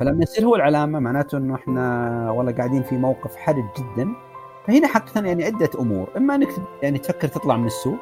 فلما 0.00 0.22
يصير 0.22 0.44
هو 0.44 0.56
العلامة 0.56 0.98
معناته 0.98 1.38
إنه 1.38 1.54
إحنا 1.54 2.30
والله 2.30 2.52
قاعدين 2.52 2.82
في 2.82 2.98
موقف 2.98 3.36
حرج 3.36 3.64
جدا. 3.78 4.14
فهنا 4.66 4.86
حقيقة 4.86 5.26
يعني 5.26 5.44
عدة 5.44 5.70
أمور. 5.80 6.08
إما 6.16 6.34
إنك 6.34 6.48
يعني 6.82 6.98
تفكر 6.98 7.28
تطلع 7.28 7.56
من 7.56 7.66
السوق 7.66 7.98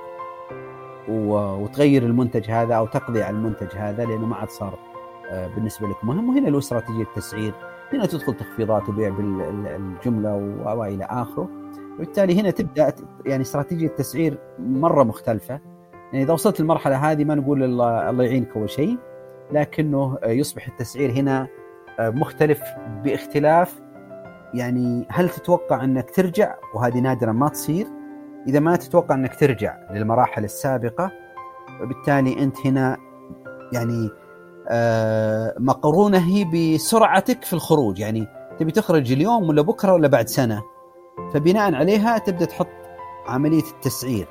وتغير 1.08 2.02
المنتج 2.02 2.50
هذا 2.50 2.74
أو 2.74 2.86
تقضي 2.86 3.22
على 3.22 3.36
المنتج 3.36 3.76
هذا 3.76 4.04
لأنه 4.04 4.26
ما 4.26 4.36
عاد 4.36 4.50
صار 4.50 4.78
آه، 5.30 5.46
بالنسبة 5.46 5.88
لك 5.88 6.04
مهم. 6.04 6.28
وهنا 6.28 6.48
له 6.48 6.58
استراتيجية 6.58 7.06
تسعير 7.16 7.52
هنا 7.92 8.06
تدخل 8.06 8.34
تخفيضات 8.34 8.88
وبيع 8.88 9.08
بالجمله 9.08 10.34
وإلى 10.64 11.04
آخره. 11.04 11.48
وبالتالي 11.94 12.40
هنا 12.40 12.50
تبدأ 12.50 12.92
يعني 13.26 13.42
استراتيجية 13.42 13.88
تسعير 13.88 14.38
مرة 14.58 15.02
مختلفة. 15.02 15.60
يعني 16.12 16.24
إذا 16.24 16.32
وصلت 16.32 16.60
المرحله 16.60 17.12
هذه 17.12 17.24
ما 17.24 17.34
نقول 17.34 17.62
الله, 17.62 18.22
يعينك 18.22 18.56
أول 18.56 18.70
شيء. 18.70 18.98
لكنه 19.52 20.18
يصبح 20.24 20.66
التسعير 20.68 21.10
هنا 21.10 21.48
مختلف 22.00 22.62
باختلاف. 23.04 23.80
يعني 24.54 25.06
هل 25.10 25.28
تتوقع 25.28 25.84
أنك 25.84 26.10
ترجع؟ 26.10 26.54
وهذه 26.74 26.98
نادرا 26.98 27.32
ما 27.32 27.48
تصير. 27.48 27.86
إذا 28.48 28.60
ما 28.60 28.76
تتوقع 28.76 29.14
أنك 29.14 29.34
ترجع 29.34 29.78
للمراحل 29.90 30.44
السابقة 30.44 31.10
وبالتالي 31.82 32.42
أنت 32.42 32.66
هنا 32.66 32.96
يعني 33.72 34.10
آه، 34.68 35.54
مقرونة 35.58 36.18
هي 36.18 36.44
بسرعتك 36.44 37.44
في 37.44 37.52
الخروج. 37.52 37.98
يعني 37.98 38.26
تبي 38.58 38.72
تخرج 38.72 39.12
اليوم 39.12 39.48
ولا 39.48 39.62
بكرة 39.62 39.92
ولا 39.92 40.08
بعد 40.08 40.28
سنة. 40.28 40.62
فبناء 41.34 41.74
عليها 41.74 42.18
تبدأ 42.18 42.44
تحط 42.44 42.68
عملية 43.28 43.70
التسعير. 43.74 44.28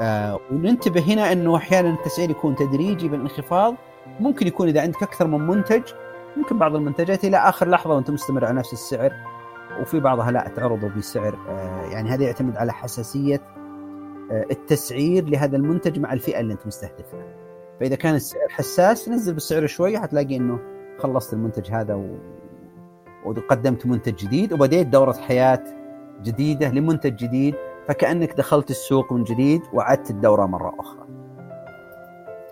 آه 0.00 0.38
وننتبه 0.52 1.00
هنا 1.00 1.32
إنه 1.32 1.56
أحيانا 1.56 1.90
التسعير 1.90 2.30
يكون 2.30 2.56
تدريجي 2.56 3.08
بالانخفاض. 3.08 3.74
ممكن 4.20 4.46
يكون 4.46 4.68
إذا 4.68 4.80
عندك 4.80 5.02
أكثر 5.02 5.26
من 5.26 5.46
منتج 5.46 5.82
ممكن 6.36 6.58
بعض 6.58 6.74
المنتجات 6.74 7.24
إلى 7.24 7.36
آخر 7.36 7.68
لحظة 7.68 7.94
وأنت 7.94 8.10
مستمر 8.10 8.44
على 8.44 8.58
نفس 8.58 8.72
السعر 8.72 9.12
وفي 9.80 10.00
بعضها 10.00 10.30
لا 10.30 10.48
تعرضه 10.56 10.88
بسعر 10.88 11.38
آه 11.48 11.82
يعني 11.82 12.10
هذا 12.10 12.24
يعتمد 12.24 12.56
على 12.56 12.72
حساسية 12.72 13.40
آه 14.30 14.46
التسعير 14.50 15.24
لهذا 15.24 15.56
المنتج 15.56 15.98
مع 15.98 16.12
الفئة 16.12 16.40
اللي 16.40 16.52
أنت 16.52 16.66
مستهدفها 16.66 17.24
فإذا 17.80 17.96
كان 17.96 18.14
السعر 18.14 18.48
حساس 18.48 19.08
نزل 19.08 19.34
بالسعر 19.34 19.66
شوي 19.66 19.98
حتلاقي 19.98 20.36
إنه 20.36 20.58
خلصت 20.98 21.32
المنتج 21.32 21.70
هذا 21.70 21.94
و... 21.94 22.18
وقدمت 23.24 23.86
منتج 23.86 24.14
جديد 24.14 24.52
وبديت 24.52 24.86
دورة 24.86 25.12
حياة 25.12 25.64
جديدة 26.22 26.68
لمنتج 26.68 27.16
جديد 27.16 27.54
فكأنك 27.88 28.32
دخلت 28.32 28.70
السوق 28.70 29.12
من 29.12 29.24
جديد 29.24 29.62
وعدت 29.72 30.10
الدورة 30.10 30.46
مرة 30.46 30.74
أخرى. 30.78 31.02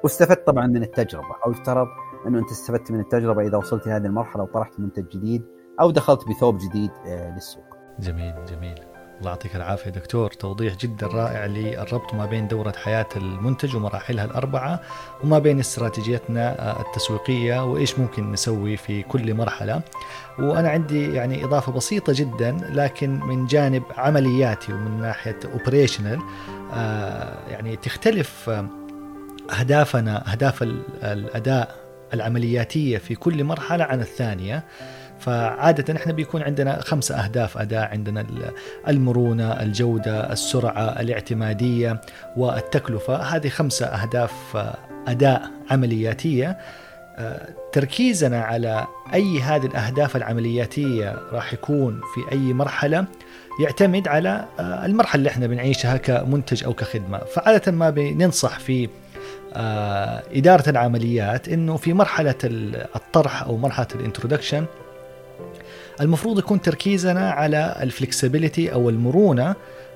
واستفدت 0.02 0.46
طبعا 0.46 0.66
من 0.66 0.82
التجربة 0.82 1.34
أو 1.46 1.50
يفترض 1.50 1.86
أنه 2.26 2.38
أنت 2.38 2.50
استفدت 2.50 2.90
من 2.92 3.00
التجربة 3.00 3.42
إذا 3.46 3.56
وصلت 3.56 3.86
لهذه 3.86 4.06
المرحلة 4.06 4.42
وطرحت 4.42 4.80
منتج 4.80 5.08
جديد 5.08 5.42
أو 5.80 5.90
دخلت 5.90 6.28
بثوب 6.28 6.58
جديد 6.58 6.90
آه، 7.06 7.34
للسوق. 7.34 7.64
جميل 8.00 8.34
جميل. 8.44 8.74
الله 9.20 9.30
يعطيك 9.30 9.56
العافية 9.56 9.90
دكتور 9.90 10.30
توضيح 10.30 10.76
جدا 10.76 11.06
رائع 11.06 11.46
للربط 11.46 12.14
ما 12.14 12.26
بين 12.26 12.48
دورة 12.48 12.72
حياة 12.76 13.06
المنتج 13.16 13.76
ومراحلها 13.76 14.24
الأربعة 14.24 14.80
وما 15.24 15.38
بين 15.38 15.58
استراتيجيتنا 15.58 16.70
آه، 16.70 16.80
التسويقية 16.80 17.64
وإيش 17.64 17.98
ممكن 17.98 18.32
نسوي 18.32 18.76
في 18.76 19.02
كل 19.02 19.34
مرحلة 19.34 19.82
وأنا 20.38 20.68
عندي 20.70 21.14
يعني 21.14 21.44
إضافة 21.44 21.72
بسيطة 21.72 22.12
جدا 22.16 22.56
لكن 22.70 23.20
من 23.20 23.46
جانب 23.46 23.82
عملياتي 23.96 24.72
ومن 24.72 25.00
ناحية 25.00 25.38
اوبريشنال 25.52 26.18
آه، 26.72 27.48
يعني 27.48 27.76
تختلف 27.76 28.50
أهدافنا 29.60 30.32
أهداف 30.32 30.62
الأداء 31.02 31.79
العملياتية 32.14 32.98
في 32.98 33.14
كل 33.14 33.44
مرحلة 33.44 33.84
عن 33.84 34.00
الثانية. 34.00 34.64
فعادة 35.18 35.96
إحنا 35.96 36.12
بيكون 36.12 36.42
عندنا 36.42 36.80
خمسة 36.80 37.14
أهداف. 37.14 37.58
أداء 37.58 37.90
عندنا 37.90 38.26
المرونة 38.88 39.62
الجودة 39.62 40.32
السرعة 40.32 41.00
الاعتمادية 41.00 42.00
والتكلفة. 42.36 43.16
هذه 43.16 43.48
خمسة 43.48 43.86
أهداف 43.86 44.32
أداء 45.08 45.50
عملياتية. 45.70 46.58
تركيزنا 47.72 48.42
على 48.42 48.86
أي 49.14 49.40
هذه 49.40 49.66
الأهداف 49.66 50.16
العملياتية 50.16 51.18
راح 51.32 51.52
يكون 51.52 52.00
في 52.14 52.32
أي 52.32 52.52
مرحلة 52.52 53.04
يعتمد 53.62 54.08
على 54.08 54.44
المرحلة 54.60 55.18
اللي 55.18 55.30
إحنا 55.30 55.46
بنعيشها 55.46 55.96
كمنتج 55.96 56.64
أو 56.64 56.74
كخدمة. 56.74 57.18
فعادة 57.18 57.72
ما 57.72 57.90
بننصح 57.90 58.58
في 58.58 58.88
إدارة 59.52 60.70
العمليات 60.70 61.48
أنه 61.48 61.76
في 61.76 61.92
مرحلة 61.92 62.34
الطرح 62.96 63.42
أو 63.42 63.56
مرحلة 63.56 63.86
ال 63.94 63.99
introduction 63.99 64.64
المفروض 66.00 66.38
يكون 66.38 66.60
تركيزنا 66.60 67.30
على 67.30 67.76
ال 67.82 67.90
flexibility 67.90 68.72
أو 68.72 68.90
المرونة 68.90 69.54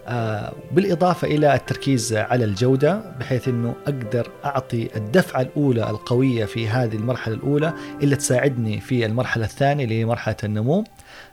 آه، 0.08 0.52
بالإضافة 0.72 1.28
إلى 1.28 1.54
التركيز 1.54 2.14
على 2.14 2.44
الجودة 2.44 3.02
بحيث 3.20 3.48
إنه 3.48 3.74
أقدر 3.86 4.30
أعطي 4.44 4.88
الدفعة 4.96 5.40
الأولى 5.40 5.90
القوية 5.90 6.44
في 6.44 6.68
هذه 6.68 6.96
المرحلة 6.96 7.34
الأولى 7.34 7.72
اللي 8.02 8.16
تساعدني 8.16 8.80
في 8.80 9.06
المرحلة 9.06 9.44
الثانية 9.44 9.84
اللي 9.84 10.00
هي 10.00 10.04
مرحلة 10.04 10.36
النمو. 10.44 10.84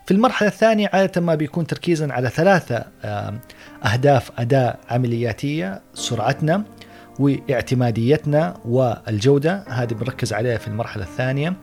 في 0.05 0.13
المرحلة 0.13 0.47
الثانية 0.49 0.89
عادة 0.93 1.21
ما 1.21 1.35
بيكون 1.35 1.67
تركيزا 1.67 2.13
على 2.13 2.29
ثلاثة 2.29 2.85
آه، 3.03 3.33
أهداف 3.85 4.31
اداء 4.37 4.79
عملياتية 4.89 5.81
سرعتنا 5.93 6.63
واعتماديتنا 7.19 8.57
والجودة 8.65 9.63
هذه 9.67 9.93
بنركز 9.93 10.33
عليها 10.33 10.57
في 10.57 10.67
المرحلة 10.67 11.03
الثانية. 11.03 11.53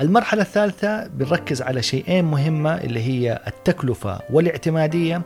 المرحلة 0.00 0.42
الثالثة 0.42 1.06
بنركز 1.06 1.62
على 1.62 1.82
شيئين 1.82 2.24
مهمة 2.24 2.74
اللي 2.74 3.00
هي 3.00 3.40
التكلفة 3.46 4.20
والاعتمادية 4.30 5.22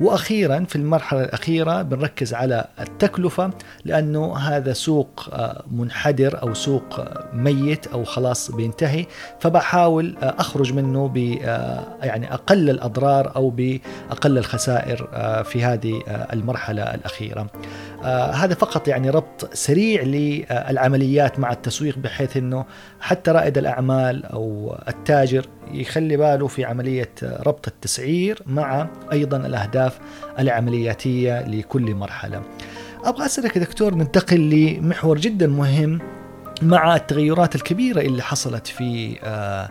وأخيرا 0.00 0.64
في 0.68 0.76
المرحلة 0.76 1.24
الأخيرة 1.24 1.82
بنركز 1.82 2.34
على 2.34 2.64
التكلفة 2.80 3.50
لأنه 3.84 4.36
هذا 4.36 4.72
سوق 4.72 5.28
آه، 5.32 5.64
منحدر 5.70 6.42
أو 6.42 6.54
سوق 6.54 7.00
آه، 7.00 7.28
ميت 7.32 7.86
أو 7.86 8.04
خلاص 8.04 8.50
بينتهي 8.50 9.06
فبحاول 9.40 10.16
آه، 10.22 10.34
أخرج 10.38 10.72
منه 10.72 11.08
ب 11.08 11.16
يعني 12.02 12.34
أقل 12.34 12.70
الأضرار 12.70 13.36
أو 13.36 13.50
باقل 13.50 14.38
الخسائر 14.38 15.08
في 15.44 15.64
هذه 15.64 16.02
المرحلة 16.32 16.94
الأخيرة. 16.94 17.46
هذا 18.32 18.54
فقط 18.54 18.88
يعني 18.88 19.10
ربط 19.10 19.54
سريع 19.54 20.02
للعمليات 20.02 21.38
مع 21.38 21.52
التسويق 21.52 21.98
بحيث 21.98 22.36
إنه 22.36 22.64
حتى 23.00 23.30
رائد 23.30 23.58
الأعمال 23.58 24.26
أو 24.26 24.76
التاجر 24.88 25.46
يخلي 25.72 26.16
باله 26.16 26.46
في 26.46 26.64
عملية 26.64 27.10
ربط 27.22 27.68
التسعير 27.68 28.42
مع 28.46 28.88
أيضا 29.12 29.36
الأهداف 29.36 29.98
العملياتية 30.38 31.40
لكل 31.46 31.94
مرحلة. 31.94 32.42
أبغى 33.04 33.26
أسألك 33.26 33.58
دكتور 33.58 33.94
ننتقل 33.94 34.50
لمحور 34.50 35.18
جدا 35.18 35.46
مهم 35.46 36.00
مع 36.62 36.96
التغيرات 36.96 37.54
الكبيرة 37.54 38.00
اللي 38.00 38.22
حصلت 38.22 38.66
في 38.66 39.18
آه، 39.22 39.68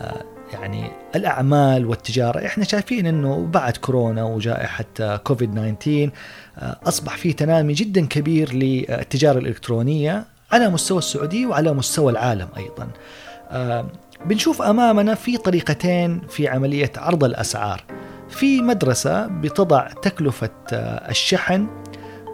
آه، 0.00 0.24
يعني 0.52 0.90
الأعمال 1.16 1.86
والتجارة. 1.86 2.46
إحنا 2.46 2.64
شايفين 2.64 3.06
أنه 3.06 3.46
بعد 3.46 3.76
كورونا 3.76 4.24
وجائحة 4.24 5.16
كوفيد 5.16 5.54
19 5.54 6.10
آه، 6.58 6.76
أصبح 6.86 7.16
في 7.16 7.32
تنامي 7.32 7.72
جدا 7.72 8.06
كبير 8.06 8.52
للتجارة 8.52 9.38
الإلكترونية 9.38 10.24
على 10.52 10.68
مستوى 10.68 10.98
السعودية 10.98 11.46
وعلى 11.46 11.72
مستوى 11.72 12.12
العالم 12.12 12.48
أيضا. 12.56 12.88
بنشوف 14.26 14.62
أمامنا 14.62 15.14
في 15.14 15.36
طريقتين 15.36 16.20
في 16.28 16.48
عملية 16.48 16.92
عرض 16.96 17.24
الأسعار. 17.24 17.84
في 18.28 18.62
مدرسة 18.62 19.26
بتضع 19.26 19.88
تكلفة 19.88 20.50
آه، 20.72 21.10
الشحن 21.10 21.66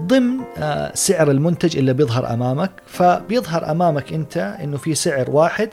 ضمن 0.02 0.40
آه، 0.59 0.93
سعر 0.94 1.31
المنتج 1.31 1.77
اللي 1.77 1.93
بيظهر 1.93 2.35
أمامك، 2.35 2.70
فبيظهر 2.86 3.70
أمامك 3.70 4.12
أنت 4.12 4.36
إنه 4.36 4.77
في 4.77 4.94
سعر 4.94 5.31
واحد 5.31 5.69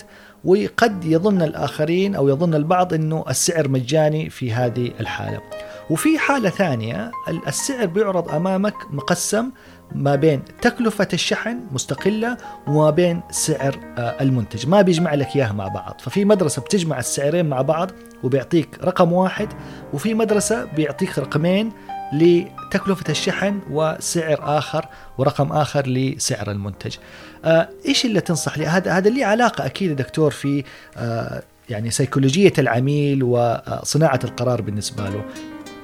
وقد 0.45 1.05
يظن 1.05 1.41
الآخرين 1.41 2.15
أو 2.15 2.29
يظن 2.29 2.53
البعض 2.53 2.93
إنه 2.93 3.25
السعر 3.29 3.67
مجاني 3.67 4.29
في 4.29 4.53
هذه 4.53 4.91
الحالة. 4.99 5.41
وفي 5.89 6.19
حالة 6.19 6.49
ثانية 6.49 7.11
السعر 7.47 7.85
بيعرض 7.85 8.29
أمامك 8.29 8.75
مقسم 8.91 9.51
ما 9.95 10.15
بين 10.15 10.41
تكلفة 10.61 11.07
الشحن 11.13 11.59
مستقلة 11.71 12.37
وما 12.67 12.89
بين 12.89 13.21
سعر 13.31 13.79
آه، 13.97 14.21
المنتج. 14.21 14.67
ما 14.67 14.81
بيجمع 14.81 15.13
لك 15.13 15.35
إياها 15.35 15.51
مع 15.51 15.67
بعض. 15.67 16.01
ففي 16.03 16.25
مدرسة 16.25 16.61
بتجمع 16.61 16.99
السعرين 16.99 17.45
مع 17.45 17.61
بعض 17.61 17.91
وبيعطيك 18.23 18.79
رقم 18.83 19.13
واحد 19.13 19.47
وفي 19.93 20.13
مدرسة 20.13 20.65
بيعطيك 20.65 21.19
رقمين 21.19 21.71
لتكلفة 22.13 23.03
الشحن 23.09 23.59
وسعر 23.71 24.57
آخر 24.57 24.85
ورقم 25.17 25.51
آخر 25.51 25.87
لسعر 25.87 26.51
المنتج. 26.51 26.95
آه، 27.45 27.69
إيش 27.85 28.05
اللي 28.05 28.21
تنصح 28.21 28.57
لي؟ 28.57 28.65
هذا 28.65 28.91
هذا 28.91 29.09
لي 29.09 29.23
علاقة 29.23 29.65
أكيد 29.65 29.95
دكتور 29.95 30.31
في 30.31 30.63
آه، 30.97 31.43
يعني 31.69 31.91
سيكولوجية 31.91 32.53
العميل 32.57 33.23
وصناعة 33.23 34.19
القرار 34.23 34.61
بالنسبة 34.61 35.09
له. 35.09 35.25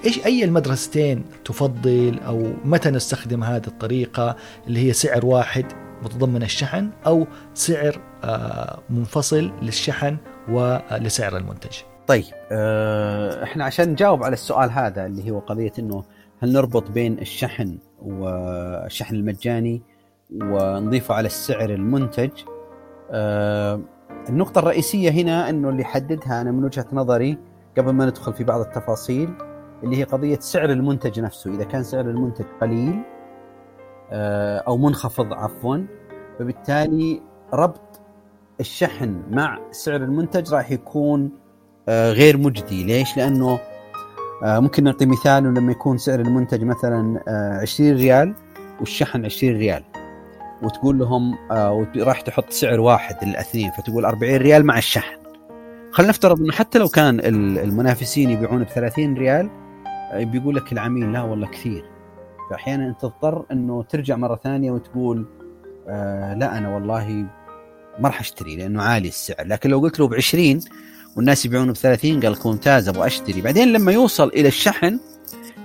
إيش 0.05 0.25
أي 0.25 0.43
المدرستين 0.43 1.25
تفضل 1.45 2.19
أو 2.27 2.53
متى 2.65 2.89
نستخدم 2.89 3.43
هذه 3.43 3.67
الطريقة 3.67 4.35
اللي 4.67 4.87
هي 4.87 4.93
سعر 4.93 5.25
واحد 5.25 5.65
متضمن 6.03 6.43
الشحن 6.43 6.89
أو 7.05 7.27
سعر 7.53 8.01
آه، 8.23 8.79
منفصل 8.89 9.51
للشحن 9.61 10.17
ولسعر 10.49 11.37
المنتج. 11.37 11.77
طيب 12.07 12.23
آه، 12.51 13.43
إحنا 13.43 13.65
عشان 13.65 13.89
نجاوب 13.89 14.23
على 14.23 14.33
السؤال 14.33 14.71
هذا 14.71 15.05
اللي 15.05 15.31
هو 15.31 15.39
قضية 15.39 15.71
إنه 15.79 16.03
هل 16.43 16.53
نربط 16.53 16.91
بين 16.91 17.19
الشحن 17.19 17.77
والشحن 18.01 19.15
المجاني 19.15 19.81
ونضيفه 20.41 21.15
على 21.15 21.25
السعر 21.25 21.69
المنتج 21.69 22.29
آه، 23.11 23.81
النقطة 24.29 24.59
الرئيسية 24.59 25.09
هنا 25.09 25.49
إنه 25.49 25.69
اللي 25.69 25.81
يحددها 25.81 26.41
أنا 26.41 26.51
من 26.51 26.63
وجهة 26.63 26.85
نظري 26.93 27.37
قبل 27.77 27.91
ما 27.91 28.05
ندخل 28.05 28.33
في 28.33 28.43
بعض 28.43 28.59
التفاصيل 28.61 29.29
اللي 29.83 29.97
هي 29.97 30.03
قضية 30.03 30.39
سعر 30.39 30.69
المنتج 30.69 31.19
نفسه. 31.19 31.53
إذا 31.53 31.63
كان 31.63 31.83
سعر 31.83 32.09
المنتج 32.09 32.45
قليل 32.61 33.01
آه، 34.11 34.57
أو 34.57 34.77
منخفض 34.77 35.33
عفوا 35.33 35.77
فبالتالي 36.39 37.21
ربط 37.53 38.01
الشحن 38.59 39.21
مع 39.31 39.59
سعر 39.71 40.03
المنتج 40.03 40.53
راح 40.53 40.71
يكون 40.71 41.31
آه، 41.89 42.11
غير 42.11 42.37
مجدي. 42.37 42.83
ليش؟ 42.83 43.17
لأنه 43.17 43.59
آه، 44.43 44.59
ممكن 44.59 44.83
نعطي 44.83 45.05
مثال 45.05 45.43
لما 45.43 45.71
يكون 45.71 45.97
سعر 45.97 46.19
المنتج 46.19 46.63
مثلا 46.63 47.23
20 47.61 47.95
ريال 47.95 48.33
والشحن 48.79 49.25
20 49.25 49.57
ريال 49.57 49.83
وتقول 50.63 50.99
لهم 50.99 51.35
راح 51.97 52.21
تحط 52.21 52.49
سعر 52.49 52.79
واحد 52.79 53.15
للاثنين 53.23 53.71
فتقول 53.71 54.05
40 54.05 54.35
ريال 54.35 54.65
مع 54.65 54.77
الشحن. 54.77 55.17
خلينا 55.91 56.09
نفترض 56.11 56.39
إنه 56.39 56.51
حتى 56.51 56.79
لو 56.79 56.87
كان 56.87 57.19
المنافسين 57.57 58.29
يبيعون 58.29 58.63
ب 58.63 58.67
30 58.67 59.13
ريال 59.13 59.49
بيقول 60.13 60.55
لك 60.55 60.73
العميل 60.73 61.13
لا 61.13 61.21
والله 61.21 61.47
كثير. 61.47 61.85
فأحيانا 62.49 62.87
أنت 62.87 63.01
تضطر 63.01 63.45
إنه 63.51 63.83
ترجع 63.83 64.15
مرة 64.15 64.35
ثانية 64.35 64.71
وتقول 64.71 65.25
آه 65.87 66.33
لا 66.33 66.57
أنا 66.57 66.75
والله 66.75 67.09
ما 67.99 68.07
راح 68.07 68.19
أشتري 68.19 68.55
لأنه 68.55 68.81
عالي 68.81 69.07
السعر. 69.07 69.47
لكن 69.47 69.69
لو 69.69 69.79
قلت 69.79 69.99
له 69.99 70.07
ب 70.07 70.13
20 70.13 70.59
والناس 71.17 71.45
يبيعونه 71.45 71.71
ب 71.71 71.75
30 71.75 72.19
قال 72.19 72.31
لك 72.31 72.45
ممتاز 72.45 72.89
أبغى 72.89 73.07
أشتري. 73.07 73.41
بعدين 73.41 73.73
لما 73.73 73.91
يوصل 73.91 74.27
إلى 74.27 74.47
الشحن 74.47 74.99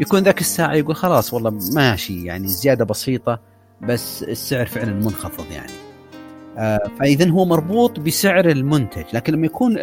يكون 0.01 0.23
ذاك 0.23 0.41
الساعة 0.41 0.75
يقول 0.75 0.97
خلاص 0.97 1.35
والله 1.35 1.59
ماشي 1.75 2.25
يعني 2.25 2.49
زيادة 2.49 2.85
بسيطة 2.85 3.41
بس 3.81 4.23
السعر 4.23 4.67
فعلا 4.67 4.93
منخفض 4.93 5.53
يعني. 5.53 5.73
آه 6.59 6.81
فاذا 7.01 7.31
هو 7.31 7.45
مربوط 7.45 8.01
بسعر 8.01 8.49
المنتج. 8.51 9.05
لكن 9.13 9.33
لما 9.33 9.47
يكون 9.47 9.77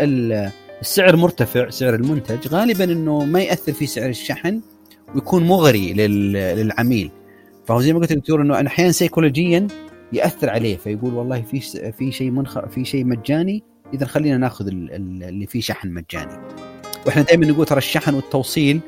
السعر 0.81 1.15
مرتفع 1.15 1.69
سعر 1.69 1.95
المنتج 1.95 2.47
غالبا 2.47 2.83
إنه 2.83 3.25
ما 3.25 3.41
يأثر 3.41 3.73
في 3.73 3.85
سعر 3.85 4.09
الشحن 4.09 4.61
ويكون 5.15 5.43
مغري 5.43 5.93
للعميل. 5.93 7.11
فهو 7.65 7.81
زي 7.81 7.93
ما 7.93 7.99
قلت 7.99 8.13
دكتور 8.13 8.41
إنه 8.41 8.67
أحيانا 8.67 8.91
سيكولوجيا 8.91 9.67
يأثر 10.13 10.49
عليه 10.49 10.77
فيقول 10.77 11.13
والله 11.13 11.41
في 11.41 11.59
في 11.91 12.11
شيء 12.11 12.31
منخ 12.31 12.59
في 12.65 12.85
شيء 12.85 13.05
مجاني 13.05 13.63
إذا 13.93 14.05
خلينا 14.05 14.37
نأخذ 14.37 14.67
اللي 14.67 15.45
فيه 15.45 15.61
شحن 15.61 15.89
مجاني. 15.93 16.37
وإحنا 17.05 17.21
دائما 17.21 17.45
نقول 17.45 17.65
ترى 17.65 17.77
الشحن 17.77 18.13
والتوصيل 18.13 18.79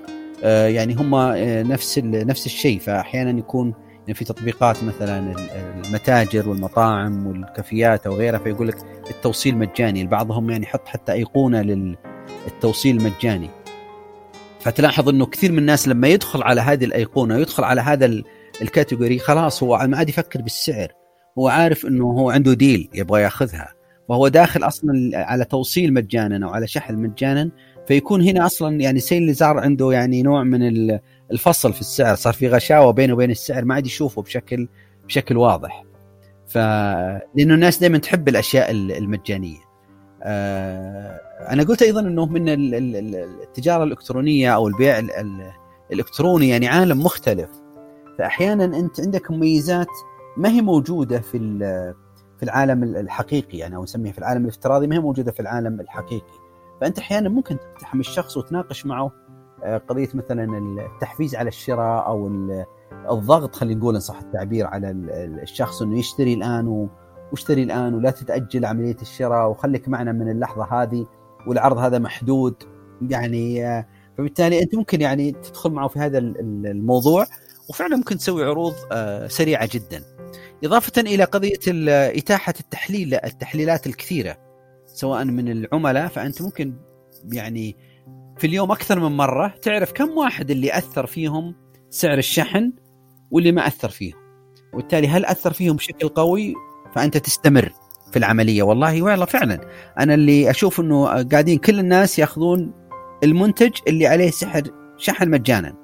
آه، 0.44 0.68
يعني 0.68 0.94
هم 0.94 1.16
آه، 1.16 1.64
نفس 1.64 2.00
نفس 2.04 2.46
الشيء. 2.46 2.80
فاحيانا 2.80 3.40
يكون 3.40 3.74
يعني 4.02 4.14
في 4.14 4.26
تطبيقات 4.26 4.84
مثلا 4.84 5.36
المتاجر 5.86 6.50
والمطاعم 6.50 7.28
والكافيات 7.28 8.06
أو 8.06 8.16
غيرها 8.16 8.40
فيقول 8.40 8.68
لك 8.68 8.78
التوصيل 9.10 9.58
مجاني. 9.58 10.08
بعضهم 10.08 10.50
يعني 10.50 10.64
يحط 10.64 10.88
حتى 10.88 11.12
أيقونة 11.12 11.62
للتوصيل 11.62 13.04
مجاني. 13.04 13.50
فتلاحظ 14.60 15.10
إنه 15.10 15.26
كثير 15.26 15.52
من 15.52 15.60
الناس 15.60 15.88
لما 15.88 16.08
يدخل 16.08 16.44
على 16.44 16.62
هذه 16.62 16.86
الأيقونة 16.86 17.36
ويدخل 17.36 17.64
على 17.64 17.82
هذا 17.82 18.22
ال 18.62 18.68
category 18.68 19.20
خلاص 19.20 19.64
هو 19.64 19.88
ما 19.88 19.98
عاد 19.98 20.10
يفكر 20.10 20.42
بالسعر. 20.42 20.92
هو 21.40 21.48
عارف 21.48 21.86
إنه 21.86 22.06
هو 22.06 22.30
عنده 22.30 22.54
deal 22.54 22.90
يبغى 22.94 23.22
ياخذها. 23.22 23.74
وهو 24.08 24.28
داخل 24.28 24.64
أصلا 24.64 25.12
على 25.14 25.46
توصيل 25.46 25.94
مجانا 25.94 26.46
أو 26.48 26.52
على 26.52 26.68
شحن 26.68 26.96
مجانا 26.96 27.52
فيكون 27.88 28.22
هنا 28.22 28.46
أصلا 28.46 28.80
يعني 28.80 29.00
سي 29.00 29.18
اللي 29.18 29.34
صار 29.34 29.58
عنده 29.58 29.92
يعني 29.92 30.22
نوع 30.24 30.44
من 30.44 31.00
الفصل 31.32 31.74
في 31.74 31.82
السعر 31.82 32.16
صار 32.16 32.34
في 32.34 32.48
غشاوة 32.48 32.92
بينه 32.92 33.14
وبين 33.14 33.32
السعر 33.32 33.66
ما 33.66 33.76
عاد 33.76 33.86
يشوفه 33.86 34.22
بشكل 34.22 34.68
بشكل 35.06 35.38
واضح. 35.38 35.84
ف 36.48 36.58
لأنه 37.36 37.54
الناس 37.54 37.78
دائما 37.80 37.98
تحب 37.98 38.28
الأشياء 38.28 38.72
المجانية. 38.72 39.60
آه، 40.24 41.20
أنا 41.50 41.64
قلت 41.64 41.82
أيضا 41.82 42.00
إنه 42.00 42.26
من 42.26 42.44
التجارة 42.50 43.84
الإلكترونية 43.84 44.56
أو 44.56 44.68
البيع 44.68 45.02
الإلكتروني 45.92 46.50
يعني 46.50 46.68
عالم 46.68 47.04
مختلف. 47.04 47.50
فاحيانا 48.18 48.66
أنت 48.66 49.00
عندك 49.00 49.32
مميزات 49.32 49.88
ما 50.38 50.50
هي 50.50 50.62
موجودة 50.62 51.20
في 51.20 51.38
في 52.38 52.44
العالم 52.44 52.84
الحقيقي 52.84 53.58
يعني 53.58 53.76
أو 53.76 53.84
نسميها 53.84 54.12
في 54.12 54.20
العالم 54.20 54.44
الافتراضي 54.44 54.88
ما 54.88 54.96
هي 54.96 55.00
موجودة 55.00 55.32
في 55.32 55.40
العالم 55.40 55.82
الحقيقي. 55.82 56.42
فأنت 56.82 57.00
أحيانا 57.00 57.30
ممكن 57.30 57.58
تقتحم 57.58 58.00
الشخص 58.00 58.38
وتناقش 58.38 58.86
معه 58.86 59.12
قضية 59.64 60.10
مثلا 60.14 60.58
التحفيز 60.94 61.36
على 61.36 61.48
الشراء 61.48 62.08
أو 62.08 62.28
الضغط 63.10 63.56
خلينا 63.56 63.80
نقول 63.80 63.96
إن 63.96 64.00
صح 64.02 64.20
التعبير 64.20 64.68
على 64.68 64.92
الشخص 65.44 65.82
إنه 65.82 66.00
يشتري 66.00 66.34
الآن 66.34 66.90
واشتري 67.32 67.64
الآن 67.64 67.94
ولا 67.94 68.12
تتأجل 68.12 68.66
عملية 68.66 68.98
الشراء 69.02 69.50
وخليك 69.50 69.90
معنا 69.90 70.12
من 70.12 70.32
اللحظة 70.32 70.64
هذه 70.64 71.06
والعرض 71.48 71.78
هذا 71.78 72.00
محدود 72.00 72.56
يعني 73.10 73.66
آه، 73.68 73.88
فبالتالي 74.18 74.64
أنت 74.64 74.76
ممكن 74.76 75.02
يعني 75.02 75.32
تدخل 75.32 75.70
معه 75.70 75.88
في 75.88 76.00
هذا 76.00 76.18
الموضوع 76.18 77.26
وفعلا 77.70 77.96
ممكن 77.96 78.18
تسوي 78.18 78.44
عروض 78.44 78.74
آه، 78.92 79.28
سريعة 79.28 79.70
جدا. 79.74 80.04
إضافة 80.64 81.02
إلى 81.02 81.24
قضية 81.24 81.60
إتاحة 82.18 82.54
التحليل 82.60 83.14
التحليلات 83.14 83.88
الكثيرة 83.88 84.38
سواء 84.86 85.26
من 85.26 85.52
العملاء 85.52 86.08
فأنت 86.08 86.42
ممكن 86.42 86.74
يعني 87.34 87.76
في 88.42 88.48
اليوم 88.48 88.72
أكثر 88.72 89.00
من 89.00 89.18
مرة 89.18 89.48
تعرف 89.62 89.92
كم 89.92 90.10
واحد 90.10 90.52
اللي 90.52 90.78
أثر 90.78 91.06
فيهم 91.06 91.56
سعر 91.90 92.18
الشحن 92.18 92.74
واللي 93.32 93.52
ما 93.52 93.68
أثر 93.68 93.90
فيهم؟ 93.90 94.18
وبالتالي 94.74 95.08
هل 95.08 95.26
أثر 95.26 95.54
فيهم 95.54 95.76
بشكل 95.76 96.08
قوي؟ 96.08 96.54
فأنت 96.96 97.18
تستمر 97.18 97.72
في 98.12 98.20
العملية. 98.20 98.64
والله 98.64 99.02
والله 99.02 99.26
فعلا. 99.26 99.62
أنا 100.00 100.14
اللي 100.14 100.50
أشوف 100.50 100.80
إنه 100.80 101.24
قاعدين 101.24 101.58
كل 101.58 101.80
الناس 101.80 102.20
يأخذون 102.20 102.74
المنتج 103.24 103.72
اللي 103.88 104.08
عليه 104.08 104.32
سحر 104.32 104.64
شحن 104.98 105.30
مجانا. 105.30 105.76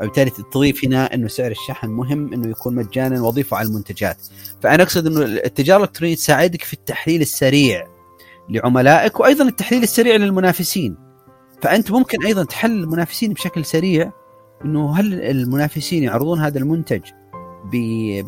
وبالتالي 0.00 0.30
تضيف 0.52 0.84
هنا 0.84 1.14
إنه 1.14 1.28
سعر 1.28 1.50
الشحن 1.50 1.88
مهم 1.88 2.32
إنه 2.32 2.50
يكون 2.50 2.74
مجانا 2.74 3.22
وأضيفه 3.22 3.56
على 3.56 3.68
المنتجات. 3.68 4.26
فأنا 4.62 4.82
أقصد 4.82 5.06
إنه 5.06 5.22
التجارة 5.22 5.78
الإلكترونية 5.78 6.14
تساعدك 6.14 6.62
في 6.62 6.72
التحليل 6.72 7.20
السريع 7.20 7.86
لعملائك 8.50 9.20
وأيضا 9.20 9.44
التحليل 9.44 9.82
السريع 9.82 10.16
للمنافسين. 10.16 11.11
فأنت 11.62 11.92
ممكن 11.92 12.24
أيضا 12.24 12.44
تحلل 12.44 12.82
المنافسين 12.82 13.32
بشكل 13.32 13.64
سريع 13.64 14.12
إنه 14.64 14.96
هل 14.96 15.22
المنافسين 15.22 16.02
يعرضون 16.02 16.38
هذا 16.40 16.58
المنتج 16.58 17.02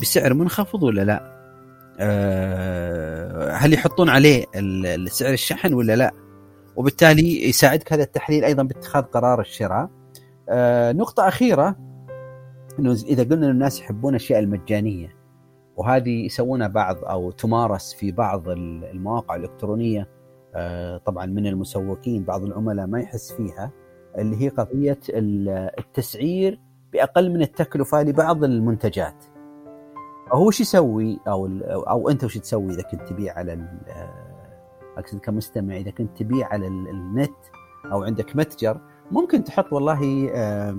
بسعر 0.01 0.35
منخفض 0.35 0.82
ولا 0.82 1.05
لا؟ 1.05 1.35
أه 2.01 3.52
هل 3.52 3.73
يحطون 3.73 4.09
عليه 4.09 4.44
سعر 5.06 5.32
الشحن 5.32 5.74
ولا 5.74 5.97
لا؟ 5.97 6.12
وبالتالي 6.77 7.48
يساعدك 7.48 7.93
هذا 7.93 8.02
التحليل 8.02 8.44
أيضا 8.44 8.62
باتخاذ 8.62 9.02
قرار 9.02 9.40
الشراء. 9.40 9.90
أه 10.48 10.93
نقطة 10.93 11.28
أخيرة 11.28 11.77
إنه 12.78 12.93
إذا 12.93 13.23
قلنا 13.23 13.51
الناس 13.51 13.81
يحبون 13.81 14.15
الأشياء 14.15 14.40
المجانية 14.40 15.16
وهذه 15.77 16.27
يسوونها 16.27 16.69
بعض 16.69 17.05
أو 17.05 17.31
تمارس 17.31 17.94
في 17.94 18.12
بعض 18.12 18.48
المواقع 18.48 19.35
الإلكترونية 19.35 20.01
آه، 20.01 20.24
طبعا 21.05 21.27
من 21.27 21.47
المسوقين 21.47 22.25
بعض 22.25 22.45
العملاء 22.45 22.87
ما 22.87 23.01
يحس 23.01 23.33
فيها 23.33 23.73
اللي 24.19 24.43
هي 24.43 24.49
قضية 24.49 24.99
التسعير 25.79 26.61
بأقل 26.93 27.31
من 27.31 27.43
التكلفة 27.43 28.03
لبعض 28.03 28.45
المنتجات. 28.45 29.25
هو 30.33 30.47
وش 30.47 30.61
يسوي 30.61 31.21
أو 31.29 31.47
أو 31.67 32.09
أنت 32.09 32.25
وش 32.25 32.39
تسوي 32.39 32.73
إذا 32.73 32.83
كنت 32.83 33.09
تبيع 33.09 33.39
على 33.39 33.53
آه، 33.53 34.99
أقصد 34.99 35.19
كمستمع 35.19 35.77
إذا 35.77 35.91
كنت 35.91 36.19
تبيع 36.19 36.49
على 36.49 36.67
النت 36.67 37.37
أو 37.93 38.03
عندك 38.03 38.37
متجر 38.37 38.81
ممكن 39.11 39.45
تحط 39.45 39.73
والله 39.73 40.31
آه، 40.35 40.79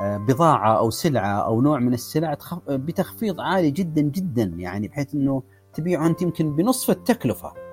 بضاعة 0.00 0.78
أو 0.78 0.90
سلعة 0.90 1.46
أو 1.46 1.60
نوع 1.60 1.78
من 1.78 1.94
السلع 1.94 2.36
بتخفيض 2.68 3.40
عالي 3.40 3.70
جدا 3.70 4.02
جدا 4.02 4.42
يعني 4.56 4.88
بحيث 4.88 5.14
إنه 5.14 5.42
تبيعه 5.72 6.06
أنت 6.06 6.22
يمكن 6.22 6.56
بنصف 6.56 6.90
التكلفة. 6.90 7.63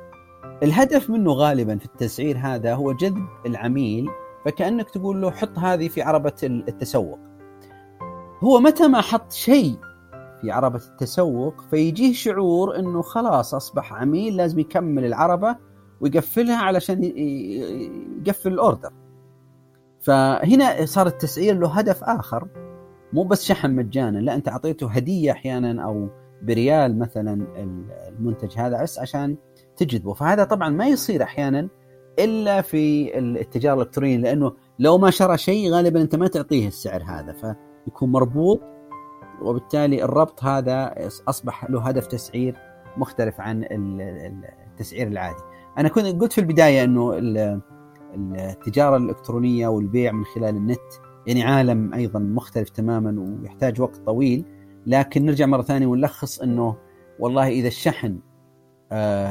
الهدف 0.63 1.09
منه 1.09 1.31
غالبا 1.31 1.77
في 1.77 1.85
التسعير 1.85 2.37
هذا 2.37 2.73
هو 2.73 2.93
جذب 2.93 3.27
العميل 3.45 4.09
فكأنك 4.45 4.89
تقول 4.89 5.21
له 5.21 5.31
حط 5.31 5.59
هذه 5.59 5.87
في 5.87 6.01
عربة 6.01 6.33
التسوق. 6.43 7.19
هو 8.43 8.59
متى 8.59 8.87
ما 8.87 9.01
حط 9.01 9.31
شيء 9.31 9.75
في 10.41 10.51
عربة 10.51 10.81
التسوق 10.91 11.61
فيجيه 11.61 12.13
شعور 12.13 12.79
إنه 12.79 13.01
خلاص 13.01 13.53
أصبح 13.53 13.93
عميل 13.93 14.37
لازم 14.37 14.59
يكمل 14.59 15.05
العربة 15.05 15.55
ويقفلها 16.01 16.57
علشان 16.57 17.03
يقفل 18.25 18.53
الأوردر. 18.53 18.91
فهنا 20.01 20.85
صار 20.85 21.07
التسعير 21.07 21.59
له 21.59 21.79
هدف 21.79 22.03
آخر 22.03 22.47
مو 23.13 23.23
بس 23.23 23.43
شحن 23.43 23.75
مجانا 23.75 24.17
لا 24.17 24.35
أنت 24.35 24.47
أعطيته 24.49 24.91
هدية 24.91 25.31
أحيانا 25.31 25.83
أو 25.83 26.09
بريال 26.41 26.99
مثلا 26.99 27.47
المنتج 28.09 28.57
هذا 28.57 28.83
بس 28.83 28.99
عشان 28.99 29.37
تجذبه 29.77 30.13
فهذا 30.13 30.43
طبعا 30.43 30.69
ما 30.69 30.87
يصير 30.87 31.23
أحيانا 31.23 31.69
إلا 32.19 32.61
في 32.61 33.17
التجاره 33.19 33.75
الالكترونيه 33.75 34.17
لأنه 34.17 34.53
لو 34.79 34.97
ما 34.97 35.09
شرى 35.09 35.37
شيء 35.37 35.71
غالبا 35.71 36.01
أنت 36.01 36.15
ما 36.15 36.27
تعطيه 36.27 36.67
السعر 36.67 37.03
هذا 37.03 37.55
فيكون 37.85 38.11
مربوط 38.11 38.61
وبالتالي 39.41 40.03
الربط 40.03 40.43
هذا 40.43 40.93
أصبح 41.27 41.69
له 41.69 41.81
هدف 41.81 42.07
تسعير 42.07 42.55
مختلف 42.97 43.41
عن 43.41 43.65
التسعير 44.71 45.07
العادي. 45.07 45.41
أنا 45.77 45.89
كنت 45.89 46.21
قلت 46.21 46.33
في 46.33 46.41
البداية 46.41 46.83
إنه 46.83 47.17
التجارة 48.15 48.97
الإلكترونية 48.97 49.67
والبيع 49.67 50.11
من 50.11 50.25
خلال 50.25 50.55
النت 50.55 50.79
يعني 51.27 51.43
عالم 51.43 51.93
أيضا 51.93 52.19
مختلف 52.19 52.69
تماما 52.69 53.39
ويحتاج 53.41 53.81
وقت 53.81 53.97
طويل 53.97 54.45
لكن 54.87 55.25
نرجع 55.25 55.45
مرة 55.45 55.61
ثانية 55.61 55.87
ونلخص 55.87 56.41
إنه 56.41 56.75
والله 57.19 57.47
إذا 57.47 57.67
الشحن 57.67 58.19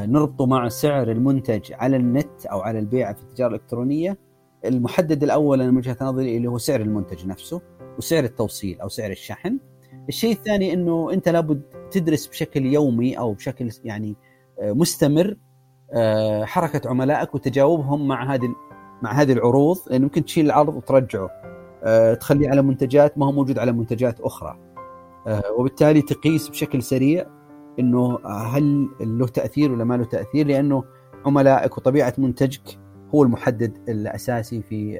نربطه 0.05 0.45
مع 0.45 0.69
سعر 0.69 1.11
المنتج 1.11 1.73
على 1.73 1.95
النت 1.95 2.45
أو 2.45 2.61
على 2.61 2.79
البيع 2.79 3.13
في 3.13 3.21
التجارة 3.21 3.49
الإلكترونية. 3.49 4.17
المحدد 4.65 5.23
الأول 5.23 5.61
أنا 5.61 5.71
من 5.71 5.77
وجهة 5.77 5.97
نظري 6.01 6.37
اللي 6.37 6.47
هو 6.47 6.57
سعر 6.57 6.81
المنتج 6.81 7.27
نفسه 7.27 7.61
وسعر 7.97 8.23
التوصيل 8.23 8.81
أو 8.81 8.89
سعر 8.89 9.11
الشحن. 9.11 9.59
الشيء 10.09 10.31
الثاني 10.31 10.73
إنه 10.73 11.13
أنت 11.13 11.29
لابد 11.29 11.61
تدرس 11.91 12.27
بشكل 12.27 12.65
يومي 12.65 13.17
أو 13.17 13.33
بشكل 13.33 13.69
يعني 13.83 14.15
آه، 14.59 14.71
مستمر 14.71 15.37
آه، 15.93 16.45
حركة 16.45 16.89
عملائك 16.89 17.35
وتجاوبهم 17.35 18.07
مع 18.07 18.33
هذه 18.33 18.55
مع 19.01 19.11
هذه 19.11 19.31
العروض. 19.31 19.77
لأن 19.87 20.01
ممكن 20.01 20.25
تشيل 20.25 20.45
العرض 20.45 20.75
وترجعه. 20.75 21.29
آه، 21.83 22.13
تخليه 22.13 22.49
على 22.49 22.61
منتجات 22.61 23.17
ما 23.17 23.25
هو 23.25 23.31
موجود 23.31 23.59
على 23.59 23.71
منتجات 23.71 24.19
أخرى. 24.19 24.57
وبالتالي 25.57 26.01
تقيس 26.01 26.49
بشكل 26.49 26.83
سريع 26.83 27.25
إنه 27.79 28.19
هل 28.27 28.89
له 29.01 29.27
تأثير 29.27 29.71
ولا 29.71 29.83
ما 29.83 29.97
له 29.97 30.03
تأثير 30.03 30.47
لأنه 30.47 30.83
عملائك 31.25 31.77
وطبيعة 31.77 32.13
منتجك 32.17 32.79
هو 33.15 33.23
المحدد 33.23 33.89
الأساسي 33.89 34.61
في 34.61 34.99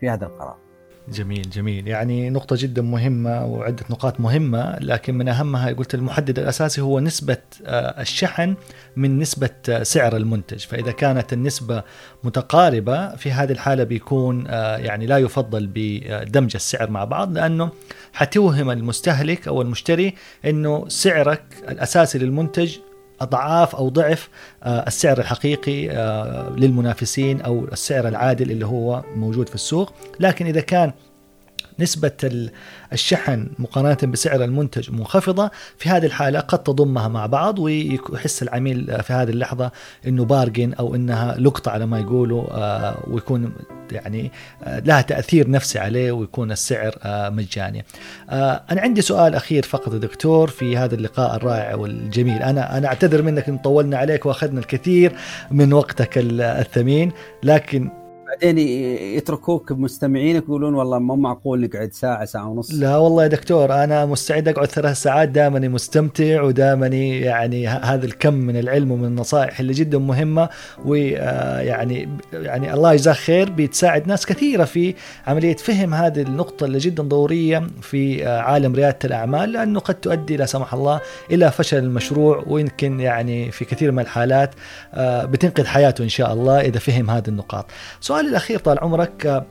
في 0.00 0.08
هذا 0.08 0.26
القرار. 0.26 0.63
جميل 1.08 1.50
جميل. 1.50 1.88
يعني 1.88 2.30
نقطة 2.30 2.56
جدا 2.58 2.82
مهمة 2.82 3.46
وعدة 3.46 3.84
نقاط 3.90 4.20
مهمة 4.20 4.78
لكن 4.80 5.14
من 5.14 5.28
أهمها 5.28 5.72
قلت 5.72 5.94
المحدد 5.94 6.38
الأساسي 6.38 6.80
هو 6.80 7.00
نسبة 7.00 7.36
آه، 7.66 8.00
الشحن 8.00 8.54
من 8.96 9.18
نسبة 9.18 9.50
آه، 9.68 9.82
سعر 9.82 10.16
المنتج. 10.16 10.66
فإذا 10.66 10.92
كانت 10.92 11.32
النسبة 11.32 11.82
متقاربة 12.24 13.16
في 13.16 13.32
هذه 13.32 13.52
الحالة 13.52 13.84
بيكون 13.84 14.44
آه، 14.48 14.76
يعني 14.76 15.06
لا 15.06 15.18
يفضل 15.18 15.70
بدمج 15.74 16.50
السعر 16.54 16.90
مع 16.90 17.04
بعض 17.04 17.32
لأنه 17.32 17.70
حتوهم 18.12 18.70
المستهلك 18.70 19.48
أو 19.48 19.62
المشتري 19.62 20.14
أنه 20.44 20.88
سعرك 20.88 21.44
الأساسي 21.68 22.18
للمنتج 22.18 22.76
أضعاف 23.20 23.76
أو 23.76 23.88
ضعف 23.88 24.28
السعر 24.66 25.18
الحقيقي 25.18 25.86
للمنافسين 26.56 27.40
أو 27.40 27.64
السعر 27.72 28.08
العادل 28.08 28.50
اللي 28.50 28.66
هو 28.66 29.04
موجود 29.16 29.48
في 29.48 29.54
السوق. 29.54 29.92
لكن 30.20 30.46
إذا 30.46 30.60
كان 30.60 30.92
نسبة 31.78 32.50
الشحن 32.92 33.48
مقارنة 33.58 34.12
بسعر 34.12 34.44
المنتج 34.44 34.90
منخفضة 34.90 35.50
في 35.78 35.88
هذه 35.88 36.06
الحالة 36.06 36.40
قد 36.40 36.62
تضمها 36.62 37.08
مع 37.08 37.26
بعض 37.26 37.58
ويحس 37.58 38.42
العميل 38.42 39.02
في 39.02 39.12
هذه 39.12 39.30
اللحظة 39.30 39.70
إنه 40.06 40.24
بارجن 40.24 40.72
أو 40.72 40.94
إنها 40.94 41.36
لقطة 41.38 41.70
على 41.70 41.86
ما 41.86 41.98
يقولوا 41.98 42.44
آه، 42.50 42.96
ويكون 43.06 43.52
يعني 43.92 44.32
آه، 44.64 44.80
لها 44.80 45.00
تأثير 45.00 45.50
نفسي 45.50 45.78
عليه 45.78 46.12
ويكون 46.12 46.52
السعر 46.52 46.94
آه، 47.02 47.28
مجاني. 47.28 47.84
أنا 48.30 48.80
عندي 48.80 49.00
سؤال 49.00 49.34
أخير 49.34 49.62
فقط 49.62 49.94
دكتور 49.94 50.50
في 50.50 50.76
هذا 50.76 50.94
اللقاء 50.94 51.36
الرائع 51.36 51.74
والجميل. 51.74 52.42
أنا 52.42 52.78
أنا 52.78 52.88
أعتذر 52.88 53.22
منك 53.22 53.48
إن 53.48 53.58
طولنا 53.58 53.96
عليك 53.96 54.26
وأخذنا 54.26 54.60
الكثير 54.60 55.12
من 55.50 55.72
وقتك 55.72 56.10
الثمين 56.16 57.12
لكن 57.42 58.03
بعدين 58.34 58.58
يتركوك 59.16 59.72
مستمعينك 59.72 60.42
يقولون 60.42 60.74
والله 60.74 60.98
مو 60.98 61.16
معقول 61.16 61.60
نقعد 61.60 61.92
ساعة 61.92 62.24
ساعة 62.24 62.48
ونص 62.48 62.70
لا 62.74 62.96
والله 62.96 63.22
يا 63.22 63.28
دكتور 63.28 63.84
أنا 63.84 64.06
مستعد 64.06 64.48
أقعد 64.48 64.66
ثلاث 64.66 64.96
ساعات 64.96 65.28
دائما 65.28 65.58
مستمتع 65.58 66.42
ودائما 66.42 66.86
يعني 66.86 67.68
هذا 67.68 68.06
الكم 68.06 68.34
من 68.34 68.56
العلم 68.56 68.90
ومن 68.90 69.04
النصائح 69.04 69.60
اللي 69.60 69.72
جدا 69.72 69.98
مهمة 69.98 70.48
ويعني 70.84 72.08
يعني 72.32 72.74
الله 72.74 72.92
يجزاه 72.92 73.12
خير 73.12 73.50
بتساعد 73.50 74.06
ناس 74.06 74.26
كثيرة 74.26 74.64
في 74.64 74.94
عملية 75.26 75.56
فهم 75.56 75.94
هذه 75.94 76.22
النقطة 76.22 76.66
اللي 76.66 76.78
جدا 76.78 77.02
ضرورية 77.02 77.66
في 77.82 78.26
عالم 78.26 78.74
ريادة 78.74 78.98
الأعمال 79.04 79.52
لأنه 79.52 79.80
قد 79.80 79.94
تؤدي 79.94 80.36
لا 80.36 80.46
سمح 80.46 80.74
الله 80.74 81.00
إلى 81.30 81.50
فشل 81.50 81.78
المشروع 81.78 82.44
ويمكن 82.46 83.00
يعني 83.00 83.50
في 83.50 83.64
كثير 83.64 83.92
من 83.92 84.00
الحالات 84.00 84.54
بتنقذ 84.98 85.66
حياته 85.66 86.04
إن 86.04 86.08
شاء 86.08 86.32
الله 86.32 86.60
إذا 86.60 86.78
فهم 86.78 87.10
هذه 87.10 87.28
النقاط. 87.28 87.66
سؤال 88.00 88.23
السؤال 88.24 88.28
الأخير 88.28 88.58
طال 88.58 88.78
عمرك 88.78 89.26
آه، 89.26 89.44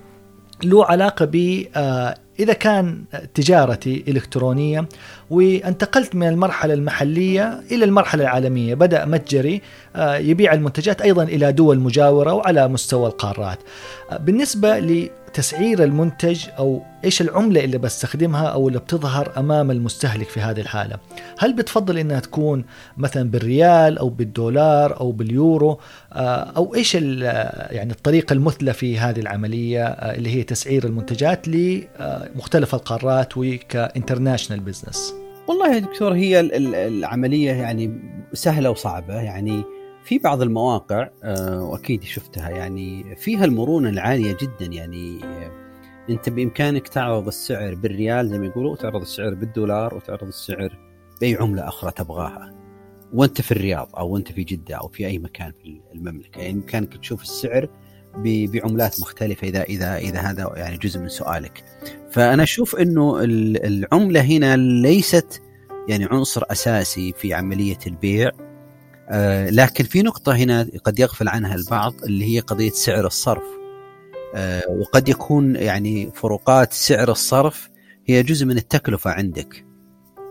له 0.63 0.85
علاقة 0.85 1.25
ب 1.25 1.65
آه، 1.75 2.15
إذا 2.39 2.53
كان 2.53 3.03
تجارتي 3.33 4.03
إلكترونية 4.07 4.85
وانتقلت 5.29 6.15
من 6.15 6.27
المرحلة 6.27 6.73
المحلية 6.73 7.61
إلى 7.71 7.85
المرحلة 7.85 8.23
العالمية 8.23 8.75
بدأ 8.75 9.05
متجري 9.05 9.61
آه، 9.95 10.15
يبيع 10.15 10.53
المنتجات 10.53 11.01
أيضا 11.01 11.23
إلى 11.23 11.51
دول 11.51 11.79
مجاورة 11.79 12.33
وعلى 12.33 12.67
مستوى 12.67 13.07
القارات. 13.07 13.59
بالنسبة 14.19 14.79
تسعير 15.33 15.83
المنتج 15.83 16.45
أو 16.57 16.81
إيش 17.05 17.21
العملة 17.21 17.63
اللي 17.63 17.77
بستخدمها 17.77 18.47
أو 18.47 18.67
اللي 18.67 18.79
بتظهر 18.79 19.33
أمام 19.37 19.71
المستهلك 19.71 20.29
في 20.29 20.39
هذه 20.39 20.59
الحالة؟ 20.59 20.97
هل 21.39 21.53
بتفضل 21.53 21.97
إنها 21.97 22.19
تكون 22.19 22.65
مثلا 22.97 23.29
بالريال 23.29 23.97
أو 23.97 24.09
بالدولار 24.09 24.99
أو 24.99 25.11
باليورو؟ 25.11 25.79
آه، 26.13 26.51
أو 26.57 26.75
إيش 26.75 26.95
يعني 26.95 27.91
الطريقة 27.91 28.33
المثلى 28.33 28.73
في 28.73 28.99
هذه 28.99 29.19
العملية 29.19 29.85
آه، 29.85 30.15
اللي 30.15 30.35
هي 30.35 30.43
تسعير 30.43 30.83
المنتجات 30.83 31.47
لمختلف 31.47 32.75
القارات 32.75 33.37
وك 33.37 33.54
international 33.54 34.59
business؟ 34.59 35.13
والله 35.47 35.73
يا 35.73 35.79
دكتور 35.79 36.13
هي 36.13 36.39
العملية 36.87 37.51
يعني 37.51 37.99
سهلة 38.33 38.69
وصعبة. 38.69 39.13
يعني 39.13 39.63
في 40.03 40.17
بعض 40.17 40.41
المواقع 40.41 41.09
آه، 41.23 41.63
وأكيد 41.63 42.03
شفتها 42.03 42.49
يعني 42.49 43.15
فيها 43.15 43.45
المرونة 43.45 43.89
العالية 43.89 44.37
جدا 44.41 44.65
يعني 44.65 45.19
أنت 46.09 46.29
بإمكانك 46.29 46.87
تعرض 46.87 47.27
السعر 47.27 47.75
بالريال 47.75 48.29
زي 48.29 48.39
ما 48.39 48.45
يقولوا 48.45 48.71
وتعرض 48.71 49.01
السعر 49.01 49.33
بالدولار 49.33 49.95
وتعرض 49.95 50.27
السعر 50.27 50.77
بأي 51.21 51.35
عملة 51.35 51.67
أخرى 51.67 51.91
تبغاها 51.91 52.53
وأنت 53.13 53.41
في 53.41 53.51
الرياض 53.51 53.89
أو 53.97 54.17
أنت 54.17 54.31
في 54.31 54.43
جدة 54.43 54.75
أو 54.75 54.87
في 54.87 55.07
أي 55.07 55.19
مكان 55.19 55.51
في 55.63 55.81
المملكة. 55.95 56.39
يعني 56.39 56.53
بامكانك 56.53 56.97
تشوف 56.97 57.21
السعر 57.21 57.69
بعملات 58.15 59.01
مختلفة 59.01 59.47
إذا 59.47 59.63
إذا 59.63 59.97
إذا 59.97 60.19
هذا 60.19 60.53
يعني 60.55 60.77
جزء 60.77 60.99
من 60.99 61.09
سؤالك. 61.09 61.63
فأنا 62.11 62.43
أشوف 62.43 62.75
إنه 62.75 63.19
العملة 63.23 64.21
هنا 64.21 64.57
ليست 64.57 65.41
يعني 65.89 66.05
عنصر 66.05 66.43
أساسي 66.51 67.13
في 67.13 67.33
عملية 67.33 67.79
البيع. 67.87 68.31
آه، 69.09 69.49
لكن 69.49 69.83
في 69.83 70.01
نقطة 70.01 70.35
هنا 70.35 70.67
قد 70.83 70.99
يغفل 70.99 71.27
عنها 71.27 71.55
البعض 71.55 71.93
اللي 72.03 72.35
هي 72.35 72.39
قضية 72.39 72.69
سعر 72.69 73.05
الصرف. 73.05 73.43
آه، 74.35 74.63
وقد 74.69 75.09
يكون 75.09 75.55
يعني 75.55 76.11
فروقات 76.11 76.73
سعر 76.73 77.11
الصرف 77.11 77.69
هي 78.05 78.23
جزء 78.23 78.45
من 78.45 78.57
التكلفة 78.57 79.11
عندك. 79.11 79.65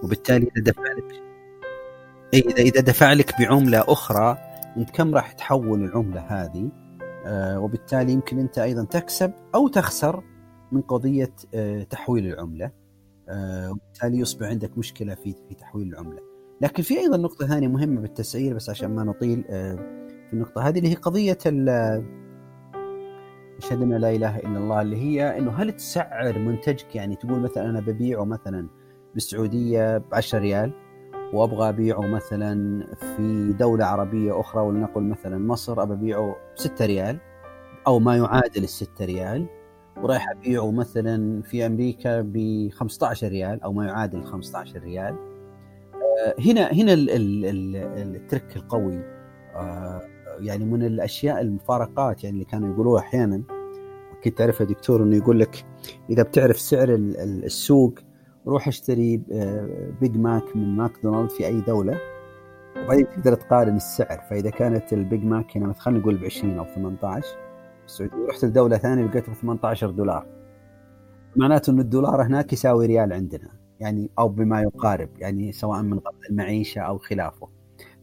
وبالتالي 0.02 0.48
إذا 0.56 0.64
دفع 0.72 0.82
لك 0.82 1.22
إذا 2.34 2.62
إذا 2.62 2.80
دفع 2.80 3.12
لك 3.12 3.40
بعملة 3.40 3.84
أخرى 3.88 4.38
أنت 4.76 4.90
كم 4.90 5.14
راح 5.14 5.32
تحول 5.32 5.84
العملة 5.84 6.20
هذه؟ 6.20 6.68
آه، 7.26 7.60
وبالتالي 7.60 8.12
يمكن 8.12 8.38
أنت 8.38 8.58
أيضا 8.58 8.84
تكسب 8.84 9.32
أو 9.54 9.68
تخسر 9.68 10.22
من 10.72 10.80
قضية 10.80 11.34
تحويل 11.90 12.26
العملة. 12.26 12.70
وبالتالي 13.70 14.18
يصبح 14.18 14.46
عندك 14.46 14.78
مشكلة 14.78 15.14
في 15.14 15.34
في 15.48 15.54
تحويل 15.54 15.88
العملة. 15.88 16.31
لكن 16.62 16.82
في 16.82 16.98
أيضا 16.98 17.16
نقطة 17.16 17.47
ثانية 17.47 17.68
مهمة 17.68 18.01
بالتسعير 18.01 18.55
بس 18.55 18.70
عشان 18.70 18.94
ما 18.94 19.05
نطيل 19.05 19.44
آه، 19.51 19.74
في 20.26 20.32
النقطة 20.32 20.68
هذه 20.68 20.78
اللي 20.78 20.90
هي 20.90 20.94
قضية 20.94 21.39
أشهد 23.59 23.82
أن 23.82 23.93
لا 23.93 24.10
إله 24.10 24.39
إلا 24.39 24.59
الله 24.59 24.82
اللي 24.82 24.97
هي 24.97 25.39
إنه 25.39 25.51
هل 25.51 25.72
تسعر 25.72 26.39
منتجك؟ 26.39 26.97
يعني 26.97 27.16
تقول 27.16 27.40
مثلا 27.40 27.70
أنا 27.70 27.80
ببيعه 27.80 28.24
مثلا 28.24 28.68
بالسعودية 29.14 29.98
ب 29.98 30.05
10 30.12 30.39
ريال 30.39 30.72
وأبغى 31.32 31.68
أبيعه 31.68 32.06
مثلا 32.06 32.86
في 32.97 33.55
دولة 33.59 33.84
عربية 33.84 34.40
أخرى 34.40 34.62
ولنقل 34.62 35.02
مثلا 35.02 35.39
مصر 35.39 35.82
أبى 35.82 35.93
أبيعه 35.93 36.36
ب 36.55 36.59
6 36.59 36.86
ريال 36.86 37.18
أو 37.86 37.98
ما 37.98 38.16
يعادل 38.16 38.62
ال 38.62 38.68
6 38.68 39.05
ريال 39.05 39.47
ورايح 40.02 40.30
أبيعه 40.30 40.70
مثلا 40.70 41.43
في 41.43 41.66
أمريكا 41.66 42.20
ب 42.20 42.68
15 42.72 43.28
ريال 43.28 43.62
أو 43.62 43.72
ما 43.72 43.86
يعادل 43.86 44.24
15 44.24 44.78
ريال. 44.80 45.14
آه، 45.14 45.31
هنا 46.39 46.72
هنا 46.72 46.93
الترك 46.93 48.56
القوي 48.56 49.02
آه، 49.56 50.01
يعني 50.40 50.64
من 50.64 50.82
الأشياء 50.82 51.40
المفارقات 51.40 52.24
يعني 52.24 52.34
اللي 52.34 52.44
كانوا 52.44 52.74
يقولوها 52.74 53.01
أحيانا. 53.01 53.43
أكيد 54.18 54.34
تعرفها 54.34 54.66
دكتور 54.66 55.02
إنه 55.02 55.16
يقول 55.16 55.40
لك 55.40 55.64
إذا 56.10 56.22
بتعرف 56.22 56.60
سعر 56.60 56.89
السوق 56.90 57.94
روح 58.47 58.68
اشتري 58.68 59.16
بيج 60.01 60.16
ماك 60.16 60.56
من 60.56 60.76
ماكدونالد 60.76 61.30
في 61.30 61.47
أي 61.47 61.60
دولة 61.60 61.98
وبعدين 62.84 63.09
تقدر 63.09 63.34
تقارن 63.34 63.76
السعر. 63.76 64.20
فإذا 64.30 64.51
كانت 64.51 64.93
البيج 64.93 65.24
ماك 65.24 65.56
هنا 65.56 65.72
خلينا 65.72 66.01
نقول 66.01 66.16
ب 66.16 66.24
20 66.24 66.59
أو 66.59 66.64
18 66.64 67.26
السعوديه 67.86 68.16
ورحت 68.16 68.44
لدولة 68.44 68.76
ثانية 68.78 69.05
لقيتها 69.05 69.32
ب 69.32 69.36
18 69.36 69.90
دولار. 69.90 70.26
معناته 71.36 71.70
إن 71.70 71.80
الدولار 71.80 72.22
هناك 72.22 72.52
يساوي 72.52 72.86
ريال 72.86 73.12
عندنا. 73.12 73.61
يعني 73.82 74.10
أو 74.18 74.28
بما 74.28 74.62
يقارب 74.62 75.09
يعني 75.18 75.52
سواء 75.52 75.82
من 75.82 75.98
قبل 75.98 76.18
المعيشة 76.30 76.80
أو 76.80 76.98
خلافه. 76.98 77.48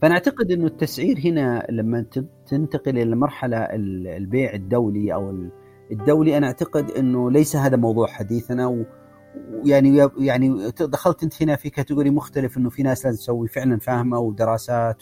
فانا 0.01 0.14
اعتقد 0.14 0.51
إنه 0.51 0.65
التسعير 0.65 1.19
هنا 1.19 1.68
لما 1.69 2.06
تنتقل 2.47 2.97
إلى 2.97 3.15
مرحلة 3.15 3.57
البيع 3.57 4.53
الدولي 4.53 5.14
أو 5.14 5.49
الدولي 5.91 6.38
أنا 6.38 6.47
أعتقد 6.47 6.91
إنه 6.91 7.31
ليس 7.31 7.56
هذا 7.56 7.77
موضوع 7.77 8.07
حديثنا. 8.07 8.85
ويعني 9.64 10.10
يعني 10.18 10.72
دخلت 10.80 11.23
أنت 11.23 11.43
هنا 11.43 11.56
في 11.56 11.69
كاتيجوري 11.69 12.10
مختلف 12.10 12.57
إنه 12.57 12.69
في 12.69 12.84
ناس 12.84 13.06
لازم 13.06 13.18
تسوي 13.18 13.47
فعلا 13.47 13.80
فاهمه 13.80 14.19
ودراسات 14.19 15.01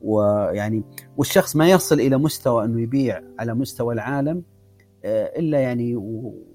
ويعني 0.00 0.84
والشخص 1.16 1.56
ما 1.56 1.68
يصل 1.68 2.00
إلى 2.00 2.18
مستوى 2.18 2.64
إنه 2.64 2.80
يبيع 2.80 3.20
على 3.38 3.54
مستوى 3.54 3.94
العالم 3.94 4.42
آه، 5.04 5.38
إلا 5.38 5.60
يعني 5.60 5.96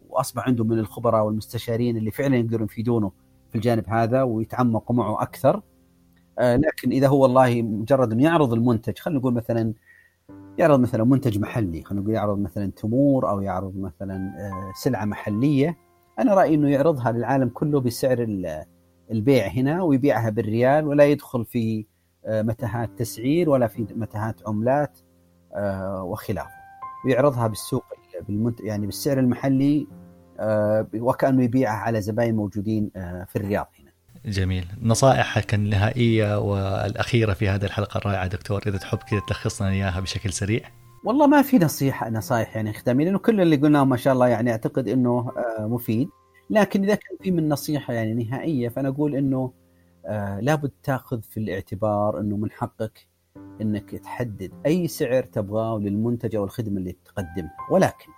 وأصبح 0.10 0.48
عنده 0.48 0.64
من 0.64 0.80
الخبراء 0.80 1.26
والمستشارين 1.26 1.98
اللي 1.98 2.12
فعلا 2.12 2.38
يقدرون 2.38 2.66
يفيدونه. 2.66 3.10
في 3.10 3.27
الجانب 3.58 3.90
هذا 3.90 4.24
ويتعمقوا 4.24 4.96
معه 4.96 5.22
أكثر. 5.22 5.62
آه، 6.40 6.56
لكن 6.56 6.92
إذا 6.92 7.08
هو 7.08 7.22
والله 7.22 7.62
مجرد 7.62 8.12
انه 8.12 8.24
يعرض 8.24 8.54
المنتج 8.54 9.00
خلينا 9.00 9.20
نقول 9.20 9.34
مثلا 9.34 9.74
يعرض 10.58 10.80
مثلا 10.80 11.04
منتج 11.04 11.40
محلي 11.40 11.84
خلينا 11.84 12.04
نقول 12.04 12.16
يعرض 12.16 12.40
مثلا 12.40 12.72
تمور 12.72 13.30
أو 13.30 13.42
يعرض 13.42 13.78
مثلا 13.78 14.16
آه، 14.16 14.72
سلعة 14.84 15.06
محلية 15.06 15.78
أنا 16.20 16.34
رأيي 16.34 16.56
إنه 16.56 16.70
يعرضها 16.70 17.12
للعالم 17.12 17.50
كله 17.50 17.80
بسعر 17.80 18.28
البيع 19.12 19.48
هنا 19.48 19.84
ويبيعها 19.84 20.30
بالريال 20.30 20.88
ولا 20.88 21.06
يدخل 21.06 21.46
في 21.46 21.86
آه، 22.26 22.42
متاهات 22.42 22.90
تسعير 22.98 23.50
ولا 23.50 23.68
في 23.68 23.88
متاهات 23.96 24.48
عملات 24.48 25.00
وخلافه. 26.02 26.58
ويعرضها 27.06 27.48
بالسوق 27.48 27.84
بالمنت... 28.28 28.62
يعني 28.62 28.86
بالسعر 28.86 29.20
المحلي 29.20 29.88
وكأنه 30.96 31.44
يبيعها 31.44 31.78
على 31.78 32.02
زباين 32.02 32.36
موجودين 32.36 32.90
في 33.28 33.36
الرياض 33.36 33.68
هنا. 33.80 33.92
جميل، 34.26 34.66
نصائحك 34.82 35.54
النهائية 35.54 36.40
والأخيرة 36.40 37.34
في 37.34 37.50
هذه 37.50 37.66
الحلقة 37.66 37.98
الرائعة 37.98 38.28
دكتور 38.28 38.62
إذا 38.68 38.78
تحب 38.78 38.98
كذا 38.98 39.22
تلخص 39.28 39.62
لنا 39.62 39.72
إياها 39.72 40.00
بشكل 40.00 40.34
سريع. 40.34 40.62
والله 41.04 41.28
ما 41.28 41.42
في 41.42 41.58
نصيحة 41.58 42.10
نصائح 42.10 42.56
يعني 42.56 42.74
ختاميه 42.74 43.06
لأنه 43.06 43.18
كل 43.20 43.42
اللي 43.42 43.56
قلناه 43.56 43.84
ما 43.84 43.98
شاء 43.98 44.14
الله 44.14 44.28
يعني 44.28 44.52
أعتقد 44.52 44.88
إنه 44.88 45.32
مفيد 45.60 46.10
لكن 46.50 46.84
إذا 46.84 46.96
كان 46.96 47.18
في 47.22 47.32
من 47.32 47.50
نصيحة 47.50 47.94
يعني 47.94 48.24
نهائية 48.24 48.70
فأنا 48.70 48.90
أقول 48.90 49.16
إنه 49.16 49.54
آه 50.06 50.40
لابد 50.40 50.72
تأخذ 50.84 51.22
في 51.22 51.40
الاعتبار 51.40 52.20
إنه 52.20 52.38
من 52.38 52.52
حقك 52.52 53.08
إنك 53.62 53.92
تحدد 53.92 54.52
أي 54.66 54.88
سعر 54.88 55.24
تبغاه 55.24 55.80
للمنتج 55.80 56.36
أو 56.36 56.44
الخدمة 56.44 56.78
اللي 56.78 56.96
تقدمها 57.06 57.68
ولكن 57.72 58.12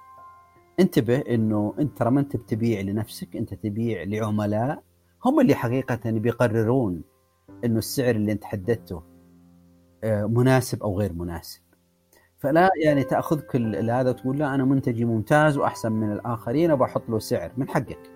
انتبه 0.79 1.17
انه 1.17 1.73
انت 1.79 1.97
ترى 1.97 2.11
ما 2.11 2.19
انت 2.19 2.35
بتبيع 2.35 2.81
لنفسك 2.81 3.35
انت 3.35 3.53
تبيع 3.53 4.03
لعملاء 4.03 4.83
هم 5.25 5.39
اللي 5.39 5.55
حقيقة 5.55 6.11
بيقررون 6.11 7.01
انه 7.65 7.77
السعر 7.77 8.15
اللي 8.15 8.31
انت 8.31 8.43
حددته 8.43 9.03
آه 10.03 10.25
مناسب 10.25 10.83
أو 10.83 10.99
غير 10.99 11.13
مناسب. 11.13 11.61
فلا 12.37 12.69
يعني 12.83 13.03
تاخذ 13.03 13.39
كل 13.39 13.89
هذا 13.89 14.09
وتقول 14.09 14.39
لا 14.39 14.55
أنا 14.55 14.65
منتجي 14.65 15.05
ممتاز 15.05 15.57
وأحسن 15.57 15.91
من 15.91 16.11
الآخرين 16.11 16.71
وبحط 16.71 17.09
له 17.09 17.19
سعر 17.19 17.51
من 17.57 17.69
حقك. 17.69 18.11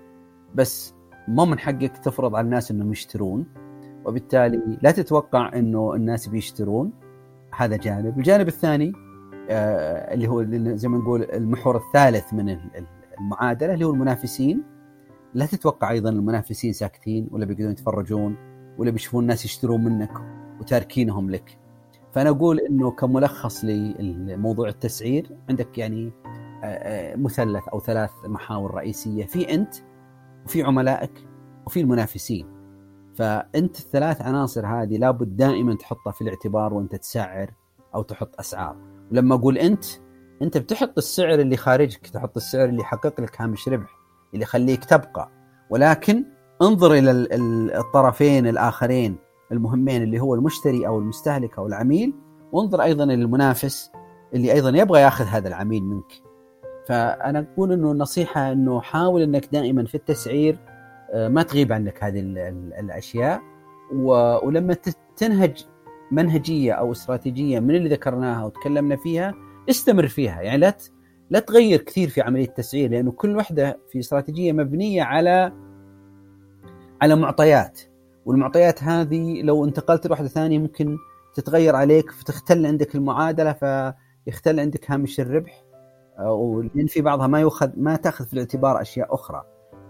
بس 0.56 0.94
ما 1.28 1.46
من 1.46 1.60
حقك 1.60 1.98
تفرض 1.98 2.36
على 2.36 2.46
الناس 2.46 2.72
إنهم 2.72 2.92
يشترون. 2.92 3.46
وبالتالي 4.06 4.78
لا 4.82 4.92
تتوقع 4.92 5.54
إنه 5.56 5.94
الناس 5.96 6.28
بيشترون. 6.28 6.92
هذا 7.56 7.78
جانب، 7.78 8.18
الجانب 8.18 8.48
الثاني 8.48 8.94
اللي 9.50 10.28
هو 10.28 10.44
زي 10.76 10.88
ما 10.88 10.98
نقول 10.98 11.24
المحور 11.24 11.78
الثالث 11.78 12.34
من 12.34 12.60
المعادلة 13.20 13.74
اللي 13.74 13.86
هو 13.86 13.92
المنافسين. 13.92 14.64
لا 15.34 15.46
تتوقع 15.46 15.92
أيضا 15.92 16.10
المنافسين 16.10 16.74
ساكتين 16.74 17.30
ولا 17.32 17.46
بيقدرون 17.46 17.72
يتفرجون 17.72 18.36
ولا 18.78 18.92
بيشوفون 18.92 19.24
الناس 19.24 19.46
يشترون 19.46 19.84
منك 19.84 20.12
وتاركينهم 20.60 21.30
لك. 21.30 21.60
فأنا 22.12 22.30
أقول 22.30 22.60
إنه 22.60 22.92
كملخص 22.92 23.66
لموضوع 23.66 24.70
التسعير 24.70 25.38
عندك 25.50 25.78
يعني 25.78 26.12
آه، 26.26 26.66
آه، 26.66 27.16
مثلث 27.16 27.68
أو 27.68 27.80
ثلاث 27.80 28.12
محاور 28.26 28.74
رئيسية. 28.74 29.26
في 29.26 29.54
أنت 29.54 29.76
وفي 30.46 30.64
عملائك 30.64 31.28
وفي 31.66 31.82
المنافسين. 31.82 32.48
فأنت 33.16 33.80
الثلاث 33.80 34.22
عناصر 34.22 34.66
هذه 34.68 34.98
لابد 34.98 35.36
دائما 35.36 35.76
تحطها 35.76 36.12
في 36.12 36.22
الاعتبار 36.22 36.74
وأنت 36.74 36.96
تسعر 36.96 37.54
أو 37.96 38.02
تحط 38.02 38.40
أسعار. 38.40 38.93
ولما 39.14 39.36
أقول 39.36 39.58
أنت 39.58 39.86
أنت 40.42 40.58
بتحط 40.58 40.98
السعر 40.98 41.34
اللي 41.34 41.58
خارجك 41.58 42.08
تحط 42.08 42.38
السعر 42.38 42.66
اللي 42.66 42.82
يحقق 42.82 43.22
لك 43.22 43.42
هامش 43.42 43.70
ربح 43.70 44.00
اللي 44.34 44.44
يخليك 44.44 44.86
تبقى. 44.86 45.32
ولكن 45.70 46.24
انظر 46.62 46.94
إلى 46.94 47.12
الطرفين 47.80 48.48
الآخرين 48.48 49.16
المهمين 49.52 50.04
اللي 50.04 50.20
هو 50.20 50.36
المشتري 50.36 50.88
أو 50.88 51.00
المستهلك 51.00 51.58
أو 51.58 51.68
العميل 51.68 52.14
وانظر 52.52 52.82
أيضا 52.82 53.06
للمنافس 53.06 53.92
اللي 54.34 54.54
أيضا 54.54 54.70
يبغى 54.70 55.02
ياخذ 55.02 55.26
هذا 55.26 55.48
العميل 55.48 55.84
منك. 55.84 56.12
فأنا 56.88 57.46
أقول 57.54 57.72
إنه 57.72 57.92
النصيحة 57.92 58.52
إنه 58.52 58.82
حاول 58.82 59.22
إنك 59.22 59.50
دائما 59.52 59.86
في 59.86 59.96
التسعير 59.96 60.60
آه، 61.12 61.28
ما 61.28 61.44
تغيب 61.44 61.74
عنك 61.74 62.04
هذه 62.04 62.20
الأشياء 62.80 63.42
ولما 64.44 64.78
تنهج 65.16 65.66
منهجية 66.12 66.74
أو 66.74 66.92
استراتيجية 66.92 67.60
من 67.60 67.76
اللي 67.76 67.90
ذكرناها 67.90 68.46
وتكلمنا 68.46 68.96
فيها 68.96 69.34
استمر 69.70 70.08
فيها. 70.08 70.42
يعني 70.42 70.58
لا 70.58 70.78
لا 71.30 71.40
تغير 71.40 71.82
كثير 71.82 72.10
في 72.10 72.22
عملية 72.22 72.46
التسعير 72.46 72.92
لأنه 72.92 73.12
كل 73.12 73.38
وحدة 73.38 73.80
في 73.92 74.00
استراتيجية 74.00 74.52
مبنية 74.52 75.04
على 75.04 75.54
على 77.02 77.16
معطيات. 77.16 77.82
والمعطيات 78.26 78.84
هذه 78.84 79.42
لو 79.42 79.66
انتقلت 79.66 80.08
لواحده 80.08 80.28
ثانية 80.28 80.60
ممكن 80.60 80.98
تتغير 81.34 81.76
عليك 81.76 82.12
فتختل 82.12 82.66
عندك 82.66 82.96
المعادلة 82.96 83.54
فيختل 83.54 84.60
عندك 84.60 84.92
هامش 84.92 85.20
الربح 85.20 85.64
لأن 86.76 86.88
في 86.88 87.02
بعضها 87.02 87.28
ما 87.28 87.40
يؤخذ 87.40 87.70
ما 87.78 87.96
تأخذ 87.96 88.26
في 88.26 88.34
الاعتبار 88.34 88.82
أشياء 88.82 89.14
أخرى. 89.14 89.44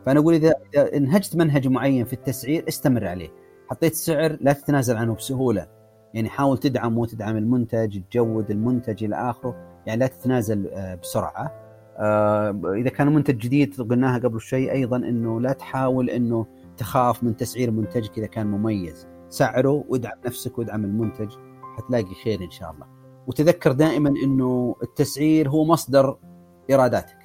فأنا 0.06 0.20
أقول 0.20 0.34
إذا 0.34 0.54
انهجت 0.96 1.36
منهج 1.36 1.68
معين 1.68 2.06
في 2.06 2.14
التسعير 2.14 2.68
استمر 2.68 3.08
عليه. 3.08 3.30
حطيت 3.70 3.94
سعر 3.94 4.38
لا 4.42 4.54
تتنازل 4.54 4.98
عنه 4.98 5.16
بسهولة. 5.16 5.68
يعني 6.14 6.30
حاول 6.30 6.58
تدعم 6.58 6.98
وتدعم 6.98 7.38
المنتج 7.38 8.02
تجود 8.12 8.52
المنتج 8.52 9.04
إلى 9.04 9.16
آخره. 9.16 9.56
يعني 9.86 10.00
لا 10.00 10.08
تتنازل 10.08 10.68
آه، 10.68 10.96
بسرعة. 10.96 11.64
آه، 11.98 12.62
إذا 12.76 12.90
كان 12.90 13.14
منتج 13.14 13.38
جديد 13.38 13.82
قلناها 13.82 14.20
قبل 14.20 14.42
شوي 14.42 14.72
أيضا 14.72 14.98
إنه 14.98 15.42
لا 15.42 15.54
تحاول 15.54 16.10
إنه 16.10 16.46
تخاف 16.78 17.24
من 17.24 17.38
تسعير 17.38 17.72
منتجك 17.72 18.18
إذا 18.18 18.28
كان 18.28 18.48
مميز. 18.48 19.08
سعره 19.30 19.86
وادعم 19.90 20.18
نفسك 20.26 20.58
وادعم 20.58 20.86
المنتج 20.86 21.30
حتلاقي 21.78 22.14
خير 22.24 22.44
إن 22.44 22.52
شاء 22.52 22.72
الله. 22.72 22.86
وتذكر 23.28 23.72
دائما 23.72 24.10
إنه 24.10 24.76
التسعير 24.84 25.50
هو 25.50 25.66
مصدر 25.66 26.18
ايراداتك 26.70 27.18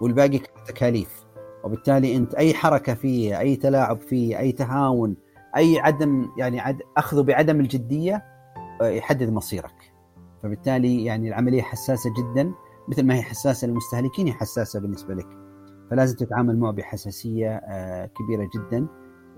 والباقي 0.00 0.40
تكاليف 0.66 1.26
وبالتالي 1.64 2.16
أنت 2.16 2.34
أي 2.34 2.54
حركة 2.54 2.94
فيه 2.94 3.40
أي 3.40 3.56
تلاعب 3.56 4.00
فيه 4.00 4.38
أي 4.38 4.52
تهاون 4.52 5.16
أي 5.56 5.78
عدم 5.78 6.28
يعني 6.38 6.60
عد 6.60 6.82
أخذه 6.96 7.22
بعدم 7.22 7.60
الجدية 7.60 8.24
آه، 8.82 8.88
يحدد 8.88 9.30
مصيرك. 9.30 9.92
فبالتالي 10.42 11.04
يعني 11.04 11.28
العملية 11.28 11.62
حساسة 11.62 12.10
جدا 12.18 12.52
مثل 12.88 13.06
ما 13.06 13.14
هي 13.14 13.22
حساسة 13.22 13.68
للمستهلكين 13.68 14.26
هي 14.26 14.32
حساسة 14.32 14.80
بالنسبة 14.80 15.14
لك. 15.14 15.26
فلازم 15.90 16.16
تتعامل 16.16 16.58
معه 16.58 16.72
بحساسية 16.72 17.56
آه، 17.56 18.06
كبيرة 18.06 18.48
جدا. 18.54 18.86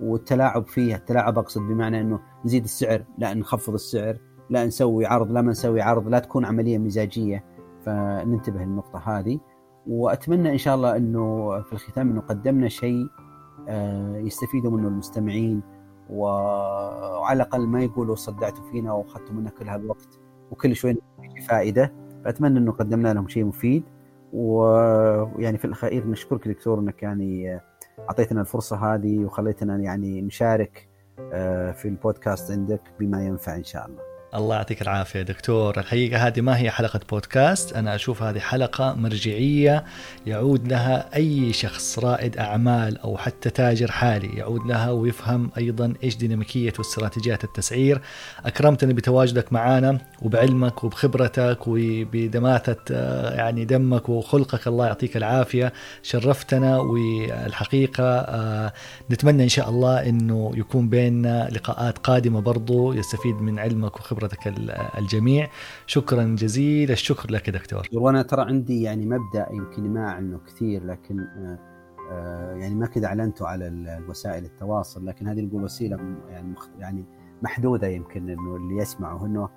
والتلاعب 0.02 0.66
فيه 0.66 0.94
التلاعب 0.94 1.38
أقصد 1.38 1.60
بمعنى 1.60 2.00
إنه 2.00 2.20
نزيد 2.44 2.64
السعر 2.64 3.04
لا 3.18 3.34
نخفض 3.34 3.74
السعر 3.74 4.18
لا 4.50 4.66
نسوي 4.66 5.06
عرض 5.06 5.32
لا 5.32 5.42
ما 5.42 5.50
نسوي 5.50 5.80
عرض 5.80 6.08
لا 6.08 6.18
تكون 6.18 6.44
عملية 6.44 6.78
مزاجية. 6.78 7.44
فننتبه 7.86 8.60
للنقطة 8.60 8.98
هذه. 8.98 9.40
وأتمنى 9.86 10.52
إن 10.52 10.58
شاء 10.58 10.74
الله 10.74 10.96
إنه 10.96 11.50
في 11.62 11.72
الختام 11.72 12.10
إنه 12.10 12.20
قدمنا 12.20 12.68
شيء 12.68 13.06
آه، 13.68 14.16
يستفيدوا 14.16 14.70
منه 14.70 14.88
المستمعين. 14.88 15.62
وعلى 16.10 17.36
الأقل 17.36 17.66
ما 17.66 17.82
يقولوا 17.82 18.14
صدعتوا 18.14 18.64
فينا 18.70 18.92
وأخذتوا 18.92 19.34
منا 19.34 19.50
كل 19.50 19.68
هذا 19.68 19.82
الوقت 19.82 20.18
وكل 20.50 20.76
شوي 20.76 20.96
فائدة 21.48 21.92
فأتمنى 22.24 22.58
إنه 22.58 22.72
قدمنا 22.72 23.14
لهم 23.14 23.28
شيء 23.28 23.44
مفيد 23.44 23.82
ويعني 24.32 25.58
في 25.58 25.64
الأخير 25.64 26.06
نشكرك 26.06 26.48
دكتور 26.48 26.78
إنك 26.78 27.02
يعني 27.02 27.60
أعطيتنا 27.98 28.40
الفرصة 28.40 28.94
هذه 28.94 29.24
وخليتنا 29.24 29.76
يعني 29.76 30.22
نشارك 30.22 30.88
آه، 31.32 31.72
في 31.72 31.88
البودكاست 31.88 32.50
عندك 32.50 32.80
بما 33.00 33.26
ينفع 33.26 33.56
إن 33.56 33.64
شاء 33.64 33.86
الله. 33.86 34.07
الله 34.34 34.56
يعطيك 34.56 34.82
العافية 34.82 35.22
دكتور. 35.22 35.78
الحقيقة 35.78 36.26
هذه 36.26 36.40
ما 36.40 36.58
هي 36.58 36.70
حلقة 36.70 37.00
بودكاست. 37.10 37.72
أنا 37.76 37.94
أشوف 37.94 38.22
هذه 38.22 38.38
حلقة 38.38 38.94
مرجعية 38.94 39.84
يعود 40.26 40.68
لها 40.68 41.16
أي 41.16 41.52
شخص 41.52 41.98
رائد 41.98 42.36
أعمال 42.38 42.98
أو 42.98 43.16
حتى 43.16 43.50
تاجر 43.50 43.90
حالي 43.90 44.38
يعود 44.38 44.66
لها 44.66 44.90
ويفهم 44.90 45.50
أيضا 45.58 45.94
إيش 46.04 46.16
ديناميكية 46.16 46.72
واستراتيجيات 46.78 47.44
التسعير. 47.44 48.00
أكرمتني 48.46 48.92
بتواجدك 48.92 49.52
معنا 49.52 49.98
وبعلمك 50.22 50.84
وبخبرتك 50.84 51.58
وبدماثة 51.66 52.76
آه، 52.90 53.34
يعني 53.34 53.64
دمك 53.64 54.08
وخلقك. 54.08 54.66
الله 54.66 54.86
يعطيك 54.86 55.16
العافية. 55.16 55.72
شرفتنا 56.02 56.78
والحقيقة 56.78 58.04
آه، 58.04 58.72
نتمنى 59.10 59.42
إن 59.42 59.48
شاء 59.48 59.68
الله 59.70 60.08
أنه 60.08 60.52
يكون 60.54 60.88
بيننا 60.88 61.48
لقاءات 61.52 61.98
قادمة 61.98 62.40
برضو 62.40 62.92
يستفيد 62.92 63.34
من 63.34 63.58
علمك 63.58 63.96
وخبرتك. 63.96 64.17
خبرتك 64.18 64.46
الجميع. 64.98 65.48
شكرا 65.86 66.24
جزيل 66.38 66.90
الشكر 66.90 67.30
لك 67.30 67.50
دكتور. 67.50 67.88
وأنا 67.92 68.22
ترى 68.22 68.42
عندي 68.42 68.82
يعني 68.82 69.06
مبدأ 69.06 69.46
يمكن 69.50 69.90
ما 69.94 70.10
عنه 70.10 70.38
كثير 70.46 70.84
لكن 70.84 71.20
آه، 71.20 71.58
آه، 72.10 72.54
يعني 72.54 72.74
ما 72.74 72.86
كذا 72.86 73.06
أعلنته 73.06 73.46
على 73.46 73.68
الوسائل 73.68 74.44
التواصل 74.44 75.06
لكن 75.06 75.28
هذه 75.28 75.40
نقول 75.40 75.64
وسيله 75.64 75.96
يعني 76.28 76.54
يعني 76.78 77.04
محدودة 77.42 77.86
يمكن 77.86 78.30
إنه 78.30 78.56
اللي 78.56 78.76
يسمعه 78.76 79.26
إنه 79.26 79.48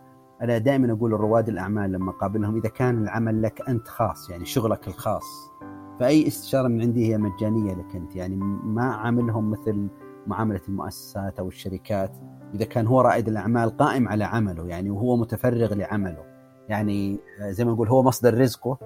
أنا 0.42 0.58
دائما 0.58 0.94
أقول 0.94 1.12
لرواد 1.12 1.50
الأعمال 1.50 1.92
لما 1.92 2.12
اقابلهم 2.12 2.58
إذا 2.58 2.70
كان 2.70 3.04
العمل 3.04 3.42
لك 3.42 3.70
أنت 3.70 3.88
خاص 3.88 4.30
يعني 4.30 4.46
شغلك 4.46 4.88
الخاص 4.88 5.52
فأي 6.00 6.28
استشاره 6.28 6.68
من 6.68 6.82
عندي 6.82 7.08
هي 7.08 7.18
مجانية 7.18 7.74
لك 7.74 7.96
أنت 7.96 8.16
يعني 8.16 8.36
ما 8.64 8.84
عاملهم 8.84 9.52
مثل 9.52 9.88
معاملة 10.28 10.62
المؤسسات 10.70 11.40
أو 11.40 11.48
الشركات. 11.48 12.12
إذا 12.54 12.66
كان 12.66 12.88
هو 12.88 13.02
رائد 13.02 13.28
الأعمال 13.28 13.78
قائم 13.78 14.08
على 14.08 14.24
عمله 14.24 14.68
يعني 14.68 14.90
وهو 14.90 15.18
متفرغ 15.18 15.74
لعمله 15.74 16.24
يعني 16.70 17.20
زي 17.42 17.66
ما 17.66 17.72
نقول 17.72 17.88
هو 17.88 18.04
مصدر 18.04 18.38
رزقه 18.38 18.78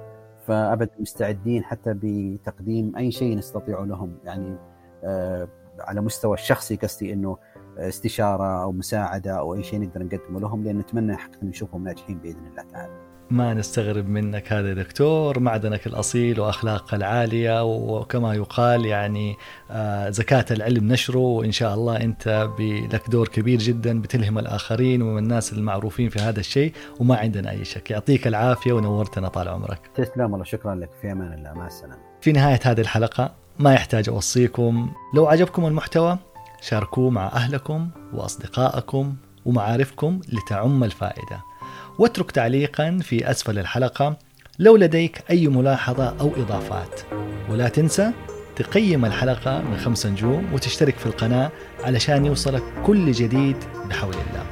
فابدا 0.47 0.91
مستعدين 0.99 1.63
حتى 1.63 1.93
بتقديم 2.01 2.95
أي 2.97 3.11
شيء 3.11 3.37
نستطيع 3.37 3.79
لهم 3.79 4.17
يعني 4.25 4.55
آه، 5.03 5.47
على 5.79 6.01
مستوى 6.01 6.33
الشخصي 6.33 6.75
قصدي 6.75 7.13
إنه 7.13 7.37
استشارة 7.77 8.63
أو 8.63 8.71
مساعدة 8.71 9.31
أو 9.31 9.55
أي 9.55 9.63
شيء 9.63 9.81
نقدر 9.81 10.03
نقدمه 10.03 10.39
لهم 10.39 10.63
لأن 10.63 10.77
نتمنى 10.77 11.15
حقيقه 11.15 11.45
نشوفهم 11.45 11.83
ناجحين 11.83 12.17
بإذن 12.17 12.47
الله 12.47 12.63
تعالى. 12.71 13.04
ما 13.31 13.53
نستغرب 13.53 14.09
منك 14.09 14.53
هذا 14.53 14.73
دكتور 14.73 15.39
معدنك 15.39 15.87
الأصيل 15.87 16.39
وأخلاقك 16.39 16.93
العالية 16.93 17.63
وكما 17.63 18.33
يقال 18.33 18.85
يعني 18.85 19.37
آه، 19.71 20.09
زكاة 20.09 20.45
العلم 20.51 20.87
نشره 20.91 21.17
وإن 21.19 21.51
شاء 21.51 21.73
الله 21.73 21.97
أنت 21.97 22.49
لك 22.93 23.09
دور 23.09 23.27
كبير 23.27 23.59
جدا 23.59 24.01
بتلهم 24.01 24.37
الآخرين 24.39 25.01
ومن 25.01 25.17
الناس 25.17 25.53
المعروفين 25.53 26.09
في 26.09 26.19
هذا 26.19 26.39
الشيء 26.39 26.73
وما 26.99 27.15
عندنا 27.17 27.51
أي 27.51 27.65
شك. 27.65 27.91
يعطيك 27.91 28.27
العافية 28.27 28.73
ونورتنا 28.73 29.27
طال 29.27 29.47
عمرك. 29.47 29.79
تسلم 29.95 30.31
والله 30.31 30.45
شكرا 30.45 30.75
لك. 30.75 30.89
في 31.01 31.11
أمان 31.11 31.33
الله. 31.33 31.53
مع 31.53 31.67
السلامة. 31.67 31.97
في 32.21 32.31
نهاية 32.31 32.59
هذه 32.63 32.81
الحلقة 32.81 33.33
ما 33.59 33.73
يحتاج 33.73 34.09
أوصيكم 34.09 34.91
لو 35.13 35.27
عجبكم 35.27 35.65
المحتوى 35.65 36.17
شاركوه 36.61 37.09
مع 37.09 37.27
أهلكم 37.27 37.89
وأصدقائكم 38.13 39.15
ومعارفكم 39.45 40.21
لتعم 40.33 40.83
الفائدة. 40.83 41.54
واترك 41.99 42.31
تعليقا 42.31 42.99
في 43.01 43.31
أسفل 43.31 43.59
الحلقة 43.59 44.17
لو 44.59 44.77
لديك 44.77 45.23
أي 45.29 45.47
ملاحظة 45.47 46.15
أو 46.19 46.31
إضافات. 46.37 47.01
ولا 47.49 47.69
تنسى 47.69 48.11
تقيم 48.55 49.05
الحلقة 49.05 49.61
من 49.61 49.77
خمس 49.77 50.05
نجوم 50.05 50.53
وتشترك 50.53 50.97
في 50.97 51.05
القناة 51.05 51.51
علشان 51.83 52.25
يوصلك 52.25 52.63
كل 52.85 53.11
جديد 53.11 53.57
بحول 53.89 54.13
الله. 54.13 54.45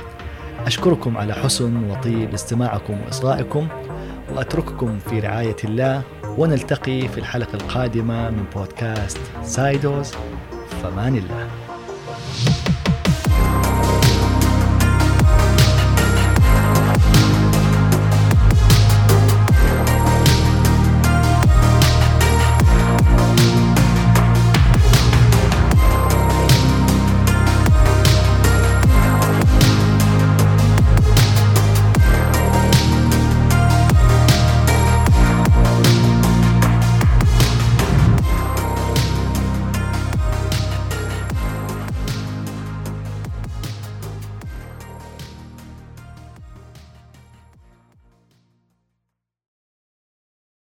أشكركم 0.66 1.18
على 1.18 1.34
حسن 1.34 1.90
وطيب 1.90 2.34
استماعكم 2.34 3.02
وإصغائكم 3.06 3.68
وأترككم 4.36 5.00
في 5.00 5.20
رعاية 5.20 5.58
الله 5.64 6.02
ونلتقي 6.38 7.08
في 7.08 7.18
الحلقة 7.18 7.54
القادمة 7.54 8.30
من 8.30 8.44
بودكاست 8.56 9.20
سايدوز. 9.44 10.12
فمان 10.84 11.16
الله. 11.18 11.63